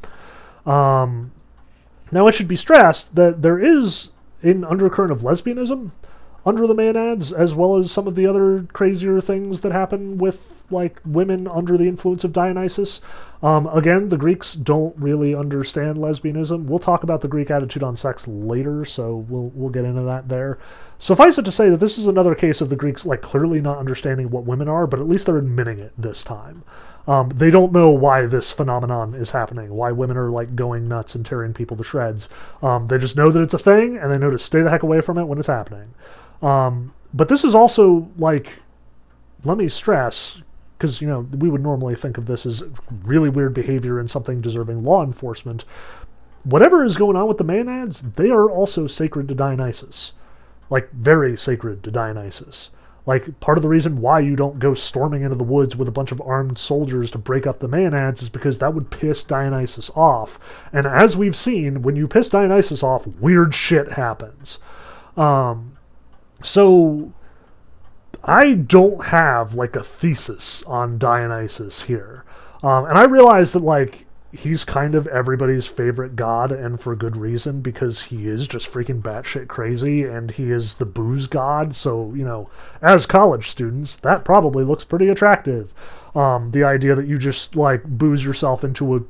Um, 0.65 1.31
now 2.11 2.27
it 2.27 2.33
should 2.33 2.47
be 2.47 2.55
stressed 2.55 3.15
that 3.15 3.41
there 3.41 3.59
is 3.59 4.11
an 4.41 4.63
undercurrent 4.63 5.11
of 5.11 5.21
lesbianism 5.21 5.91
under 6.45 6.67
the 6.67 6.75
Maenads, 6.75 7.33
as 7.33 7.55
well 7.55 7.77
as 7.77 7.91
some 7.91 8.07
of 8.07 8.15
the 8.15 8.27
other 8.27 8.67
crazier 8.73 9.19
things 9.19 9.61
that 9.61 9.71
happen 9.71 10.17
with 10.17 10.55
like 10.71 10.99
women 11.05 11.47
under 11.47 11.77
the 11.77 11.87
influence 11.87 12.23
of 12.23 12.33
Dionysus. 12.33 13.01
Um, 13.43 13.67
again, 13.67 14.09
the 14.09 14.17
Greeks 14.17 14.53
don't 14.53 14.95
really 14.97 15.35
understand 15.35 15.97
lesbianism. 15.97 16.65
We'll 16.65 16.79
talk 16.79 17.03
about 17.03 17.21
the 17.21 17.27
Greek 17.27 17.51
attitude 17.51 17.83
on 17.83 17.95
sex 17.95 18.27
later, 18.27 18.85
so 18.85 19.15
we'll 19.15 19.51
we'll 19.53 19.69
get 19.69 19.85
into 19.85 20.01
that 20.03 20.29
there. 20.29 20.57
Suffice 20.97 21.37
it 21.37 21.45
to 21.45 21.51
say 21.51 21.69
that 21.69 21.79
this 21.79 21.97
is 21.97 22.07
another 22.07 22.33
case 22.35 22.61
of 22.61 22.69
the 22.69 22.75
Greeks 22.75 23.05
like 23.05 23.21
clearly 23.21 23.61
not 23.61 23.77
understanding 23.77 24.29
what 24.29 24.45
women 24.45 24.67
are, 24.67 24.87
but 24.87 24.99
at 24.99 25.07
least 25.07 25.25
they're 25.25 25.37
admitting 25.37 25.79
it 25.79 25.93
this 25.97 26.23
time. 26.23 26.63
Um, 27.07 27.29
they 27.29 27.51
don't 27.51 27.71
know 27.71 27.91
why 27.91 28.25
this 28.25 28.51
phenomenon 28.51 29.13
is 29.13 29.29
happening, 29.29 29.75
why 29.75 29.91
women 29.91 30.17
are 30.17 30.31
like 30.31 30.55
going 30.55 30.87
nuts 30.87 31.13
and 31.13 31.23
tearing 31.23 31.53
people 31.53 31.77
to 31.77 31.83
shreds. 31.83 32.27
Um, 32.63 32.87
they 32.87 32.97
just 32.97 33.15
know 33.15 33.29
that 33.29 33.43
it's 33.43 33.53
a 33.53 33.59
thing, 33.59 33.97
and 33.97 34.11
they 34.11 34.17
know 34.17 34.31
to 34.31 34.39
stay 34.39 34.61
the 34.61 34.71
heck 34.71 34.81
away 34.81 35.01
from 35.01 35.19
it 35.19 35.25
when 35.25 35.37
it's 35.37 35.47
happening. 35.47 35.93
Um, 36.41 36.93
but 37.13 37.29
this 37.29 37.43
is 37.43 37.55
also 37.55 38.09
like, 38.17 38.59
let 39.43 39.57
me 39.57 39.67
stress, 39.67 40.41
because 40.77 41.01
you 41.01 41.07
know 41.07 41.21
we 41.37 41.49
would 41.49 41.63
normally 41.63 41.95
think 41.95 42.17
of 42.17 42.27
this 42.27 42.45
as 42.45 42.63
really 43.03 43.29
weird 43.29 43.53
behavior 43.53 43.99
and 43.99 44.09
something 44.09 44.41
deserving 44.41 44.83
law 44.83 45.03
enforcement. 45.03 45.63
Whatever 46.43 46.83
is 46.83 46.97
going 46.97 47.15
on 47.15 47.27
with 47.27 47.37
the 47.37 47.45
Maenads, 47.45 48.15
they 48.15 48.29
are 48.29 48.49
also 48.49 48.85
sacred 48.85 49.27
to 49.29 49.35
Dionysus, 49.35 50.13
like 50.69 50.91
very 50.91 51.37
sacred 51.37 51.83
to 51.83 51.91
Dionysus. 51.91 52.69
Like 53.07 53.39
part 53.39 53.57
of 53.57 53.61
the 53.61 53.69
reason 53.69 54.01
why 54.01 54.19
you 54.19 54.35
don't 54.35 54.59
go 54.59 54.73
storming 54.73 55.21
into 55.21 55.35
the 55.35 55.43
woods 55.43 55.75
with 55.75 55.87
a 55.87 55.91
bunch 55.91 56.11
of 56.11 56.21
armed 56.21 56.57
soldiers 56.57 57.11
to 57.11 57.17
break 57.19 57.45
up 57.45 57.59
the 57.59 57.69
Maenads 57.69 58.23
is 58.23 58.29
because 58.29 58.59
that 58.59 58.73
would 58.73 58.89
piss 58.89 59.23
Dionysus 59.23 59.91
off. 59.95 60.39
And 60.73 60.87
as 60.87 61.15
we've 61.15 61.35
seen, 61.35 61.83
when 61.83 61.95
you 61.95 62.07
piss 62.07 62.29
Dionysus 62.29 62.81
off, 62.81 63.05
weird 63.05 63.53
shit 63.53 63.93
happens. 63.93 64.57
Um, 65.15 65.74
so 66.43 67.13
I 68.23 68.53
don't 68.53 69.05
have 69.05 69.53
like 69.53 69.75
a 69.75 69.83
thesis 69.83 70.63
on 70.63 70.97
Dionysus 70.97 71.83
here. 71.83 72.23
Um, 72.63 72.85
and 72.85 72.97
I 72.97 73.03
realize 73.03 73.53
that 73.53 73.59
like 73.59 74.05
he's 74.31 74.65
kind 74.65 74.95
of 74.95 75.07
everybody's 75.07 75.65
favorite 75.65 76.15
god 76.15 76.51
and 76.51 76.79
for 76.79 76.95
good 76.95 77.15
reason 77.15 77.61
because 77.61 78.03
he 78.03 78.27
is 78.27 78.47
just 78.47 78.71
freaking 78.71 79.01
batshit 79.01 79.47
crazy 79.47 80.03
and 80.03 80.31
he 80.31 80.51
is 80.51 80.75
the 80.75 80.85
booze 80.85 81.27
god. 81.27 81.73
So, 81.75 82.13
you 82.13 82.25
know, 82.25 82.49
as 82.81 83.05
college 83.05 83.49
students, 83.49 83.95
that 83.97 84.25
probably 84.25 84.63
looks 84.63 84.83
pretty 84.83 85.07
attractive. 85.07 85.73
Um, 86.15 86.51
the 86.51 86.63
idea 86.63 86.95
that 86.95 87.07
you 87.07 87.17
just 87.17 87.55
like 87.55 87.83
booze 87.83 88.25
yourself 88.25 88.63
into 88.63 88.95
a 88.95 89.01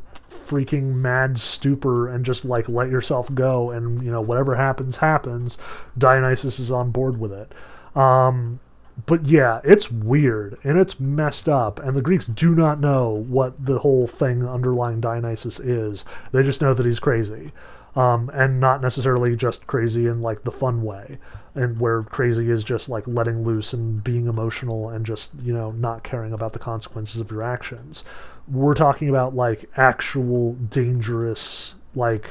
freaking 0.47 0.95
mad 0.95 1.39
stupor 1.39 2.07
and 2.07 2.25
just 2.25 2.45
like 2.45 2.69
let 2.69 2.89
yourself 2.89 3.33
go 3.33 3.71
and 3.71 4.03
you 4.03 4.11
know 4.11 4.21
whatever 4.21 4.55
happens 4.55 4.97
happens. 4.97 5.57
Dionysus 5.97 6.59
is 6.59 6.71
on 6.71 6.91
board 6.91 7.19
with 7.19 7.31
it. 7.31 7.51
Um, 7.95 8.59
but 9.05 9.25
yeah, 9.25 9.61
it's 9.63 9.91
weird 9.91 10.57
and 10.63 10.77
it's 10.77 10.99
messed 10.99 11.49
up, 11.49 11.79
and 11.79 11.95
the 11.95 12.01
Greeks 12.01 12.25
do 12.25 12.55
not 12.55 12.79
know 12.79 13.09
what 13.09 13.65
the 13.65 13.79
whole 13.79 14.07
thing 14.07 14.47
underlying 14.47 15.01
Dionysus 15.01 15.59
is. 15.59 16.05
They 16.31 16.43
just 16.43 16.61
know 16.61 16.73
that 16.73 16.85
he's 16.85 16.99
crazy, 16.99 17.51
um, 17.95 18.29
and 18.33 18.59
not 18.59 18.81
necessarily 18.81 19.35
just 19.35 19.67
crazy 19.67 20.05
in 20.05 20.21
like 20.21 20.43
the 20.43 20.51
fun 20.51 20.81
way, 20.81 21.17
and 21.53 21.79
where 21.79 22.03
crazy 22.03 22.49
is 22.49 22.63
just 22.63 22.89
like 22.89 23.07
letting 23.07 23.43
loose 23.43 23.73
and 23.73 24.03
being 24.03 24.27
emotional 24.27 24.89
and 24.89 25.05
just 25.05 25.31
you 25.41 25.53
know 25.53 25.71
not 25.71 26.03
caring 26.03 26.33
about 26.33 26.53
the 26.53 26.59
consequences 26.59 27.19
of 27.19 27.31
your 27.31 27.43
actions. 27.43 28.03
We're 28.47 28.75
talking 28.75 29.09
about 29.09 29.35
like 29.35 29.69
actual 29.77 30.53
dangerous 30.53 31.75
like 31.95 32.29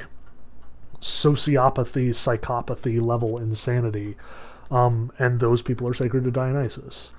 sociopathy, 1.01 2.11
psychopathy 2.11 3.05
level 3.05 3.39
insanity 3.39 4.17
um, 4.71 5.13
and 5.19 5.41
those 5.41 5.63
people 5.63 5.87
are 5.89 5.95
sacred 5.95 6.25
to 6.25 6.31
Dionysus. 6.31 7.13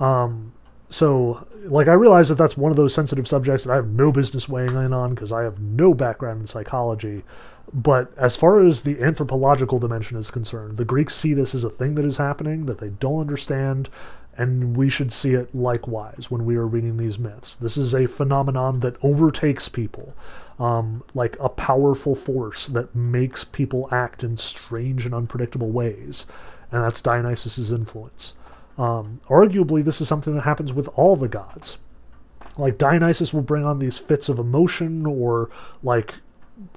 Um, 0.00 0.52
so, 0.94 1.44
like, 1.64 1.88
I 1.88 1.94
realize 1.94 2.28
that 2.28 2.36
that's 2.36 2.56
one 2.56 2.70
of 2.70 2.76
those 2.76 2.94
sensitive 2.94 3.26
subjects 3.26 3.64
that 3.64 3.72
I 3.72 3.74
have 3.74 3.88
no 3.88 4.12
business 4.12 4.48
weighing 4.48 4.76
in 4.76 4.92
on 4.92 5.12
because 5.12 5.32
I 5.32 5.42
have 5.42 5.58
no 5.58 5.92
background 5.92 6.42
in 6.42 6.46
psychology. 6.46 7.24
But 7.72 8.16
as 8.16 8.36
far 8.36 8.64
as 8.64 8.82
the 8.82 9.02
anthropological 9.02 9.80
dimension 9.80 10.16
is 10.16 10.30
concerned, 10.30 10.76
the 10.76 10.84
Greeks 10.84 11.16
see 11.16 11.34
this 11.34 11.52
as 11.52 11.64
a 11.64 11.68
thing 11.68 11.96
that 11.96 12.04
is 12.04 12.18
happening 12.18 12.66
that 12.66 12.78
they 12.78 12.90
don't 12.90 13.22
understand, 13.22 13.88
and 14.38 14.76
we 14.76 14.88
should 14.88 15.10
see 15.10 15.34
it 15.34 15.52
likewise 15.52 16.30
when 16.30 16.44
we 16.44 16.54
are 16.54 16.64
reading 16.64 16.96
these 16.96 17.18
myths. 17.18 17.56
This 17.56 17.76
is 17.76 17.92
a 17.92 18.06
phenomenon 18.06 18.78
that 18.78 18.96
overtakes 19.02 19.68
people, 19.68 20.14
um, 20.60 21.02
like 21.12 21.36
a 21.40 21.48
powerful 21.48 22.14
force 22.14 22.68
that 22.68 22.94
makes 22.94 23.42
people 23.42 23.88
act 23.90 24.22
in 24.22 24.36
strange 24.36 25.06
and 25.06 25.12
unpredictable 25.12 25.72
ways, 25.72 26.24
and 26.70 26.84
that's 26.84 27.02
Dionysus's 27.02 27.72
influence. 27.72 28.34
Um, 28.76 29.20
arguably, 29.28 29.84
this 29.84 30.00
is 30.00 30.08
something 30.08 30.34
that 30.34 30.42
happens 30.42 30.72
with 30.72 30.88
all 30.96 31.16
the 31.16 31.28
gods. 31.28 31.78
Like 32.56 32.78
Dionysus 32.78 33.32
will 33.32 33.42
bring 33.42 33.64
on 33.64 33.78
these 33.78 33.98
fits 33.98 34.28
of 34.28 34.38
emotion 34.38 35.06
or 35.06 35.50
like 35.82 36.16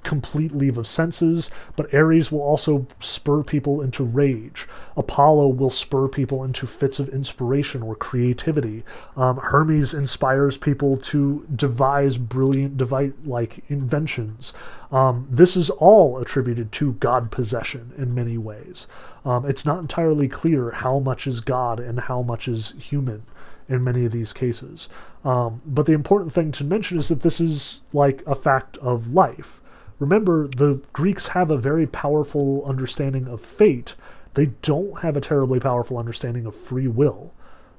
complete 0.02 0.52
leave 0.52 0.76
of 0.76 0.86
senses, 0.86 1.50
but 1.76 1.92
Ares 1.94 2.32
will 2.32 2.40
also 2.40 2.86
spur 2.98 3.42
people 3.42 3.80
into 3.80 4.02
rage. 4.02 4.66
Apollo 4.96 5.48
will 5.48 5.70
spur 5.70 6.08
people 6.08 6.42
into 6.42 6.66
fits 6.66 6.98
of 6.98 7.08
inspiration 7.10 7.82
or 7.82 7.94
creativity. 7.94 8.84
Um, 9.16 9.36
Hermes 9.36 9.94
inspires 9.94 10.56
people 10.56 10.96
to 10.96 11.46
devise 11.54 12.18
brilliant 12.18 12.76
device 12.76 13.12
like 13.24 13.62
inventions. 13.68 14.52
Um, 14.90 15.28
this 15.30 15.56
is 15.56 15.70
all 15.70 16.18
attributed 16.18 16.72
to 16.72 16.94
God 16.94 17.30
possession 17.30 17.92
in 17.96 18.14
many 18.14 18.38
ways. 18.38 18.86
Um, 19.24 19.44
it's 19.46 19.66
not 19.66 19.78
entirely 19.78 20.28
clear 20.28 20.70
how 20.70 20.98
much 20.98 21.26
is 21.26 21.40
God 21.40 21.78
and 21.80 22.00
how 22.00 22.22
much 22.22 22.48
is 22.48 22.74
human 22.78 23.22
in 23.68 23.84
many 23.84 24.04
of 24.04 24.12
these 24.12 24.32
cases. 24.32 24.88
Um, 25.24 25.60
but 25.66 25.86
the 25.86 25.92
important 25.92 26.32
thing 26.32 26.52
to 26.52 26.64
mention 26.64 26.98
is 26.98 27.08
that 27.08 27.22
this 27.22 27.40
is 27.40 27.80
like 27.92 28.22
a 28.26 28.34
fact 28.34 28.76
of 28.78 29.12
life. 29.12 29.60
Remember, 29.98 30.46
the 30.48 30.80
Greeks 30.92 31.28
have 31.28 31.50
a 31.50 31.56
very 31.56 31.86
powerful 31.86 32.64
understanding 32.64 33.26
of 33.26 33.40
fate. 33.40 33.94
They 34.34 34.46
don't 34.62 35.00
have 35.00 35.16
a 35.16 35.20
terribly 35.20 35.58
powerful 35.58 35.98
understanding 35.98 36.46
of 36.46 36.54
free 36.54 36.86
will. 36.86 37.32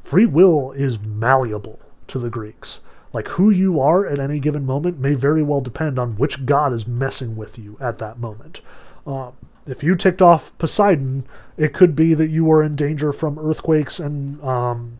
Free 0.03 0.25
will 0.25 0.71
is 0.71 0.99
malleable 0.99 1.79
to 2.07 2.19
the 2.19 2.29
Greeks. 2.29 2.81
Like 3.13 3.27
who 3.29 3.49
you 3.49 3.79
are 3.79 4.05
at 4.05 4.19
any 4.19 4.39
given 4.39 4.65
moment 4.65 4.99
may 4.99 5.13
very 5.13 5.41
well 5.41 5.61
depend 5.61 5.97
on 5.97 6.17
which 6.17 6.45
god 6.45 6.73
is 6.73 6.87
messing 6.87 7.35
with 7.35 7.57
you 7.57 7.77
at 7.79 7.97
that 7.99 8.19
moment. 8.19 8.61
Uh, 9.07 9.31
if 9.65 9.83
you 9.83 9.95
ticked 9.95 10.21
off 10.21 10.55
Poseidon, 10.57 11.25
it 11.57 11.73
could 11.73 11.95
be 11.95 12.13
that 12.13 12.29
you 12.29 12.51
are 12.51 12.63
in 12.63 12.75
danger 12.75 13.11
from 13.13 13.39
earthquakes 13.39 13.99
and 13.99 14.41
um, 14.43 14.99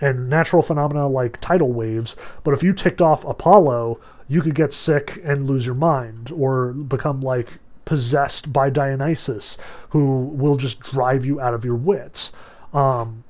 and 0.00 0.28
natural 0.28 0.62
phenomena 0.62 1.08
like 1.08 1.40
tidal 1.40 1.72
waves. 1.72 2.16
But 2.44 2.52
if 2.52 2.62
you 2.62 2.72
ticked 2.72 3.00
off 3.00 3.24
Apollo, 3.24 3.98
you 4.28 4.42
could 4.42 4.54
get 4.54 4.72
sick 4.72 5.20
and 5.22 5.46
lose 5.46 5.66
your 5.66 5.74
mind 5.74 6.30
or 6.30 6.72
become 6.72 7.20
like 7.20 7.58
possessed 7.84 8.52
by 8.52 8.68
Dionysus, 8.68 9.56
who 9.90 10.22
will 10.26 10.56
just 10.56 10.80
drive 10.80 11.24
you 11.24 11.40
out 11.40 11.54
of 11.54 11.64
your 11.64 11.76
wits. 11.76 12.32
Um, 12.72 13.24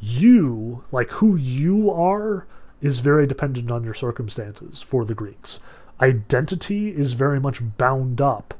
you, 0.00 0.84
like 0.92 1.10
who 1.12 1.36
you 1.36 1.90
are, 1.90 2.46
is 2.82 2.98
very 2.98 3.26
dependent 3.26 3.70
on 3.70 3.82
your 3.82 3.94
circumstances 3.94 4.82
for 4.82 5.06
the 5.06 5.14
Greeks. 5.14 5.58
Identity 6.00 6.90
is 6.90 7.14
very 7.14 7.40
much 7.40 7.62
bound 7.78 8.20
up 8.20 8.52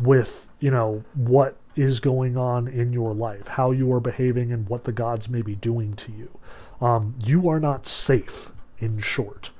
with, 0.00 0.48
you 0.58 0.70
know, 0.70 1.04
what 1.14 1.56
is 1.76 2.00
going 2.00 2.36
on 2.36 2.66
in 2.66 2.92
your 2.92 3.14
life, 3.14 3.46
how 3.46 3.70
you 3.70 3.92
are 3.92 4.00
behaving, 4.00 4.50
and 4.50 4.68
what 4.68 4.82
the 4.82 4.90
gods 4.90 5.28
may 5.28 5.42
be 5.42 5.54
doing 5.54 5.94
to 5.94 6.10
you. 6.10 6.30
Um, 6.80 7.14
you 7.24 7.48
are 7.48 7.60
not 7.60 7.86
safe, 7.86 8.50
in 8.80 9.00
short 9.00 9.50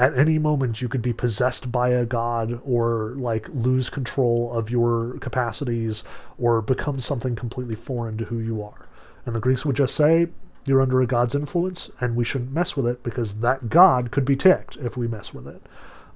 at 0.00 0.18
any 0.18 0.38
moment 0.38 0.80
you 0.80 0.88
could 0.88 1.02
be 1.02 1.12
possessed 1.12 1.70
by 1.70 1.90
a 1.90 2.06
god 2.06 2.58
or 2.64 3.12
like 3.18 3.46
lose 3.50 3.90
control 3.90 4.50
of 4.50 4.70
your 4.70 5.18
capacities 5.18 6.02
or 6.38 6.62
become 6.62 6.98
something 7.00 7.36
completely 7.36 7.74
foreign 7.74 8.16
to 8.16 8.24
who 8.24 8.38
you 8.38 8.62
are. 8.62 8.88
And 9.26 9.36
the 9.36 9.40
Greeks 9.40 9.66
would 9.66 9.76
just 9.76 9.94
say, 9.94 10.28
you're 10.64 10.80
under 10.80 11.02
a 11.02 11.06
god's 11.06 11.34
influence 11.34 11.90
and 12.00 12.16
we 12.16 12.24
shouldn't 12.24 12.50
mess 12.50 12.76
with 12.76 12.86
it 12.86 13.02
because 13.02 13.40
that 13.40 13.68
god 13.68 14.10
could 14.10 14.24
be 14.24 14.36
ticked 14.36 14.76
if 14.76 14.96
we 14.96 15.06
mess 15.06 15.34
with 15.34 15.46
it. 15.46 15.62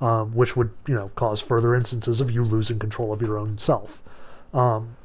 Um, 0.01 0.35
which 0.35 0.57
would, 0.57 0.71
you 0.89 0.95
know, 0.95 1.11
cause 1.15 1.41
further 1.41 1.75
instances 1.75 2.21
of 2.21 2.31
you 2.31 2.43
losing 2.43 2.79
control 2.79 3.13
of 3.13 3.23
your 3.23 3.39
own 3.39 3.59
self. 3.59 4.03
Um, 4.53 4.97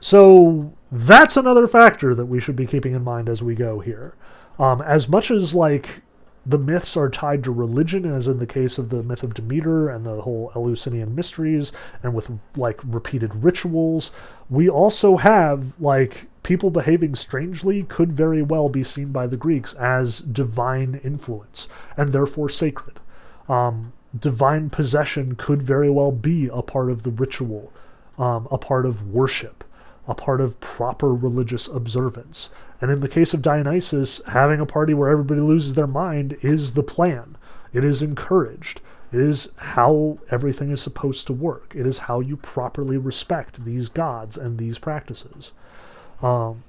so 0.00 0.72
that's 0.90 1.36
another 1.36 1.68
factor 1.68 2.14
that 2.16 2.26
we 2.26 2.40
should 2.40 2.56
be 2.56 2.66
keeping 2.66 2.94
in 2.94 3.04
mind 3.04 3.28
as 3.28 3.42
we 3.42 3.54
go 3.54 3.78
here. 3.78 4.14
Um, 4.58 4.82
as 4.82 5.08
much 5.08 5.30
as 5.30 5.54
like 5.54 6.02
the 6.44 6.58
myths 6.58 6.96
are 6.96 7.08
tied 7.08 7.44
to 7.44 7.52
religion, 7.52 8.04
as 8.04 8.26
in 8.26 8.38
the 8.38 8.46
case 8.46 8.76
of 8.78 8.88
the 8.88 9.02
myth 9.02 9.22
of 9.22 9.34
Demeter 9.34 9.88
and 9.88 10.04
the 10.04 10.22
whole 10.22 10.50
Eleusinian 10.56 11.14
mysteries, 11.14 11.72
and 12.02 12.14
with 12.14 12.30
like 12.56 12.80
repeated 12.84 13.44
rituals. 13.44 14.10
We 14.50 14.68
also 14.68 15.18
have 15.18 15.80
like 15.80 16.26
people 16.42 16.70
behaving 16.70 17.14
strangely 17.14 17.84
could 17.84 18.12
very 18.12 18.42
well 18.42 18.68
be 18.68 18.82
seen 18.82 19.12
by 19.12 19.26
the 19.26 19.36
Greeks 19.36 19.74
as 19.74 20.20
divine 20.20 21.00
influence 21.04 21.68
and 21.96 22.12
therefore 22.12 22.48
sacred. 22.48 22.98
Um, 23.48 23.92
divine 24.18 24.70
possession 24.70 25.36
could 25.36 25.62
very 25.62 25.90
well 25.90 26.12
be 26.12 26.48
a 26.52 26.62
part 26.62 26.90
of 26.90 27.02
the 27.02 27.10
ritual, 27.10 27.72
um, 28.18 28.48
a 28.50 28.58
part 28.58 28.84
of 28.84 29.08
worship, 29.08 29.64
a 30.08 30.14
part 30.14 30.40
of 30.40 30.60
proper 30.60 31.14
religious 31.14 31.68
observance. 31.68 32.50
And 32.82 32.90
in 32.90 32.98
the 32.98 33.08
case 33.08 33.32
of 33.32 33.42
Dionysus, 33.42 34.20
having 34.26 34.58
a 34.58 34.66
party 34.66 34.92
where 34.92 35.08
everybody 35.08 35.40
loses 35.40 35.76
their 35.76 35.86
mind 35.86 36.36
is 36.42 36.74
the 36.74 36.82
plan. 36.82 37.36
It 37.72 37.84
is 37.84 38.02
encouraged. 38.02 38.80
It 39.12 39.20
is 39.20 39.52
how 39.56 40.18
everything 40.32 40.72
is 40.72 40.82
supposed 40.82 41.28
to 41.28 41.32
work. 41.32 41.74
It 41.76 41.86
is 41.86 42.00
how 42.00 42.18
you 42.18 42.36
properly 42.36 42.96
respect 42.96 43.64
these 43.64 43.88
gods 43.88 44.36
and 44.36 44.58
these 44.58 44.80
practices. 44.80 45.52
Um, 46.22 46.64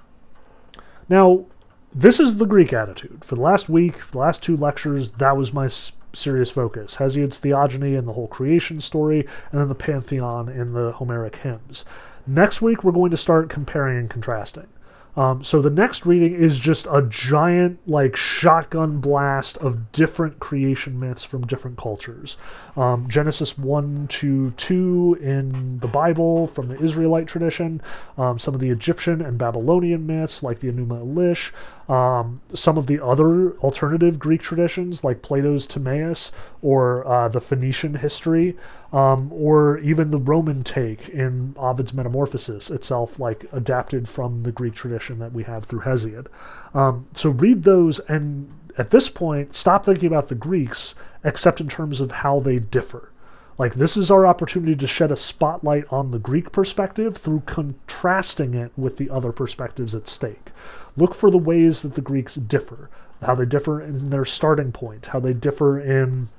now, 1.09 1.45
this 1.91 2.19
is 2.19 2.37
the 2.37 2.45
Greek 2.45 2.73
attitude. 2.73 3.25
For 3.25 3.33
the 3.33 3.41
last 3.41 3.67
week, 3.67 4.11
the 4.11 4.19
last 4.19 4.43
two 4.43 4.55
lectures, 4.55 5.13
that 5.13 5.35
was 5.35 5.51
my 5.51 5.67
serious 6.13 6.51
focus. 6.51 6.97
Hesiod's 6.97 7.39
theogony 7.39 7.95
and 7.95 8.07
the 8.07 8.13
whole 8.13 8.27
creation 8.27 8.81
story, 8.81 9.27
and 9.51 9.59
then 9.59 9.67
the 9.67 9.73
pantheon 9.73 10.47
in 10.47 10.73
the 10.73 10.91
Homeric 10.91 11.37
hymns. 11.37 11.85
Next 12.27 12.61
week, 12.61 12.83
we're 12.83 12.91
going 12.91 13.11
to 13.11 13.17
start 13.17 13.49
comparing 13.49 13.97
and 13.97 14.09
contrasting. 14.11 14.67
Um, 15.15 15.43
so 15.43 15.61
the 15.61 15.69
next 15.69 16.05
reading 16.05 16.33
is 16.33 16.59
just 16.59 16.87
a 16.89 17.03
giant, 17.03 17.79
like, 17.87 18.15
shotgun 18.15 18.99
blast 18.99 19.57
of 19.57 19.91
different 19.91 20.39
creation 20.39 20.99
myths 20.99 21.23
from 21.23 21.45
different 21.45 21.77
cultures. 21.77 22.35
Um, 22.75 23.07
Genesis 23.07 23.57
1 23.57 24.07
to 24.07 24.51
2 24.51 25.19
in 25.21 25.79
the 25.79 25.87
Bible 25.87 26.47
from 26.47 26.67
the 26.67 26.81
Israelite 26.81 27.27
tradition, 27.27 27.81
um, 28.17 28.39
some 28.39 28.55
of 28.55 28.59
the 28.59 28.71
Egyptian 28.71 29.21
and 29.21 29.37
Babylonian 29.37 30.07
myths, 30.07 30.41
like 30.41 30.59
the 30.59 30.71
Enuma 30.71 31.03
Elish, 31.03 31.51
um, 31.89 32.41
some 32.53 32.77
of 32.77 32.87
the 32.87 33.03
other 33.03 33.57
alternative 33.57 34.19
Greek 34.19 34.41
traditions, 34.41 35.03
like 35.03 35.21
Plato's 35.21 35.67
Timaeus 35.67 36.31
or 36.61 37.05
uh, 37.07 37.27
the 37.27 37.41
Phoenician 37.41 37.95
history, 37.95 38.55
um, 38.91 39.31
or 39.33 39.77
even 39.79 40.11
the 40.11 40.19
Roman 40.19 40.63
take 40.63 41.09
in 41.09 41.55
Ovid's 41.57 41.93
Metamorphoses 41.93 42.69
itself, 42.69 43.19
like 43.19 43.45
adapted 43.51 44.07
from 44.07 44.43
the 44.43 44.51
Greek 44.51 44.75
tradition 44.75 45.19
that 45.19 45.33
we 45.33 45.43
have 45.43 45.65
through 45.65 45.81
Hesiod. 45.81 46.27
Um, 46.73 47.07
so 47.13 47.29
read 47.29 47.63
those, 47.63 47.99
and 47.99 48.51
at 48.77 48.89
this 48.89 49.09
point, 49.09 49.53
stop 49.53 49.85
thinking 49.85 50.07
about 50.07 50.29
the 50.29 50.35
Greeks, 50.35 50.95
except 51.23 51.61
in 51.61 51.67
terms 51.67 52.01
of 52.01 52.11
how 52.11 52.39
they 52.39 52.59
differ. 52.59 53.09
Like, 53.57 53.75
this 53.75 53.95
is 53.95 54.09
our 54.09 54.25
opportunity 54.25 54.75
to 54.75 54.87
shed 54.87 55.11
a 55.11 55.15
spotlight 55.15 55.85
on 55.91 56.11
the 56.11 56.19
Greek 56.19 56.51
perspective 56.51 57.17
through 57.17 57.43
contrasting 57.45 58.53
it 58.53 58.71
with 58.75 58.97
the 58.97 59.09
other 59.09 59.31
perspectives 59.31 59.93
at 59.93 60.07
stake. 60.07 60.49
Look 60.97 61.13
for 61.13 61.29
the 61.29 61.37
ways 61.37 61.81
that 61.81 61.95
the 61.95 62.01
Greeks 62.01 62.35
differ, 62.35 62.89
how 63.21 63.35
they 63.35 63.45
differ 63.45 63.81
in 63.81 64.09
their 64.09 64.25
starting 64.25 64.71
point, 64.71 65.07
how 65.07 65.19
they 65.19 65.33
differ 65.33 65.79
in 65.79 66.29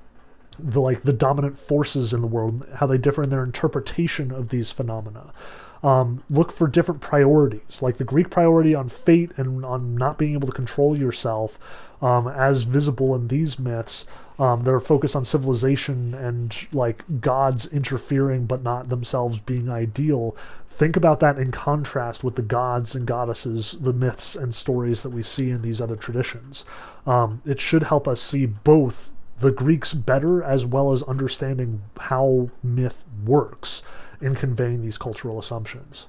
the 0.59 0.81
like 0.81 1.03
the 1.03 1.13
dominant 1.13 1.59
forces 1.59 2.13
in 2.13 2.21
the 2.21 2.27
world, 2.27 2.67
how 2.77 2.87
they 2.87 2.99
differ 2.99 3.25
in 3.25 3.31
their 3.31 3.43
interpretation 3.43 4.31
of 4.31 4.51
these 4.51 4.71
phenomena. 4.71 5.33
Um, 5.83 6.23
look 6.31 6.51
for 6.51 6.67
different 6.67 7.01
priorities, 7.01 7.83
like 7.83 7.99
the 7.99 8.05
Greek 8.05 8.31
priority 8.31 8.75
on 8.75 8.89
fate 8.89 9.33
and 9.37 9.65
on 9.65 9.97
not 9.97 10.17
being 10.17 10.33
able 10.33 10.47
to 10.47 10.55
control 10.55 10.97
yourself, 10.97 11.59
um, 12.01 12.27
as 12.27 12.63
visible 12.63 13.15
in 13.15 13.29
these 13.29 13.59
myths. 13.59 14.07
Um, 14.37 14.65
their 14.65 14.81
focus 14.81 15.15
on 15.15 15.25
civilization 15.25 16.13
and 16.13 16.67
like 16.73 17.05
gods 17.21 17.67
interfering 17.67 18.47
but 18.47 18.65
not 18.65 18.89
themselves 18.89 19.39
being 19.39 19.71
ideal. 19.71 20.37
Think 20.69 20.97
about 20.97 21.21
that 21.21 21.39
in 21.39 21.53
contrast 21.53 22.25
with 22.25 22.35
the 22.35 22.43
gods 22.43 22.97
and 22.97 23.07
goddesses, 23.07 23.77
the 23.81 23.93
myths 23.93 24.35
and 24.35 24.53
stories 24.53 25.05
that 25.05 25.11
we 25.11 25.23
see 25.23 25.51
in 25.51 25.63
these 25.63 25.81
other 25.81 25.95
traditions. 25.95 26.65
Um, 27.07 27.43
it 27.47 27.61
should 27.61 27.85
help 27.85 28.09
us 28.09 28.21
see 28.21 28.45
both 28.47 29.13
the 29.39 29.53
Greeks 29.53 29.95
better 29.95 30.43
as 30.43 30.67
well 30.67 30.93
as 30.93 31.03
understanding 31.05 31.83
how 31.99 32.51
myth 32.63 33.05
works 33.25 33.83
in 34.21 34.35
conveying 34.35 34.83
these 34.83 34.99
cultural 34.99 35.39
assumptions. 35.39 36.07